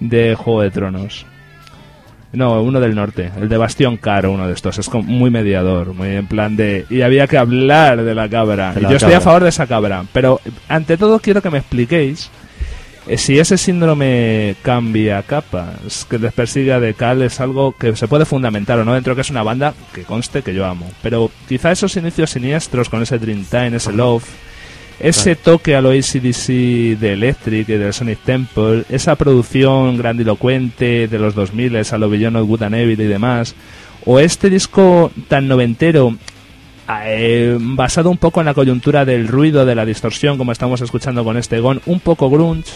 de 0.00 0.34
Juego 0.34 0.62
de 0.62 0.70
Tronos? 0.70 1.26
No, 2.32 2.60
uno 2.62 2.80
del 2.80 2.96
norte, 2.96 3.30
el 3.40 3.48
de 3.48 3.56
Bastión 3.56 3.96
Caro, 3.96 4.32
uno 4.32 4.48
de 4.48 4.54
estos. 4.54 4.76
Es 4.78 4.88
como 4.88 5.04
muy 5.04 5.30
mediador, 5.30 5.94
muy 5.94 6.08
en 6.16 6.26
plan 6.26 6.56
de. 6.56 6.84
Y 6.90 7.02
había 7.02 7.28
que 7.28 7.38
hablar 7.38 8.02
de 8.02 8.12
la 8.12 8.28
cabra. 8.28 8.72
De 8.74 8.80
Y 8.80 8.82
la 8.82 8.90
Yo 8.90 8.96
estoy 8.96 9.12
a 9.12 9.20
favor 9.20 9.44
de 9.44 9.50
esa 9.50 9.68
cabra. 9.68 10.02
Pero 10.12 10.40
ante 10.68 10.96
todo 10.96 11.20
quiero 11.20 11.40
que 11.40 11.50
me 11.50 11.58
expliquéis 11.58 12.30
si 13.16 13.38
ese 13.38 13.58
síndrome 13.58 14.56
cambia 14.62 15.22
capas, 15.22 16.06
que 16.08 16.18
les 16.18 16.32
persiga 16.32 16.80
de 16.80 16.94
Cal 16.94 17.22
es 17.22 17.40
algo 17.40 17.72
que 17.72 17.94
se 17.96 18.08
puede 18.08 18.24
fundamentar 18.24 18.78
o 18.78 18.84
no 18.84 18.94
dentro 18.94 19.14
que 19.14 19.20
es 19.20 19.30
una 19.30 19.42
banda 19.42 19.74
que 19.92 20.04
conste 20.04 20.42
que 20.42 20.54
yo 20.54 20.64
amo. 20.64 20.90
Pero 21.02 21.30
quizá 21.48 21.70
esos 21.70 21.96
inicios 21.96 22.30
siniestros 22.30 22.88
con 22.88 23.02
ese 23.02 23.18
Dreamtime, 23.18 23.76
ese 23.76 23.92
Love, 23.92 24.24
ese 25.00 25.36
toque 25.36 25.76
a 25.76 25.80
lo 25.80 25.90
ACDC 25.90 26.98
de 26.98 27.12
Electric 27.12 27.68
y 27.68 27.72
del 27.72 27.92
Sonic 27.92 28.20
Temple, 28.20 28.84
esa 28.88 29.16
producción 29.16 29.98
grandilocuente 29.98 31.08
de 31.08 31.18
los 31.18 31.34
2000 31.34 31.76
a 31.76 31.98
lo 31.98 32.08
Beyond 32.08 32.36
of 32.36 32.48
Good 32.48 32.62
and 32.62 32.74
Evil 32.74 33.00
y 33.00 33.06
demás, 33.06 33.54
o 34.06 34.18
este 34.18 34.48
disco 34.48 35.10
tan 35.28 35.48
noventero 35.48 36.16
eh, 37.04 37.56
basado 37.60 38.10
un 38.10 38.18
poco 38.18 38.40
en 38.40 38.46
la 38.46 38.54
coyuntura 38.54 39.04
del 39.04 39.28
ruido, 39.28 39.64
de 39.64 39.74
la 39.74 39.84
distorsión, 39.84 40.38
como 40.38 40.52
estamos 40.52 40.80
escuchando 40.80 41.24
con 41.24 41.36
este 41.36 41.60
Gon, 41.60 41.80
un 41.86 42.00
poco 42.00 42.30
grunge, 42.30 42.72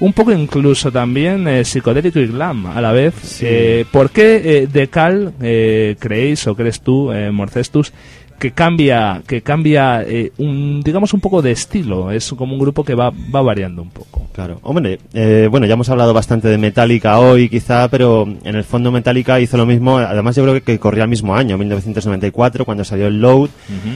un 0.00 0.12
poco 0.12 0.32
incluso 0.32 0.90
también 0.90 1.46
eh, 1.46 1.64
psicodélico 1.64 2.18
y 2.18 2.26
glam 2.26 2.66
a 2.66 2.80
la 2.80 2.92
vez. 2.92 3.40
Eh, 3.42 3.84
¿Por 3.90 4.10
qué 4.10 4.40
eh, 4.62 4.66
de 4.66 4.88
Cal 4.88 5.34
eh, 5.40 5.96
creéis 5.98 6.46
o 6.46 6.54
crees 6.54 6.80
tú, 6.80 7.12
eh, 7.12 7.30
Morcestus, 7.30 7.92
que 8.40 8.50
cambia, 8.52 9.22
que 9.26 9.42
cambia 9.42 10.02
eh, 10.02 10.32
un, 10.38 10.80
digamos 10.82 11.14
un 11.14 11.20
poco 11.20 11.42
de 11.42 11.52
estilo? 11.52 12.10
Es 12.10 12.30
como 12.30 12.54
un 12.54 12.58
grupo 12.58 12.82
que 12.84 12.94
va, 12.96 13.10
va 13.10 13.42
variando 13.42 13.82
un 13.82 13.90
poco. 13.90 14.26
Claro, 14.32 14.58
hombre, 14.62 14.98
eh, 15.12 15.48
bueno, 15.50 15.66
ya 15.66 15.74
hemos 15.74 15.88
hablado 15.90 16.14
bastante 16.14 16.48
de 16.48 16.56
Metallica 16.56 17.18
hoy, 17.18 17.48
quizá, 17.48 17.88
pero 17.88 18.26
en 18.44 18.54
el 18.56 18.64
fondo 18.64 18.90
Metallica 18.90 19.38
hizo 19.40 19.56
lo 19.56 19.66
mismo. 19.66 19.98
Además, 19.98 20.34
yo 20.36 20.42
creo 20.44 20.54
que, 20.54 20.62
que 20.62 20.78
corría 20.78 21.04
el 21.04 21.10
mismo 21.10 21.34
año, 21.36 21.58
1994, 21.58 22.64
cuando 22.64 22.82
salió 22.84 23.06
el 23.08 23.20
Load, 23.20 23.50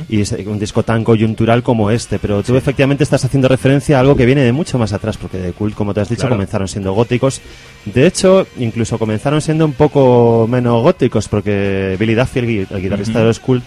y 0.09 0.21
es 0.21 0.33
un 0.47 0.59
disco 0.59 0.83
tan 0.83 1.03
coyuntural 1.05 1.63
como 1.63 1.91
este. 1.91 2.19
Pero 2.19 2.43
tú 2.43 2.57
efectivamente 2.57 3.05
estás 3.05 3.25
haciendo 3.25 3.49
referencia 3.49 3.97
a 3.97 4.01
algo 4.01 4.17
que 4.17 4.27
viene 4.27 4.43
de 4.43 4.53
mucho 4.53 4.79
más 4.79 4.93
atrás, 4.93 5.17
porque 5.17 5.39
de 5.39 5.53
Cult, 5.53 5.75
como 5.75 5.95
te 5.95 6.01
has 6.01 6.09
dicho, 6.09 6.23
Claro. 6.23 6.37
comenzaron 6.37 6.69
siendo 6.69 6.93
góticos. 6.93 7.41
De 7.87 8.07
hecho, 8.07 8.47
incluso 8.59 8.99
comenzaron 8.99 9.41
siendo 9.41 9.65
un 9.65 9.73
poco 9.73 10.47
menos 10.51 10.83
góticos, 10.83 11.29
porque 11.29 11.97
Billy 11.99 12.15
Duffy, 12.15 12.39
el, 12.41 12.67
el 12.71 12.83
guitarrista 12.83 13.21
de 13.21 13.25
los 13.27 13.41
Cult, 13.41 13.65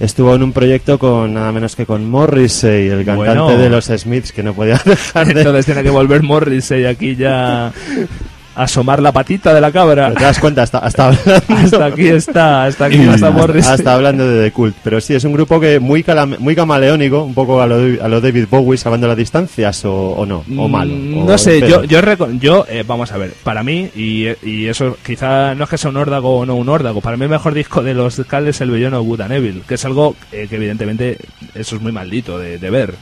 estuvo 0.00 0.34
en 0.34 0.42
un 0.42 0.52
proyecto 0.52 0.98
con 0.98 1.34
nada 1.34 1.52
menos 1.52 1.74
que 1.76 1.86
con 1.86 2.08
Morrissey, 2.08 2.88
el 2.88 3.04
cantante 3.04 3.40
Bueno. 3.40 3.58
de 3.58 3.70
los 3.70 3.86
Smiths, 3.86 4.32
que 4.32 4.42
no 4.42 4.54
podía 4.54 4.78
dejar 4.84 5.26
de... 5.32 5.40
Entonces 5.40 5.66
tiene 5.66 5.82
que 5.82 5.90
volver 5.90 6.22
Morrissey 6.22 6.84
aquí 6.84 7.16
ya 7.16 7.72
asomar 8.56 9.00
la 9.00 9.12
patita 9.12 9.54
de 9.54 9.60
la 9.60 9.70
cabra. 9.70 10.08
Pero 10.08 10.18
te 10.18 10.24
das 10.24 10.38
cuenta, 10.40 10.62
hasta, 10.62 10.78
hasta 10.78 11.08
Hasta 11.48 11.84
aquí 11.86 12.08
está, 12.08 12.64
hasta 12.64 12.86
aquí 12.86 12.96
está 13.14 13.30
hasta 13.68 13.94
hablando 13.94 14.26
de 14.28 14.44
The 14.44 14.52
Cult. 14.52 14.74
Pero 14.82 15.00
sí, 15.00 15.14
es 15.14 15.24
un 15.24 15.32
grupo 15.32 15.60
que 15.60 15.78
muy, 15.78 16.02
calame- 16.02 16.38
muy 16.38 16.54
camaleónico, 16.56 17.22
un 17.22 17.34
poco 17.34 17.60
a 17.62 17.66
lo, 17.66 17.76
a 18.02 18.08
lo 18.08 18.20
David 18.20 18.46
Bowie, 18.50 18.76
salvando 18.78 19.06
las 19.08 19.16
distancias, 19.16 19.84
o, 19.84 19.92
o 20.12 20.26
no, 20.26 20.44
o 20.58 20.68
malo. 20.68 20.92
Mm, 20.94 21.18
o 21.18 21.24
No 21.26 21.38
sé, 21.38 21.60
yo, 21.60 21.84
yo, 21.84 22.00
yo 22.40 22.66
eh, 22.68 22.82
vamos 22.86 23.12
a 23.12 23.18
ver, 23.18 23.32
para 23.44 23.62
mí, 23.62 23.88
y, 23.94 24.26
y 24.42 24.66
eso 24.66 24.96
quizá 25.04 25.54
no 25.54 25.64
es 25.64 25.70
que 25.70 25.78
sea 25.78 25.90
un 25.90 25.96
órdago 25.98 26.38
o 26.38 26.46
no 26.46 26.54
un 26.56 26.68
órdago, 26.68 27.00
para 27.00 27.16
mí 27.16 27.24
el 27.24 27.30
mejor 27.30 27.54
disco 27.54 27.82
de 27.82 27.94
los 27.94 28.16
Cal 28.26 28.48
es 28.48 28.60
el 28.60 28.70
Bellón 28.70 28.94
of 28.94 29.04
Good 29.06 29.20
and 29.20 29.32
Evil, 29.32 29.62
que 29.68 29.74
es 29.74 29.84
algo 29.84 30.16
eh, 30.32 30.46
que 30.48 30.56
evidentemente 30.56 31.18
eso 31.54 31.76
es 31.76 31.82
muy 31.82 31.92
maldito 31.92 32.38
de, 32.38 32.58
de 32.58 32.70
ver. 32.70 32.94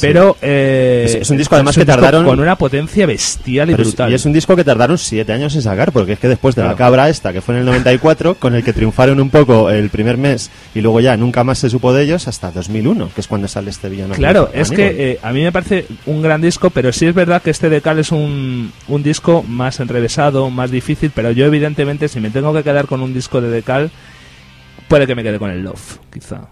Pero 0.00 0.36
eh, 0.40 1.02
Es- 1.06 1.14
es 1.16 1.30
un 1.30 1.36
disco, 1.36 1.54
además, 1.54 1.76
un 1.76 1.80
que 1.82 1.86
tardaron- 1.86 2.24
con 2.24 2.40
una 2.40 2.56
potencia 2.56 3.04
bestial 3.06 3.68
y 3.70 3.72
es- 3.72 3.78
brutal. 3.78 4.10
y 4.10 4.14
es 4.14 4.24
un 4.24 4.32
disco 4.32 4.56
que 4.56 4.64
tardaron 4.64 4.96
siete 4.98 5.32
años 5.32 5.54
en 5.54 5.62
sacar, 5.62 5.92
porque 5.92 6.12
es 6.14 6.18
que 6.18 6.28
después 6.28 6.54
de 6.54 6.62
la 6.62 6.74
cabra 6.76 7.08
esta, 7.08 7.32
que 7.32 7.40
fue 7.40 7.54
en 7.54 7.60
el 7.60 7.66
94, 7.66 8.34
con 8.38 8.54
el 8.54 8.64
que 8.64 8.72
triunfaron 8.72 9.20
un 9.20 9.30
poco 9.30 9.70
el 9.70 9.90
primer 9.90 10.16
mes, 10.16 10.50
y 10.74 10.80
luego 10.80 11.00
ya 11.00 11.16
nunca 11.16 11.44
más 11.44 11.58
se 11.58 11.68
supo 11.70 11.92
de 11.92 12.04
ellos, 12.04 12.28
hasta 12.28 12.50
2001, 12.50 13.10
que 13.14 13.20
es 13.20 13.26
cuando 13.28 13.48
sale 13.48 13.70
este 13.70 13.88
villano. 13.88 14.14
Claro, 14.14 14.50
es 14.54 14.70
que 14.70 15.10
eh, 15.12 15.18
a 15.22 15.32
mí 15.32 15.42
me 15.42 15.52
parece 15.52 15.86
un 16.06 16.22
gran 16.22 16.40
disco, 16.40 16.70
pero 16.70 16.92
sí 16.92 17.06
es 17.06 17.14
verdad 17.14 17.42
que 17.42 17.50
este 17.50 17.68
de 17.68 17.80
Cal 17.80 17.98
es 17.98 18.12
un, 18.12 18.72
un 18.88 19.02
disco 19.02 19.42
más 19.46 19.80
enrevesado, 19.80 20.48
más 20.50 20.70
difícil, 20.70 21.10
pero 21.14 21.30
yo 21.32 21.44
evidentemente 21.46 22.08
si 22.08 22.20
me 22.20 22.30
tengo 22.30 22.52
que 22.54 22.62
quedar 22.62 22.86
con 22.86 23.00
un 23.02 23.12
disco 23.12 23.40
de 23.40 23.48
Decal, 23.50 23.90
puede 24.88 25.06
que 25.06 25.14
me 25.14 25.22
quede 25.22 25.38
con 25.38 25.50
el 25.50 25.62
Love, 25.62 25.98
quizá. 26.12 26.48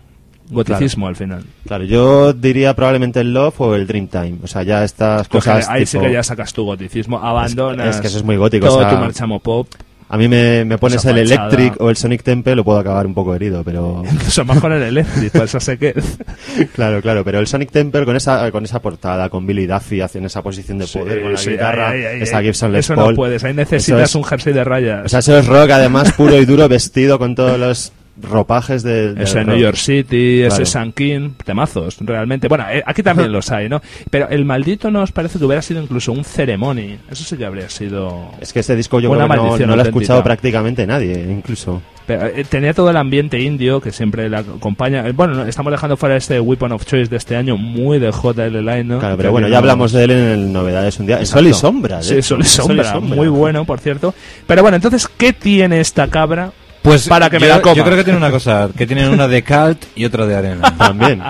Goticismo 0.50 1.06
al 1.08 1.16
final. 1.16 1.44
Claro, 1.66 1.84
yo 1.84 2.32
diría 2.32 2.74
probablemente 2.74 3.20
el 3.20 3.32
Love 3.32 3.60
o 3.60 3.74
el 3.74 3.86
Dreamtime. 3.86 4.38
O 4.42 4.46
sea, 4.46 4.62
ya 4.62 4.84
estas 4.84 5.28
Pues 5.28 5.44
cosas. 5.44 5.68
ahí 5.68 5.86
sí 5.86 5.96
tipo- 5.96 6.06
que 6.06 6.12
ya 6.12 6.22
sacas 6.22 6.52
tu 6.52 6.64
goticismo, 6.64 7.18
abandonas 7.18 7.96
es 7.96 8.00
que 8.00 8.08
eso 8.08 8.18
es 8.18 8.24
muy 8.24 8.36
gótico, 8.36 8.66
todo 8.66 8.78
o 8.78 8.80
sea, 8.80 8.90
tu 8.90 8.96
marchamo 8.96 9.38
pop, 9.40 9.68
A 10.12 10.16
mí 10.16 10.26
me, 10.26 10.64
me 10.64 10.76
pones 10.76 11.04
el 11.04 11.12
fachada. 11.14 11.20
Electric 11.20 11.80
o 11.80 11.88
el 11.88 11.94
Sonic 11.96 12.24
Temple, 12.24 12.56
lo 12.56 12.64
puedo 12.64 12.80
acabar 12.80 13.06
un 13.06 13.14
poco 13.14 13.32
herido, 13.32 13.62
pero. 13.62 14.02
incluso 14.12 14.44
más 14.44 14.58
con 14.58 14.72
el 14.72 14.82
Electric, 14.82 15.30
pues 15.30 15.44
eso 15.44 15.60
sé 15.60 15.78
que... 15.78 15.94
claro, 16.74 17.00
claro, 17.00 17.22
pero 17.24 17.38
el 17.38 17.46
Sonic 17.46 17.70
Temple 17.70 18.04
con 18.04 18.16
esa, 18.16 18.50
con 18.50 18.64
esa 18.64 18.80
portada, 18.82 19.28
con 19.28 19.46
Billy 19.46 19.66
Duffy 19.66 20.00
haciendo 20.00 20.26
esa 20.26 20.42
posición 20.42 20.78
de 20.78 20.86
poder 20.88 21.22
con 21.22 21.32
la 21.34 21.38
Sí, 21.38 21.50
guitarra, 21.50 21.90
ay, 21.90 22.04
ay, 22.04 22.22
esa 22.22 22.38
ay. 22.38 22.46
Gibson 22.46 22.72
Les 22.72 22.86
Eso 22.86 22.96
Paul. 22.96 23.10
no 23.10 23.14
puedes, 23.16 23.44
ahí 23.44 23.50
Eso 23.52 23.60
necesitas 23.60 24.02
es- 24.10 24.14
un 24.16 24.24
jersey 24.24 24.52
de 24.52 24.64
rayas. 24.64 25.04
O 25.04 25.08
sea, 25.08 25.20
eso 25.20 25.38
es 25.38 25.46
rock, 25.46 25.70
además, 25.70 26.12
puro 26.14 26.36
y 26.36 26.44
duro, 26.44 26.68
vestido 26.68 27.16
con 27.16 27.36
todos 27.36 27.56
los 27.56 27.92
ropajes 28.22 28.82
de. 28.82 29.14
del 29.14 29.22
ese 29.22 29.38
rock. 29.40 29.48
New 29.48 29.58
York 29.58 29.76
City, 29.76 30.38
Claro. 30.46 30.54
ese 30.62 30.66
San 30.66 30.92
King, 30.92 31.30
temazos, 31.44 31.96
realmente. 32.00 32.48
Bueno, 32.48 32.64
eh, 32.70 32.82
aquí 32.86 33.02
también 33.02 33.30
los 33.32 33.50
hay, 33.50 33.68
¿no? 33.68 33.80
Pero 34.10 34.28
el 34.28 34.44
maldito 34.44 34.90
nos 34.90 35.12
parece 35.12 35.38
que 35.38 35.44
hubiera 35.44 35.62
sido 35.62 35.82
incluso 35.82 36.12
un 36.12 36.24
ceremony. 36.24 36.98
Eso 37.10 37.24
sí 37.24 37.36
que 37.36 37.44
habría 37.44 37.68
sido... 37.68 38.30
Es 38.40 38.52
que 38.52 38.60
ese 38.60 38.76
disco 38.76 39.00
yo 39.00 39.10
Una 39.10 39.24
creo 39.26 39.28
que 39.30 39.36
no, 39.36 39.42
maldición 39.44 39.70
no 39.70 39.76
lo 39.76 39.82
ha 39.82 39.84
escuchado 39.86 40.22
prácticamente 40.22 40.86
nadie, 40.86 41.26
incluso. 41.30 41.82
Eh, 42.08 42.44
tenía 42.48 42.74
todo 42.74 42.90
el 42.90 42.96
ambiente 42.96 43.38
indio 43.40 43.80
que 43.80 43.92
siempre 43.92 44.28
la 44.28 44.40
acompaña. 44.40 45.06
Eh, 45.06 45.12
Bueno, 45.12 45.34
no, 45.34 45.46
estamos 45.46 45.70
dejando 45.70 45.96
fuera 45.96 46.16
este 46.16 46.40
Weapon 46.40 46.72
of 46.72 46.84
Choice 46.84 47.08
de 47.08 47.16
este 47.16 47.36
año, 47.36 47.56
muy 47.56 48.00
de 48.00 48.10
JL 48.10 48.56
Line, 48.64 48.82
¿no? 48.84 48.98
Claro, 48.98 49.14
Que 49.16 49.18
pero 49.18 49.30
bueno, 49.32 49.46
no- 49.46 49.52
ya 49.52 49.58
hablamos 49.58 49.92
de 49.92 50.04
él 50.04 50.10
en 50.10 50.18
el 50.18 50.52
Novedades 50.52 50.98
un 50.98 51.06
día. 51.06 51.20
Exacto. 51.20 51.38
Sol 51.38 51.46
y 51.46 51.54
Sombra, 51.54 51.96
de 51.98 52.02
Sí, 52.02 52.14
hecho. 52.14 52.22
Sol 52.22 52.40
y 52.40 52.44
Sombra, 52.44 52.98
muy 52.98 53.28
bueno, 53.28 53.64
por 53.64 53.78
cierto. 53.78 54.12
Pero 54.46 54.62
bueno, 54.62 54.74
entonces, 54.76 55.06
¿qué 55.06 55.32
tiene 55.32 55.78
esta 55.80 56.08
cabra 56.08 56.50
Pues 56.82 57.08
para 57.08 57.28
que 57.28 57.38
me 57.38 57.46
yo, 57.46 57.54
la 57.54 57.60
coma? 57.60 57.74
yo 57.76 57.84
creo 57.84 57.96
que 57.96 58.04
tiene 58.04 58.16
una 58.18 58.30
cosa, 58.30 58.68
que 58.76 58.86
tienen 58.86 59.10
una 59.10 59.28
de 59.28 59.44
cult 59.44 59.84
y 59.94 60.04
otra 60.06 60.26
de 60.26 60.34
arena. 60.34 60.74
También. 60.78 61.22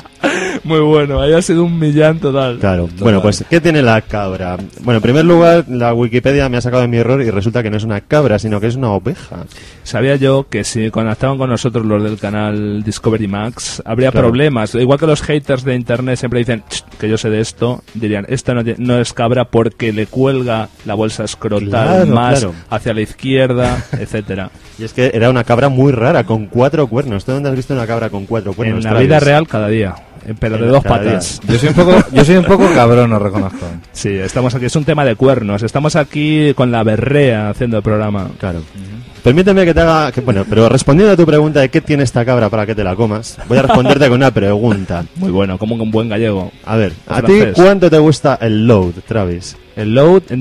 Muy 0.63 0.81
bueno, 0.81 1.21
haya 1.21 1.41
sido 1.43 1.65
un 1.65 1.79
millán 1.79 2.19
total. 2.21 2.59
Claro. 2.59 2.89
Bueno, 2.99 3.21
pues, 3.23 3.45
¿qué 3.51 3.61
tiene 3.61 3.83
la 3.83 4.01
cabra? 4.03 4.57
Bueno, 4.83 4.99
en 4.99 5.03
primer 5.03 5.25
lugar, 5.25 5.65
la 5.69 5.93
Wikipedia 5.95 6.49
me 6.49 6.59
ha 6.59 6.61
sacado 6.61 6.83
de 6.83 6.89
mi 6.89 6.99
error 6.99 7.21
y 7.23 7.31
resulta 7.31 7.63
que 7.63 7.71
no 7.71 7.79
es 7.79 7.85
una 7.85 8.01
cabra, 8.03 8.39
sino 8.39 8.61
que 8.61 8.67
es 8.69 8.77
una 8.77 8.91
oveja. 8.91 9.45
Sabía 9.83 10.17
yo 10.17 10.47
que 10.49 10.63
si 10.63 10.91
conectaban 10.91 11.39
con 11.39 11.51
nosotros 11.51 11.85
los 11.85 12.03
del 12.03 12.19
canal 12.19 12.83
Discovery 12.85 13.27
Max, 13.27 13.83
habría 13.85 14.13
Claro. 14.13 14.29
problemas. 14.29 14.75
Igual 14.75 14.99
que 15.01 15.07
los 15.07 15.23
haters 15.23 15.65
de 15.65 15.75
internet 15.75 16.17
siempre 16.19 16.41
dicen, 16.41 16.63
"Ch, 16.69 16.85
que 16.99 17.09
yo 17.09 17.17
sé 17.19 17.29
de 17.31 17.41
esto 17.41 17.83
dirían, 17.95 18.25
esta 18.29 18.55
no, 18.55 18.63
no 18.79 19.01
es 19.01 19.13
cabra 19.13 19.47
porque 19.47 19.93
le 19.93 20.07
cuelga 20.07 20.69
la 20.85 20.95
bolsa 20.95 21.25
escrotal 21.25 21.69
Claro, 21.71 22.07
más 22.07 22.39
claro. 22.41 22.55
hacia 22.69 22.93
la 22.95 23.01
izquierda, 23.01 23.85
etcétera. 23.99 24.51
Y 24.81 24.85
es 24.85 24.93
que 24.95 25.11
era 25.13 25.29
una 25.29 25.45
cabra 25.45 25.69
muy 25.69 25.93
rara, 25.93 26.25
con 26.25 26.47
cuatro 26.47 26.87
cuernos. 26.87 27.25
¿Tú 27.25 27.33
dónde 27.33 27.51
has 27.51 27.57
visto 27.57 27.75
una 27.75 27.87
cabra 27.87 28.09
con 28.09 28.25
cuatro 28.25 28.55
cuernos? 28.55 28.85
en 28.85 28.93
la 28.95 28.99
vida 28.99 29.21
real 29.21 29.47
cada 29.47 29.69
día, 29.69 29.95
eh, 30.27 30.35
pero 30.39 30.57
de 30.57 30.67
dos 30.69 30.83
patas. 30.83 31.39
Yo 31.47 31.59
soy 31.59 31.69
un 31.69 31.75
poco, 31.75 31.95
yo 32.13 32.25
soy 32.25 32.37
un 32.37 32.45
poco 32.47 32.67
cabrón, 32.75 33.13
os 33.13 33.21
reconozco. 33.21 33.67
Sí, 33.93 34.09
estamos 34.09 34.55
aquí, 34.55 34.65
es 34.65 34.77
un 34.77 34.85
tema 34.85 35.05
de 35.05 35.17
cuernos, 35.17 35.63
estamos 35.63 35.97
aquí 35.97 36.55
con 36.55 36.71
la 36.73 36.83
berrea 36.83 37.51
haciendo 37.51 37.77
el 37.77 37.83
programa. 37.83 38.31
Claro. 38.39 38.63
Permíteme 39.23 39.67
que 39.67 39.75
te 39.75 39.81
haga. 39.81 40.11
que- 40.13 40.23
bueno, 40.23 40.47
pero 40.49 40.67
respondiendo 40.71 41.13
a 41.13 41.17
tu 41.17 41.27
pregunta 41.27 41.61
de 41.61 41.69
qué 41.69 41.83
tiene 41.83 42.05
esta 42.05 42.25
cabra 42.25 42.49
para 42.49 42.65
que 42.65 42.75
te 42.75 42.83
la 42.83 42.97
comas, 42.97 43.37
voy 43.49 43.59
a 43.59 43.63
responderte 43.63 44.07
con 44.09 44.17
una 44.17 44.31
pregunta. 44.31 45.05
Muy 45.17 45.31
bueno, 45.31 45.59
como 45.59 45.75
un 45.75 45.91
buen 45.91 46.09
gallego. 46.09 46.51
A 46.65 46.77
ver, 46.77 46.95
¿a 47.07 47.21
ti 47.21 47.39
cuánto 47.55 47.91
te 47.91 47.99
gusta 47.99 48.39
el 48.41 48.67
load, 48.67 48.93
Travis? 49.07 49.59
El 49.77 49.95
Load 49.95 50.23
de, 50.29 50.37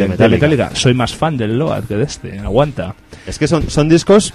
de 0.00 0.06
Metallica. 0.08 0.46
Metallica. 0.46 0.70
Soy 0.76 0.94
más 0.94 1.12
fan 1.14 1.36
del 1.36 1.58
Load 1.58 1.84
que 1.84 1.96
de 1.96 2.04
este, 2.04 2.38
aguanta. 2.38 2.94
Es 3.28 3.38
que 3.38 3.46
son, 3.46 3.68
son 3.70 3.88
discos 3.88 4.32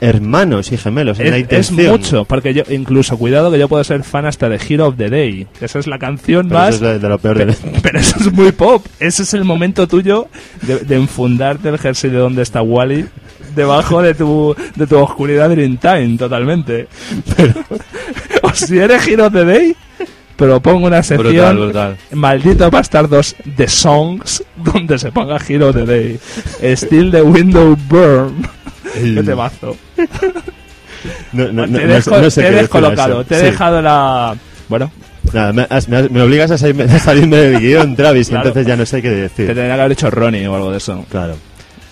hermanos 0.00 0.70
y 0.72 0.76
gemelos 0.76 1.18
en 1.18 1.30
la 1.30 1.36
Es, 1.38 1.42
es 1.50 1.70
intención. 1.70 1.90
mucho, 1.90 2.24
porque 2.24 2.54
yo, 2.54 2.62
incluso, 2.68 3.18
cuidado 3.18 3.50
que 3.50 3.58
yo 3.58 3.66
puedo 3.68 3.82
ser 3.82 4.04
fan 4.04 4.26
hasta 4.26 4.48
de 4.48 4.60
Hero 4.68 4.88
of 4.88 4.96
the 4.96 5.08
Day, 5.10 5.46
que 5.58 5.64
esa 5.64 5.78
es 5.78 5.86
la 5.86 5.98
canción 5.98 6.48
Pero 6.48 6.60
más... 6.60 6.76
eso 6.76 6.86
es 6.86 6.92
de, 6.92 6.98
de 7.00 7.08
lo 7.08 7.18
peor 7.18 7.38
de 7.44 7.54
Pero 7.82 7.98
eso 7.98 8.16
es 8.20 8.32
muy 8.32 8.52
pop. 8.52 8.84
Ese 9.00 9.24
es 9.24 9.34
el 9.34 9.44
momento 9.44 9.88
tuyo 9.88 10.28
de, 10.62 10.80
de 10.80 10.96
enfundarte 10.96 11.68
el 11.70 11.78
jersey 11.78 12.10
de 12.10 12.18
donde 12.18 12.42
está 12.42 12.62
Wally 12.62 13.06
debajo 13.54 14.02
de 14.02 14.14
tu, 14.14 14.54
de 14.76 14.86
tu 14.86 14.96
oscuridad 14.98 15.50
Dream 15.50 15.78
Time, 15.78 16.16
totalmente. 16.18 16.88
o 18.42 18.50
si 18.54 18.78
eres 18.78 19.08
Hero 19.08 19.26
of 19.26 19.32
the 19.32 19.44
Day, 19.44 19.76
propongo 20.36 20.86
una 20.86 21.02
sección 21.02 21.26
Brutal, 21.32 21.56
brutal. 21.56 21.96
Maldito 22.12 22.70
Bastardos 22.70 23.34
de 23.44 23.68
Songs 23.68 24.44
donde 24.56 24.98
se 24.98 25.10
ponga 25.12 25.38
Hero 25.48 25.72
the 25.72 25.84
Day. 25.86 26.18
Still 26.76 27.10
the 27.10 27.22
Window 27.22 27.76
Burn. 27.88 28.46
Qué 28.94 29.22
temazo. 29.22 29.76
No, 31.32 31.52
no, 31.52 31.66
no, 31.66 31.78
te 31.78 31.88
desco- 31.88 32.20
no 32.20 32.30
sé 32.30 32.42
te 32.42 32.48
he 32.48 32.50
qué 32.50 32.56
descolocado, 32.56 33.24
te 33.24 33.36
he 33.36 33.38
Sí. 33.40 33.44
dejado 33.46 33.80
la... 33.82 34.34
Bueno, 34.68 34.90
Nada, 35.32 35.52
me, 35.52 35.66
me 35.88 36.08
me 36.08 36.22
obligas 36.22 36.50
a, 36.52 36.58
salirme, 36.58 36.84
a 36.92 36.98
salirme 36.98 37.36
del 37.36 37.60
guion, 37.60 37.96
Travis, 37.96 38.28
Claro. 38.28 38.48
entonces 38.48 38.66
ya 38.66 38.76
no 38.76 38.86
sé 38.86 39.02
qué 39.02 39.08
te 39.10 39.14
decir. 39.16 39.46
tendría 39.46 39.66
que 39.66 39.72
haber 39.72 39.92
hecho 39.92 40.10
Ronnie 40.10 40.46
o 40.48 40.54
algo 40.54 40.70
de 40.70 40.78
eso. 40.78 41.04
Claro. 41.10 41.36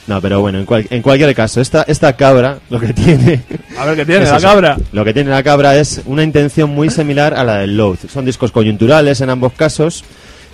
No, 0.06 0.20
pero 0.20 0.40
bueno, 0.40 0.58
en, 0.58 0.66
cual- 0.66 0.86
en 0.90 1.00
cualquier 1.02 1.34
caso, 1.34 1.60
esta, 1.60 1.82
esta 1.88 2.12
cabra 2.14 2.58
lo 2.70 2.78
que 2.78 2.92
tiene... 2.92 3.40
A 3.78 3.86
ver 3.86 3.96
qué 3.96 4.04
tiene 4.04 4.22
es 4.24 4.30
la 4.30 4.36
eso. 4.36 4.46
cabra. 4.46 4.76
Lo 4.92 5.04
que 5.04 5.14
tiene 5.14 5.30
la 5.30 5.42
cabra 5.42 5.76
es 5.78 6.02
una 6.06 6.22
intención 6.22 6.70
muy 6.70 6.90
similar 6.90 7.32
a 7.34 7.42
la 7.44 7.56
del 7.58 7.76
Load. 7.76 7.96
Son 8.12 8.24
discos 8.24 8.52
coyunturales 8.52 9.20
en 9.22 9.30
ambos 9.30 9.52
casos 9.54 10.04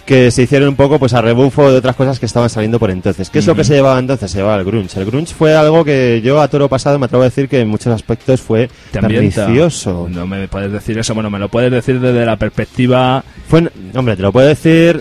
que 0.06 0.30
se 0.32 0.42
hicieron 0.42 0.68
un 0.70 0.76
poco 0.76 0.98
pues 0.98 1.12
a 1.14 1.20
rebufo 1.22 1.70
de 1.70 1.76
otras 1.78 1.94
cosas 1.94 2.18
que 2.18 2.26
estaban 2.26 2.48
saliendo 2.50 2.78
por 2.80 2.90
entonces. 2.90 3.28
¿Qué 3.30 3.38
es 3.40 3.46
lo 3.46 3.54
que 3.54 3.62
se 3.64 3.74
llevaba 3.74 3.98
entonces? 3.98 4.30
Se 4.30 4.38
llevaba 4.38 4.56
el 4.56 4.64
grunge. 4.64 4.98
El 4.98 5.06
grunge 5.06 5.34
fue 5.34 5.54
algo 5.54 5.84
que 5.84 6.20
yo 6.24 6.40
a 6.40 6.48
toro 6.48 6.68
pasado 6.68 6.98
me 6.98 7.06
atrevo 7.06 7.22
a 7.22 7.26
decir 7.26 7.48
que 7.48 7.60
en 7.60 7.68
muchos 7.68 7.92
aspectos 7.92 8.40
fue 8.40 8.68
pernicioso. 8.92 10.08
No 10.10 10.26
me 10.26 10.48
puedes 10.48 10.72
decir 10.72 10.98
eso, 10.98 11.14
bueno, 11.14 11.30
me 11.30 11.38
lo 11.38 11.48
puedes 11.48 11.70
decir 11.70 12.00
desde 12.00 12.24
la 12.26 12.36
perspectiva... 12.36 13.22
Fue, 13.48 13.70
hombre, 13.94 14.16
te 14.16 14.22
lo 14.22 14.32
puedo 14.32 14.46
decir 14.48 15.00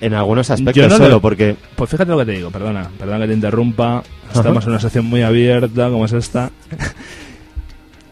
en 0.00 0.14
algunos 0.14 0.50
aspectos 0.50 0.88
no 0.88 0.96
solo, 0.96 1.20
porque 1.20 1.56
Pues 1.76 1.90
fíjate 1.90 2.10
lo 2.10 2.18
que 2.18 2.26
te 2.26 2.32
digo, 2.32 2.50
perdona, 2.50 2.88
perdona 2.98 3.20
que 3.20 3.28
te 3.28 3.34
interrumpa. 3.34 4.02
Estamos 4.34 4.64
en 4.64 4.70
una 4.70 4.80
sección 4.80 5.06
muy 5.06 5.22
abierta 5.22 5.88
como 5.90 6.04
es 6.04 6.12
esta. 6.12 6.50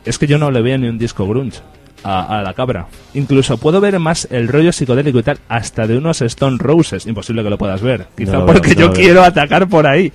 es 0.05 0.19
que 0.19 0.27
yo 0.27 0.39
no 0.39 0.51
le 0.51 0.63
veo 0.63 0.79
ni 0.79 0.89
un 0.89 0.99
disco 0.99 1.27
grunge 1.29 1.61
a, 2.03 2.39
a 2.39 2.43
la 2.43 2.55
cabra. 2.55 2.87
Incluso 3.15 3.59
puedo 3.59 3.81
ver 3.81 3.99
más 3.99 4.29
el 4.31 4.49
rollo 4.49 4.73
psicodélico 4.73 5.19
y 5.19 5.23
tal, 5.23 5.39
hasta 5.49 5.87
de 5.87 5.97
unos 5.99 6.23
Stone 6.23 6.59
Roses. 6.59 7.07
Imposible 7.07 7.43
que 7.43 7.51
lo 7.51 7.59
puedas 7.59 7.83
ver. 7.83 8.07
Quizá 8.17 8.33
No 8.39 8.47
porque 8.47 8.75
no 8.75 8.81
yo 8.81 8.93
quiero 8.93 9.23
atacar 9.23 9.69
por 9.69 9.87
ahí. 9.87 10.13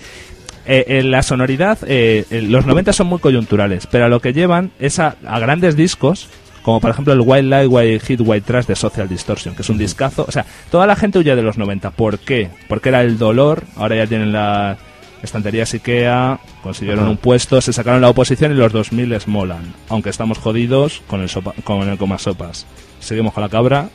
Eh, 0.66 1.00
en 1.00 1.10
la 1.10 1.24
sonoridad, 1.24 1.80
eh, 1.88 2.24
eh, 2.30 2.42
los 2.44 2.68
90 2.68 2.94
son 2.94 3.08
muy 3.08 3.18
coyunturales, 3.18 3.88
pero 3.88 4.06
a 4.06 4.10
lo 4.10 4.20
que 4.20 4.32
llevan 4.32 4.72
es 4.80 5.00
a, 5.00 5.16
a 5.26 5.40
grandes 5.40 5.76
discos, 5.76 6.30
como 6.64 6.80
por 6.80 6.92
ejemplo 6.92 7.14
el 7.14 7.22
Wild 7.22 7.50
Light, 7.50 7.68
White 7.70 8.06
Hit, 8.06 8.22
White 8.24 8.46
Trash 8.46 8.66
de 8.66 8.76
Social 8.76 9.08
Distortion, 9.10 9.56
que 9.56 9.62
es 9.62 9.70
un 9.70 9.78
discazo. 9.78 10.26
O 10.28 10.32
sea, 10.32 10.46
toda 10.70 10.86
la 10.88 10.96
gente 10.96 11.20
huye 11.20 11.36
de 11.36 11.42
los 11.42 11.58
90. 11.58 11.92
¿Por 11.92 12.20
qué? 12.20 12.50
Porque 12.68 12.90
era 12.90 13.02
el 13.02 13.18
dolor, 13.18 13.64
ahora 13.76 13.96
ya 13.96 14.08
tienen 14.08 14.32
la 14.32 14.78
estanterías 15.24 15.74
Ikea, 15.74 16.40
consiguieron 16.64 17.04
Ajá. 17.04 17.12
un 17.12 17.18
puesto, 17.18 17.62
se 17.62 17.74
sacaron 17.74 18.02
la 18.02 18.10
oposición 18.10 18.52
y 18.52 18.56
los 18.56 18.72
2000 18.72 19.10
les 19.10 19.28
molan. 19.28 19.74
Aunque 19.90 20.10
estamos 20.10 20.38
jodidos 20.38 21.02
con 21.08 21.22
el, 21.22 21.30
sopa, 21.30 21.54
con 21.64 21.88
el 21.88 21.98
coma 21.98 22.18
sopas. 22.18 22.66
Seguimos 23.00 23.34
con 23.34 23.44
la 23.44 23.50
cabra. 23.50 23.90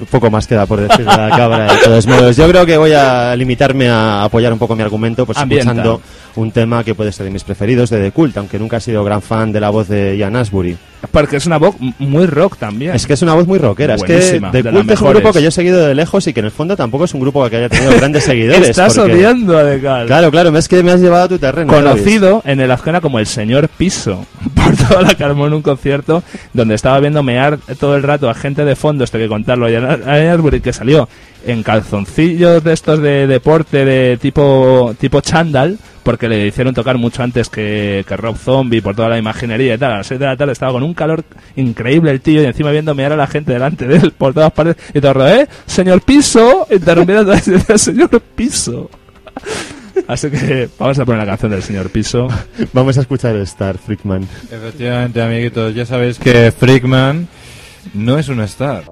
un 0.00 0.06
poco 0.06 0.30
más 0.30 0.46
queda 0.46 0.66
por 0.66 0.80
decir 0.80 1.04
de 1.04 1.16
la 1.16 1.30
cabra 1.30 1.72
de 1.72 1.78
todos 1.78 2.06
modos. 2.06 2.36
Yo 2.36 2.48
creo 2.48 2.66
que 2.66 2.76
voy 2.76 2.92
a 2.92 3.34
limitarme 3.36 3.88
a 3.88 4.24
apoyar 4.24 4.52
un 4.52 4.58
poco 4.58 4.74
mi 4.76 4.82
argumento 4.82 5.26
pues 5.26 5.38
Ambienta. 5.38 5.70
escuchando 5.70 6.00
un 6.36 6.50
tema 6.50 6.84
que 6.84 6.94
puede 6.94 7.12
ser 7.12 7.24
de 7.24 7.30
mis 7.30 7.44
preferidos 7.44 7.90
de 7.90 8.00
The 8.00 8.12
Cult, 8.12 8.36
aunque 8.36 8.58
nunca 8.58 8.78
he 8.78 8.80
sido 8.80 9.04
gran 9.04 9.22
fan 9.22 9.52
de 9.52 9.60
la 9.60 9.70
voz 9.70 9.88
de 9.88 10.16
Ian 10.16 10.36
Ashbury. 10.36 10.76
Porque 11.10 11.36
es 11.36 11.46
una 11.46 11.58
voz 11.58 11.76
muy 11.98 12.26
rock 12.26 12.56
también. 12.58 12.94
Es 12.94 13.06
que 13.06 13.12
es 13.14 13.22
una 13.22 13.34
voz 13.34 13.46
muy 13.46 13.58
rockera. 13.58 13.94
Es 13.94 14.02
que 14.02 14.14
Buenísima, 14.14 14.50
The 14.50 14.62
de 14.62 14.70
Cult 14.70 14.90
es 14.90 15.00
un 15.00 15.10
grupo 15.10 15.32
que 15.32 15.42
yo 15.42 15.48
he 15.48 15.52
seguido 15.52 15.86
de 15.86 15.94
lejos 15.94 16.26
y 16.26 16.32
que 16.32 16.40
en 16.40 16.46
el 16.46 16.52
fondo 16.52 16.76
tampoco 16.76 17.04
es 17.04 17.14
un 17.14 17.20
grupo 17.20 17.48
que 17.48 17.56
haya 17.56 17.68
tenido 17.68 17.92
grandes 17.92 18.24
seguidores. 18.24 18.68
Estás 18.70 18.96
porque- 18.96 19.12
odiando 19.14 19.56
a 19.56 19.64
Decal. 19.64 20.06
Claro, 20.06 20.30
claro, 20.30 20.56
es 20.56 20.68
que 20.68 20.82
me 20.82 20.90
has 20.92 21.00
llevado 21.00 21.24
a 21.24 21.28
tu 21.28 21.38
terreno. 21.38 21.72
Conocido 21.72 22.42
en 22.44 22.60
el 22.60 22.70
Azcona 22.70 23.00
como 23.00 23.18
el 23.18 23.26
señor 23.26 23.68
Piso 23.68 24.26
por 24.54 24.76
toda 24.76 25.02
la 25.02 25.14
Carmón 25.14 25.48
en 25.48 25.54
un 25.54 25.62
concierto 25.62 26.22
donde 26.52 26.74
estaba 26.74 26.98
viendo 27.00 27.22
mear 27.22 27.58
todo 27.78 27.96
el 27.96 28.02
rato 28.02 28.28
a 28.28 28.34
gente 28.34 28.64
de 28.64 28.74
fondo 28.76 29.04
esto 29.04 29.16
hay 29.16 29.24
que 29.24 29.28
contarlo 29.28 29.66
a 29.66 29.68
a 29.68 30.32
Ashbury 30.32 30.60
que 30.60 30.72
salió 30.72 31.08
en 31.48 31.62
calzoncillos 31.62 32.62
de 32.62 32.72
estos 32.72 33.00
de 33.00 33.26
deporte 33.26 33.84
de 33.84 34.16
tipo 34.18 34.94
tipo 35.00 35.20
chándal 35.20 35.78
porque 36.02 36.28
le 36.28 36.46
hicieron 36.46 36.74
tocar 36.74 36.96
mucho 36.98 37.22
antes 37.22 37.48
que, 37.48 38.04
que 38.06 38.16
Rob 38.16 38.36
Zombie 38.36 38.82
por 38.82 38.94
toda 38.94 39.08
la 39.08 39.18
imaginería 39.18 39.74
y 39.74 39.78
tal 39.78 39.92
a 39.92 39.96
las 39.98 40.06
6 40.06 40.20
de 40.20 40.26
la 40.26 40.36
tarde 40.36 40.52
estaba 40.52 40.72
con 40.72 40.82
un 40.82 40.94
calor 40.94 41.24
increíble 41.56 42.10
el 42.10 42.20
tío 42.20 42.42
y 42.42 42.46
encima 42.46 42.70
viendo 42.70 42.94
mear 42.94 43.12
a 43.12 43.16
la 43.16 43.26
gente 43.26 43.52
delante 43.52 43.86
de 43.86 43.96
él 43.96 44.12
por 44.12 44.34
todas 44.34 44.52
partes 44.52 44.76
y 44.94 45.00
todo 45.00 45.12
el 45.12 45.18
rato, 45.18 45.40
¿eh? 45.40 45.48
señor 45.66 46.02
Piso 46.02 46.66
interrumpiendo 46.70 47.32
idea, 47.34 47.78
señor 47.78 48.20
Piso 48.34 48.90
Así 50.06 50.30
que 50.30 50.68
vamos 50.78 50.98
a 50.98 51.04
poner 51.04 51.20
la 51.20 51.26
canción 51.26 51.50
del 51.50 51.62
señor 51.62 51.90
Piso. 51.90 52.28
Vamos 52.72 52.96
a 52.96 53.00
escuchar 53.00 53.36
Star, 53.36 53.76
Freakman. 53.78 54.26
Efectivamente, 54.50 55.20
amiguitos, 55.20 55.74
ya 55.74 55.84
sabéis 55.84 56.18
que 56.18 56.52
Freakman 56.52 57.28
no 57.94 58.18
es 58.18 58.28
un 58.28 58.40
star. 58.40 58.84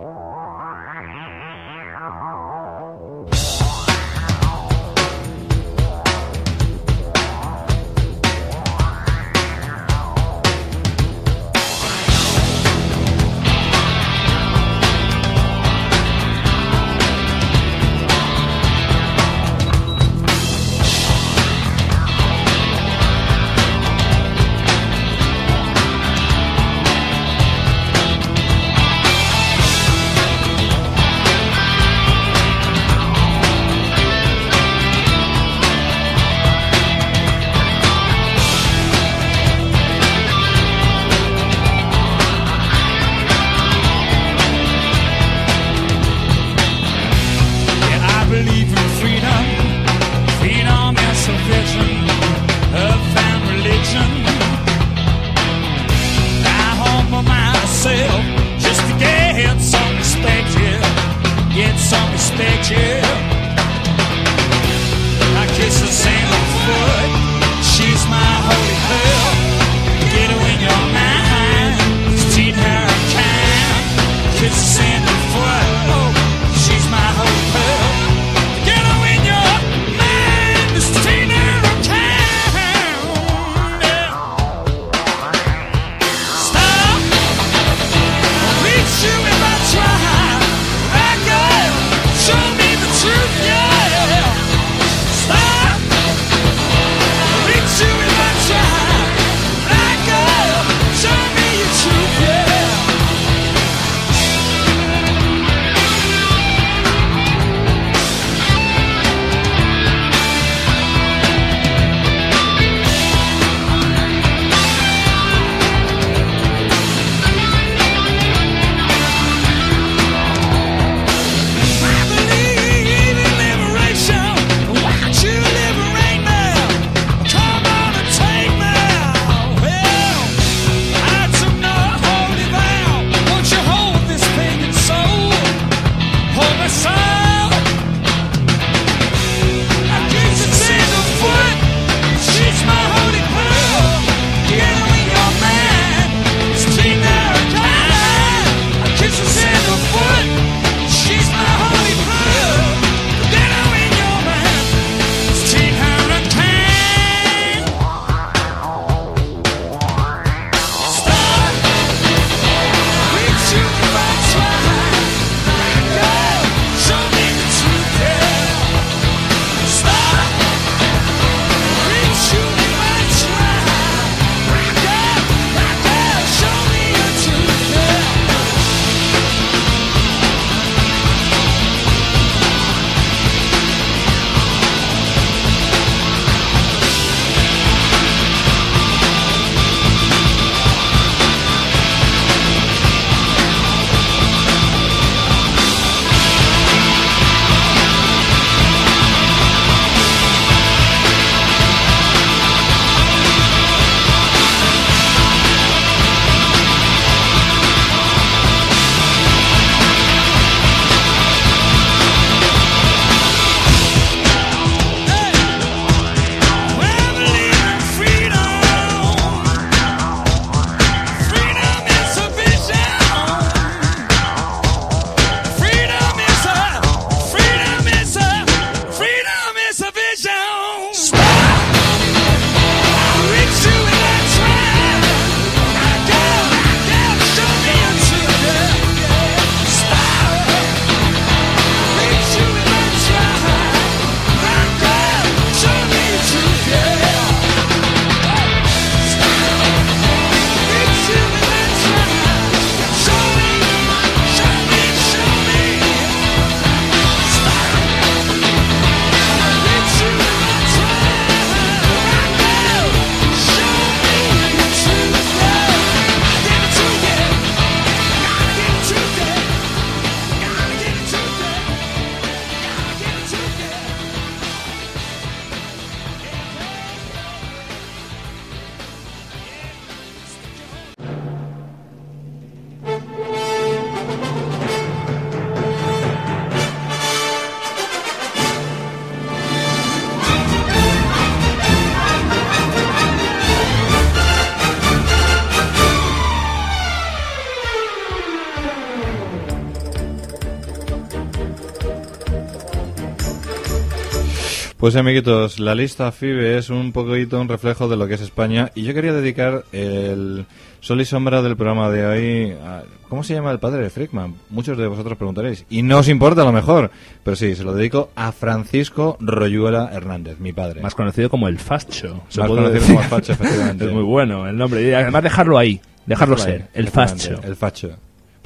Pues 304.86 304.94
amiguitos, 304.94 305.58
la 305.58 305.74
lista 305.74 306.12
FIBE 306.12 306.58
es 306.58 306.70
un 306.70 306.92
poquito 306.92 307.40
un 307.40 307.48
reflejo 307.48 307.88
de 307.88 307.96
lo 307.96 308.06
que 308.06 308.14
es 308.14 308.20
España 308.20 308.70
y 308.76 308.84
yo 308.84 308.94
quería 308.94 309.12
dedicar 309.12 309.64
el 309.72 310.46
sol 310.78 311.00
y 311.00 311.04
sombra 311.04 311.42
del 311.42 311.56
programa 311.56 311.90
de 311.90 312.06
hoy 312.06 312.52
a... 312.64 312.84
¿Cómo 313.08 313.24
se 313.24 313.34
llama 313.34 313.50
el 313.50 313.58
padre 313.58 313.82
de 313.82 313.90
Frickman? 313.90 314.36
Muchos 314.48 314.78
de 314.78 314.86
vosotros 314.86 315.18
preguntaréis. 315.18 315.66
Y 315.70 315.82
no 315.82 315.98
os 315.98 316.08
importa 316.08 316.42
a 316.42 316.44
lo 316.44 316.52
mejor, 316.52 316.92
pero 317.24 317.34
sí, 317.36 317.56
se 317.56 317.64
lo 317.64 317.74
dedico 317.74 318.10
a 318.14 318.30
Francisco 318.30 319.16
Royuela 319.18 319.90
Hernández, 319.92 320.38
mi 320.38 320.52
padre. 320.52 320.82
Más 320.82 320.94
conocido 320.94 321.30
como 321.30 321.48
el 321.48 321.58
Facho. 321.58 322.22
se 322.28 322.38
Más 322.38 322.48
conocido 322.48 322.70
decir. 322.70 322.94
como 322.94 323.00
el 323.00 323.08
Facho, 323.08 323.32
efectivamente. 323.32 323.86
es 323.86 323.92
muy 323.92 324.04
bueno 324.04 324.46
el 324.46 324.56
nombre. 324.56 324.88
Y 324.88 324.92
además 324.92 325.24
dejarlo 325.24 325.58
ahí, 325.58 325.80
dejarlo 326.06 326.38
ser, 326.38 326.68
el 326.74 326.86
Facho. 326.90 327.40
El 327.42 327.56
Facho. 327.56 327.96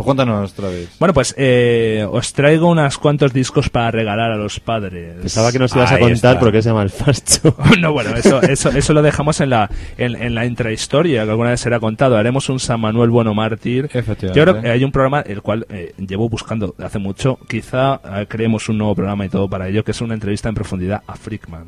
Pues 0.01 0.06
cuéntanos 0.16 0.52
otra 0.52 0.68
vez. 0.70 0.89
Bueno, 0.98 1.12
pues 1.12 1.35
eh, 1.36 2.06
os 2.10 2.32
traigo 2.32 2.70
unos 2.70 2.97
cuantos 2.97 3.35
discos 3.35 3.68
para 3.68 3.90
regalar 3.90 4.32
a 4.32 4.36
los 4.36 4.59
padres. 4.59 5.16
Pensaba 5.20 5.52
que 5.52 5.59
nos 5.59 5.77
ibas 5.77 5.93
a 5.93 5.97
Ahí 5.97 6.01
contar 6.01 6.14
está. 6.36 6.40
por 6.40 6.51
qué 6.52 6.62
se 6.62 6.70
llama 6.70 6.82
el 6.85 6.89
facho. 6.90 7.55
No, 7.81 7.93
bueno, 7.93 8.16
eso, 8.16 8.40
eso, 8.40 8.70
eso 8.70 8.93
lo 8.94 9.02
dejamos 9.02 9.43
en 9.43 9.51
la, 9.51 9.70
en, 9.98 10.16
en 10.16 10.35
la 10.35 10.47
intrahistoria 10.47 11.24
que 11.24 11.31
alguna 11.31 11.51
vez 11.51 11.60
será 11.60 11.78
contado. 11.81 12.16
Haremos 12.16 12.48
un 12.48 12.59
San 12.60 12.81
Manuel 12.81 13.10
Bueno 13.10 13.35
Mártir. 13.35 13.90
Efectivamente. 13.93 14.39
Yo 14.39 14.43
creo 14.47 14.62
que 14.62 14.70
hay 14.70 14.82
un 14.85 14.90
programa 14.90 15.20
el 15.20 15.43
cual 15.43 15.66
eh, 15.68 15.93
llevo 15.98 16.31
buscando 16.31 16.74
hace 16.82 16.98
mucho. 16.98 17.39
Quizá 17.47 18.01
eh, 18.02 18.27
creemos 18.27 18.70
un 18.70 18.78
nuevo 18.78 18.94
programa 18.94 19.27
y 19.27 19.28
todo 19.28 19.48
para 19.51 19.68
ello, 19.68 19.85
que 19.85 19.90
es 19.90 20.01
una 20.01 20.14
entrevista 20.14 20.48
en 20.48 20.55
profundidad 20.55 21.02
a 21.06 21.14
Frickman. 21.14 21.66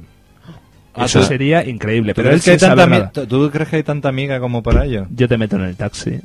Ah, 0.94 1.04
Eso 1.04 1.22
sería 1.22 1.66
increíble. 1.66 2.12
¿Tú 2.14 2.16
Pero 2.22 2.28
crees, 2.30 2.44
que 2.44 2.50
hay 2.52 2.59
tanta 2.59 2.86
nada. 2.86 3.10
¿Tú 3.12 3.50
crees 3.50 3.68
que 3.68 3.76
hay 3.76 3.82
tanta 3.82 4.09
amiga 4.09 4.40
como 4.40 4.62
para 4.62 4.84
ello? 4.86 5.06
Yo 5.10 5.28
te 5.28 5.36
meto 5.38 5.56
en 5.56 5.62
el 5.64 5.76
taxi. 5.76 6.20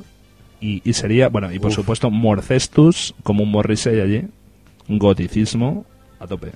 Y, 0.60 0.82
y 0.84 0.92
sería, 0.94 1.28
bueno, 1.28 1.52
y 1.52 1.58
por 1.58 1.72
supuesto, 1.72 2.10
Morcestus, 2.10 3.14
como 3.22 3.44
un 3.44 3.50
Morrissey 3.50 4.00
allí. 4.00 4.24
Goticismo 4.88 5.84
a 6.18 6.26
tope. 6.26 6.52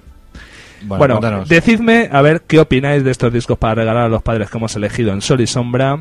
Bueno, 0.84 1.20
Bueno, 1.20 1.44
decidme 1.44 2.08
a 2.10 2.22
ver 2.22 2.42
qué 2.42 2.58
opináis 2.58 3.04
de 3.04 3.12
estos 3.12 3.32
discos 3.32 3.56
para 3.58 3.76
regalar 3.76 4.06
a 4.06 4.08
los 4.08 4.22
padres 4.22 4.50
que 4.50 4.58
hemos 4.58 4.74
elegido 4.74 5.12
en 5.12 5.20
Sol 5.20 5.40
y 5.40 5.46
Sombra. 5.46 6.00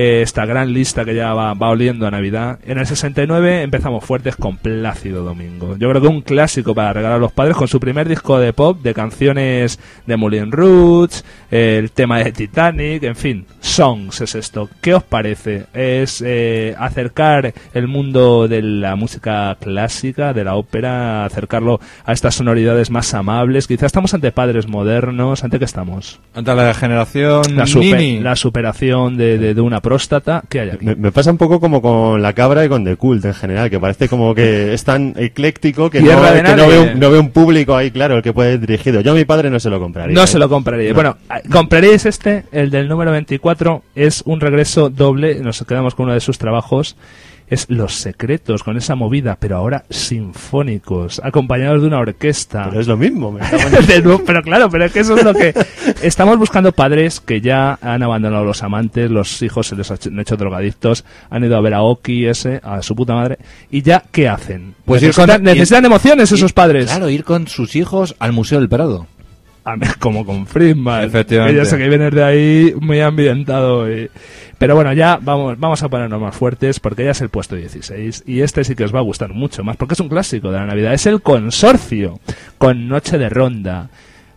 Eh, 0.00 0.22
esta 0.22 0.46
gran 0.46 0.72
lista 0.72 1.04
que 1.04 1.12
ya 1.12 1.34
va, 1.34 1.54
va 1.54 1.70
oliendo 1.70 2.06
a 2.06 2.10
Navidad. 2.12 2.60
En 2.64 2.78
el 2.78 2.86
69 2.86 3.62
empezamos 3.62 4.04
fuertes 4.04 4.36
con 4.36 4.56
Plácido 4.56 5.24
Domingo. 5.24 5.76
Yo 5.76 5.90
creo 5.90 6.00
que 6.00 6.06
un 6.06 6.22
clásico 6.22 6.72
para 6.72 6.92
regalar 6.92 7.16
a 7.16 7.20
los 7.20 7.32
padres 7.32 7.56
con 7.56 7.66
su 7.66 7.80
primer 7.80 8.08
disco 8.08 8.38
de 8.38 8.52
pop, 8.52 8.80
de 8.80 8.94
canciones 8.94 9.80
de 10.06 10.16
Moulin 10.16 10.52
Roots, 10.52 11.24
eh, 11.50 11.78
el 11.80 11.90
tema 11.90 12.18
de 12.18 12.30
Titanic, 12.30 13.02
en 13.02 13.16
fin, 13.16 13.44
songs 13.58 14.20
es 14.20 14.36
esto. 14.36 14.68
¿Qué 14.80 14.94
os 14.94 15.02
parece? 15.02 15.66
Es 15.74 16.22
eh, 16.24 16.76
acercar 16.78 17.52
el 17.74 17.88
mundo 17.88 18.46
de 18.46 18.62
la 18.62 18.94
música 18.94 19.56
clásica, 19.60 20.32
de 20.32 20.44
la 20.44 20.54
ópera, 20.54 21.24
acercarlo 21.24 21.80
a 22.04 22.12
estas 22.12 22.36
sonoridades 22.36 22.90
más 22.92 23.12
amables. 23.14 23.66
Quizás 23.66 23.86
estamos 23.86 24.14
ante 24.14 24.30
padres 24.30 24.68
modernos, 24.68 25.42
¿ante 25.42 25.58
qué 25.58 25.64
estamos? 25.64 26.20
Ante 26.34 26.54
la 26.54 26.72
generación 26.72 27.42
La, 27.56 27.66
super- 27.66 28.22
la 28.22 28.36
superación 28.36 29.16
de, 29.16 29.38
de- 29.38 29.54
de 29.54 29.60
una 29.60 29.80
próstata. 29.88 30.42
¿Qué 30.48 30.60
hay 30.60 30.70
aquí? 30.70 30.84
Me, 30.84 30.94
me 30.94 31.12
pasa 31.12 31.30
un 31.30 31.38
poco 31.38 31.60
como 31.60 31.80
con 31.80 32.20
la 32.20 32.34
cabra 32.34 32.62
y 32.64 32.68
con 32.68 32.84
The 32.84 32.96
Cult 32.96 33.24
en 33.24 33.32
general, 33.32 33.70
que 33.70 33.80
parece 33.80 34.06
como 34.06 34.34
que 34.34 34.74
es 34.74 34.84
tan 34.84 35.14
ecléctico 35.16 35.88
que, 35.88 36.00
no, 36.00 36.08
que 36.08 36.14
no, 36.14 36.42
nadie. 36.42 36.66
ve 36.66 36.78
un, 36.78 37.00
no 37.00 37.10
ve 37.10 37.18
un 37.18 37.30
público 37.30 37.74
ahí, 37.74 37.90
claro, 37.90 38.16
el 38.18 38.22
que 38.22 38.34
puede 38.34 38.54
ir 38.54 38.60
dirigido. 38.60 39.00
Yo 39.00 39.12
a 39.12 39.14
mi 39.14 39.24
padre 39.24 39.48
no 39.48 39.58
se 39.58 39.70
lo 39.70 39.80
compraría. 39.80 40.14
No 40.14 40.24
¿eh? 40.24 40.26
se 40.26 40.38
lo 40.38 40.48
compraría. 40.50 40.90
No. 40.90 40.94
Bueno, 40.94 41.16
ah, 41.30 41.40
compraríais 41.50 42.04
este, 42.04 42.44
el 42.52 42.70
del 42.70 42.86
número 42.86 43.10
24, 43.12 43.82
es 43.94 44.22
un 44.26 44.40
regreso 44.40 44.90
doble, 44.90 45.40
nos 45.40 45.64
quedamos 45.66 45.94
con 45.94 46.04
uno 46.04 46.14
de 46.14 46.20
sus 46.20 46.36
trabajos, 46.36 46.96
es 47.50 47.66
Los 47.68 47.94
Secretos, 47.94 48.62
con 48.62 48.76
esa 48.76 48.94
movida, 48.94 49.36
pero 49.40 49.56
ahora 49.56 49.84
sinfónicos, 49.90 51.20
acompañados 51.24 51.80
de 51.82 51.88
una 51.88 51.98
orquesta. 51.98 52.66
Pero 52.68 52.80
es 52.80 52.86
lo 52.86 52.96
mismo. 52.96 53.32
me 53.32 53.40
De 53.86 54.02
nuevo, 54.02 54.22
pero 54.24 54.42
claro, 54.42 54.68
pero 54.70 54.84
es 54.84 54.92
que 54.92 55.00
eso 55.00 55.16
es 55.16 55.24
lo 55.24 55.32
que... 55.34 55.54
Estamos 56.02 56.38
buscando 56.38 56.72
padres 56.72 57.20
que 57.20 57.40
ya 57.40 57.78
han 57.80 58.02
abandonado 58.02 58.42
a 58.42 58.46
los 58.46 58.62
amantes, 58.62 59.10
los 59.10 59.40
hijos 59.42 59.66
se 59.68 59.76
les 59.76 59.90
han 59.90 59.98
hecho 60.20 60.36
drogadictos, 60.36 61.04
han 61.30 61.44
ido 61.44 61.56
a 61.56 61.60
ver 61.60 61.74
a 61.74 61.82
Oki 61.82 62.26
ese, 62.26 62.60
a 62.62 62.82
su 62.82 62.94
puta 62.94 63.14
madre, 63.14 63.38
y 63.70 63.82
ya, 63.82 64.02
¿qué 64.12 64.28
hacen? 64.28 64.74
Pues 64.84 65.02
ir 65.02 65.08
necesitan, 65.08 65.36
con- 65.38 65.44
necesitan 65.44 65.82
ir- 65.84 65.86
emociones 65.86 66.32
esos 66.32 66.50
Ir- 66.50 66.54
padres. 66.54 66.86
Claro, 66.86 67.08
ir 67.08 67.24
con 67.24 67.48
sus 67.48 67.74
hijos 67.76 68.14
al 68.18 68.32
Museo 68.32 68.60
del 68.60 68.68
Prado. 68.68 69.06
Como 69.98 70.24
con 70.24 70.46
Friedman. 70.46 71.04
Efectivamente. 71.04 71.58
Que 71.58 71.64
ya 71.64 71.70
sé 71.70 71.76
que 71.76 71.88
vienes 71.90 72.14
de 72.14 72.24
ahí 72.24 72.74
muy 72.80 73.00
ambientado. 73.00 73.90
y- 73.92 74.08
Pero 74.58 74.74
bueno, 74.74 74.92
ya 74.92 75.18
vamos, 75.22 75.58
vamos 75.58 75.82
a 75.82 75.88
ponernos 75.88 76.20
más 76.20 76.34
fuertes 76.34 76.80
porque 76.80 77.04
ya 77.04 77.12
es 77.12 77.20
el 77.20 77.28
puesto 77.28 77.54
16 77.54 78.24
y 78.26 78.40
este 78.40 78.64
sí 78.64 78.74
que 78.74 78.84
os 78.84 78.94
va 78.94 78.98
a 78.98 79.02
gustar 79.02 79.32
mucho 79.32 79.62
más 79.62 79.76
porque 79.76 79.94
es 79.94 80.00
un 80.00 80.08
clásico 80.08 80.50
de 80.50 80.58
la 80.58 80.66
Navidad. 80.66 80.92
Es 80.92 81.06
el 81.06 81.22
Consorcio 81.22 82.18
con 82.58 82.88
Noche 82.88 83.18
de 83.18 83.28
Ronda. 83.28 83.88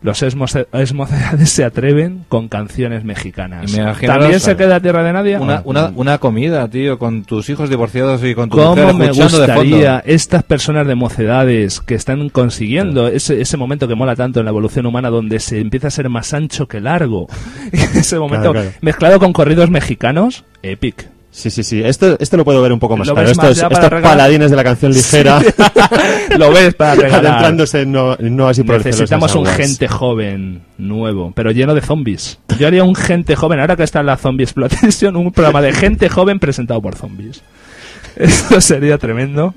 Los 0.04 0.24
esmoce- 0.24 0.66
esmocedades 0.74 1.50
se 1.52 1.64
atreven 1.64 2.26
con 2.28 2.48
canciones 2.48 3.04
mexicanas. 3.04 3.72
¿También 4.04 4.40
se 4.40 4.56
queda 4.58 4.80
Tierra 4.80 5.04
de 5.04 5.14
Nadie? 5.14 5.38
Una, 5.38 5.62
una, 5.64 5.92
una 5.96 6.18
comida, 6.18 6.68
tío, 6.68 6.98
con 6.98 7.24
tus 7.24 7.48
hijos 7.50 7.70
divorciados 7.70 8.24
y 8.24 8.34
con 8.34 8.50
tu 8.50 8.58
¿Cómo 8.58 8.70
mujer 8.76 8.96
me 8.96 9.06
escuchando 9.06 9.40
de 9.42 9.48
fondo. 9.48 9.62
gustaría 9.62 10.00
estas 10.06 10.42
personas 10.44 10.88
de 10.88 10.96
mocedades 10.96 11.82
que 11.82 11.94
están 11.94 12.30
consiguiendo 12.30 13.08
ese, 13.10 13.42
ese 13.42 13.58
momento 13.58 13.88
que 13.88 13.94
mola 13.94 14.16
tanto 14.16 14.40
en 14.40 14.46
la 14.46 14.50
evolución 14.52 14.88
humana 14.88 15.10
donde 15.12 15.40
se 15.40 15.60
empieza 15.60 15.90
a 15.90 15.92
ser 15.92 16.10
más 16.10 16.34
ancho 16.34 16.68
que 16.68 16.80
largo? 16.82 17.28
ese 17.72 18.18
momento 18.18 18.52
Claro, 18.54 18.68
claro. 18.70 18.78
mezclado 18.82 19.20
con 19.20 19.34
corridos 19.34 19.70
mexicanos, 19.70 20.46
epic. 20.64 21.10
Sí, 21.32 21.50
sí, 21.50 21.64
sí. 21.64 21.82
Esto, 21.82 22.18
esto 22.20 22.36
lo 22.36 22.44
puedo 22.44 22.62
ver 22.62 22.74
un 22.74 22.80
poco 22.80 22.98
más 22.98 23.10
claro. 23.10 23.34
más 23.36 23.58
Estos, 23.58 23.90
paladines 24.02 24.52
de 24.52 24.58
la 24.58 24.64
canción 24.66 24.92
ligera. 24.92 25.42
Lo 26.38 26.52
ves 26.52 26.74
para 26.76 26.96
regalar. 26.96 27.26
adentrándose 27.26 27.82
en 27.82 27.94
no, 27.94 28.18
nuevas 28.18 28.60
y 28.60 28.64
progresivas 28.64 29.00
Necesitamos 29.00 29.36
un 29.36 29.46
gente 29.46 29.88
joven, 29.88 30.62
nuevo, 30.78 31.32
pero 31.34 31.52
lleno 31.52 31.74
de 31.74 31.82
zombies. 31.82 32.38
Yo 32.60 32.68
haría 32.68 32.84
un 32.84 32.96
gente 32.96 33.38
joven, 33.38 33.62
ahora 33.62 33.78
que 33.78 33.84
está 33.84 34.02
en 34.02 34.08
la 34.08 34.18
Zombie 34.18 34.44
Exploitation, 34.44 35.16
un 35.16 35.32
programa 35.32 35.62
de 35.62 35.72
gente 35.72 36.10
joven 36.10 36.38
presentado 36.38 36.82
por 36.82 36.96
zombies. 36.96 37.42
Eso 38.18 38.60
sería 38.60 38.98
tremendo. 38.98 39.56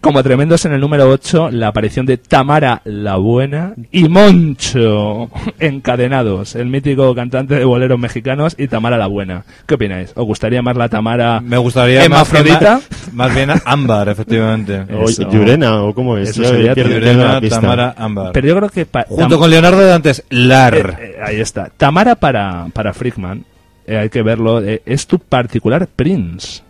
Como 0.00 0.22
tremendos 0.22 0.64
en 0.64 0.72
el 0.72 0.80
número 0.80 1.08
8, 1.08 1.50
la 1.50 1.68
aparición 1.68 2.06
de 2.06 2.18
Tamara 2.18 2.82
la 2.84 3.16
Buena 3.16 3.74
y 3.90 4.08
Moncho 4.08 5.28
encadenados, 5.58 6.54
el 6.54 6.66
mítico 6.66 7.14
cantante 7.14 7.56
de 7.56 7.64
boleros 7.64 7.98
mexicanos 7.98 8.54
y 8.56 8.68
Tamara 8.68 8.96
la 8.96 9.08
Buena. 9.08 9.44
¿Qué 9.66 9.74
opináis? 9.74 10.12
¿Os 10.14 10.24
gustaría 10.24 10.62
más 10.62 10.76
la 10.76 10.88
Tamara 10.88 11.40
Me 11.40 11.58
gustaría 11.58 12.04
hermafrodita? 12.04 12.74
más, 12.74 13.12
más 13.12 13.34
bien 13.34 13.50
ámbar, 13.64 14.08
efectivamente. 14.08 14.84
O. 14.92 15.08
Yurena, 15.08 15.82
o 15.82 15.94
cómo 15.94 16.16
es. 16.16 16.30
Eso 16.30 16.44
sería 16.44 16.74
Yurena. 16.74 17.40
Tamara, 17.40 17.94
ámbar. 17.96 18.32
Pero 18.32 18.46
yo 18.46 18.56
creo 18.56 18.68
que... 18.68 18.86
Junto 19.08 19.38
con 19.38 19.50
Leonardo 19.50 19.80
de 19.80 19.92
antes, 19.92 20.24
Lar. 20.30 20.76
Eh, 20.76 20.96
eh, 21.00 21.16
ahí 21.22 21.40
está. 21.40 21.70
Tamara 21.76 22.14
para, 22.14 22.66
para 22.72 22.92
Frickman, 22.92 23.44
eh, 23.86 23.96
hay 23.96 24.10
que 24.10 24.22
verlo, 24.22 24.62
eh, 24.62 24.82
es 24.84 25.06
tu 25.06 25.18
particular 25.18 25.88
Prince. 25.88 26.62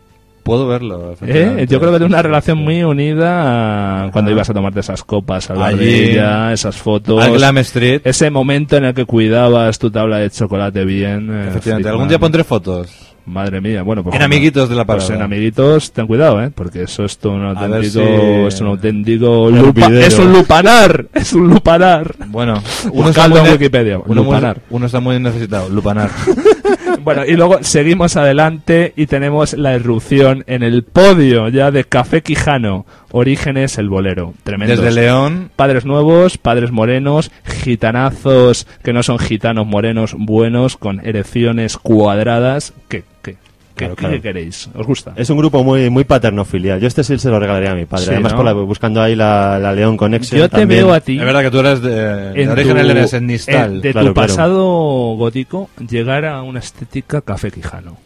Puedo 0.48 0.66
verlo. 0.66 1.14
¿eh? 1.20 1.66
Yo 1.68 1.78
creo 1.78 1.92
que 1.92 1.98
tiene 1.98 2.06
una 2.14 2.22
relación 2.22 2.56
muy 2.58 2.82
unida 2.82 4.06
a 4.06 4.10
cuando 4.10 4.30
ibas 4.30 4.48
a 4.48 4.54
tomarte 4.54 4.80
esas 4.80 5.04
copas 5.04 5.46
de 5.48 5.62
Allí, 5.62 5.94
ella, 6.12 6.52
esas 6.54 6.74
fotos. 6.76 7.22
Al 7.22 7.34
Glam 7.34 7.58
Street. 7.58 8.00
Ese 8.04 8.30
momento 8.30 8.76
en 8.78 8.86
el 8.86 8.94
que 8.94 9.04
cuidabas 9.04 9.78
tu 9.78 9.90
tabla 9.90 10.16
de 10.18 10.30
chocolate 10.30 10.86
bien. 10.86 11.28
eh, 11.30 11.48
Efectivamente. 11.48 11.90
Algún 11.90 12.08
día 12.08 12.18
pondré 12.18 12.44
fotos. 12.44 13.07
Madre 13.28 13.60
mía, 13.60 13.82
bueno, 13.82 14.02
pues 14.02 14.14
En 14.14 14.18
bueno, 14.20 14.24
amiguitos 14.24 14.68
de 14.68 14.74
la 14.74 14.84
pues 14.84 15.04
parada. 15.04 15.16
en 15.16 15.22
amiguitos, 15.22 15.92
ten 15.92 16.06
cuidado, 16.06 16.42
¿eh? 16.42 16.50
Porque 16.54 16.82
eso 16.82 17.04
es 17.04 17.18
un 17.24 17.40
ver 17.40 17.56
auténtico, 17.56 18.00
si- 18.00 18.46
es 18.54 18.60
un 18.60 18.66
auténtico 18.68 19.50
lupa- 19.50 19.90
es 19.92 20.18
un 20.18 20.32
lupanar, 20.32 21.06
es 21.14 21.32
un 21.32 21.48
lupanar. 21.48 22.14
Bueno, 22.28 22.62
uno 22.92 23.10
está, 23.10 23.28
muy 23.28 23.38
en 23.40 23.52
Wikipedia, 23.52 23.98
uno, 24.04 24.22
lupanar. 24.24 24.60
uno 24.70 24.86
está 24.86 25.00
muy 25.00 25.18
necesitado. 25.20 25.68
Lupanar. 25.68 26.10
Bueno, 27.04 27.24
y 27.24 27.34
luego 27.36 27.58
seguimos 27.62 28.16
adelante 28.16 28.92
y 28.96 29.06
tenemos 29.06 29.54
la 29.54 29.74
irrupción 29.74 30.44
en 30.46 30.62
el 30.62 30.82
podio 30.82 31.48
ya 31.48 31.70
de 31.70 31.84
Café 31.84 32.22
Quijano, 32.22 32.84
Orígenes 33.12 33.78
el 33.78 33.88
Bolero. 33.88 34.34
Tremendo. 34.42 34.76
Desde 34.76 34.92
León. 35.00 35.50
Padres 35.56 35.86
nuevos, 35.86 36.36
padres 36.36 36.70
morenos, 36.70 37.30
gitanazos 37.46 38.66
que 38.82 38.92
no 38.92 39.02
son 39.02 39.18
gitanos 39.18 39.66
morenos 39.66 40.14
buenos, 40.18 40.76
con 40.76 41.00
erecciones 41.06 41.78
cuadradas. 41.78 42.74
¿Qué, 42.88 43.04
qué, 43.86 43.94
Claro, 43.96 44.20
queréis? 44.20 44.68
¿Os 44.74 44.86
gusta? 44.86 45.12
Es 45.16 45.30
un 45.30 45.38
grupo 45.38 45.62
muy 45.64 45.88
muy 45.90 46.04
paternofilial. 46.04 46.80
Yo 46.80 46.86
este 46.88 47.02
sí 47.04 47.18
se 47.18 47.30
lo 47.30 47.38
regalaría 47.40 47.70
a 47.70 47.74
mi 47.74 47.84
padre. 47.86 48.04
Sí, 48.04 48.10
Además, 48.10 48.32
¿no? 48.32 48.36
por 48.36 48.44
la- 48.46 48.52
buscando 48.52 49.00
ahí 49.02 49.14
la, 49.16 49.58
la 49.58 49.72
León 49.72 49.96
Connection. 49.96 50.38
Yo 50.40 50.48
te 50.48 50.58
también. 50.58 50.84
veo 50.84 50.92
a 50.92 51.00
ti 51.00 51.18
Es 51.18 51.24
verdad 51.24 51.42
que 51.42 51.50
tú 51.50 51.58
eres 51.60 51.80
de, 51.80 51.90
de 52.32 52.48
origen 52.48 52.76
tu- 52.76 52.82
leonés, 52.82 53.12
en 53.14 53.26
Nistal. 53.26 53.74
en- 53.76 53.80
de 53.80 53.92
Claro, 53.92 54.08
tu 54.08 54.14
claro. 54.14 54.26
pasado 54.28 54.62
gótico 55.16 55.70
llegar 55.88 56.24
a 56.26 56.42
una 56.42 56.58
estética 56.58 57.20
Café 57.22 57.50
Quijano. 57.50 57.96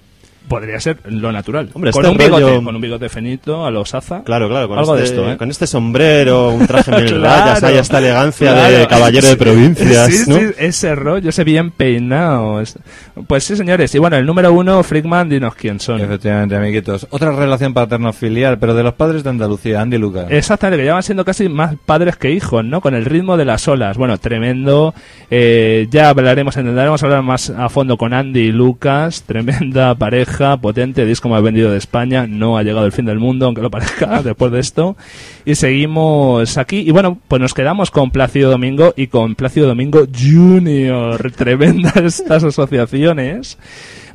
Podría 0.53 0.81
ser 0.81 0.99
lo 1.07 1.33
natural. 1.33 1.71
Hombre, 1.73 1.91
con, 1.93 2.05
este 2.05 2.13
un 2.13 2.19
bigote, 2.19 2.43
rollo- 2.45 2.65
con 2.65 2.75
un 2.77 2.81
bigote 2.83 3.09
finito, 3.09 3.65
a 3.67 3.71
los 3.71 3.89
Saza. 3.91 4.23
Claro, 4.25 4.49
claro, 4.49 4.69
con, 4.69 4.79
Algo 4.79 4.97
este, 4.97 5.15
de 5.17 5.21
esto, 5.21 5.33
¿eh? 5.33 5.37
con 5.37 5.51
este 5.51 5.67
sombrero, 5.67 6.51
un 6.51 6.67
traje 6.67 6.91
mil 6.97 7.07
Claro, 7.07 7.21
rayas, 7.45 7.63
hay 7.63 7.77
esta 7.79 7.99
elegancia 7.99 8.53
claro. 8.53 8.79
de 8.79 8.87
caballero 8.87 9.29
de 9.29 9.37
provincias, 9.37 10.13
Sí, 10.13 10.25
¿no? 10.31 10.37
sí, 10.39 10.47
ese 10.59 10.95
rollo, 10.95 11.29
ese 11.31 11.45
bien 11.45 11.71
peinado. 11.71 12.61
es- 12.61 12.79
Pues 13.27 13.45
sí, 13.45 13.57
señores. 13.57 13.95
Y 13.95 13.99
bueno, 13.99 14.17
el 14.17 14.27
número 14.27 14.53
uno, 14.53 14.83
Frickman, 14.83 15.29
dinos 15.29 15.55
quién 15.55 15.81
son. 15.81 16.01
Efectivamente, 16.01 16.57
amiguitos. 16.57 17.07
Otra 17.11 17.33
relación 17.33 17.75
paterno-filial, 17.75 18.59
pero 18.59 18.75
de 18.75 18.83
los 18.83 18.95
padres 18.95 19.25
de 19.25 19.31
Andalucía, 19.31 19.81
Andy 19.81 19.99
Lucas. 19.99 20.27
Exactamente, 20.31 20.83
que 20.83 20.87
ya 20.87 20.95
van 20.95 21.03
siendo 21.03 21.25
casi 21.25 21.49
más 21.49 21.75
padres 21.87 22.17
que 22.17 22.31
hijos, 22.31 22.65
¿no? 22.65 22.81
Con 22.81 22.95
el 22.95 23.05
ritmo 23.05 23.37
de 23.37 23.45
las 23.45 23.67
olas. 23.69 23.97
Bueno, 23.97 24.19
tremendo. 24.19 24.95
Eh, 25.31 25.87
ya 25.91 26.09
hablaremos, 26.11 26.57
intentaremos 26.57 27.03
hablar 27.03 27.23
más 27.23 27.51
a 27.51 27.69
fondo 27.69 27.97
con 27.97 28.13
Andy 28.15 28.41
y 28.41 28.53
Lucas. 28.53 29.23
Tremenda 29.27 29.95
pareja, 29.95 30.42
potente, 30.61 31.07
disco 31.07 31.29
más 31.29 31.43
vendido 31.43 31.71
de 31.71 31.79
España. 31.79 32.27
No 32.27 32.57
ha 32.57 32.63
llegado 32.63 32.87
el 32.87 32.93
fin 32.93 33.05
del 33.05 33.19
mundo, 33.19 33.47
aunque 33.47 33.63
lo 33.63 33.71
parezca, 33.71 34.23
después 34.25 34.53
de 34.53 34.61
esto. 34.61 34.97
Y 35.45 35.55
seguimos 35.55 36.59
aquí. 36.59 36.81
Y 36.81 36.91
bueno, 36.91 37.19
pues 37.29 37.41
nos 37.41 37.55
quedamos 37.55 37.91
con 37.91 38.11
Plácido 38.11 38.51
Domingo 38.51 38.93
y 38.97 39.07
con 39.07 39.35
Plácido 39.35 39.67
Domingo 39.67 40.07
Junior. 40.13 41.33
Tremendas 41.37 41.97
estas 42.21 42.45
asociaciones 42.45 43.59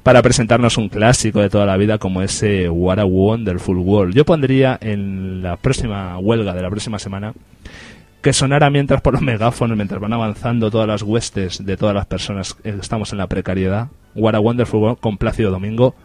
para 0.03 0.21
presentarnos 0.21 0.77
un 0.77 0.89
clásico 0.89 1.41
de 1.41 1.49
toda 1.49 1.65
la 1.65 1.75
vida 1.75 1.97
como 1.97 2.21
ese 2.21 2.69
What 2.69 2.99
a 2.99 3.05
Wonderful 3.05 3.77
World. 3.77 4.15
Yo 4.15 4.23
pondría 4.23 4.77
en 4.79 5.41
la 5.43 5.57
próxima 5.57 6.17
huelga 6.17 6.53
de 6.53 6.61
la 6.61 6.69
próxima 6.69 6.97
semana 6.97 7.33
que 8.21 8.33
sonara 8.33 8.69
mientras 8.69 9.01
por 9.01 9.13
los 9.13 9.21
megáfonos, 9.21 9.77
mientras 9.77 10.01
van 10.01 10.13
avanzando 10.13 10.71
todas 10.71 10.87
las 10.87 11.01
huestes 11.01 11.65
de 11.65 11.77
todas 11.77 11.95
las 11.95 12.05
personas 12.05 12.53
que 12.53 12.69
estamos 12.69 13.11
en 13.11 13.19
la 13.19 13.27
precariedad, 13.27 13.87
What 14.15 14.35
a 14.35 14.39
Wonderful 14.39 14.81
World 14.81 14.99
con 14.99 15.17
Plácido 15.17 15.51
Domingo 15.51 15.95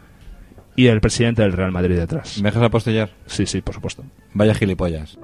y 0.76 0.86
el 0.86 1.00
presidente 1.00 1.42
del 1.42 1.52
Real 1.52 1.72
Madrid 1.72 1.96
detrás. 1.96 2.40
¿Me 2.40 2.50
dejas 2.50 2.62
apostillar? 2.62 3.10
Sí, 3.26 3.46
sí, 3.46 3.60
por 3.60 3.74
supuesto. 3.74 4.04
Vaya 4.34 4.54
gilipollas. 4.54 5.18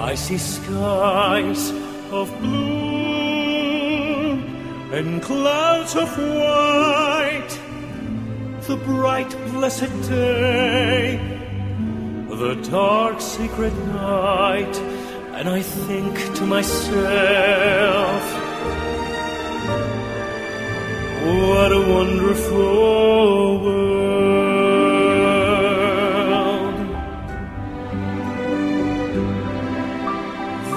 I 0.10 0.12
see 0.16 0.40
skies 0.56 1.62
of 2.20 2.26
blue 2.42 2.93
and 4.94 5.24
clouds 5.24 5.96
of 5.96 6.08
white, 6.20 7.60
the 8.68 8.76
bright 8.86 9.32
blessed 9.52 9.92
day, 10.08 11.18
the 12.30 12.54
dark 12.70 13.20
secret 13.20 13.74
night, 13.88 14.78
and 15.34 15.50
I 15.50 15.64
think 15.64 16.36
to 16.36 16.46
myself, 16.46 18.24
what 21.26 21.72
a 21.72 21.82
wonderful 21.96 23.64
world. 23.64 24.34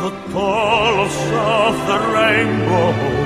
The 0.00 0.10
colors 0.32 1.18
of 1.60 1.74
the 1.90 1.98
rainbow, 2.14 3.25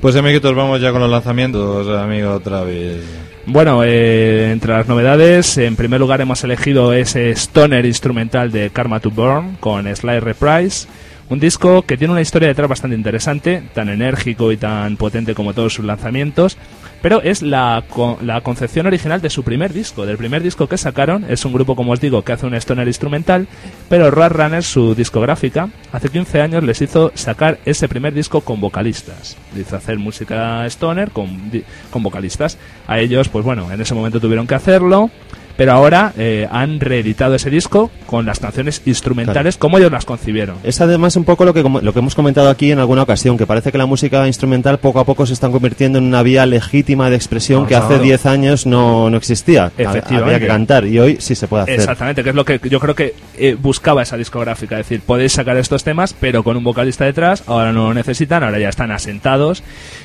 Pues 0.00 0.16
amiguitos, 0.16 0.54
vamos 0.54 0.80
ya 0.80 0.92
con 0.92 1.02
los 1.02 1.10
lanzamientos, 1.10 1.86
amigo 1.86 2.40
Travis. 2.40 3.02
Bueno, 3.44 3.84
eh, 3.84 4.50
entre 4.50 4.72
las 4.72 4.88
novedades, 4.88 5.58
en 5.58 5.76
primer 5.76 6.00
lugar 6.00 6.22
hemos 6.22 6.42
elegido 6.42 6.94
ese 6.94 7.30
stoner 7.32 7.84
instrumental 7.84 8.50
de 8.50 8.70
Karma 8.70 9.00
to 9.00 9.10
Burn 9.10 9.58
con 9.60 9.94
Sly 9.94 10.20
Reprise. 10.20 10.88
Un 11.28 11.38
disco 11.38 11.82
que 11.82 11.98
tiene 11.98 12.12
una 12.12 12.22
historia 12.22 12.48
detrás 12.48 12.70
bastante 12.70 12.96
interesante, 12.96 13.62
tan 13.74 13.90
enérgico 13.90 14.50
y 14.52 14.56
tan 14.56 14.96
potente 14.96 15.34
como 15.34 15.52
todos 15.52 15.74
sus 15.74 15.84
lanzamientos, 15.84 16.56
pero 17.02 17.22
es 17.22 17.42
la, 17.42 17.84
la 18.22 18.40
concepción 18.42 18.86
original 18.86 19.20
de 19.20 19.30
su 19.30 19.42
primer 19.42 19.72
disco. 19.72 20.06
Del 20.06 20.16
primer 20.16 20.42
disco 20.42 20.66
que 20.66 20.76
sacaron, 20.76 21.24
es 21.28 21.44
un 21.44 21.52
grupo, 21.52 21.76
como 21.76 21.92
os 21.92 22.00
digo, 22.00 22.22
que 22.22 22.32
hace 22.32 22.46
un 22.46 22.54
stoner 22.54 22.86
instrumental, 22.86 23.46
pero 23.88 24.10
Runner, 24.10 24.62
su 24.62 24.94
discográfica, 24.94 25.68
hace 25.92 26.08
15 26.08 26.40
años 26.40 26.64
les 26.64 26.80
hizo 26.82 27.12
sacar 27.14 27.58
ese 27.64 27.88
primer 27.88 28.12
disco 28.12 28.40
con 28.42 28.60
vocalistas. 28.60 29.36
Dice 29.54 29.76
hacer 29.76 29.98
música 29.98 30.66
stoner 30.66 31.10
con, 31.10 31.50
con 31.90 32.02
vocalistas. 32.02 32.58
A 32.86 32.98
ellos, 32.98 33.28
pues 33.28 33.44
bueno, 33.44 33.70
en 33.72 33.80
ese 33.80 33.94
momento 33.94 34.20
tuvieron 34.20 34.46
que 34.46 34.54
hacerlo. 34.54 35.10
Pero 35.56 35.72
ahora 35.72 36.12
eh, 36.16 36.48
han 36.50 36.80
reeditado 36.80 37.34
ese 37.34 37.50
disco 37.50 37.90
con 38.06 38.26
las 38.26 38.40
canciones 38.40 38.82
instrumentales 38.86 39.56
como 39.56 39.78
ellos 39.78 39.92
las 39.92 40.04
concibieron. 40.04 40.56
Es 40.62 40.80
además 40.80 41.16
un 41.16 41.24
poco 41.24 41.44
lo 41.44 41.52
que, 41.54 41.62
lo 41.62 41.92
que 41.92 41.98
hemos 41.98 42.14
comentado 42.14 42.48
aquí 42.48 42.72
en 42.72 42.78
alguna 42.78 43.02
ocasión, 43.02 43.36
que 43.36 43.46
parece 43.46 43.70
que 43.72 43.78
la 43.78 43.86
música 43.86 44.26
instrumental 44.26 44.78
poco 44.78 45.00
a 45.00 45.04
poco 45.04 45.26
se 45.26 45.32
está 45.32 45.48
convirtiendo 45.48 45.98
en 45.98 46.04
una 46.04 46.22
vía 46.22 46.46
legítima 46.46 47.10
de 47.10 47.16
expresión 47.16 47.66
que 47.66 47.76
hace 47.76 47.88
Claro. 47.88 48.02
10 48.04 48.26
años 48.26 48.66
no, 48.66 49.10
no 49.10 49.16
existía. 49.16 49.72
Efectivamente. 49.76 50.16
Había 50.16 50.38
que 50.40 50.46
cantar 50.46 50.86
y 50.86 50.98
hoy 50.98 51.16
sí 51.20 51.34
se 51.34 51.48
puede 51.48 51.64
hacer. 51.64 51.74
Exactamente, 51.74 52.22
que 52.22 52.30
es 52.30 52.34
lo 52.34 52.44
que 52.44 52.60
yo 52.68 52.78
creo 52.80 52.94
que 52.94 53.14
eh, 53.36 53.56
buscaba 53.60 54.02
esa 54.02 54.16
discográfica. 54.16 54.78
Es 54.78 54.86
decir, 54.86 55.00
podéis 55.04 55.32
sacar 55.32 55.56
estos 55.56 55.82
temas, 55.84 56.14
pero 56.18 56.42
con 56.44 56.56
un 56.56 56.64
vocalista 56.64 57.04
detrás. 57.04 57.42
Ahora 57.46 57.72
no 57.72 57.88
lo 57.88 57.94
necesitan, 57.94 58.42
ahora 58.44 58.58
ya 58.58 58.68
están 58.68 58.90
asentados. 58.92 59.62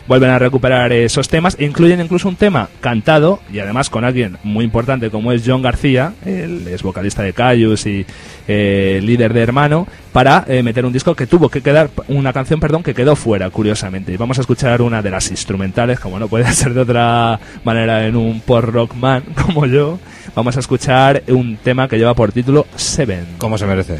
Vuelven 0.08 0.30
a 0.32 0.40
recuperar 0.40 0.92
esos 0.92 1.30
temas. 1.30 1.56
e 1.60 1.66
Incluyen 1.66 2.02
incluso 2.02 2.28
un 2.28 2.36
tema 2.36 2.70
cantado 2.82 3.40
y 3.52 3.60
además 3.60 3.90
con 3.90 4.04
alguien 4.04 4.38
muy 4.44 4.66
importante 4.66 5.10
como 5.10 5.32
es 5.36 5.44
John 5.46 5.62
García, 5.62 6.14
el 6.26 6.68
es 6.68 6.84
vocalista 6.84 7.24
de 7.24 7.34
Cayus 7.34 7.86
y 7.86 8.06
eh, 8.48 9.00
líder 9.04 9.34
de 9.34 9.42
Hermano, 9.42 9.88
para 10.12 10.46
eh, 10.48 10.64
meter 10.64 10.86
un 10.86 10.94
disco 10.94 11.16
que 11.16 11.28
tuvo 11.28 11.50
que 11.50 11.62
quedar, 11.62 11.90
una 12.08 12.34
canción, 12.34 12.60
perdón, 12.60 12.84
que 12.84 12.94
quedó 12.94 13.16
fuera, 13.16 13.50
curiosamente. 13.50 14.14
Y 14.14 14.18
vamos 14.18 14.38
a 14.38 14.42
escuchar 14.42 14.82
una 14.82 15.02
de 15.02 15.12
las 15.12 15.30
instrumentales, 15.32 16.00
como 16.00 16.20
no 16.20 16.28
puede 16.28 16.46
ser 16.54 16.74
de 16.74 16.82
otra 16.82 17.40
manera 17.64 18.06
en 18.08 18.16
un 18.16 18.42
post 18.42 18.68
rock 18.70 18.96
man 18.96 19.24
como 19.46 19.66
yo. 19.66 20.00
Vamos 20.36 20.58
a 20.58 20.60
escuchar 20.60 21.24
un 21.28 21.58
tema 21.58 21.88
que 21.88 21.98
lleva 21.98 22.14
por 22.14 22.32
título 22.32 22.66
Seven. 22.76 23.36
Como 23.38 23.58
se 23.58 23.66
merece. 23.66 24.00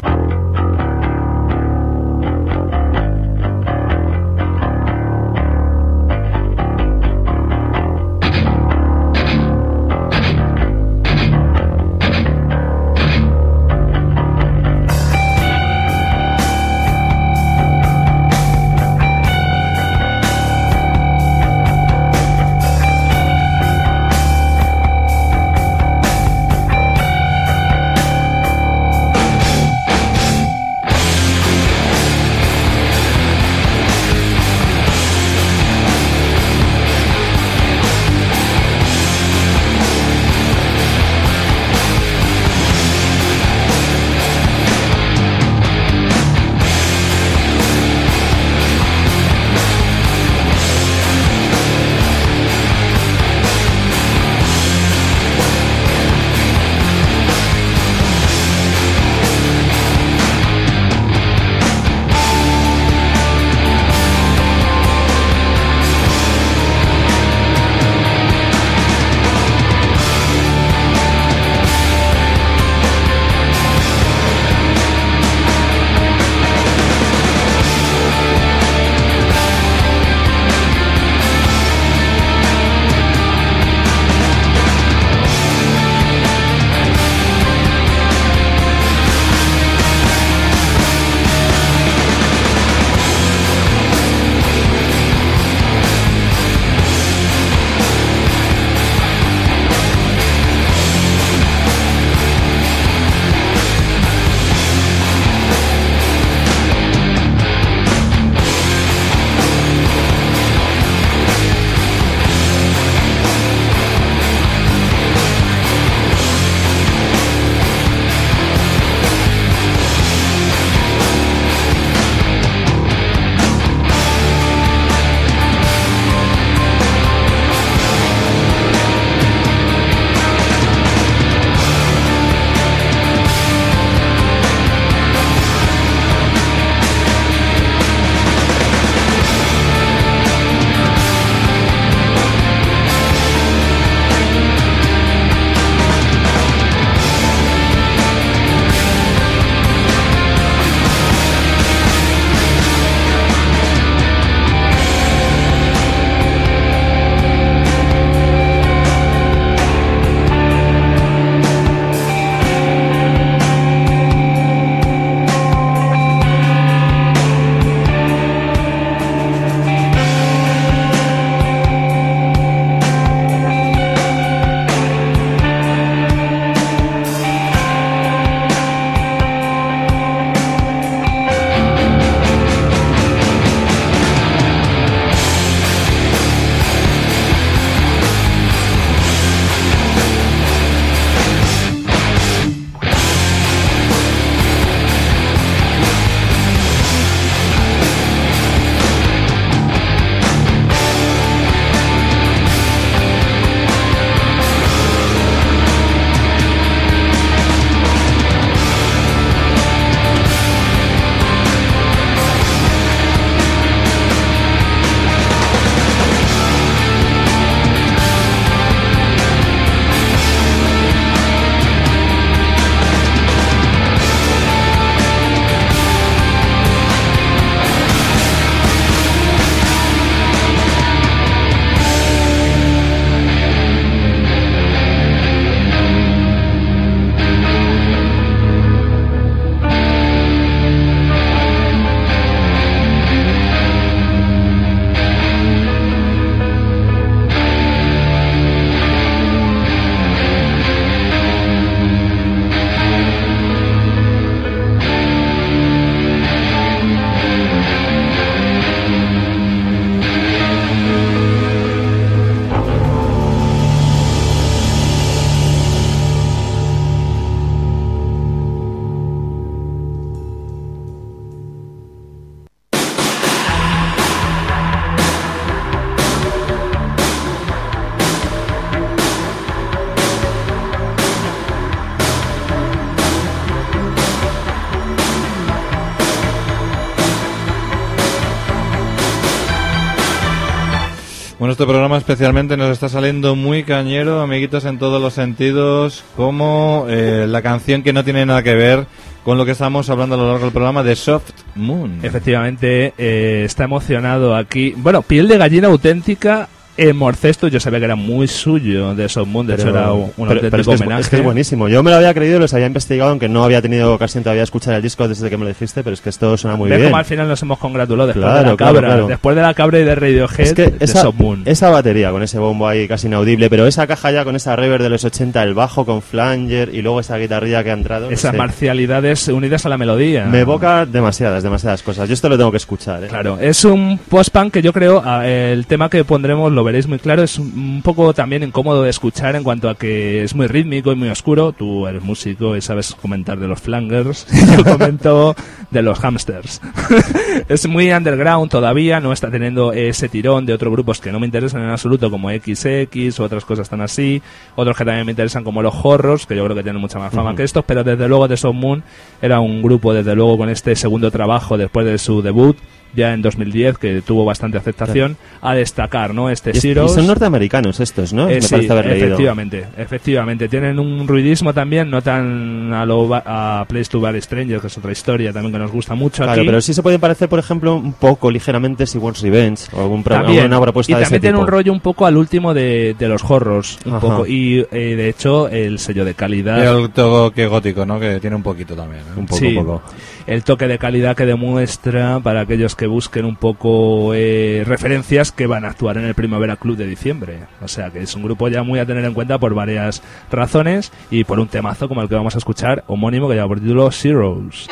Especialmente 291.96 292.56
nos 292.56 292.70
está 292.70 292.88
saliendo 292.88 293.36
muy 293.36 293.64
cañero, 293.64 294.20
amiguitos, 294.20 294.64
en 294.64 294.78
todos 294.78 295.00
los 295.00 295.14
sentidos, 295.14 296.04
como 296.16 296.86
eh, 296.88 297.26
la 297.28 297.42
canción 297.42 297.82
que 297.82 297.92
no 297.92 298.04
tiene 298.04 298.26
nada 298.26 298.42
que 298.42 298.54
ver 298.54 298.86
con 299.24 299.38
lo 299.38 299.44
que 299.44 299.52
estamos 299.52 299.90
hablando 299.90 300.14
a 300.14 300.18
lo 300.18 300.28
largo 300.28 300.44
del 300.44 300.52
programa 300.52 300.82
de 300.82 300.94
Soft 300.94 301.32
Moon. 301.56 301.98
Efectivamente, 302.02 302.94
eh, 302.96 303.42
está 303.44 303.64
emocionado 303.64 304.36
aquí. 304.36 304.72
Bueno, 304.76 305.02
piel 305.02 305.26
de 305.26 305.38
gallina 305.38 305.68
auténtica. 305.68 306.48
En 306.76 306.96
Morcesto 306.96 307.48
yo 307.48 307.58
sabía 307.60 307.78
que 307.78 307.84
era 307.86 307.96
muy 307.96 308.28
suyo 308.28 308.94
de 308.94 309.08
Soft 309.08 309.28
Moon, 309.28 309.46
de 309.46 309.54
hecho 309.54 309.68
era 309.70 309.92
un, 309.92 310.12
un 310.16 310.28
pero- 310.28 310.40
pero 310.42 310.60
es, 310.60 310.66
que 310.68 310.74
es, 310.74 310.80
homenaje. 310.80 311.00
es 311.02 311.08
que 311.08 311.16
es 311.16 311.22
buenísimo. 311.24 311.68
Yo 311.68 311.82
me 311.82 311.90
lo 311.90 311.96
había 311.96 312.12
creído, 312.12 312.38
los 312.38 312.52
había 312.54 312.66
investigado, 312.66 313.10
aunque 313.10 313.28
no 313.28 313.44
había 313.44 313.62
tenido 313.62 313.94
ocasión 313.94 314.22
todavía 314.22 314.40
de 314.40 314.44
escuchar 314.44 314.74
el 314.74 314.82
disco 314.82 315.08
desde 315.08 315.30
que 315.30 315.36
me 315.36 315.44
lo 315.44 315.48
dijiste, 315.48 315.82
pero 315.82 315.94
es 315.94 316.00
que 316.00 316.10
esto 316.10 316.36
suena 316.36 316.56
muy 316.56 316.68
¿Ves 316.68 316.78
bien. 316.78 316.90
cómo 316.90 316.98
al 316.98 317.04
final 317.04 317.28
nos 317.28 317.40
hemos 317.42 317.58
congratulado 317.58 318.08
después 318.08 318.24
Claro, 318.24 318.42
de 318.44 318.50
la 318.50 318.56
cabra? 318.56 318.88
claro. 318.88 319.06
Después 319.08 319.36
de 319.36 319.42
la 319.42 319.54
cabra 319.54 319.78
y 319.80 319.84
de 319.84 319.94
Radiohead, 319.94 320.40
Es 320.40 320.52
que 320.54 320.74
esa, 320.80 321.02
Soft 321.02 321.16
Moon. 321.18 321.42
esa 321.46 321.70
batería 321.70 322.10
con 322.10 322.22
ese 322.22 322.38
bombo 322.38 322.68
ahí 322.68 322.86
casi 322.86 323.06
inaudible, 323.06 323.48
pero 323.48 323.66
esa 323.66 323.86
caja 323.86 324.10
ya 324.10 324.24
con 324.24 324.36
esa 324.36 324.54
reverb 324.56 324.82
de 324.82 324.90
los 324.90 325.04
80, 325.04 325.42
el 325.42 325.54
bajo 325.54 325.86
con 325.86 326.02
flanger 326.02 326.74
y 326.74 326.82
luego 326.82 327.00
esa 327.00 327.16
guitarrilla 327.16 327.64
que 327.64 327.70
ha 327.70 327.74
entrado. 327.74 328.06
no 328.06 328.12
Esas 328.12 328.32
sé. 328.32 328.36
marcialidades 328.36 329.28
unidas 329.28 329.64
a 329.64 329.68
la 329.70 329.78
melodía. 329.78 330.26
Me 330.26 330.40
evoca 330.40 330.84
demasiadas, 330.84 331.42
demasiadas 331.42 331.82
cosas. 331.82 332.08
Yo 332.08 332.12
esto 332.14 332.28
lo 332.28 332.36
tengo 332.36 332.50
que 332.50 332.56
escuchar. 332.58 333.04
¿eh? 333.04 333.06
Claro, 333.08 333.38
es 333.40 333.64
un 333.64 333.98
post-punk 334.08 334.52
que 334.52 334.62
yo 334.62 334.72
creo, 334.72 335.02
ah, 335.04 335.26
el 335.26 335.66
tema 335.66 335.88
que 335.88 336.04
pondremos, 336.04 336.52
lo 336.52 336.65
veréis 336.66 336.86
muy 336.86 336.98
claro, 336.98 337.22
es 337.22 337.38
un 337.38 337.80
poco 337.82 338.12
también 338.12 338.42
incómodo 338.42 338.82
de 338.82 338.90
escuchar 338.90 339.36
en 339.36 339.44
cuanto 339.44 339.70
a 339.70 339.76
que 339.76 340.22
es 340.22 340.34
muy 340.34 340.46
rítmico 340.48 340.92
y 340.92 340.96
muy 340.96 341.08
oscuro. 341.08 341.52
Tú 341.52 341.86
eres 341.86 342.02
músico 342.02 342.56
y 342.56 342.60
sabes 342.60 342.94
comentar 342.94 343.38
de 343.38 343.48
los 343.48 343.60
flangers, 343.60 344.26
yo 344.56 344.64
comento 344.64 345.34
de 345.70 345.82
los 345.82 345.98
hamsters. 346.00 346.60
es 347.48 347.66
muy 347.68 347.90
underground 347.90 348.50
todavía, 348.50 349.00
no 349.00 349.12
está 349.12 349.30
teniendo 349.30 349.72
ese 349.72 350.08
tirón 350.08 350.44
de 350.44 350.52
otros 350.52 350.72
grupos 350.72 351.00
que 351.00 351.12
no 351.12 351.20
me 351.20 351.26
interesan 351.26 351.62
en 351.62 351.70
absoluto, 351.70 352.10
como 352.10 352.30
XX 352.30 353.18
u 353.18 353.22
otras 353.22 353.44
cosas 353.44 353.68
tan 353.68 353.80
así, 353.80 354.20
otros 354.56 354.76
que 354.76 354.84
también 354.84 355.06
me 355.06 355.12
interesan 355.12 355.44
como 355.44 355.62
los 355.62 355.74
horrors, 355.82 356.26
que 356.26 356.36
yo 356.36 356.44
creo 356.44 356.56
que 356.56 356.62
tienen 356.62 356.80
mucha 356.80 356.98
más 356.98 357.12
fama 357.12 357.34
que 357.34 357.44
estos, 357.44 357.64
pero 357.64 357.84
desde 357.84 358.08
luego 358.08 358.28
The 358.28 358.36
Sound 358.36 358.60
Moon 358.60 358.82
era 359.22 359.40
un 359.40 359.62
grupo, 359.62 359.94
desde 359.94 360.14
luego, 360.14 360.36
con 360.36 360.48
este 360.48 360.74
segundo 360.76 361.10
trabajo 361.10 361.56
después 361.56 361.86
de 361.86 361.98
su 361.98 362.22
debut, 362.22 362.56
ya 362.94 363.12
en 363.12 363.22
2010, 363.22 363.78
que 363.78 364.02
tuvo 364.02 364.24
bastante 364.24 364.58
aceptación, 364.58 365.16
a 365.42 365.54
destacar, 365.54 366.14
¿no? 366.14 366.30
Este 366.30 366.50
Y, 366.54 366.56
y 366.70 366.74
son 366.88 367.06
norteamericanos 367.06 367.80
estos, 367.80 368.12
¿no? 368.12 368.28
Eh, 368.28 368.36
me 368.36 368.40
sí, 368.42 368.48
parece 368.54 368.72
haber 368.72 368.86
leído. 368.86 369.06
efectivamente, 369.06 369.64
efectivamente. 369.76 370.48
Tienen 370.48 370.78
un 370.78 371.06
ruidismo 371.06 371.52
también, 371.52 371.90
no 371.90 372.00
tan 372.02 372.72
a, 372.72 372.86
lo 372.86 373.06
ba- 373.08 373.22
a 373.26 373.64
Place 373.68 373.90
to 373.90 374.00
Bar 374.00 374.20
Stranger, 374.20 374.60
que 374.60 374.66
es 374.68 374.78
otra 374.78 374.92
historia 374.92 375.32
también 375.32 375.52
que 375.52 375.58
nos 375.58 375.70
gusta 375.72 375.94
mucho 375.94 376.22
Claro, 376.22 376.40
aquí. 376.40 376.46
pero 376.46 376.60
sí 376.60 376.72
se 376.74 376.82
pueden 376.82 377.00
parecer, 377.00 377.28
por 377.28 377.38
ejemplo, 377.38 377.74
un 377.76 377.92
poco 377.92 378.30
ligeramente 378.30 378.86
si 378.86 378.98
Wants 378.98 379.20
Revenge 379.22 379.64
o 379.72 379.82
algún 379.82 380.02
También. 380.02 380.40
alguna 380.44 380.60
propuesta 380.60 380.92
y 380.92 380.94
de 380.96 381.02
ese 381.02 381.06
también 381.10 381.20
tiene 381.20 381.34
tipo. 381.34 381.42
un 381.42 381.48
rollo 381.48 381.72
un 381.72 381.80
poco 381.80 382.06
al 382.06 382.16
último 382.16 382.54
de, 382.54 382.94
de 382.98 383.08
los 383.08 383.22
horrors, 383.28 383.78
un 383.84 383.92
Ajá. 383.94 384.00
poco. 384.00 384.26
Y 384.26 384.60
eh, 384.70 384.94
de 384.96 385.08
hecho, 385.08 385.48
el 385.48 385.78
sello 385.78 386.04
de 386.04 386.14
calidad. 386.14 386.62
El 386.80 386.90
toque 386.90 387.46
gótico, 387.46 387.84
¿no? 387.84 388.00
Que 388.00 388.20
tiene 388.20 388.36
un 388.36 388.42
poquito 388.42 388.74
también. 388.74 389.02
¿eh? 389.02 389.18
Un 389.18 389.26
poco, 389.26 389.38
Sí, 389.38 389.54
poco. 389.54 389.82
El 390.26 390.44
toque 390.44 390.66
de 390.66 390.78
calidad 390.78 391.16
que 391.16 391.26
demuestra 391.26 392.20
para 392.20 392.40
aquellos 392.40 392.74
que 392.74 392.86
busquen 392.86 393.24
un 393.24 393.36
poco 393.36 394.12
eh, 394.14 394.64
referencias 394.66 395.32
que 395.32 395.46
van 395.46 395.64
a 395.64 395.68
actuar 395.68 395.98
en 395.98 396.04
el 396.04 396.14
Primavera 396.14 396.56
Club 396.56 396.76
de 396.76 396.86
diciembre. 396.86 397.40
O 397.62 397.68
sea 397.68 397.90
que 397.90 398.00
es 398.00 398.14
un 398.14 398.22
grupo 398.22 398.48
ya 398.48 398.62
muy 398.62 398.78
a 398.78 398.86
tener 398.86 399.04
en 399.04 399.14
cuenta 399.14 399.38
por 399.38 399.54
varias 399.54 400.02
razones 400.30 400.92
y 401.10 401.24
por 401.24 401.38
un 401.38 401.48
temazo 401.48 401.88
como 401.88 402.02
el 402.02 402.08
que 402.08 402.14
vamos 402.14 402.34
a 402.34 402.38
escuchar, 402.38 402.84
homónimo 402.86 403.28
que 403.28 403.34
lleva 403.34 403.48
por 403.48 403.60
título 403.60 403.90
Zeros. 403.90 404.68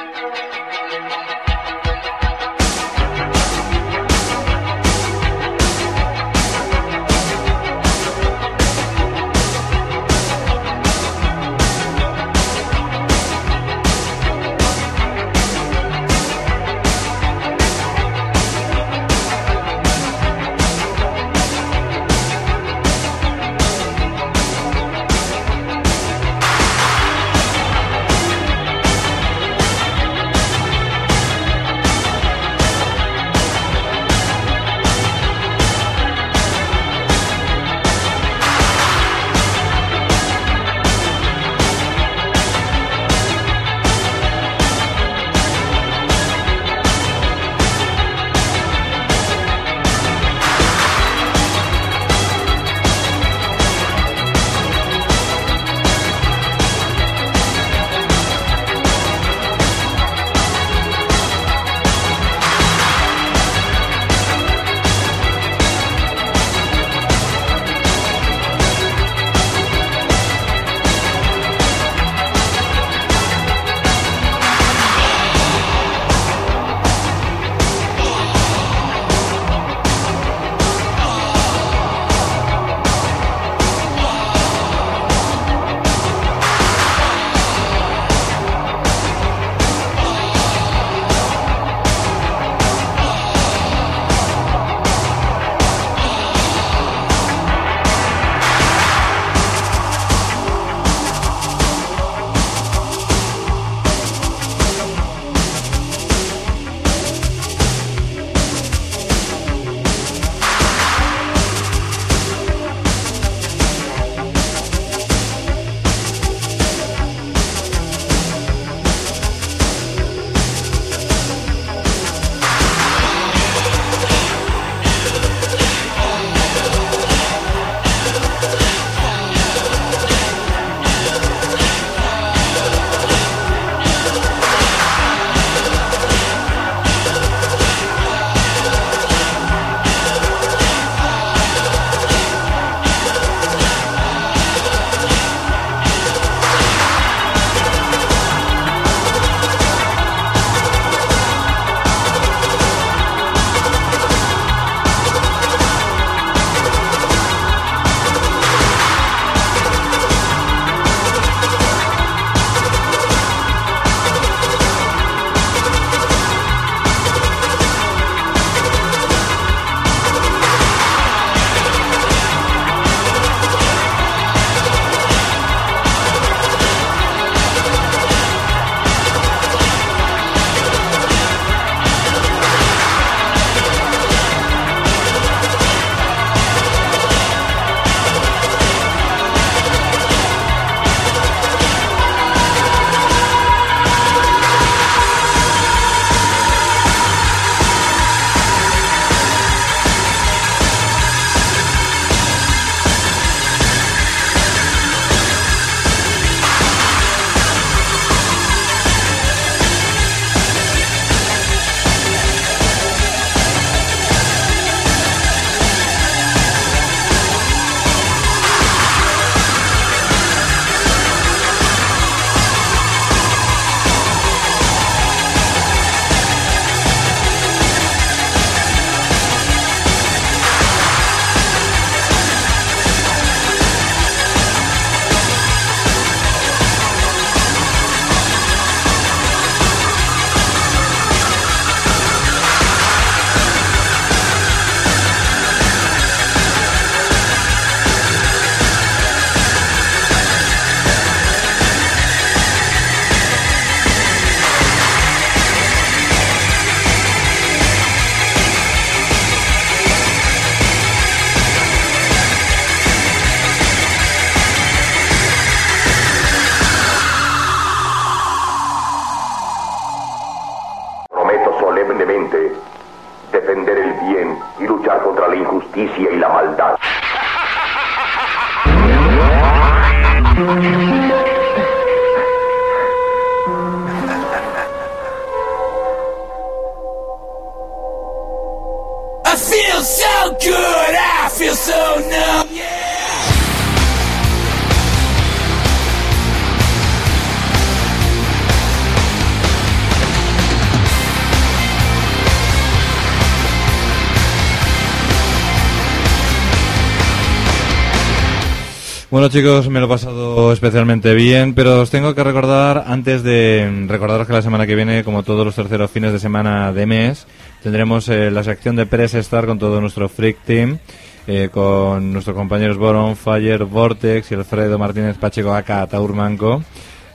Chicos, 309.35 309.69
me 309.69 309.81
lo 309.81 309.86
he 309.86 309.89
pasado 309.89 310.52
especialmente 310.52 311.12
bien, 311.12 311.55
pero 311.55 311.81
os 311.81 311.90
tengo 311.90 312.15
que 312.15 312.23
recordar, 312.23 312.85
antes 312.86 313.24
de 313.24 313.85
recordaros 313.89 314.28
que 314.28 314.32
la 314.32 314.43
semana 314.43 314.65
que 314.65 314.77
viene, 314.77 315.02
como 315.02 315.24
todos 315.24 315.44
los 315.44 315.56
terceros 315.56 315.90
fines 315.90 316.12
de 316.12 316.20
semana 316.20 316.73
de 316.73 316.86
mes, 316.86 317.27
tendremos 317.61 318.09
eh, 318.09 318.31
la 318.31 318.44
sección 318.44 318.77
de 318.77 318.86
Press 318.86 319.15
Star 319.15 319.47
con 319.47 319.59
todo 319.59 319.81
nuestro 319.81 320.09
Freak 320.09 320.44
Team, 320.44 320.78
eh, 321.27 321.48
con 321.51 322.12
nuestros 322.12 322.36
compañeros 322.36 322.77
Boron, 322.77 323.16
Fire, 323.16 323.65
Vortex 323.65 324.31
y 324.31 324.36
Alfredo 324.36 324.78
Martínez 324.78 325.19
Pacheco 325.19 325.52
acá 325.52 325.85
Taurmanco. 325.89 326.62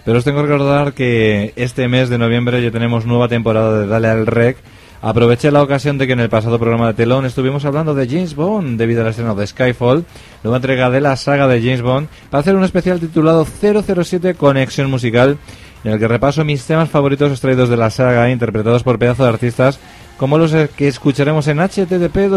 Pero 0.03 0.17
os 0.17 0.25
tengo 0.25 0.41
que 0.41 0.47
recordar 0.47 0.91
que 0.91 1.53
este 1.55 1.87
mes 1.87 2.09
de 2.09 2.17
noviembre 2.17 2.61
ya 2.61 2.69
tenemos 2.69 3.05
nueva 3.05 3.29
temporada 3.29 3.79
de 3.79 3.87
Dale 3.87 4.09
al 4.09 4.27
Rec. 4.27 4.57
Aproveché 5.01 5.49
la 5.49 5.63
ocasión 5.63 5.97
de 5.97 6.07
que 6.07 6.13
en 6.13 6.19
el 6.19 6.29
pasado 6.29 6.59
programa 6.59 6.87
de 6.87 6.93
Telón 6.93 7.25
estuvimos 7.25 7.63
hablando 7.63 7.93
de 7.93 8.05
James 8.05 8.35
Bond 8.35 8.77
debido 8.77 9.01
al 9.01 9.07
estreno 9.07 9.33
de 9.33 9.47
Skyfall, 9.47 10.03
nueva 10.43 10.57
entrega 10.57 10.89
de 10.89 10.99
la 10.99 11.15
saga 11.15 11.47
de 11.47 11.61
James 11.61 11.81
Bond, 11.81 12.09
para 12.29 12.41
hacer 12.41 12.55
un 12.55 12.65
especial 12.65 12.99
titulado 12.99 13.45
007 13.45 14.33
Conexión 14.35 14.89
Musical, 14.89 15.37
en 15.85 15.93
el 15.93 15.99
que 15.99 16.07
repaso 16.09 16.43
mis 16.43 16.65
temas 16.65 16.89
favoritos 16.89 17.31
extraídos 17.31 17.69
de 17.69 17.77
la 17.77 17.91
saga, 17.91 18.29
interpretados 18.29 18.83
por 18.83 18.99
pedazos 18.99 19.25
de 19.25 19.29
artistas 19.29 19.79
como 20.17 20.37
los 20.37 20.51
que 20.75 20.89
escucharemos 20.89 21.47
en 21.47 21.59
http 21.59 22.27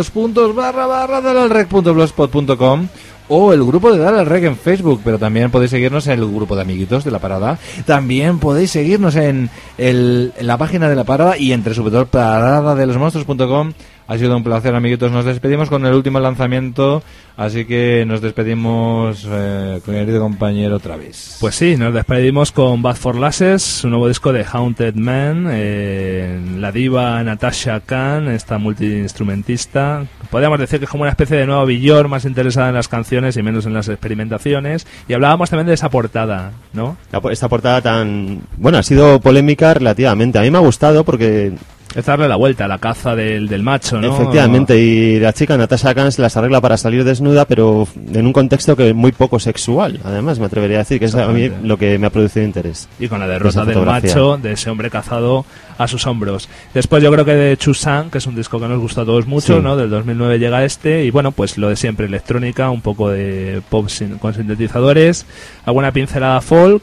o 3.34 3.52
el 3.54 3.64
grupo 3.64 3.90
de 3.90 3.98
Dale 3.98 4.18
al 4.20 4.26
Rec 4.26 4.44
en 4.44 4.56
Facebook, 4.56 5.00
pero 5.02 5.18
también 5.18 5.50
podéis 5.50 5.70
seguirnos 5.70 6.06
en 6.06 6.18
el 6.20 6.26
grupo 6.26 6.54
de 6.54 6.62
amiguitos 6.62 7.02
de 7.04 7.10
la 7.10 7.18
parada. 7.18 7.58
También 7.86 8.38
podéis 8.38 8.70
seguirnos 8.72 9.16
en, 9.16 9.48
el- 9.78 10.32
la 10.40 10.58
página 10.58 10.88
de 10.90 10.96
la 10.96 11.04
parada 11.04 11.38
y 11.38 11.52
entre 11.52 11.74
sobre 11.74 11.92
todo 11.92 12.06
paradadelosmonstruos.com. 12.06 13.72
Ha 14.06 14.18
sido 14.18 14.36
un 14.36 14.42
placer, 14.42 14.74
amiguitos. 14.74 15.10
Nos 15.12 15.24
despedimos 15.24 15.68
con 15.68 15.86
el 15.86 15.94
último 15.94 16.20
lanzamiento, 16.20 17.02
así 17.36 17.64
que 17.64 18.04
nos 18.06 18.20
despedimos 18.20 19.26
eh, 19.28 19.80
querido 19.84 20.20
compañero 20.20 20.80
Travis. 20.80 21.38
Pues 21.40 21.54
sí, 21.54 21.76
nos 21.76 21.94
despedimos 21.94 22.52
con 22.52 22.82
Bad 22.82 22.96
for 22.96 23.16
Lasses, 23.16 23.62
su 23.62 23.88
nuevo 23.88 24.08
disco 24.08 24.32
de 24.32 24.44
Haunted 24.44 24.94
Man, 24.96 25.48
eh, 25.50 26.40
la 26.58 26.72
diva 26.72 27.22
Natasha 27.22 27.80
Khan, 27.80 28.28
esta 28.28 28.58
multiinstrumentista. 28.58 30.04
Podríamos 30.30 30.58
decir 30.58 30.78
que 30.78 30.86
es 30.86 30.90
como 30.90 31.02
una 31.02 31.10
especie 31.10 31.36
de 31.36 31.46
nueva 31.46 31.64
Billor, 31.64 32.08
más 32.08 32.24
interesada 32.24 32.68
en 32.68 32.74
las 32.74 32.88
canciones 32.88 33.36
y 33.36 33.42
menos 33.42 33.66
en 33.66 33.74
las 33.74 33.88
experimentaciones. 33.88 34.86
Y 35.08 35.12
hablábamos 35.12 35.50
también 35.50 35.66
de 35.68 35.74
esa 35.74 35.90
portada, 35.90 36.52
¿no? 36.72 36.96
Esta 37.30 37.48
portada 37.48 37.80
tan... 37.80 38.42
Bueno, 38.56 38.78
ha 38.78 38.82
sido 38.82 39.20
polémica 39.20 39.74
relativamente. 39.74 40.38
A 40.38 40.42
mí 40.42 40.50
me 40.50 40.58
ha 40.58 40.62
gustado 40.62 41.04
porque 41.04 41.52
Es 41.94 42.04
darle 42.06 42.28
la 42.28 42.36
vuelta 42.36 42.64
a 42.64 42.68
la 42.68 42.78
caza 42.78 43.14
del, 43.14 43.48
del 43.48 43.62
macho, 43.62 44.00
¿no? 44.00 44.14
Efectivamente, 44.14 44.78
y 44.78 45.20
la 45.20 45.32
chica 45.32 45.56
Natasha 45.56 45.94
Khan 45.94 46.10
se 46.12 46.22
las 46.22 46.36
arregla 46.36 46.60
para 46.60 46.76
salir 46.76 47.04
desnuda, 47.04 47.44
pero 47.44 47.86
en 48.12 48.26
un 48.26 48.32
contexto 48.32 48.76
que 48.76 48.90
es 48.90 48.94
muy 48.94 49.12
poco 49.12 49.38
sexual. 49.38 50.00
Además, 50.04 50.38
me 50.38 50.46
atrevería 50.46 50.78
a 50.78 50.80
decir 50.80 50.98
que 50.98 51.04
es 51.06 51.14
a 51.14 51.28
mí 51.28 51.50
lo 51.62 51.76
que 51.76 51.98
me 51.98 52.06
ha 52.06 52.10
producido 52.10 52.44
interés. 52.46 52.88
Y 52.98 53.08
con 53.08 53.20
la 53.20 53.26
de 53.26 53.32
derrota 53.34 53.64
del 53.64 53.78
macho, 53.82 54.38
de 54.38 54.52
ese 54.52 54.70
hombre 54.70 54.90
cazado 54.90 55.44
a 55.78 55.88
sus 55.88 56.06
hombros. 56.06 56.48
Después 56.74 57.02
yo 57.02 57.10
creo 57.12 57.24
que 57.24 57.34
de 57.34 57.56
Chusan, 57.56 58.10
que 58.10 58.18
es 58.18 58.26
un 58.26 58.36
disco 58.36 58.58
que 58.60 58.68
nos 58.68 58.78
gusta 58.80 59.02
a 59.02 59.04
todos 59.04 59.26
mucho, 59.26 59.56
Sí. 59.56 59.62
¿no? 59.62 59.76
Del 59.76 59.90
2009 59.90 60.38
llega 60.38 60.64
este, 60.64 61.04
y 61.04 61.10
bueno, 61.10 61.32
pues 61.32 61.58
lo 61.58 61.68
de 61.68 61.76
siempre, 61.76 62.06
electrónica, 62.06 62.70
un 62.70 62.80
poco 62.80 63.10
de 63.10 63.60
pop 63.68 63.88
sin- 63.88 64.18
con 64.18 64.32
sintetizadores, 64.34 65.26
alguna 65.64 65.92
pincelada 65.92 66.40
folk, 66.40 66.82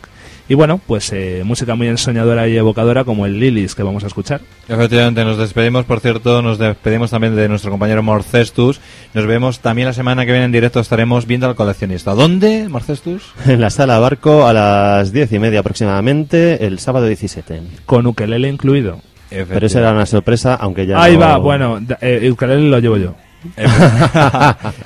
y 0.50 0.56
bueno, 0.56 0.82
pues 0.86 1.14
eh, 1.14 1.44
música 1.46 1.76
muy 1.76 1.88
ensoñadora 1.88 2.48
y 2.48 2.58
evocadora 2.58 3.04
como 3.04 3.28
el 3.28 3.40
Lilies 3.40 3.76
que 3.76 3.84
vamos 3.84 4.04
a 4.04 4.08
escuchar. 4.08 4.42
Efectivamente, 4.68 5.24
nos 5.24 5.38
despedimos, 5.38 5.86
por 5.86 6.00
cierto, 6.00 6.42
nos 6.42 6.58
despedimos 6.58 7.12
también 7.12 7.36
de 7.36 7.48
nuestro 7.48 7.70
compañero 7.70 8.02
Morcestus. 8.02 8.82
Nos 9.14 9.28
vemos 9.28 9.60
también 9.60 9.86
la 9.88 9.94
semana 9.94 10.26
que 10.26 10.32
viene 10.32 10.46
en 10.46 10.52
directo, 10.52 10.80
estaremos 10.80 11.28
viendo 11.28 11.48
al 11.48 11.56
coleccionista. 11.56 12.16
¿Dónde, 12.16 12.68
Morcestus? 12.68 13.32
En 13.46 13.62
la 13.62 13.70
sala 13.70 14.00
Barco 14.00 14.48
a 14.48 14.54
las 14.54 15.14
diez 15.14 15.32
y 15.32 15.40
media 15.40 15.60
aproximadamente, 15.60 16.66
el 16.66 16.80
sábado 16.80 17.06
17. 17.06 17.62
Con 17.86 18.08
ukelele 18.08 18.50
incluido. 18.50 19.00
Pero 19.30 19.68
eso 19.68 19.78
era 19.78 19.92
una 19.92 20.08
sorpresa, 20.08 20.56
aunque 20.56 20.88
ya. 20.88 21.00
Ahí 21.02 21.14
no- 21.14 21.20
va, 21.20 21.38
bueno, 21.38 21.80
eh, 22.02 22.22
el 22.24 22.32
ukelele 22.32 22.68
lo 22.70 22.80
llevo 22.80 22.98
yo. 22.98 23.14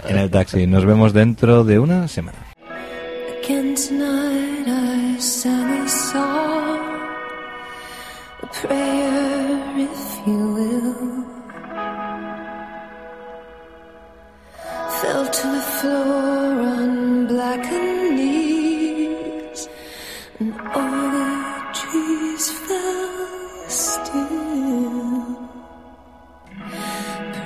en 0.09 0.17
el 0.17 0.29
taxi. 0.29 0.67
Nos 0.67 0.85
vemos 0.85 1.13
dentro 1.13 1.63
de 1.63 1.79
una 1.79 2.09
semana. 2.09 2.39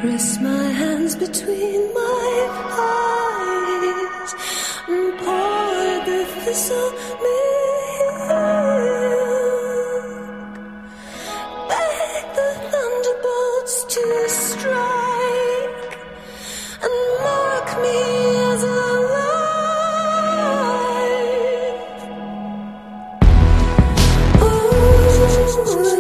Press 0.08 0.40
my 0.40 0.68
hands 0.82 1.14
between 1.18 1.94
my 1.94 2.48
eyes 2.80 4.32
and 4.88 5.08
pour 5.20 6.06
the 6.08 6.20
thistle 6.46 6.92
milk. 7.24 8.32
Beg 11.68 12.26
the 12.40 12.50
thunderbolts 12.72 13.76
to 13.96 14.04
strike 14.30 15.94
and 16.86 16.98
mark 17.26 17.70
me 17.84 18.00
as 18.54 18.62
alive. 18.64 19.58
Ooh, 24.42 25.97